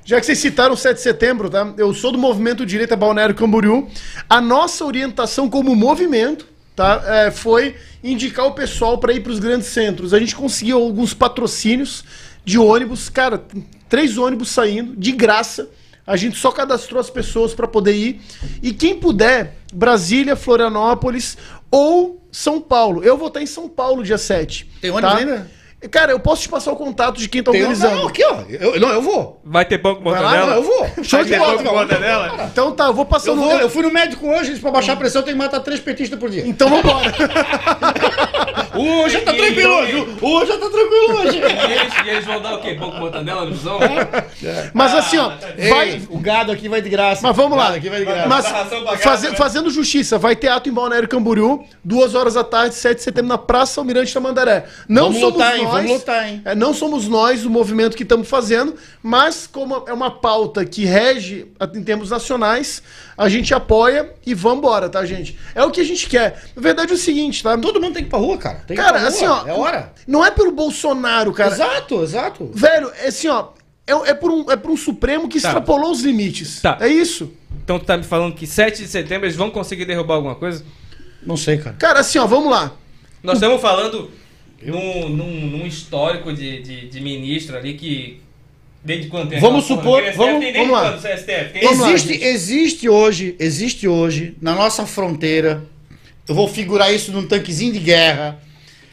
Já 0.05 0.21
que 0.21 0.25
vocês 0.25 0.39
citaram 0.39 0.73
o 0.73 0.77
7 0.77 0.95
de 0.95 1.01
setembro, 1.01 1.49
tá? 1.49 1.73
Eu 1.77 1.93
sou 1.93 2.13
do 2.13 2.17
movimento 2.17 2.65
Direita 2.65 2.95
Balneário 2.95 3.35
Camboriú. 3.35 3.89
A 4.29 4.39
nossa 4.39 4.85
orientação 4.85 5.49
como 5.49 5.75
movimento, 5.75 6.47
tá? 6.73 7.03
É, 7.05 7.31
foi 7.31 7.75
indicar 8.01 8.45
o 8.45 8.53
pessoal 8.53 8.97
para 8.99 9.11
ir 9.11 9.19
para 9.19 9.33
os 9.33 9.39
grandes 9.39 9.67
centros. 9.67 10.13
A 10.13 10.19
gente 10.19 10.33
conseguiu 10.33 10.77
alguns 10.77 11.13
patrocínios 11.13 12.05
de 12.45 12.57
ônibus, 12.57 13.09
cara, 13.09 13.43
três 13.89 14.17
ônibus 14.17 14.47
saindo 14.49 14.95
de 14.95 15.11
graça. 15.11 15.69
A 16.05 16.15
gente 16.15 16.37
só 16.37 16.51
cadastrou 16.53 17.01
as 17.01 17.09
pessoas 17.09 17.53
para 17.53 17.67
poder 17.67 17.93
ir. 17.93 18.21
E 18.63 18.71
quem 18.71 18.97
puder, 18.97 19.57
Brasília, 19.73 20.37
Florianópolis 20.37 21.37
ou 21.71 22.27
São 22.31 22.59
Paulo. 22.61 23.03
Eu 23.03 23.17
vou 23.17 23.27
estar 23.27 23.41
em 23.41 23.45
São 23.45 23.67
Paulo 23.67 24.03
dia 24.03 24.17
7. 24.17 24.69
Tem 24.81 24.91
ônibus 24.91 25.11
tá? 25.11 25.17
ainda? 25.17 25.57
Cara, 25.91 26.11
eu 26.11 26.19
posso 26.19 26.41
te 26.41 26.49
passar 26.49 26.71
o 26.71 26.75
contato 26.75 27.19
de 27.19 27.29
quem 27.29 27.43
tá 27.43 27.51
Tem 27.51 27.61
organizando. 27.61 27.95
Não, 27.97 28.07
aqui, 28.07 28.23
ó. 28.25 28.41
Eu, 28.49 28.79
não, 28.79 28.89
eu 28.89 29.01
vou. 29.01 29.39
Vai 29.45 29.63
ter 29.63 29.77
pão 29.77 29.95
com 29.95 30.09
Vai 30.09 30.23
lá, 30.23 30.47
Não, 30.47 30.55
eu 30.55 30.63
vou. 30.63 30.87
Show 31.03 31.23
de 31.23 31.29
Vai 31.29 31.39
ter 31.57 31.63
bola, 31.63 31.63
mortadela? 31.63 32.49
Então 32.51 32.71
tá, 32.71 32.85
eu 32.85 32.93
vou 32.95 33.05
passar 33.05 33.29
Eu, 33.29 33.35
no. 33.35 33.43
vou, 33.43 33.59
eu 33.59 33.69
fui 33.69 33.83
no 33.83 33.91
médico 33.91 34.27
hoje, 34.27 34.59
pra 34.59 34.71
baixar 34.71 34.93
a 34.93 34.95
pressão, 34.95 35.21
eu 35.21 35.25
tenho 35.25 35.37
que 35.37 35.43
matar 35.43 35.59
três 35.59 35.79
petistas 35.79 36.17
por 36.17 36.31
dia. 36.31 36.47
Então 36.47 36.67
vambora. 36.67 37.13
Hoje 38.75 39.13
já 39.13 39.21
tá 39.21 39.33
E- 39.33 39.37
tranquilo 39.37 39.73
hoje. 39.75 40.07
Hoje 40.21 40.51
já 40.51 40.57
tá 40.57 40.69
tranquilo 40.69 41.17
hoje. 41.19 41.37
E 41.37 41.71
eles, 41.71 41.93
e 42.05 42.09
eles 42.09 42.25
vão 42.25 42.41
dar 42.41 42.55
o 42.55 42.61
quê? 42.61 42.73
Pão 42.75 42.91
com 42.91 42.97
mortadela 42.97 43.45
no 43.45 43.51
busão? 43.51 43.79
Mas 44.73 44.93
assim, 44.93 45.17
ó, 45.17 45.31
vai. 45.69 45.89
Ei, 45.91 46.01
o 46.09 46.19
gado 46.19 46.51
aqui 46.51 46.67
vai 46.69 46.81
de 46.81 46.89
graça. 46.89 47.21
Mas 47.23 47.35
vamos 47.35 47.53
O 47.53 47.55
lá. 47.55 47.65
gado 47.65 47.77
aqui 47.77 47.89
vai 47.89 47.99
de 47.99 48.05
graça. 48.05 48.27
Mas 48.27 49.01
faze- 49.01 49.29
né? 49.29 49.35
fazendo 49.35 49.69
justiça, 49.69 50.17
vai 50.17 50.35
ter 50.35 50.47
ato 50.49 50.69
em 50.69 50.71
Balneário 50.73 51.07
Camboriú, 51.07 51.63
duas 51.83 52.15
horas 52.15 52.33
da 52.35 52.43
tarde, 52.43 52.75
7 52.75 52.97
de 52.97 53.03
setembro, 53.03 53.29
na 53.29 53.37
Praça 53.37 53.79
Almirante 53.81 54.13
Tamandaré. 54.13 54.65
Não 54.87 55.03
Vamos 55.05 55.19
somos 55.19 55.33
lutar, 55.35 55.57
hein? 55.57 55.63
nós. 55.63 55.73
Vamos 55.73 55.91
lutar, 55.91 56.27
hein? 56.29 56.41
é, 56.45 56.55
não 56.55 56.73
somos 56.73 57.07
nós 57.07 57.45
o 57.45 57.49
movimento 57.49 57.95
que 57.95 58.03
estamos 58.03 58.27
fazendo, 58.27 58.75
mas 59.01 59.47
como 59.47 59.83
é 59.87 59.93
uma 59.93 60.11
pauta 60.11 60.65
que 60.65 60.85
rege 60.85 61.47
a- 61.59 61.69
em 61.73 61.83
termos 61.83 62.09
nacionais, 62.09 62.81
a 63.17 63.27
gente 63.29 63.53
apoia 63.53 64.11
e 64.25 64.33
vambora, 64.33 64.89
tá, 64.89 65.03
gente? 65.05 65.37
É 65.55 65.63
o 65.63 65.71
que 65.71 65.81
a 65.81 65.83
gente 65.83 66.07
quer. 66.07 66.43
Na 66.55 66.61
verdade 66.61 66.91
é 66.91 66.95
o 66.95 66.97
seguinte, 66.97 67.41
tá? 67.43 67.57
Todo 67.57 67.81
mundo 67.81 67.93
tem 67.93 68.03
que 68.03 68.07
ir 68.07 68.11
pra 68.11 68.19
rua, 68.19 68.37
cara. 68.47 68.63
Tem 68.67 68.77
Cara, 68.77 69.07
assim, 69.07 69.25
ó. 69.25 69.47
É 69.47 69.53
hora. 69.53 69.93
Não 70.07 70.25
é 70.25 70.31
pelo 70.31 70.51
Bolsonaro, 70.51 71.31
cara. 71.33 71.53
Exato, 71.53 72.03
exato. 72.03 72.51
Velho, 72.53 72.91
é 73.01 73.07
assim, 73.07 73.27
ó. 73.27 73.49
É, 73.85 74.09
é, 74.09 74.13
por 74.13 74.29
um, 74.31 74.51
é 74.51 74.55
por 74.57 74.71
um 74.71 74.77
Supremo 74.77 75.27
que 75.29 75.39
Tá. 75.39 75.47
extrapolou 75.49 75.91
os 75.91 76.01
limites. 76.01 76.61
Tá. 76.61 76.77
É 76.81 76.87
isso. 76.87 77.31
Então 77.63 77.79
tu 77.79 77.85
tá 77.85 77.97
me 77.97 78.03
falando 78.03 78.33
que 78.35 78.45
7 78.45 78.81
de 78.83 78.87
setembro 78.87 79.25
eles 79.25 79.35
vão 79.37 79.49
conseguir 79.49 79.85
derrubar 79.85 80.15
alguma 80.15 80.35
coisa? 80.35 80.63
Não 81.25 81.37
sei, 81.37 81.57
cara. 81.57 81.75
Cara, 81.79 81.99
assim, 82.01 82.17
ó, 82.19 82.25
vamos 82.27 82.49
lá. 82.51 82.73
Nós 83.23 83.35
estamos 83.35 83.61
falando 83.61 84.09
num, 84.61 85.09
num, 85.09 85.47
num 85.47 85.65
histórico 85.65 86.31
de, 86.33 86.61
de, 86.61 86.87
de 86.89 87.01
ministro 87.01 87.55
ali 87.57 87.73
que 87.75 88.21
Desde 88.83 89.07
quanto 89.09 89.29
tempo? 89.29 89.41
Vamos 89.41 89.65
supor- 89.65 90.01
vamos- 90.15 90.39
tem 90.39 90.53
vamos 90.53 90.71
lá. 90.71 90.91
quando 90.93 91.01
STF? 91.01 91.51
Tem 91.51 91.63
lá, 91.63 91.71
existe, 91.71 92.07
gente. 92.13 92.23
existe 92.23 92.87
hoje, 92.89 93.35
existe 93.37 93.87
hoje, 93.87 94.37
na 94.41 94.55
nossa 94.55 94.85
fronteira, 94.85 95.63
eu 96.27 96.35
vou 96.35 96.47
figurar 96.47 96.93
isso 96.93 97.11
num 97.11 97.25
tanquezinho 97.25 97.73
de 97.73 97.79
guerra, 97.79 98.39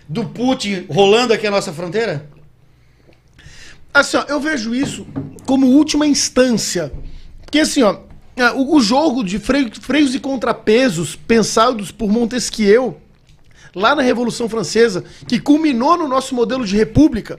do 0.09 0.25
Putin 0.25 0.87
rolando 0.89 1.33
aqui 1.33 1.47
a 1.47 1.51
nossa 1.51 1.73
fronteira? 1.73 2.29
Assim, 3.93 4.17
ó, 4.17 4.25
eu 4.29 4.41
vejo 4.41 4.75
isso 4.75 5.07
como 5.47 5.67
última 5.67 6.07
instância. 6.07 6.93
Porque 7.43 7.61
assim, 7.61 7.83
ó, 7.83 7.99
ah, 8.37 8.53
o, 8.55 8.81
jogo 8.81 9.23
de 9.23 9.39
freio- 9.39 9.71
freios 9.81 10.15
e 10.15 10.19
contrapesos 10.19 11.15
pensados 11.15 11.93
por 11.93 12.11
Montesquieu, 12.11 13.01
lá 13.75 13.95
na 13.95 14.03
Revolução 14.03 14.49
Francesa, 14.49 15.05
que 15.29 15.39
culminou 15.39 15.97
no 15.97 16.09
nosso 16.09 16.35
modelo 16.35 16.67
de 16.67 16.77
república, 16.77 17.39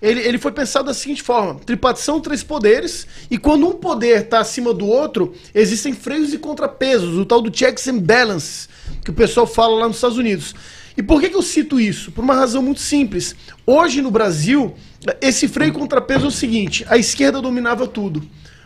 ele, 0.00 0.20
ele 0.20 0.38
foi 0.38 0.52
pensado 0.52 0.86
da 0.86 0.94
seguinte 0.94 1.22
forma: 1.22 1.56
tripartição, 1.56 2.20
três 2.20 2.44
poderes, 2.44 3.06
e 3.28 3.36
quando 3.36 3.66
um 3.66 3.72
poder 3.72 4.22
está 4.22 4.38
acima 4.38 4.72
do 4.72 4.86
outro, 4.86 5.34
existem 5.52 5.92
freios 5.92 6.32
e 6.32 6.38
contrapesos, 6.38 7.16
o 7.18 7.24
tal 7.24 7.40
do 7.40 7.56
checks 7.56 7.88
and 7.88 7.98
balances, 7.98 8.68
que 9.04 9.10
o 9.10 9.14
pessoal 9.14 9.46
fala 9.46 9.80
lá 9.80 9.86
nos 9.86 9.96
Estados 9.96 10.18
Unidos. 10.18 10.54
E 10.96 11.02
por 11.02 11.20
que, 11.20 11.28
que 11.28 11.36
eu 11.36 11.42
cito 11.42 11.78
isso? 11.78 12.10
Por 12.10 12.24
uma 12.24 12.34
razão 12.34 12.62
muito 12.62 12.80
simples. 12.80 13.36
Hoje 13.66 14.00
no 14.00 14.10
Brasil, 14.10 14.74
esse 15.20 15.46
freio 15.46 15.72
contrapeso 15.72 16.24
é 16.24 16.28
o 16.28 16.32
seguinte: 16.32 16.86
a 16.88 16.96
esquerda 16.96 17.40
dominava 17.40 17.86
tudo. 17.86 18.22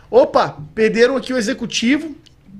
Opa, 0.09 0.57
perderam 0.73 1.15
aqui 1.15 1.33
o 1.33 1.37
executivo, 1.37 2.15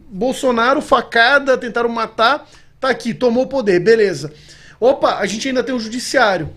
Bolsonaro, 0.09 0.81
facada, 0.81 1.57
tentaram 1.57 1.89
matar, 1.89 2.49
tá 2.79 2.89
aqui, 2.89 3.13
tomou 3.13 3.43
o 3.43 3.47
poder, 3.47 3.79
beleza. 3.79 4.33
Opa, 4.79 5.17
a 5.17 5.25
gente 5.25 5.47
ainda 5.47 5.63
tem 5.63 5.75
o 5.75 5.79
judiciário. 5.79 6.49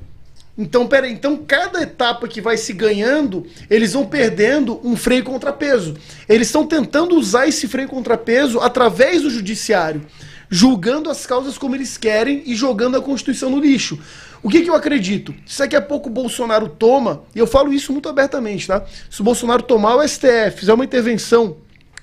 Então, 0.57 0.87
peraí, 0.87 1.13
então 1.13 1.37
cada 1.37 1.83
etapa 1.83 2.29
que 2.29 2.41
vai 2.41 2.57
se 2.57 2.73
ganhando, 2.73 3.45
eles 3.69 3.93
vão 3.93 4.07
perdendo 4.07 4.81
um 4.85 4.97
freio 4.97 5.25
contrapeso. 5.25 5.97
Eles 6.29 6.47
estão 6.47 6.65
tentando 6.65 7.17
usar 7.17 7.49
esse 7.49 7.67
freio 7.67 7.89
contrapeso 7.89 8.61
através 8.61 9.23
do 9.23 9.31
judiciário, 9.31 10.07
julgando 10.51 11.11
as 11.11 11.26
causas 11.26 11.57
como 11.59 11.74
eles 11.74 11.97
querem 11.97 12.42
e 12.47 12.55
jogando 12.55 12.97
a 12.97 13.01
Constituição 13.03 13.51
no 13.51 13.61
lixo. 13.61 13.99
O 14.42 14.49
que, 14.49 14.61
que 14.61 14.68
eu 14.70 14.74
acredito? 14.74 15.34
Se 15.47 15.61
daqui 15.61 15.74
a 15.74 15.80
pouco 15.80 16.09
o 16.09 16.12
Bolsonaro 16.12 16.68
toma, 16.68 17.22
e 17.34 17.38
eu 17.38 17.47
falo 17.47 17.72
isso 17.72 17.92
muito 17.92 18.09
abertamente, 18.09 18.66
tá? 18.66 18.84
Se 19.11 19.20
o 19.20 19.24
Bolsonaro 19.24 19.62
tomar 19.62 19.97
o 19.97 20.07
STF, 20.07 20.59
fizer 20.59 20.74
uma 20.74 20.84
intervenção, 20.84 21.57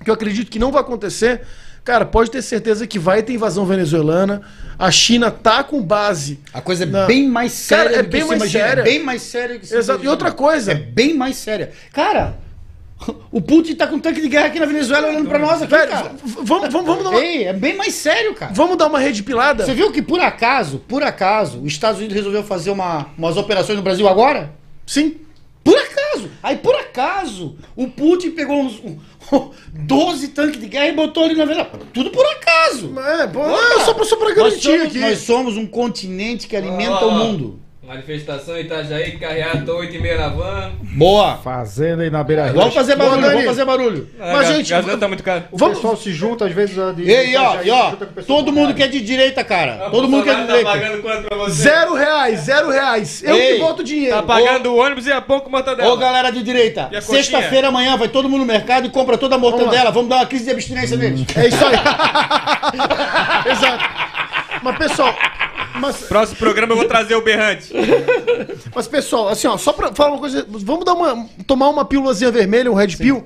que 0.03 0.09
eu 0.09 0.13
acredito 0.13 0.49
que 0.49 0.57
não 0.57 0.71
vai 0.71 0.81
acontecer, 0.81 1.41
cara, 1.83 2.03
pode 2.03 2.31
ter 2.31 2.41
certeza 2.41 2.87
que 2.87 2.97
vai 2.97 3.21
ter 3.21 3.33
invasão 3.33 3.63
venezuelana. 3.65 4.41
A 4.79 4.89
China 4.89 5.29
tá 5.29 5.63
com 5.63 5.79
base. 5.83 6.39
A 6.51 6.59
coisa 6.59 6.83
é 6.83 6.87
Não. 6.87 7.05
bem 7.05 7.27
mais 7.29 7.51
séria 7.51 7.83
Cara, 7.91 7.97
é 7.97 8.03
bem 8.03 8.21
mais 8.25 8.41
imagina. 8.41 8.63
séria. 8.65 8.81
É 8.81 8.83
bem 8.83 9.03
mais 9.03 9.21
séria 9.21 9.59
que 9.59 9.67
se 9.67 9.75
Exato. 9.77 10.03
E 10.03 10.07
outra 10.07 10.31
coisa. 10.31 10.71
É 10.71 10.75
bem 10.75 11.13
mais 11.15 11.35
séria. 11.35 11.71
Cara, 11.93 12.35
o 13.31 13.41
Putin 13.41 13.75
tá 13.75 13.87
com 13.87 13.99
tanque 13.99 14.21
de 14.21 14.27
guerra 14.27 14.47
aqui 14.47 14.59
na 14.59 14.65
Venezuela 14.65 15.07
olhando 15.07 15.27
pra 15.27 15.39
nós 15.39 15.61
aqui, 15.61 15.71
Velho, 15.71 15.89
cara. 15.89 16.11
vamos, 16.23 16.71
vamos, 16.71 16.85
vamos, 16.87 17.03
dar 17.03 17.09
uma, 17.09 17.19
Ei, 17.19 17.45
é 17.45 17.53
bem 17.53 17.75
mais 17.75 17.93
sério, 17.93 18.33
cara. 18.35 18.53
vamos 18.53 18.77
dar 18.77 18.87
uma 18.87 18.99
rede 18.99 19.23
pilada? 19.23 19.65
Você 19.65 19.73
viu 19.73 19.91
que 19.91 20.01
por 20.01 20.19
acaso, 20.19 20.79
por 20.87 21.01
acaso, 21.03 21.59
os 21.61 21.71
Estados 21.73 21.97
Unidos 21.99 22.15
resolveu 22.15 22.43
fazer 22.43 22.69
uma, 22.71 23.07
umas 23.17 23.37
operações 23.37 23.77
no 23.77 23.83
Brasil 23.83 24.07
agora? 24.07 24.53
Sim. 24.85 25.17
Por 25.63 25.77
acaso! 25.77 26.29
Aí 26.41 26.57
por 26.57 26.73
acaso, 26.75 27.55
o 27.75 27.87
Putin 27.87 28.31
pegou 28.31 28.59
uns 28.61 28.79
um, 28.83 28.97
12 29.73 30.29
tanques 30.29 30.59
de 30.59 30.67
guerra 30.67 30.87
e 30.87 30.93
botou 30.93 31.23
ali 31.23 31.35
na 31.35 31.45
Venezuela. 31.45 31.79
Tudo 31.93 32.09
por 32.09 32.25
acaso! 32.25 32.91
É, 32.99 33.27
não, 33.27 33.85
só, 33.85 33.93
pra, 33.93 34.05
só 34.05 34.15
pra 34.15 34.27
Nós 34.29 34.35
garantir 34.35 34.61
somos, 34.61 34.81
aqui. 34.87 34.99
nós 34.99 35.19
somos 35.19 35.57
um 35.57 35.67
continente 35.67 36.47
que 36.47 36.55
alimenta 36.55 37.05
Ó, 37.05 37.07
o 37.07 37.11
mundo. 37.11 37.59
Manifestação 37.83 38.55
em 38.57 38.61
Itajaí, 38.61 39.13
carreata 39.17 39.73
8 39.73 39.95
e 39.95 39.99
meia 39.99 40.15
na 40.15 40.27
van. 40.27 40.71
Boa! 40.95 41.37
Fazenda 41.37 42.03
aí 42.03 42.11
na 42.11 42.23
beira 42.23 42.45
rio. 42.45 42.53
Vamos 42.53 42.75
fazer 42.75 42.95
barulho, 42.95 43.21
vamos 43.23 43.43
fazer 43.43 43.65
barulho. 43.65 44.07
Mas, 44.19 44.47
gente, 44.49 44.69
gasolina 44.69 44.99
tá 44.99 45.07
muito 45.07 45.23
caro. 45.23 45.45
O 45.51 45.57
Vamos- 45.57 45.77
pessoal 45.77 45.97
se 45.97 46.13
junta, 46.13 46.45
às 46.45 46.51
vezes. 46.53 46.75
de- 46.95 47.01
E 47.03 47.15
aí, 47.15 47.35
ó, 47.35 47.55
e 47.63 47.71
ó, 47.71 47.91
pessoal 47.93 48.37
todo 48.37 48.45
do 48.45 48.51
mundo 48.53 48.75
que 48.75 48.83
é 48.83 48.87
de 48.87 49.01
direita, 49.01 49.43
cara. 49.43 49.85
Ah, 49.87 49.89
Todo 49.89 50.07
mundo 50.07 50.23
que 50.23 50.29
é 50.29 50.35
de 50.35 50.41
direita. 50.45 50.63
Tá 50.71 50.77
pagando 50.77 51.01
quanto 51.01 51.23
pra 51.27 51.37
você? 51.37 51.51
Zero 51.63 51.95
reais, 51.95 52.39
zero 52.41 52.69
reais. 52.69 53.23
Eu 53.23 53.35
Ei, 53.35 53.53
que 53.55 53.59
boto 53.59 53.83
dinheiro. 53.83 54.15
Tá 54.15 54.21
pagando 54.21 54.71
o 54.73 54.77
ônibus 54.77 55.07
e 55.07 55.11
a 55.11 55.19
pouco 55.21 55.49
mortadela. 55.49 55.91
Ô 55.91 55.97
galera 55.97 56.29
de 56.29 56.43
direita, 56.43 56.87
sexta-feira 57.01 57.69
amanhã 57.69 57.97
vai 57.97 58.09
todo 58.09 58.29
mundo 58.29 58.41
no 58.41 58.45
mercado 58.45 58.85
e 58.85 58.91
compra 58.91 59.17
toda 59.17 59.33
a 59.35 59.39
mortadela. 59.39 59.89
Vamos 59.89 60.07
dar 60.07 60.17
uma 60.17 60.25
crise 60.27 60.45
de 60.45 60.51
abstinência 60.51 60.95
neles. 60.97 61.25
É 61.35 61.47
isso 61.47 61.65
aí. 61.65 61.73
Exato. 63.51 63.83
Mas, 64.61 64.77
pessoal, 64.77 65.15
mas, 65.81 65.97
Próximo 65.97 66.37
programa 66.37 66.73
eu 66.73 66.77
vou 66.77 66.87
trazer 66.87 67.15
o 67.15 67.21
berrante. 67.21 67.73
mas, 68.73 68.87
pessoal, 68.87 69.27
assim, 69.27 69.47
ó, 69.47 69.57
só 69.57 69.73
pra 69.73 69.93
falar 69.93 70.11
uma 70.11 70.19
coisa, 70.19 70.45
vamos 70.47 70.85
dar 70.85 70.93
uma, 70.93 71.27
tomar 71.45 71.69
uma 71.69 71.83
pílulazinha 71.83 72.31
vermelha, 72.31 72.71
um 72.71 72.75
red 72.75 72.95
pill. 72.95 73.25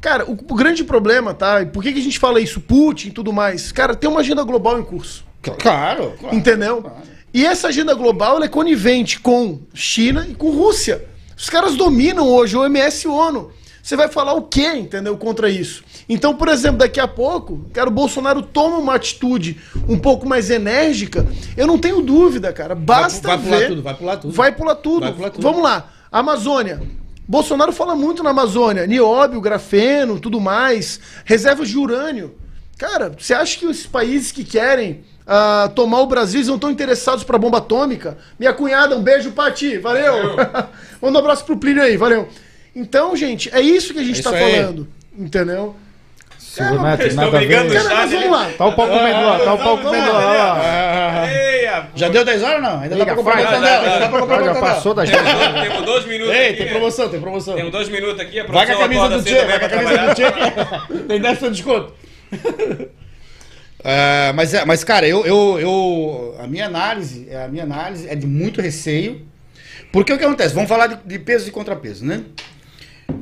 Cara, 0.00 0.24
o, 0.24 0.32
o 0.32 0.54
grande 0.54 0.82
problema, 0.82 1.32
tá? 1.34 1.62
E 1.62 1.66
por 1.66 1.82
que, 1.82 1.92
que 1.92 2.00
a 2.00 2.02
gente 2.02 2.18
fala 2.18 2.40
isso? 2.40 2.60
Putin 2.60 3.08
e 3.08 3.12
tudo 3.12 3.32
mais. 3.32 3.70
Cara, 3.70 3.94
tem 3.94 4.10
uma 4.10 4.20
agenda 4.20 4.42
global 4.42 4.78
em 4.80 4.84
curso. 4.84 5.24
Claro, 5.42 6.14
claro. 6.18 6.34
Entendeu? 6.34 6.90
E 7.34 7.46
essa 7.46 7.68
agenda 7.68 7.94
global 7.94 8.36
ela 8.36 8.44
é 8.44 8.48
conivente 8.48 9.18
com 9.20 9.60
China 9.74 10.26
e 10.28 10.34
com 10.34 10.50
Rússia. 10.50 11.04
Os 11.36 11.48
caras 11.48 11.74
dominam 11.74 12.28
hoje 12.28 12.56
o 12.56 12.60
OMS 12.60 13.06
e 13.06 13.08
o 13.08 13.14
ONU. 13.14 13.50
Você 13.82 13.96
vai 13.96 14.08
falar 14.08 14.34
o 14.34 14.42
quê, 14.42 14.74
entendeu, 14.74 15.16
contra 15.16 15.50
isso? 15.50 15.82
Então, 16.08 16.36
por 16.36 16.46
exemplo, 16.46 16.78
daqui 16.78 17.00
a 17.00 17.08
pouco, 17.08 17.66
cara, 17.72 17.88
o 17.88 17.92
Bolsonaro 17.92 18.40
toma 18.40 18.78
uma 18.78 18.94
atitude 18.94 19.60
um 19.88 19.98
pouco 19.98 20.24
mais 20.24 20.50
enérgica. 20.50 21.26
Eu 21.56 21.66
não 21.66 21.76
tenho 21.76 22.00
dúvida, 22.00 22.52
cara. 22.52 22.76
Basta 22.76 23.26
vai 23.26 23.38
pular 23.38 23.58
ver. 23.58 23.68
tudo, 23.68 23.82
vai 23.82 23.94
pular 23.94 24.16
tudo. 24.16 24.32
Vai 24.32 24.52
pular 24.52 24.74
tudo. 24.76 25.00
Vai 25.00 25.12
pular 25.12 25.30
tudo. 25.30 25.42
Vamos 25.42 25.62
lá. 25.64 25.90
Amazônia. 26.12 26.80
Bolsonaro 27.26 27.72
fala 27.72 27.96
muito 27.96 28.22
na 28.22 28.30
Amazônia. 28.30 28.86
Nióbio, 28.86 29.40
grafeno, 29.40 30.20
tudo 30.20 30.40
mais. 30.40 31.00
Reservas 31.24 31.68
de 31.68 31.76
urânio. 31.76 32.36
Cara, 32.78 33.12
você 33.18 33.34
acha 33.34 33.58
que 33.58 33.66
os 33.66 33.84
países 33.84 34.30
que 34.30 34.44
querem 34.44 35.02
ah, 35.26 35.70
tomar 35.74 36.00
o 36.00 36.06
Brasil 36.06 36.44
não 36.44 36.54
estão 36.54 36.70
interessados 36.70 37.24
para 37.24 37.36
bomba 37.36 37.58
atômica? 37.58 38.16
Minha 38.38 38.52
cunhada, 38.52 38.96
um 38.96 39.02
beijo 39.02 39.32
pra 39.32 39.50
ti. 39.50 39.78
Valeu. 39.78 40.36
Manda 41.02 41.18
um 41.18 41.20
abraço 41.20 41.44
pro 41.44 41.56
Plínio 41.56 41.82
aí. 41.82 41.96
Valeu. 41.96 42.28
Então, 42.74 43.14
gente, 43.16 43.54
é 43.54 43.60
isso 43.60 43.92
que 43.92 44.00
a 44.00 44.04
gente 44.04 44.20
É 44.20 44.22
tá 44.22 44.30
falando. 44.30 44.88
Entendeu? 45.16 45.76
Silvio 46.38 46.82
Neto, 46.82 47.02
Eles 47.02 47.14
nada 47.14 47.30
brigando 47.30 47.72
Cara, 47.72 47.94
mas 47.94 48.10
vamos 48.12 48.30
lá. 48.30 48.50
Tá 48.58 48.66
o 48.66 48.72
pau 48.74 48.86
comendo 48.86 49.20
lá, 49.26 49.38
tá 49.38 49.54
o 49.54 49.58
pau 49.58 49.78
comendo 49.78 50.12
lá, 50.12 51.28
Já 51.94 52.08
deu 52.10 52.24
10 52.26 52.42
horas 52.42 52.56
ou 52.56 52.62
não? 52.62 52.80
Ainda 52.80 52.96
dá 52.96 53.04
pra 53.04 53.14
Liga, 53.14 53.16
comprar 53.16 53.36
Ainda 53.36 53.98
dá 53.98 54.08
pra 54.08 54.20
comprar 54.20 54.44
Já 54.44 54.54
passou 54.56 54.92
das 54.92 55.08
temos, 55.08 55.24
10 55.24 55.36
horas. 55.40 55.62
temos 55.62 55.86
dois 55.86 56.06
minutos 56.06 56.34
Ei, 56.34 56.48
aqui. 56.48 56.56
tem 56.56 56.68
promoção, 56.68 57.08
tem 57.08 57.20
promoção. 57.20 57.54
Temos 57.54 57.72
dois 57.72 57.88
minutos 57.88 58.20
aqui. 58.20 58.40
A 58.40 58.44
Vai 58.44 58.66
com 58.66 58.72
a 58.72 58.76
camisa 58.76 59.08
do 59.08 59.22
Tchê, 59.22 59.44
vai 59.46 59.58
com 59.58 59.64
a 59.64 59.68
camisa 59.68 60.06
do. 60.06 60.14
Tchê. 60.14 61.04
Tem 61.08 61.20
10% 61.20 61.40
de 61.40 61.50
desconto. 61.50 61.94
É, 63.82 64.32
mas, 64.36 64.52
é, 64.52 64.64
mas, 64.66 64.84
cara, 64.84 65.08
eu, 65.08 65.24
eu, 65.24 65.58
eu. 65.58 66.36
A 66.38 66.46
minha 66.46 66.66
análise, 66.66 67.34
a 67.34 67.48
minha 67.48 67.64
análise 67.64 68.06
é 68.08 68.14
de 68.14 68.26
muito 68.26 68.60
receio. 68.60 69.26
Porque 69.90 70.12
o 70.12 70.18
que 70.18 70.24
acontece? 70.24 70.54
Vamos 70.54 70.68
falar 70.68 70.86
de, 70.86 70.98
de 71.04 71.18
peso 71.18 71.48
e 71.48 71.50
contrapeso, 71.50 72.04
né? 72.04 72.22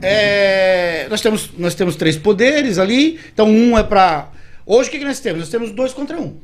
É, 0.03 1.07
nós, 1.11 1.21
temos, 1.21 1.51
nós 1.59 1.75
temos 1.75 1.97
três 1.97 2.17
poderes 2.17 2.79
ali. 2.79 3.19
Então, 3.33 3.49
um 3.49 3.79
é 3.79 3.83
pra. 3.83 4.31
Hoje 4.67 4.89
o 4.89 4.93
que, 4.93 4.99
que 4.99 5.05
nós 5.05 5.21
temos? 5.21 5.41
Nós 5.41 5.49
temos 5.49 5.71
dois 5.73 5.93
contra 5.93 6.19
um. 6.21 6.37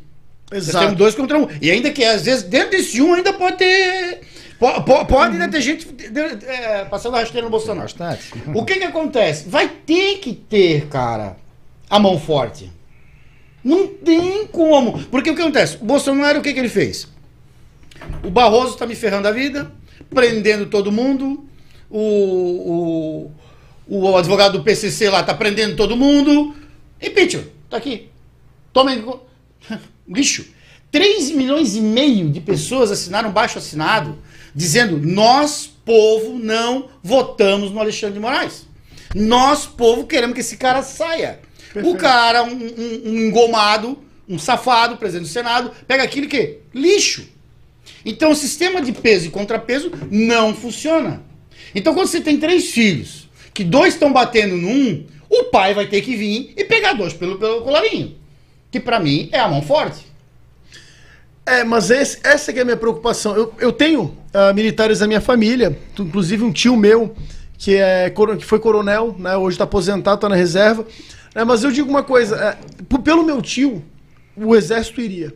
Nós 0.52 0.66
temos 0.80 0.96
dois 0.96 1.14
contra 1.14 1.38
um. 1.38 1.48
E 1.60 1.70
ainda 1.70 1.90
que 1.90 2.04
às 2.04 2.22
vezes 2.24 2.42
dentro 2.44 2.70
desse 2.70 3.00
um 3.00 3.14
ainda 3.14 3.32
pode 3.32 3.56
ter. 3.56 4.20
po- 4.58 4.82
po- 4.82 5.04
Pode, 5.06 5.32
ainda 5.32 5.48
ter 5.48 5.60
gente 5.60 5.86
de- 5.86 6.08
de- 6.10 6.46
é, 6.46 6.84
passando 6.84 7.16
a 7.16 7.20
rasteira 7.20 7.44
no 7.44 7.50
Bolsonaro. 7.50 7.88
O 8.54 8.64
que 8.64 8.76
que 8.76 8.84
acontece? 8.84 9.48
Vai 9.48 9.68
ter 9.68 10.18
que 10.18 10.32
ter, 10.32 10.86
cara, 10.86 11.36
a 11.90 11.98
mão 11.98 12.18
forte. 12.18 12.70
Não 13.64 13.88
tem 13.88 14.46
como. 14.46 15.02
Porque 15.06 15.30
o 15.30 15.34
que 15.34 15.42
acontece? 15.42 15.76
O 15.80 15.84
Bolsonaro, 15.84 16.38
o 16.38 16.42
que 16.42 16.52
que 16.52 16.58
ele 16.60 16.68
fez? 16.68 17.08
O 18.22 18.30
Barroso 18.30 18.76
tá 18.76 18.86
me 18.86 18.94
ferrando 18.94 19.26
a 19.26 19.32
vida, 19.32 19.70
prendendo 20.10 20.66
todo 20.66 20.92
mundo. 20.92 21.44
O, 21.90 23.30
o, 23.88 23.98
o 24.10 24.16
advogado 24.16 24.58
do 24.58 24.64
PCC 24.64 25.08
lá 25.10 25.22
tá 25.22 25.34
prendendo 25.34 25.76
todo 25.76 25.96
mundo. 25.96 26.54
Impeachment, 27.00 27.44
tá 27.70 27.76
aqui. 27.76 28.08
Tomem. 28.72 29.04
Lixo. 30.08 30.46
3 30.90 31.32
milhões 31.32 31.74
e 31.74 31.80
meio 31.80 32.30
de 32.30 32.40
pessoas 32.40 32.90
assinaram 32.90 33.30
baixo 33.30 33.58
assinado 33.58 34.18
dizendo: 34.54 34.98
nós, 34.98 35.70
povo, 35.84 36.38
não 36.38 36.88
votamos 37.02 37.70
no 37.70 37.80
Alexandre 37.80 38.14
de 38.14 38.20
Moraes. 38.20 38.66
Nós, 39.14 39.66
povo, 39.66 40.06
queremos 40.06 40.34
que 40.34 40.40
esse 40.40 40.56
cara 40.56 40.82
saia. 40.82 41.40
O 41.84 41.96
cara, 41.96 42.42
um, 42.42 42.48
um- 42.52 43.02
um 43.10 43.18
engomado, 43.26 43.98
um 44.28 44.38
safado, 44.38 44.96
presidente 44.96 45.28
do 45.28 45.32
Senado, 45.32 45.70
pega 45.86 46.02
aquilo 46.02 46.26
que? 46.28 46.58
Lixo. 46.74 47.26
Então 48.04 48.30
o 48.30 48.36
sistema 48.36 48.80
de 48.80 48.92
peso 48.92 49.26
e 49.26 49.30
contrapeso 49.30 49.90
não 50.10 50.54
funciona. 50.54 51.22
Então 51.76 51.94
quando 51.94 52.08
você 52.08 52.20
tem 52.20 52.38
três 52.38 52.70
filhos, 52.70 53.28
que 53.54 53.62
dois 53.62 53.94
estão 53.94 54.12
batendo 54.12 54.56
num, 54.56 55.04
o 55.30 55.44
pai 55.44 55.74
vai 55.74 55.86
ter 55.86 56.00
que 56.00 56.16
vir 56.16 56.52
e 56.56 56.64
pegar 56.64 56.94
dois 56.94 57.12
pelo, 57.12 57.38
pelo 57.38 57.60
colarinho. 57.62 58.16
Que 58.70 58.80
pra 58.80 58.98
mim 58.98 59.28
é 59.30 59.38
a 59.38 59.46
mão 59.48 59.62
forte. 59.62 60.04
É, 61.44 61.62
mas 61.62 61.90
esse- 61.90 62.18
essa 62.24 62.50
é 62.50 62.60
a 62.60 62.64
minha 62.64 62.76
preocupação. 62.76 63.36
Eu, 63.36 63.54
eu 63.60 63.72
tenho 63.72 64.16
ah, 64.34 64.52
militares 64.52 64.98
da 64.98 65.06
minha 65.06 65.20
família, 65.20 65.78
inclusive 65.98 66.42
um 66.42 66.52
tio 66.52 66.76
meu, 66.76 67.14
que, 67.56 67.76
é, 67.76 68.10
que 68.38 68.44
foi 68.44 68.58
coronel, 68.58 69.14
né? 69.18 69.36
Hoje 69.36 69.56
tá 69.56 69.64
aposentado, 69.64 70.20
tá 70.20 70.28
na 70.28 70.34
reserva. 70.34 70.84
né, 71.34 71.44
mas 71.44 71.62
eu 71.62 71.70
digo 71.70 71.88
uma 71.88 72.02
coisa, 72.02 72.36
é, 72.36 72.98
pelo 72.98 73.22
meu 73.22 73.40
tio, 73.40 73.84
o 74.36 74.56
exército 74.56 75.00
iria. 75.00 75.32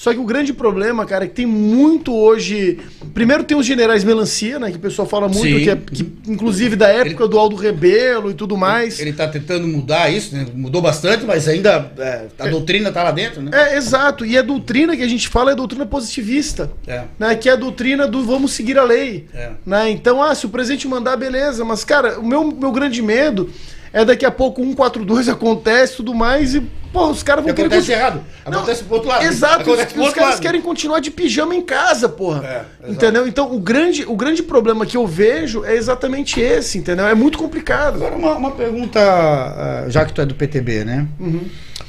Só 0.00 0.14
que 0.14 0.18
o 0.18 0.24
grande 0.24 0.54
problema, 0.54 1.04
cara, 1.04 1.26
é 1.26 1.28
que 1.28 1.34
tem 1.34 1.44
muito 1.44 2.16
hoje. 2.16 2.78
Primeiro 3.12 3.44
tem 3.44 3.54
os 3.54 3.66
generais 3.66 4.02
melancia, 4.02 4.58
né? 4.58 4.70
Que 4.70 4.78
o 4.78 4.80
pessoal 4.80 5.06
fala 5.06 5.28
muito, 5.28 5.62
que, 5.62 5.68
é, 5.68 5.76
que, 5.76 6.10
inclusive 6.26 6.74
da 6.74 6.88
época 6.88 7.28
do 7.28 7.38
Aldo 7.38 7.54
Rebelo 7.54 8.30
e 8.30 8.34
tudo 8.34 8.56
mais. 8.56 8.98
Ele 8.98 9.12
tá 9.12 9.28
tentando 9.28 9.66
mudar 9.66 10.08
isso, 10.08 10.34
né? 10.34 10.46
Mudou 10.54 10.80
bastante, 10.80 11.26
mas 11.26 11.46
ainda 11.46 11.92
é, 11.98 12.28
a 12.38 12.48
doutrina 12.48 12.90
tá 12.90 13.02
lá 13.02 13.10
dentro, 13.10 13.42
né? 13.42 13.50
É, 13.52 13.76
exato. 13.76 14.24
E 14.24 14.38
a 14.38 14.42
doutrina 14.42 14.96
que 14.96 15.02
a 15.02 15.08
gente 15.08 15.28
fala 15.28 15.50
é 15.50 15.52
a 15.52 15.56
doutrina 15.56 15.84
positivista. 15.84 16.72
É. 16.86 17.02
Né, 17.18 17.34
que 17.34 17.50
é 17.50 17.52
a 17.52 17.56
doutrina 17.56 18.08
do 18.08 18.24
vamos 18.24 18.52
seguir 18.52 18.78
a 18.78 18.84
lei. 18.84 19.26
É. 19.34 19.50
Né? 19.66 19.90
Então, 19.90 20.22
ah, 20.22 20.34
se 20.34 20.46
o 20.46 20.48
presidente 20.48 20.88
mandar, 20.88 21.18
beleza. 21.18 21.62
Mas, 21.62 21.84
cara, 21.84 22.18
o 22.18 22.26
meu, 22.26 22.46
meu 22.46 22.72
grande 22.72 23.02
medo 23.02 23.50
é 23.92 24.04
daqui 24.04 24.24
a 24.24 24.30
pouco 24.30 24.62
142 24.62 25.28
acontece 25.28 25.94
e 25.94 25.96
tudo 25.96 26.14
mais 26.14 26.54
e, 26.54 26.60
pô, 26.92 27.08
os 27.08 27.22
caras 27.22 27.44
vão 27.44 27.52
querer 27.52 27.66
acontece 27.66 27.92
errado. 27.92 28.22
Acontece 28.44 28.84
pro 28.84 28.94
outro 28.94 29.08
lado. 29.08 29.24
Exato, 29.24 29.70
os, 29.70 29.80
os 29.80 30.12
caras 30.12 30.30
lado. 30.30 30.40
querem 30.40 30.60
continuar 30.60 31.00
de 31.00 31.10
pijama 31.10 31.54
em 31.54 31.62
casa, 31.62 32.08
porra. 32.08 32.66
É, 32.84 32.90
entendeu? 32.90 33.26
Então, 33.26 33.52
o 33.52 33.58
grande, 33.58 34.04
o 34.06 34.16
grande 34.16 34.42
problema 34.42 34.86
que 34.86 34.96
eu 34.96 35.06
vejo 35.06 35.64
é 35.64 35.74
exatamente 35.74 36.40
esse, 36.40 36.78
entendeu? 36.78 37.06
É 37.06 37.14
muito 37.14 37.38
complicado. 37.38 37.96
Agora, 37.96 38.14
uma, 38.14 38.34
uma 38.34 38.50
pergunta, 38.52 39.00
ah, 39.00 39.84
já 39.88 40.04
que 40.04 40.12
tu 40.12 40.20
é 40.20 40.26
do 40.26 40.34
PTB, 40.34 40.84
né? 40.84 41.06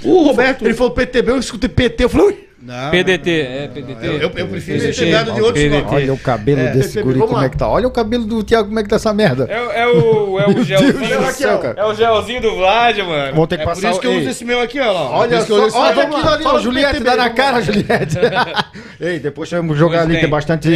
O 0.03 0.23
Roberto. 0.23 0.65
Ele 0.65 0.73
falou 0.73 0.91
PTB, 0.93 1.31
eu 1.31 1.39
escutei 1.39 1.69
PT, 1.69 2.05
eu 2.05 2.09
falei, 2.09 2.49
Não, 2.61 2.91
PDT, 2.91 3.31
é 3.41 3.67
PDT. 3.73 4.05
Eu, 4.05 4.11
eu, 4.13 4.19
eu 4.21 4.47
prefiro 4.47 4.79
ser 4.79 4.93
PDT. 4.93 4.93
chamado 5.11 5.33
de 5.33 5.41
outros 5.41 5.63
PDT. 5.63 5.95
Olha 5.95 6.13
o 6.13 6.17
cabelo 6.17 6.61
É, 6.61 6.71
desse 6.71 7.01
guri, 7.01 7.19
como 7.19 7.33
lá. 7.33 7.45
é 7.45 7.49
que 7.49 7.57
tá. 7.57 7.67
Olha 7.67 7.87
o 7.87 7.91
cabelo 7.91 8.23
do 8.23 8.43
Thiago, 8.43 8.67
como 8.67 8.79
é 8.79 8.83
que 8.83 8.89
tá 8.89 8.97
essa 8.97 9.11
merda. 9.13 9.45
É, 9.49 9.59
o- 9.59 9.71
é 9.71 9.87
o, 9.87 10.39
é 10.39 10.47
o 10.47 10.63
gelzinho. 10.63 10.93
Do 10.93 11.31
céu, 11.31 11.57
cara. 11.57 11.81
É 11.81 11.85
o 11.85 11.93
gelzinho 11.95 12.41
do 12.41 12.55
Vlad, 12.55 12.97
mano. 12.99 13.35
Vão 13.35 13.47
ter 13.47 13.55
que 13.57 13.63
É 13.63 13.65
por 13.65 13.73
passar 13.73 13.89
isso 13.91 13.99
que 13.99 14.05
eu 14.05 14.11
Ei, 14.11 14.19
uso 14.19 14.29
esse 14.29 14.45
meu 14.45 14.61
aqui, 14.61 14.79
ó. 14.79 14.93
Por 14.93 15.15
Olha 15.15 15.41
só, 15.41 15.55
olha 15.79 16.03
ali, 16.03 16.43
ó, 16.45 16.51
do 16.53 16.59
Juliette, 16.59 16.91
PTB, 16.99 17.09
dá 17.09 17.15
na 17.15 17.29
cara. 17.31 17.61
Juliette. 17.65 18.17
Ei, 18.99 19.17
depois 19.19 19.49
vamos 19.49 19.77
jogar 19.77 20.01
ali, 20.03 20.19
tem. 20.19 20.29
bastante 20.29 20.69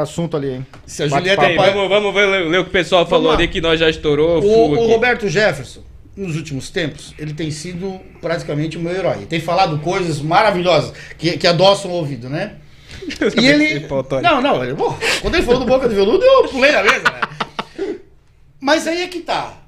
assunto 0.00 0.36
ali, 0.36 0.50
hein. 0.50 0.66
Se 0.86 1.02
a 1.04 1.08
Juliette 1.08 1.56
vamos, 1.56 2.14
ler 2.14 2.58
o 2.58 2.64
que 2.64 2.68
o 2.70 2.72
pessoal 2.72 3.06
falou 3.06 3.32
ali 3.32 3.48
que 3.48 3.60
nós 3.60 3.80
já 3.80 3.88
estourou. 3.88 4.42
O, 4.44 4.74
aqui. 4.74 4.86
Roberto 4.92 5.28
Jefferson, 5.28 5.80
nos 6.16 6.36
últimos 6.36 6.70
tempos, 6.70 7.14
ele 7.18 7.32
tem 7.32 7.50
sido 7.50 8.00
praticamente 8.20 8.76
o 8.76 8.80
meu 8.80 8.92
herói. 8.92 9.18
Ele 9.18 9.26
tem 9.26 9.40
falado 9.40 9.78
coisas 9.78 10.20
maravilhosas 10.20 10.92
que, 11.16 11.38
que 11.38 11.46
adoçam 11.46 11.90
o 11.90 11.94
ouvido, 11.94 12.28
né? 12.28 12.56
E 13.40 13.46
ele. 13.46 13.80
Pautório. 13.80 14.22
Não, 14.22 14.40
não, 14.40 14.62
ele, 14.62 14.74
pô, 14.74 14.94
quando 15.20 15.34
ele 15.34 15.44
falou 15.44 15.60
do 15.60 15.66
Boca 15.66 15.88
do 15.88 15.94
Veludo, 15.94 16.24
eu 16.24 16.48
pulei 16.48 16.70
na 16.70 16.82
mesa, 16.82 17.02
né? 17.04 17.96
Mas 18.60 18.86
aí 18.86 19.02
é 19.02 19.08
que 19.08 19.20
tá. 19.20 19.58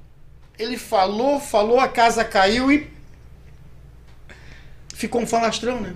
Ele 0.57 0.77
falou, 0.77 1.39
falou, 1.39 1.79
a 1.79 1.87
casa 1.87 2.23
caiu 2.23 2.71
e. 2.71 2.87
Ficou 4.93 5.21
um 5.21 5.27
falastrão, 5.27 5.81
né? 5.81 5.93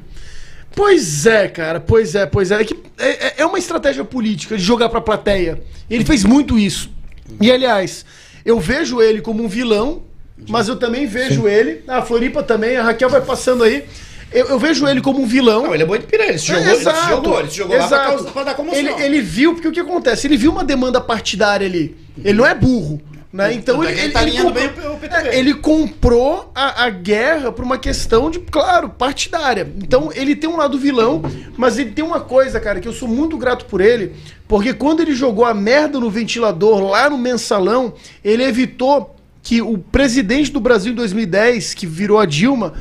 Pois 0.76 1.26
é, 1.26 1.47
cara, 1.47 1.80
pois 1.80 2.14
é, 2.14 2.26
pois 2.26 2.52
é. 2.52 2.62
É, 2.62 2.66
que 2.66 2.76
é, 2.97 3.41
é 3.41 3.45
uma 3.45 3.58
estratégia 3.58 4.04
política 4.04 4.58
de 4.58 4.64
jogar 4.64 4.89
pra 4.89 5.00
plateia. 5.00 5.62
Ele 5.89 6.04
fez 6.04 6.24
muito 6.24 6.60
isso. 6.60 6.91
E 7.39 7.52
aliás, 7.52 8.06
eu 8.43 8.60
vejo 8.60 9.02
ele 9.02 9.22
como 9.22 9.43
um 9.43 9.47
vilão, 9.47 10.04
mas 10.48 10.68
eu 10.68 10.76
também 10.76 11.06
vejo 11.06 11.48
ele. 11.48 11.84
A 11.88 12.02
Floripa 12.02 12.42
também, 12.44 12.78
a 12.78 12.84
Raquel 12.84 13.10
vai 13.10 13.22
passando 13.22 13.64
aí. 13.64 13.86
Eu, 14.32 14.46
eu 14.48 14.60
vejo 14.60 14.88
ele 14.88 15.02
como 15.02 15.22
um 15.22 15.26
vilão. 15.26 15.64
Não, 15.64 15.74
ele 15.74 15.84
é 15.84 15.86
bom 15.86 15.98
de 15.98 16.06
piranha, 16.06 16.30
ele 16.30 16.38
se 16.40 16.46
jogou, 16.48 16.64
É, 16.64 16.72
ele 16.74 16.78
se 16.78 17.10
jogou, 17.10 17.40
ele 17.40 17.50
se 17.50 17.58
jogou 17.58 17.78
lá 17.78 17.88
pra, 17.88 17.98
exato. 17.98 18.16
causar- 18.16 18.32
pra 18.32 18.44
dar 18.44 18.54
comoção. 18.54 18.80
Ele, 18.80 18.90
ele 19.04 19.22
viu, 19.22 19.54
porque 19.54 19.68
o 19.68 19.72
que 19.72 19.80
acontece? 19.80 20.28
Ele 20.28 20.38
viu 20.38 20.52
uma 20.52 20.64
demanda 20.64 21.02
partidária 21.02 21.66
ali. 21.66 21.98
Ele 22.24 22.38
não 22.38 22.46
é 22.46 22.54
burro. 22.54 23.02
Né? 23.32 23.54
Então 23.54 23.78
Tanto 23.78 23.90
é 23.90 23.92
ele, 23.92 24.02
ele 24.02 24.12
tá 24.12 24.24
ele 24.24 24.32
comprou. 24.42 24.64
É, 25.12 25.38
ele 25.40 25.54
comprou 25.54 26.52
a, 26.56 26.86
a 26.86 26.90
guerra 26.90 27.52
por 27.52 27.64
uma 27.64 27.78
questão 27.78 28.30
de, 28.32 28.40
claro, 28.40 28.90
partidária. 28.90 29.72
Então 29.78 30.10
ele 30.16 30.36
tem 30.36 30.50
um 30.50 30.58
lado 30.58 30.80
vilão, 30.80 31.22
mas 31.56 31.78
ele 31.78 31.92
tem 31.92 32.04
uma 32.04 32.20
coisa, 32.20 32.60
cara, 32.60 32.80
que 32.80 32.88
eu 32.88 32.94
sou 32.94 33.08
muito 33.08 33.38
grato 33.38 33.66
por 33.66 33.82
ele, 33.82 34.14
porque 34.48 34.74
quando 34.74 35.02
ele 35.02 35.14
jogou 35.14 35.46
a 35.46 35.54
merda 35.54 36.00
no 36.00 36.10
ventilador 36.10 36.82
lá 36.90 37.08
no 37.08 37.20
mensalão, 37.20 37.94
ele 38.24 38.44
evitou 38.44 39.16
que 39.42 39.62
o 39.62 39.78
presidente 39.78 40.52
do 40.52 40.60
Brasil 40.60 40.92
em 40.92 40.96
2010, 40.96 41.74
que 41.74 41.86
virou 41.88 42.20
a 42.20 42.26
Dilma, 42.26 42.74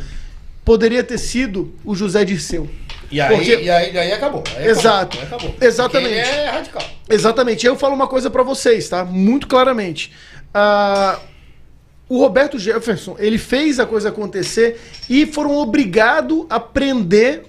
poderia 0.65 1.03
ter 1.03 1.19
sido 1.19 1.73
o 1.85 1.95
José 1.95 2.25
Dirceu. 2.25 2.69
E 3.11 3.21
aí, 3.21 3.35
Porque- 3.37 3.57
e 3.63 3.71
aí, 3.71 3.97
aí 3.97 4.13
acabou. 4.13 4.45
aí 4.57 4.67
Exato. 4.69 5.19
acabou. 5.19 5.55
Exatamente. 5.61 6.15
Porque 6.15 6.29
ele 6.29 6.41
é 6.41 6.51
radical. 6.51 6.83
Exatamente. 7.09 7.67
Eu 7.67 7.75
falo 7.77 7.95
uma 7.95 8.07
coisa 8.07 8.29
pra 8.29 8.43
vocês, 8.43 8.87
tá? 8.89 9.03
Muito 9.05 9.47
claramente. 9.47 10.13
Ah, 10.53 11.19
o 12.07 12.19
Roberto 12.19 12.59
Jefferson, 12.59 13.17
ele 13.19 13.39
fez 13.39 13.81
a 13.81 13.87
coisa 13.87 14.11
acontecer 14.11 14.79
e 15.09 15.25
foram 15.27 15.57
obrigados 15.57 16.45
a 16.51 16.61
prender 16.61 17.45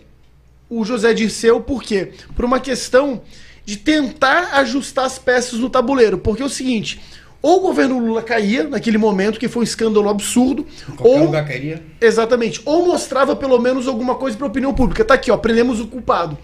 o 0.69 0.85
José 0.85 1.13
Dirceu, 1.13 1.59
por 1.59 1.81
quê? 1.83 2.11
Por 2.35 2.45
uma 2.45 2.59
questão 2.59 3.21
de 3.65 3.75
tentar 3.77 4.51
ajustar 4.59 5.05
as 5.05 5.19
peças 5.19 5.59
no 5.59 5.69
tabuleiro. 5.69 6.17
Porque 6.17 6.41
é 6.41 6.45
o 6.45 6.49
seguinte, 6.49 7.01
ou 7.41 7.57
o 7.57 7.59
governo 7.61 7.99
Lula 7.99 8.21
caía 8.21 8.65
naquele 8.65 8.97
momento, 8.97 9.39
que 9.39 9.47
foi 9.47 9.61
um 9.61 9.63
escândalo 9.63 10.09
absurdo, 10.09 10.65
Qualquer 10.97 11.07
ou 11.19 11.25
lugar 11.25 11.47
cairia. 11.47 11.81
Exatamente. 12.01 12.61
Ou 12.65 12.85
mostrava 12.85 13.35
pelo 13.35 13.59
menos 13.59 13.87
alguma 13.87 14.15
coisa 14.15 14.37
pra 14.37 14.47
opinião 14.47 14.73
pública. 14.73 15.05
Tá 15.05 15.13
aqui, 15.13 15.31
ó, 15.31 15.37
prendemos 15.37 15.79
o 15.79 15.87
culpado. 15.87 16.37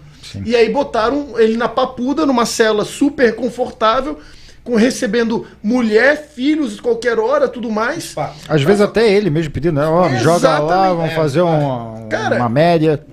E 0.44 0.56
aí 0.56 0.68
botaram 0.70 1.38
ele 1.38 1.56
na 1.56 1.68
papuda, 1.68 2.26
numa 2.26 2.44
cela 2.46 2.84
super 2.84 3.34
confortável, 3.36 4.18
com 4.64 4.74
recebendo 4.74 5.46
mulher, 5.62 6.30
filhos, 6.34 6.80
qualquer 6.80 7.18
hora, 7.18 7.46
tudo 7.48 7.70
mais. 7.70 8.12
Pá. 8.14 8.32
Às 8.48 8.62
vezes 8.62 8.80
até 8.80 9.08
ele 9.08 9.30
mesmo 9.30 9.52
pedindo, 9.52 9.80
né? 9.80 9.86
Ó, 9.86 10.08
joga 10.16 10.58
lá, 10.58 10.92
vamos 10.92 11.12
É, 11.12 11.14
fazer 11.14 11.42
uma, 11.42 12.06
Cara, 12.08 12.36
uma 12.36 12.48
média. 12.48 13.04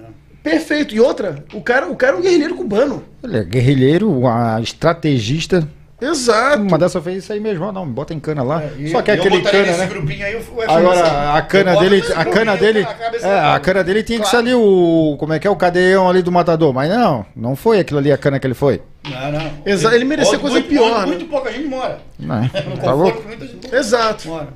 Perfeito. 0.41 0.95
E 0.95 0.99
outra, 0.99 1.45
o 1.53 1.61
cara, 1.61 1.87
o 1.87 1.95
cara 1.95 2.15
é 2.15 2.19
um 2.19 2.21
guerrilheiro 2.21 2.55
cubano. 2.55 3.03
Ele 3.23 3.37
é 3.37 3.43
guerrilheiro, 3.43 4.11
uma 4.11 4.59
estrategista. 4.61 5.67
Exato. 6.05 6.63
Uma 6.63 6.77
dessa 6.77 7.01
fez 7.01 7.23
isso 7.23 7.31
aí 7.33 7.39
mesmo, 7.39 7.63
ó, 7.65 7.71
não, 7.71 7.87
bota 7.87 8.13
em 8.13 8.19
cana 8.19 8.43
lá. 8.43 8.63
E- 8.77 8.89
Só 8.89 9.01
que 9.01 9.11
é 9.11 9.15
eu 9.15 9.19
aquele 9.21 9.41
cana, 9.41 9.63
nesse 9.67 9.79
né? 9.79 9.87
grupinho 9.87 10.25
aí, 10.25 10.35
Agora, 10.67 11.33
a 11.35 11.41
cana 11.41 11.75
dele, 11.77 12.03
a 12.15 12.25
cana 12.25 12.57
dele, 12.57 12.87
é, 13.21 13.39
a 13.39 13.59
cana 13.59 13.83
dele 13.83 14.03
tinha 14.03 14.19
que 14.19 14.25
ser 14.25 14.31
Claro. 14.31 14.45
ali 14.47 14.55
o, 14.55 15.15
como 15.17 15.33
é 15.33 15.39
que 15.39 15.47
é, 15.47 15.49
o 15.49 15.55
cadeião 15.55 16.09
ali 16.09 16.21
do 16.21 16.31
matador, 16.31 16.73
mas 16.73 16.89
não, 16.89 17.25
não 17.35 17.55
foi 17.55 17.79
aquilo 17.79 17.99
ali 17.99 18.11
a 18.11 18.17
cana 18.17 18.39
que 18.39 18.45
ele 18.47 18.53
foi. 18.53 18.81
Não, 19.09 19.31
não. 19.31 19.51
Exa- 19.65 19.93
ele 19.95 20.05
merecia 20.05 20.37
coisa 20.39 20.55
muito, 20.55 20.69
pior, 20.69 20.91
onde 20.91 20.99
né? 20.99 21.05
Muito 21.07 21.25
pouca 21.25 21.51
gente 21.51 21.67
mora. 21.67 21.99
Não, 22.19 22.41
No 22.41 22.77
tá 22.77 22.93
louco? 22.93 23.21
que 23.21 23.27
muita 23.27 23.47
gente 23.47 23.73
Exato. 23.73 24.27
mora. 24.27 24.49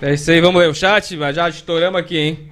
É 0.00 0.14
isso 0.14 0.28
aí, 0.30 0.40
vamos 0.40 0.60
ler 0.60 0.68
o 0.68 0.74
chat, 0.74 1.16
já 1.32 1.48
estouramos 1.48 2.00
aqui, 2.00 2.18
hein? 2.18 2.48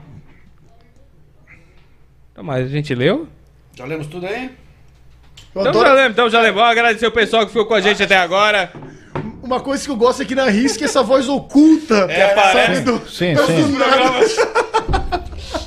Então, 2.32 2.44
mas 2.44 2.66
a 2.66 2.68
gente 2.68 2.94
leu? 2.94 3.26
Já 3.74 3.84
lemos 3.84 4.06
tudo 4.06 4.26
aí? 4.26 4.50
Eu 5.54 5.60
Então 5.62 5.70
adoro- 5.70 5.86
já 5.88 5.94
lemos, 5.94 6.10
então 6.12 6.30
já 6.30 6.40
lemos. 6.40 6.54
Vamos 6.56 6.70
agradecer 6.70 7.06
o 7.06 7.12
pessoal 7.12 7.42
que 7.42 7.48
ficou 7.52 7.66
com 7.66 7.74
a 7.74 7.80
gente 7.80 8.02
até 8.02 8.16
agora. 8.16 8.70
Uma 9.42 9.60
coisa 9.60 9.84
que 9.84 9.90
eu 9.90 9.96
gosto 9.96 10.22
aqui 10.22 10.34
na 10.34 10.48
risca 10.48 10.84
é 10.84 10.86
essa 10.86 11.02
voz 11.02 11.28
oculta. 11.28 12.06
É, 12.08 12.28
parece. 12.34 12.76
sabe, 12.76 12.80
do- 12.98 13.08
Sim, 13.10 13.34
do 13.34 13.46
sim. 13.46 13.72
nada. 13.76 14.80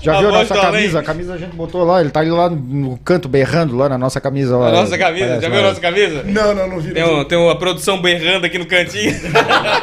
Já 0.01 0.15
A 0.17 0.19
viu 0.19 0.29
a 0.29 0.31
nossa 0.31 0.53
além. 0.53 0.63
camisa? 0.71 0.99
A 0.99 1.03
camisa 1.03 1.33
a 1.33 1.37
gente 1.37 1.55
botou 1.55 1.83
lá, 1.83 2.01
ele 2.01 2.09
tá 2.09 2.19
ali 2.19 2.29
lá 2.29 2.49
no 2.49 2.97
canto 2.99 3.27
berrando 3.29 3.75
lá 3.75 3.87
na 3.87 3.97
nossa 3.97 4.19
camisa 4.19 4.57
lá. 4.57 4.67
A 4.67 4.71
nossa 4.71 4.97
camisa, 4.97 5.25
Parece 5.27 5.41
já 5.43 5.49
viu 5.49 5.59
a 5.59 5.63
nossa 5.63 5.79
camisa? 5.81 6.23
Não, 6.23 6.53
não, 6.55 6.67
não 6.67 6.79
vi. 6.79 6.93
Tem, 6.93 7.03
um, 7.03 7.23
tem 7.23 7.37
uma 7.37 7.57
produção 7.57 8.01
berrando 8.01 8.45
aqui 8.45 8.57
no 8.57 8.65
cantinho. 8.65 9.13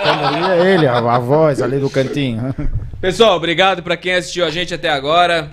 Ali 0.05 0.61
é 0.63 0.75
ele, 0.75 0.87
a, 0.87 0.99
a 0.99 1.19
voz 1.19 1.61
ali 1.63 1.79
do 1.79 1.89
cantinho. 1.91 2.55
Pessoal, 3.01 3.35
obrigado 3.37 3.83
pra 3.83 3.97
quem 3.97 4.15
assistiu 4.15 4.45
a 4.45 4.51
gente 4.51 4.75
até 4.75 4.91
agora. 4.91 5.51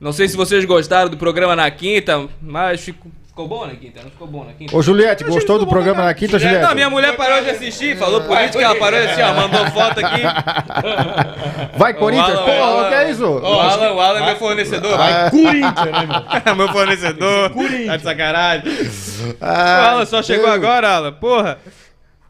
Não 0.00 0.12
sei 0.12 0.26
se 0.28 0.36
vocês 0.36 0.64
gostaram 0.64 1.10
do 1.10 1.16
programa 1.18 1.54
na 1.56 1.70
quinta, 1.70 2.26
mas 2.40 2.80
ficou, 2.80 3.10
ficou 3.36 3.48
bom 3.48 3.66
na 3.66 3.74
quinta, 3.74 4.00
não 4.02 4.10
ficou 4.10 4.26
bom 4.26 4.44
na 4.44 4.52
quinta? 4.54 4.74
Ô 4.74 4.80
Juliette, 4.80 5.22
gostou 5.22 5.58
do 5.58 5.66
programa 5.66 6.02
na 6.02 6.14
quinta, 6.14 6.38
Juliette? 6.38 6.62
Não, 6.64 6.74
minha 6.74 6.88
mulher 6.88 7.14
parou 7.16 7.44
de 7.44 7.50
assistir, 7.50 7.94
falou 7.98 8.22
política, 8.22 8.64
ela 8.64 8.74
parou 8.76 8.98
de 8.98 9.04
assistir, 9.04 9.22
ó, 9.22 9.34
mandou 9.34 9.66
foto 9.66 10.00
aqui. 10.02 10.22
Vai, 11.76 11.92
Corinthians, 11.92 12.38
O 12.38 12.44
porra, 12.44 12.70
o 12.70 12.86
o 12.86 12.88
que 12.88 12.94
é 12.94 13.10
isso? 13.10 13.26
O 13.26 13.60
Alan, 13.60 13.92
o 13.92 14.00
Alan 14.00 14.20
é 14.20 14.26
meu 14.26 14.36
fornecedor. 14.36 14.98
Ah, 14.98 15.30
Corinthians, 15.30 15.74
né, 15.74 16.44
meu? 16.46 16.56
meu 16.56 16.68
fornecedor. 16.68 17.50
Tá 17.86 17.96
de 17.98 18.02
sacanagem. 18.02 18.72
O 18.72 19.36
ah, 19.42 19.90
Alan 19.90 20.06
só 20.06 20.22
chegou 20.22 20.46
Deus. 20.46 20.54
agora, 20.56 20.88
Alan. 20.88 21.12
Porra. 21.12 21.58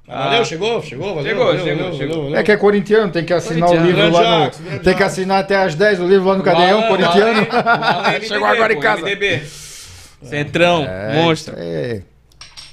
Valeu, 0.08 0.44
chegou, 0.44 0.82
chegou, 0.82 1.14
valeu. 1.14 1.30
Chegou, 1.30 1.46
valeu, 1.46 1.64
chegou, 1.64 1.84
valeu, 1.84 1.98
chegou. 1.98 2.22
valeu, 2.24 2.38
É 2.38 2.42
que 2.42 2.50
é 2.52 2.56
corintiano, 2.56 3.12
tem 3.12 3.24
que 3.24 3.32
assinar 3.32 3.70
o 3.70 3.76
livro 3.76 4.10
lá 4.10 4.38
no. 4.46 4.78
Tem 4.80 4.94
que 4.94 5.02
assinar 5.04 5.40
até 5.40 5.56
às 5.56 5.76
10 5.76 6.00
o 6.00 6.06
livro 6.06 6.28
lá 6.28 6.36
no 6.36 6.42
Cadeião, 6.42 6.78
Alan- 6.78 6.88
corintiano. 6.88 7.42
o 7.42 7.44
o 7.44 8.06
é 8.08 8.20
Chegou 8.20 8.46
agora 8.48 8.72
em 8.72 8.80
casa. 8.80 9.02
MDB. 9.02 9.65
Centrão, 10.28 10.86
monstro. 11.14 11.54
É, 11.56 12.02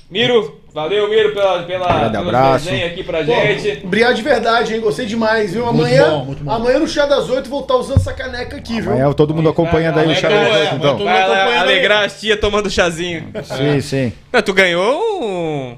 Miro, 0.09 0.59
valeu, 0.71 1.09
Miro, 1.09 1.33
pela, 1.33 1.63
pela, 1.63 1.87
Grande 1.87 2.11
pelo 2.17 2.23
abraço. 2.29 2.65
desenho 2.65 2.85
aqui 2.87 3.03
pra 3.03 3.23
gente. 3.23 3.81
Obrigado 3.83 4.15
de 4.15 4.21
verdade, 4.21 4.73
hein? 4.75 4.79
Gostei 4.81 5.05
demais, 5.07 5.53
viu? 5.53 5.65
Muito 5.65 5.79
Amanhã, 5.87 6.09
bom, 6.09 6.25
muito 6.25 6.43
bom. 6.43 6.51
amanhã 6.51 6.79
no 6.79 6.87
chá 6.87 7.05
das 7.07 7.29
oito 7.29 7.49
vou 7.49 7.61
estar 7.61 7.75
usando 7.77 7.97
essa 7.97 8.13
caneca 8.13 8.55
aqui, 8.57 8.79
viu? 8.79 8.91
amanhã 8.91 9.11
todo 9.13 9.33
mundo 9.33 9.49
acompanhando 9.49 9.97
aí 9.97 10.01
o 10.05 10.09
Amanhã 10.09 10.19
chá 10.19 10.29
das 10.29 10.47
é, 10.47 10.51
oito, 10.61 10.75
então. 10.75 10.97
todo- 10.97 11.05
Vai 11.05 11.27
lá 11.27 11.59
alegrar 11.61 12.05
as 12.05 12.19
tia 12.19 12.37
tomando 12.37 12.69
chazinho. 12.69 13.31
Sim, 13.43 13.81
sim. 13.81 14.13
Ah, 14.31 14.41
tu 14.41 14.53
ganhou 14.53 15.23
um... 15.23 15.77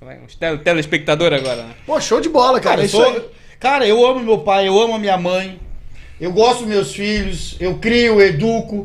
Vai, 0.00 0.16
um 0.18 0.26
tel- 0.38 0.58
telespectador 0.58 1.32
agora. 1.32 1.56
né? 1.64 1.70
Pô, 1.84 2.00
show 2.00 2.20
de 2.20 2.28
bola, 2.28 2.60
cara. 2.60 2.76
Cara, 2.76 2.82
é 2.82 2.84
isso 2.86 2.96
sou- 2.96 3.04
aí. 3.12 3.22
cara, 3.58 3.86
eu 3.86 4.06
amo 4.06 4.20
meu 4.20 4.38
pai, 4.38 4.68
eu 4.68 4.80
amo 4.80 4.94
a 4.94 4.98
minha 4.98 5.16
mãe, 5.18 5.58
eu 6.20 6.30
gosto 6.32 6.60
dos 6.60 6.68
meus 6.68 6.94
filhos, 6.94 7.56
eu 7.60 7.74
crio, 7.78 8.20
educo. 8.20 8.82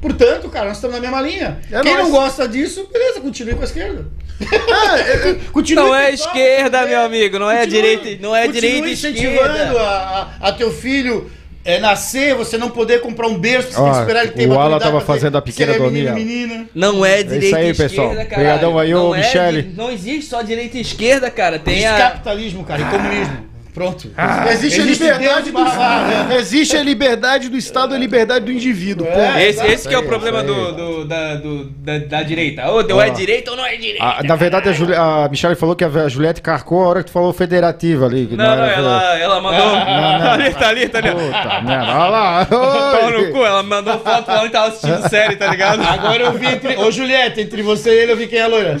Portanto, 0.00 0.48
cara, 0.48 0.66
nós 0.68 0.76
estamos 0.76 0.96
na 0.96 1.02
mesma 1.02 1.20
linha. 1.20 1.58
É 1.70 1.80
Quem 1.80 1.92
nóis. 1.94 2.04
não 2.06 2.10
gosta 2.12 2.48
disso, 2.48 2.88
beleza, 2.92 3.20
continue 3.20 3.54
com 3.54 3.60
a 3.60 3.64
esquerda. 3.64 4.06
continue 5.52 5.84
Não 5.84 5.94
é 5.94 6.10
pessoal, 6.10 6.28
esquerda, 6.34 6.86
meu 6.86 7.00
amigo, 7.02 7.38
não 7.38 7.50
é 7.50 7.58
continue- 7.64 7.82
direita, 7.96 8.22
não 8.22 8.34
é 8.34 8.48
direita 8.48 8.88
e 8.88 8.92
incentivando 8.92 9.36
esquerda. 9.56 9.80
a, 9.80 10.28
a, 10.40 10.48
a 10.48 10.52
teu 10.52 10.72
filho 10.72 11.30
é, 11.62 11.78
nascer, 11.78 12.34
você 12.34 12.56
não 12.56 12.70
poder 12.70 13.02
comprar 13.02 13.26
um 13.28 13.38
berço, 13.38 13.72
você 13.72 13.78
Ó, 13.78 13.84
tem 13.84 13.92
que 13.92 13.98
esperar 14.00 14.22
ele 14.24 14.32
ter 14.32 14.48
o 14.48 14.52
Alan 14.52 14.70
maturidade 14.70 14.84
tava 14.92 15.00
fazendo 15.04 15.36
a 15.36 15.42
pequena 15.42 15.72
ele 15.74 15.82
é 15.82 15.86
menino 15.90 16.08
Doninha. 16.08 16.10
ou 16.12 16.16
menina. 16.16 16.68
Não 16.74 17.04
é 17.04 17.20
isso 17.20 17.28
direita 17.28 17.56
aí, 17.58 17.66
e 17.66 17.70
esquerda, 17.70 17.88
pessoal. 17.90 18.08
cara. 18.14 18.22
Obrigadão 18.32 18.78
aí, 18.78 18.94
ô, 18.94 18.98
não, 19.08 19.14
é 19.14 19.18
Michele. 19.18 19.74
não 19.76 19.90
existe 19.90 20.30
só 20.30 20.40
direita 20.40 20.78
e 20.78 20.80
esquerda, 20.80 21.30
cara. 21.30 21.58
Tem 21.58 21.74
Existe 21.74 21.88
a. 21.90 21.98
capitalismo, 21.98 22.64
cara, 22.64 22.80
e 22.80 22.84
comunismo. 22.86 23.49
Pronto. 23.72 24.10
Existe, 24.50 24.80
Existe 24.80 25.04
a 25.04 25.12
liberdade 25.14 25.50
Deus 25.52 25.64
do 25.64 25.64
barra- 25.64 26.34
Existe 26.36 26.76
a 26.76 26.82
liberdade 26.82 27.48
do 27.48 27.56
Estado 27.56 27.92
e 27.94 27.96
a 27.96 27.98
liberdade 28.00 28.44
do 28.44 28.52
indivíduo. 28.52 29.06
É. 29.06 29.46
Esse, 29.48 29.64
esse 29.66 29.88
que 29.88 29.94
é 29.94 29.98
o 29.98 30.02
problema 30.04 30.42
do, 30.42 30.72
do- 30.72 31.04
da, 31.04 31.34
do- 31.36 31.64
da, 31.66 31.98
da 31.98 32.22
direita. 32.22 32.66
Ou 32.70 32.84
ou 32.92 33.00
é 33.00 33.10
direita 33.10 33.50
ou 33.52 33.56
não 33.56 33.64
é 33.64 33.76
direita. 33.76 34.04
Ah, 34.04 34.22
na 34.24 34.34
verdade, 34.36 34.68
a, 34.68 34.72
Juli... 34.72 34.94
a 34.94 35.28
Michelle 35.30 35.54
falou 35.54 35.76
que 35.76 35.84
a 35.84 36.08
Juliette 36.08 36.40
carcou 36.42 36.82
a 36.82 36.88
hora 36.88 37.00
que 37.00 37.06
tu 37.06 37.12
falou 37.12 37.32
federativa 37.32 38.06
ali. 38.06 38.28
Não, 38.32 38.36
não, 38.44 38.52
era- 38.64 38.72
ela, 38.72 39.18
ela 39.18 39.40
mandou. 39.40 39.66
ali, 40.30 40.54
tá 40.54 40.68
ali, 40.68 40.88
tá 40.88 40.98
ali. 40.98 41.10
Puta 41.10 41.60
merda, 41.62 41.92
olha 41.92 42.10
lá. 42.10 42.46
Pau 42.50 43.10
no 43.10 43.30
cu, 43.32 43.44
ela 43.44 43.62
mandou 43.62 43.98
foto 44.00 44.24
falando 44.26 44.46
que 44.46 44.50
tava 44.52 44.68
assistindo 44.68 45.06
série, 45.08 45.36
tá 45.36 45.46
ligado? 45.46 45.82
Agora 45.82 46.22
eu 46.24 46.32
vi 46.32 46.46
entre. 46.46 46.76
Ô, 46.76 46.90
Juliette, 46.90 47.40
entre 47.40 47.62
você 47.62 47.90
e 47.90 47.98
ele, 48.02 48.12
eu 48.12 48.16
vi 48.16 48.26
quem 48.26 48.38
é 48.38 48.42
a 48.42 48.46
loira. 48.48 48.76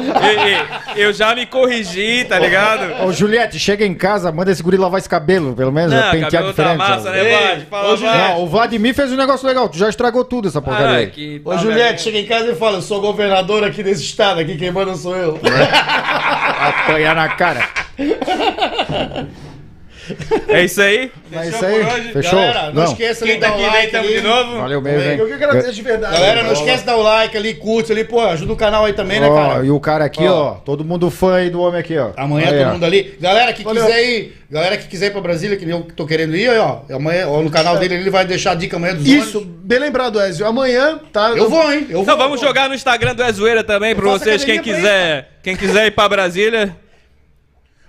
E- 0.00 0.98
e- 0.98 1.02
eu 1.02 1.12
já 1.12 1.34
me 1.34 1.46
corrigi, 1.46 2.24
tá 2.28 2.38
ligado? 2.38 2.89
Ô, 3.04 3.12
Juliette, 3.12 3.58
chega 3.58 3.84
em 3.84 3.94
casa, 3.94 4.30
manda 4.32 4.50
esse 4.50 4.62
guri 4.62 4.76
lavar 4.76 4.98
esse 4.98 5.08
cabelo, 5.08 5.54
pelo 5.54 5.72
menos. 5.72 5.92
Não, 5.92 6.10
pentear 6.10 6.30
cabelo 6.30 6.54
tá 6.54 6.62
diferente. 6.62 6.78
massa, 6.78 7.02
sabe? 7.02 7.16
né, 7.16 7.24
Ei, 7.24 7.30
Vlad? 7.30 7.66
Fala, 7.68 7.92
ô, 7.92 7.96
Vlad. 7.96 8.16
Não, 8.18 8.42
o 8.42 8.46
Vladimir 8.46 8.94
fez 8.94 9.12
um 9.12 9.16
negócio 9.16 9.46
legal, 9.46 9.68
tu 9.68 9.78
já 9.78 9.88
estragou 9.88 10.24
tudo 10.24 10.48
essa 10.48 10.60
porcaria. 10.62 10.88
Ah, 10.88 10.96
aí. 10.96 11.06
que 11.10 11.40
Ô, 11.44 11.50
tá 11.50 11.56
Juliette, 11.58 12.02
chega 12.02 12.18
em 12.18 12.26
casa 12.26 12.50
e 12.50 12.54
fala: 12.54 12.78
eu 12.78 12.82
sou 12.82 13.00
governador 13.00 13.64
aqui 13.64 13.82
desse 13.82 14.02
estado, 14.02 14.40
aqui 14.40 14.56
quem 14.56 14.70
manda 14.70 14.94
sou 14.94 15.16
eu. 15.16 15.38
Apanhar 16.60 17.14
na 17.14 17.28
cara. 17.30 17.68
É 20.48 20.64
isso 20.64 20.80
aí? 20.82 21.10
Mas 21.30 21.48
isso 21.54 21.64
aí, 21.64 22.12
fechou? 22.12 22.38
Galera, 22.38 22.66
não, 22.66 22.72
não. 22.74 22.84
esqueça 22.84 23.24
de 23.24 23.36
dar 23.36 23.56
o 23.56 23.60
like 23.60 23.92
tamo 23.92 24.04
ali. 24.08 24.14
de 24.16 24.20
novo. 24.20 24.56
Valeu 24.58 24.80
mesmo, 24.80 25.00
Eu 25.00 25.28
hein? 25.28 25.38
que 25.38 25.44
agradeço 25.44 25.72
de 25.72 25.82
verdade. 25.82 26.14
Galera, 26.14 26.42
não 26.42 26.52
esquece 26.52 26.78
de 26.80 26.86
dar 26.86 26.96
o 26.96 27.02
like 27.02 27.36
ali, 27.36 27.54
curte 27.54 27.92
ali, 27.92 28.04
pô, 28.04 28.20
ajuda 28.20 28.52
o 28.52 28.56
canal 28.56 28.84
aí 28.84 28.92
também, 28.92 29.20
né, 29.20 29.28
Ó, 29.28 29.34
cara? 29.34 29.64
e 29.64 29.70
o 29.70 29.80
cara 29.80 30.04
aqui, 30.04 30.26
Ó. 30.26 30.52
ó, 30.52 30.54
todo 30.54 30.84
mundo 30.84 31.10
fã 31.10 31.36
aí 31.36 31.50
do 31.50 31.60
homem 31.60 31.80
aqui, 31.80 31.96
ó. 31.96 32.10
Amanhã 32.16 32.48
Aí, 32.50 32.58
todo 32.58 32.72
mundo 32.72 32.84
ali. 32.84 33.14
Galera 33.20 33.52
que 33.52 33.62
Valeu. 33.62 33.84
quiser 33.84 34.04
ir, 34.04 34.36
galera 34.50 34.76
que 34.76 34.86
quiser 34.88 35.06
ir 35.06 35.10
pra 35.12 35.20
Brasília, 35.20 35.56
que 35.56 35.64
nem 35.64 35.76
eu 35.76 35.82
tô 35.94 36.06
querendo 36.06 36.34
ir, 36.36 36.48
ó. 36.58 36.82
Amanhã, 36.90 37.28
ó, 37.28 37.40
no 37.42 37.50
canal 37.50 37.78
dele 37.78 37.94
ele 37.94 38.10
vai 38.10 38.24
deixar 38.24 38.52
a 38.52 38.54
dica 38.54 38.76
amanhã 38.76 38.94
dos 38.94 39.06
Isso, 39.06 39.38
ônibus. 39.38 39.56
bem 39.64 39.78
lembrado, 39.78 40.20
Ezio. 40.20 40.46
Amanhã, 40.46 40.98
tá? 41.12 41.30
Eu 41.30 41.48
vou, 41.48 41.72
hein? 41.72 41.86
Eu 41.88 41.94
vou. 41.94 42.02
Então 42.02 42.16
vamos 42.16 42.40
jogar 42.40 42.68
no 42.68 42.74
Instagram 42.74 43.14
do 43.14 43.22
Ezoeira 43.24 43.62
também, 43.62 43.94
pra 43.94 44.04
vocês, 44.10 44.44
quem 44.44 44.60
quiser, 44.60 45.28
quem 45.42 45.56
quiser 45.56 45.86
ir 45.86 45.90
pra 45.92 46.08
Brasília. 46.08 46.76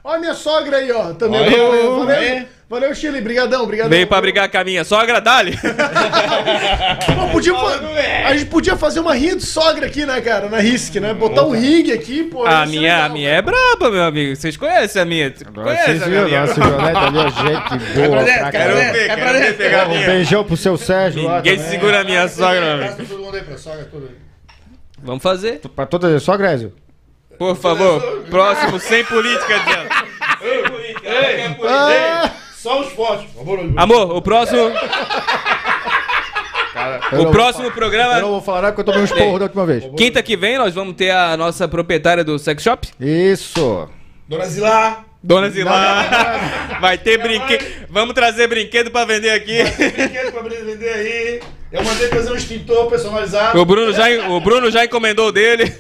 Olha 0.04 0.18
a 0.18 0.20
minha 0.20 0.34
sogra 0.34 0.78
aí, 0.78 0.92
ó. 0.92 1.14
Também. 1.14 1.40
Valeu, 1.44 1.68
valeu, 1.68 2.06
valeu. 2.06 2.46
valeu, 2.68 2.96
Chile. 2.96 3.22
Brigadão, 3.22 3.68
brigadão. 3.68 3.90
Veio 3.92 4.08
pra 4.08 4.20
brigar 4.20 4.50
com 4.50 4.58
a 4.58 4.64
minha 4.64 4.84
sogra, 4.84 5.22
Dali. 5.22 5.56
Pô, 7.16 7.28
podia 7.32 7.54
fa- 7.54 7.80
a 8.26 8.36
gente 8.36 8.50
podia 8.50 8.76
fazer 8.76 9.00
uma 9.00 9.14
rinha 9.14 9.36
de 9.36 9.46
sogra 9.46 9.86
aqui, 9.86 10.06
né, 10.06 10.20
cara? 10.22 10.50
Na 10.50 10.58
Risk, 10.58 10.96
né? 10.96 11.14
Botar 11.14 11.44
um 11.44 11.52
ringue 11.52 11.92
aqui, 11.92 12.24
pô. 12.24 12.46
A 12.46 12.66
ser 12.66 12.72
minha, 12.72 12.94
a 12.96 13.02
legal, 13.04 13.14
minha 13.14 13.30
cara. 13.30 13.38
é 13.38 13.42
braba, 13.42 13.92
meu 13.92 14.04
amigo. 14.04 14.36
Vocês 14.36 14.58
conhecem 14.58 15.02
a 15.02 15.06
minha? 15.06 15.32
Conhecem 15.32 15.86
Vocês 15.86 16.02
a 16.04 16.06
viram, 16.06 16.26
minha? 16.26 16.42
nossa 16.42 16.54
Violeta 16.62 17.00
ali, 17.00 17.18
ó, 17.18 17.30
gente 17.30 17.94
boa. 17.94 18.24
dentro, 18.24 18.40
pra 18.40 18.52
quero 18.52 18.52
Quero 18.52 18.76
ver, 18.94 19.08
Cai 19.08 19.16
pra 19.18 19.26
quero 19.26 19.40
ver 19.40 19.58
pegar 19.58 19.82
a 19.84 19.86
Um 19.86 19.90
minha. 19.90 20.06
beijão 20.08 20.44
pro 20.44 20.58
seu 20.58 20.78
Sérgio 20.78 21.24
lá 21.24 21.36
Ninguém 21.38 21.58
também. 21.58 21.72
segura 21.72 22.02
a 22.02 22.04
minha 22.04 22.28
sogra, 22.28 22.60
meu 22.78 22.86
amigo. 22.88 23.06
Todo 23.08 23.20
mundo 23.24 23.36
aí, 23.38 23.44
pra 23.44 23.58
sogra, 23.58 23.88
tudo 23.92 24.08
aí. 24.10 24.16
Vamos 25.04 25.22
fazer. 25.24 25.60
Pra 25.76 25.86
toda 25.86 26.20
só 26.20 26.36
Grésio. 26.38 26.74
Por 27.42 27.56
favor, 27.58 28.24
próximo 28.30 28.80
sem 28.80 29.04
política, 29.04 29.58
Diana. 29.66 29.90
Sem 30.40 30.64
política. 30.64 31.10
Ah, 31.68 32.32
Só 32.54 32.82
os 32.82 32.94
fortes. 32.94 33.32
por 33.32 33.40
favor. 33.40 33.60
Amor, 33.78 34.16
o 34.16 34.22
próximo, 34.22 34.72
Eu 37.12 37.22
o 37.24 37.32
próximo 37.32 37.66
Eu 37.66 37.70
não 37.70 37.76
programa, 37.76 38.22
vou 38.22 38.42
falar 38.44 38.62
nada 38.62 38.74
porque 38.74 38.82
eu 38.82 38.94
tomei 38.94 39.02
uns 39.02 39.12
porros 39.12 39.40
da 39.40 39.46
última 39.46 39.66
vez. 39.66 39.84
quinta 39.98 40.22
que 40.22 40.38
vem, 40.38 40.60
nós 40.60 40.76
vamos 40.76 40.94
ter 40.96 41.10
a 41.10 41.36
nossa 41.36 41.68
proprietária 41.68 42.24
do 42.24 42.38
sex 42.38 42.62
shop, 42.62 42.88
Isso. 43.00 43.90
Dona 44.28 44.46
Zilá. 44.46 45.04
Dona 45.24 45.50
Zilá. 45.50 46.78
Vai 46.80 47.00
ter 47.00 47.18
brinquedo. 47.18 47.66
Vamos 47.90 48.14
trazer 48.14 48.48
brinquedo 48.48 48.92
pra 48.92 49.04
vender 49.04 49.32
aqui. 49.32 49.64
Brinquedo 49.64 50.32
pra 50.32 50.42
vender 50.44 50.94
aí. 50.94 51.42
Eu 51.72 51.84
mandei 51.84 52.08
fazer 52.10 52.32
um 52.32 52.36
extintor 52.36 52.88
personalizado. 52.90 53.58
O 53.60 53.64
Bruno 53.66 53.94
já, 53.94 54.06
o 54.30 54.40
Bruno 54.42 54.70
já 54.70 54.84
encomendou 54.84 55.28
o 55.28 55.32
dele. 55.32 55.74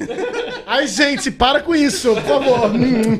Ai, 0.65 0.87
gente, 0.87 1.29
para 1.29 1.59
com 1.59 1.75
isso, 1.75 2.13
por 2.15 2.23
favor. 2.23 2.71
Hum. 2.73 3.19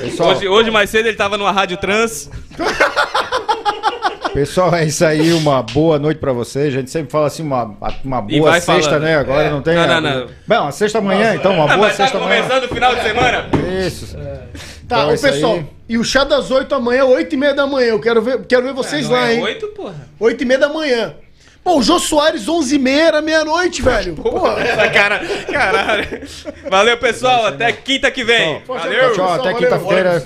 Pessoal, 0.00 0.30
Hoje, 0.30 0.48
hoje 0.48 0.70
mais 0.70 0.90
cedo 0.90 1.06
ele 1.06 1.16
tava 1.16 1.36
numa 1.38 1.52
rádio 1.52 1.76
trans. 1.76 2.28
pessoal, 4.34 4.74
é 4.74 4.84
isso 4.86 5.04
aí. 5.04 5.32
Uma 5.32 5.62
boa 5.62 5.98
noite 5.98 6.18
pra 6.18 6.32
vocês. 6.32 6.68
A 6.68 6.78
gente 6.78 6.90
sempre 6.90 7.10
fala 7.10 7.26
assim, 7.26 7.42
uma, 7.42 7.76
uma 8.04 8.26
E 8.28 8.38
boa 8.38 8.50
vai 8.52 8.60
sexta, 8.60 8.90
falando. 8.90 9.02
né? 9.04 9.16
Agora 9.16 9.44
É. 9.44 9.50
não 9.50 9.62
tem. 9.62 9.74
Não, 9.74 9.86
não, 9.86 10.00
não. 10.00 10.26
Bom, 10.46 10.66
a 10.66 10.72
sexta 10.72 10.98
amanhã, 10.98 11.34
então, 11.34 11.52
uma 11.54 11.64
Ah, 11.64 11.76
boa 11.76 11.88
mas 11.88 11.96
tá 11.96 12.04
sexta 12.04 12.18
amanhã. 12.18 12.42
começando 12.42 12.64
o 12.64 12.74
final 12.74 12.94
de 12.96 13.02
semana. 13.02 13.48
Isso. 13.86 14.16
Tá, 14.16 14.98
Então 14.98 15.00
é 15.02 15.06
ô 15.06 15.14
isso 15.14 15.26
aí. 15.26 15.32
pessoal, 15.32 15.60
e 15.88 15.98
o 15.98 16.04
chá 16.04 16.24
das 16.24 16.50
8 16.50 16.74
amanhã, 16.74 17.04
8 17.04 17.32
e 17.34 17.38
meia 17.38 17.54
da 17.54 17.66
manhã. 17.66 17.88
Eu 17.88 18.00
quero 18.00 18.20
ver, 18.22 18.44
quero 18.46 18.64
ver 18.64 18.72
vocês 18.72 19.08
Não 19.08 19.12
lá, 19.16 19.28
é 19.30 19.34
hein? 19.34 19.42
oito, 19.42 19.68
porra. 19.68 19.94
8 20.18 20.42
e 20.42 20.46
meia 20.46 20.58
da 20.60 20.68
manhã. 20.68 21.14
Pô, 21.62 21.78
o 21.78 21.82
Jô 21.82 21.98
Soares, 21.98 22.48
11 22.48 22.74
e 22.74 22.78
meia, 22.78 23.02
era 23.08 23.22
meia-noite, 23.22 23.82
velho. 23.82 24.14
Porra. 24.14 24.60
Essa 24.64 24.88
cara, 24.88 25.20
caralho. 25.50 26.22
Valeu, 26.70 26.96
pessoal. 26.98 27.46
Até 27.46 27.70
quinta 27.72 28.10
que 28.10 28.24
vem. 28.24 28.62
Valeu. 28.66 29.12
Tchau, 29.12 29.32
até 29.34 29.54
quinta-feira. 29.54 30.24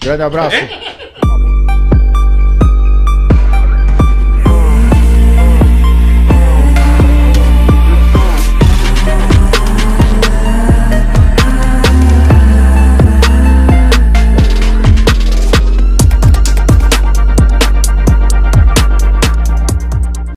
Grande 0.00 0.22
abraço. 0.22 0.56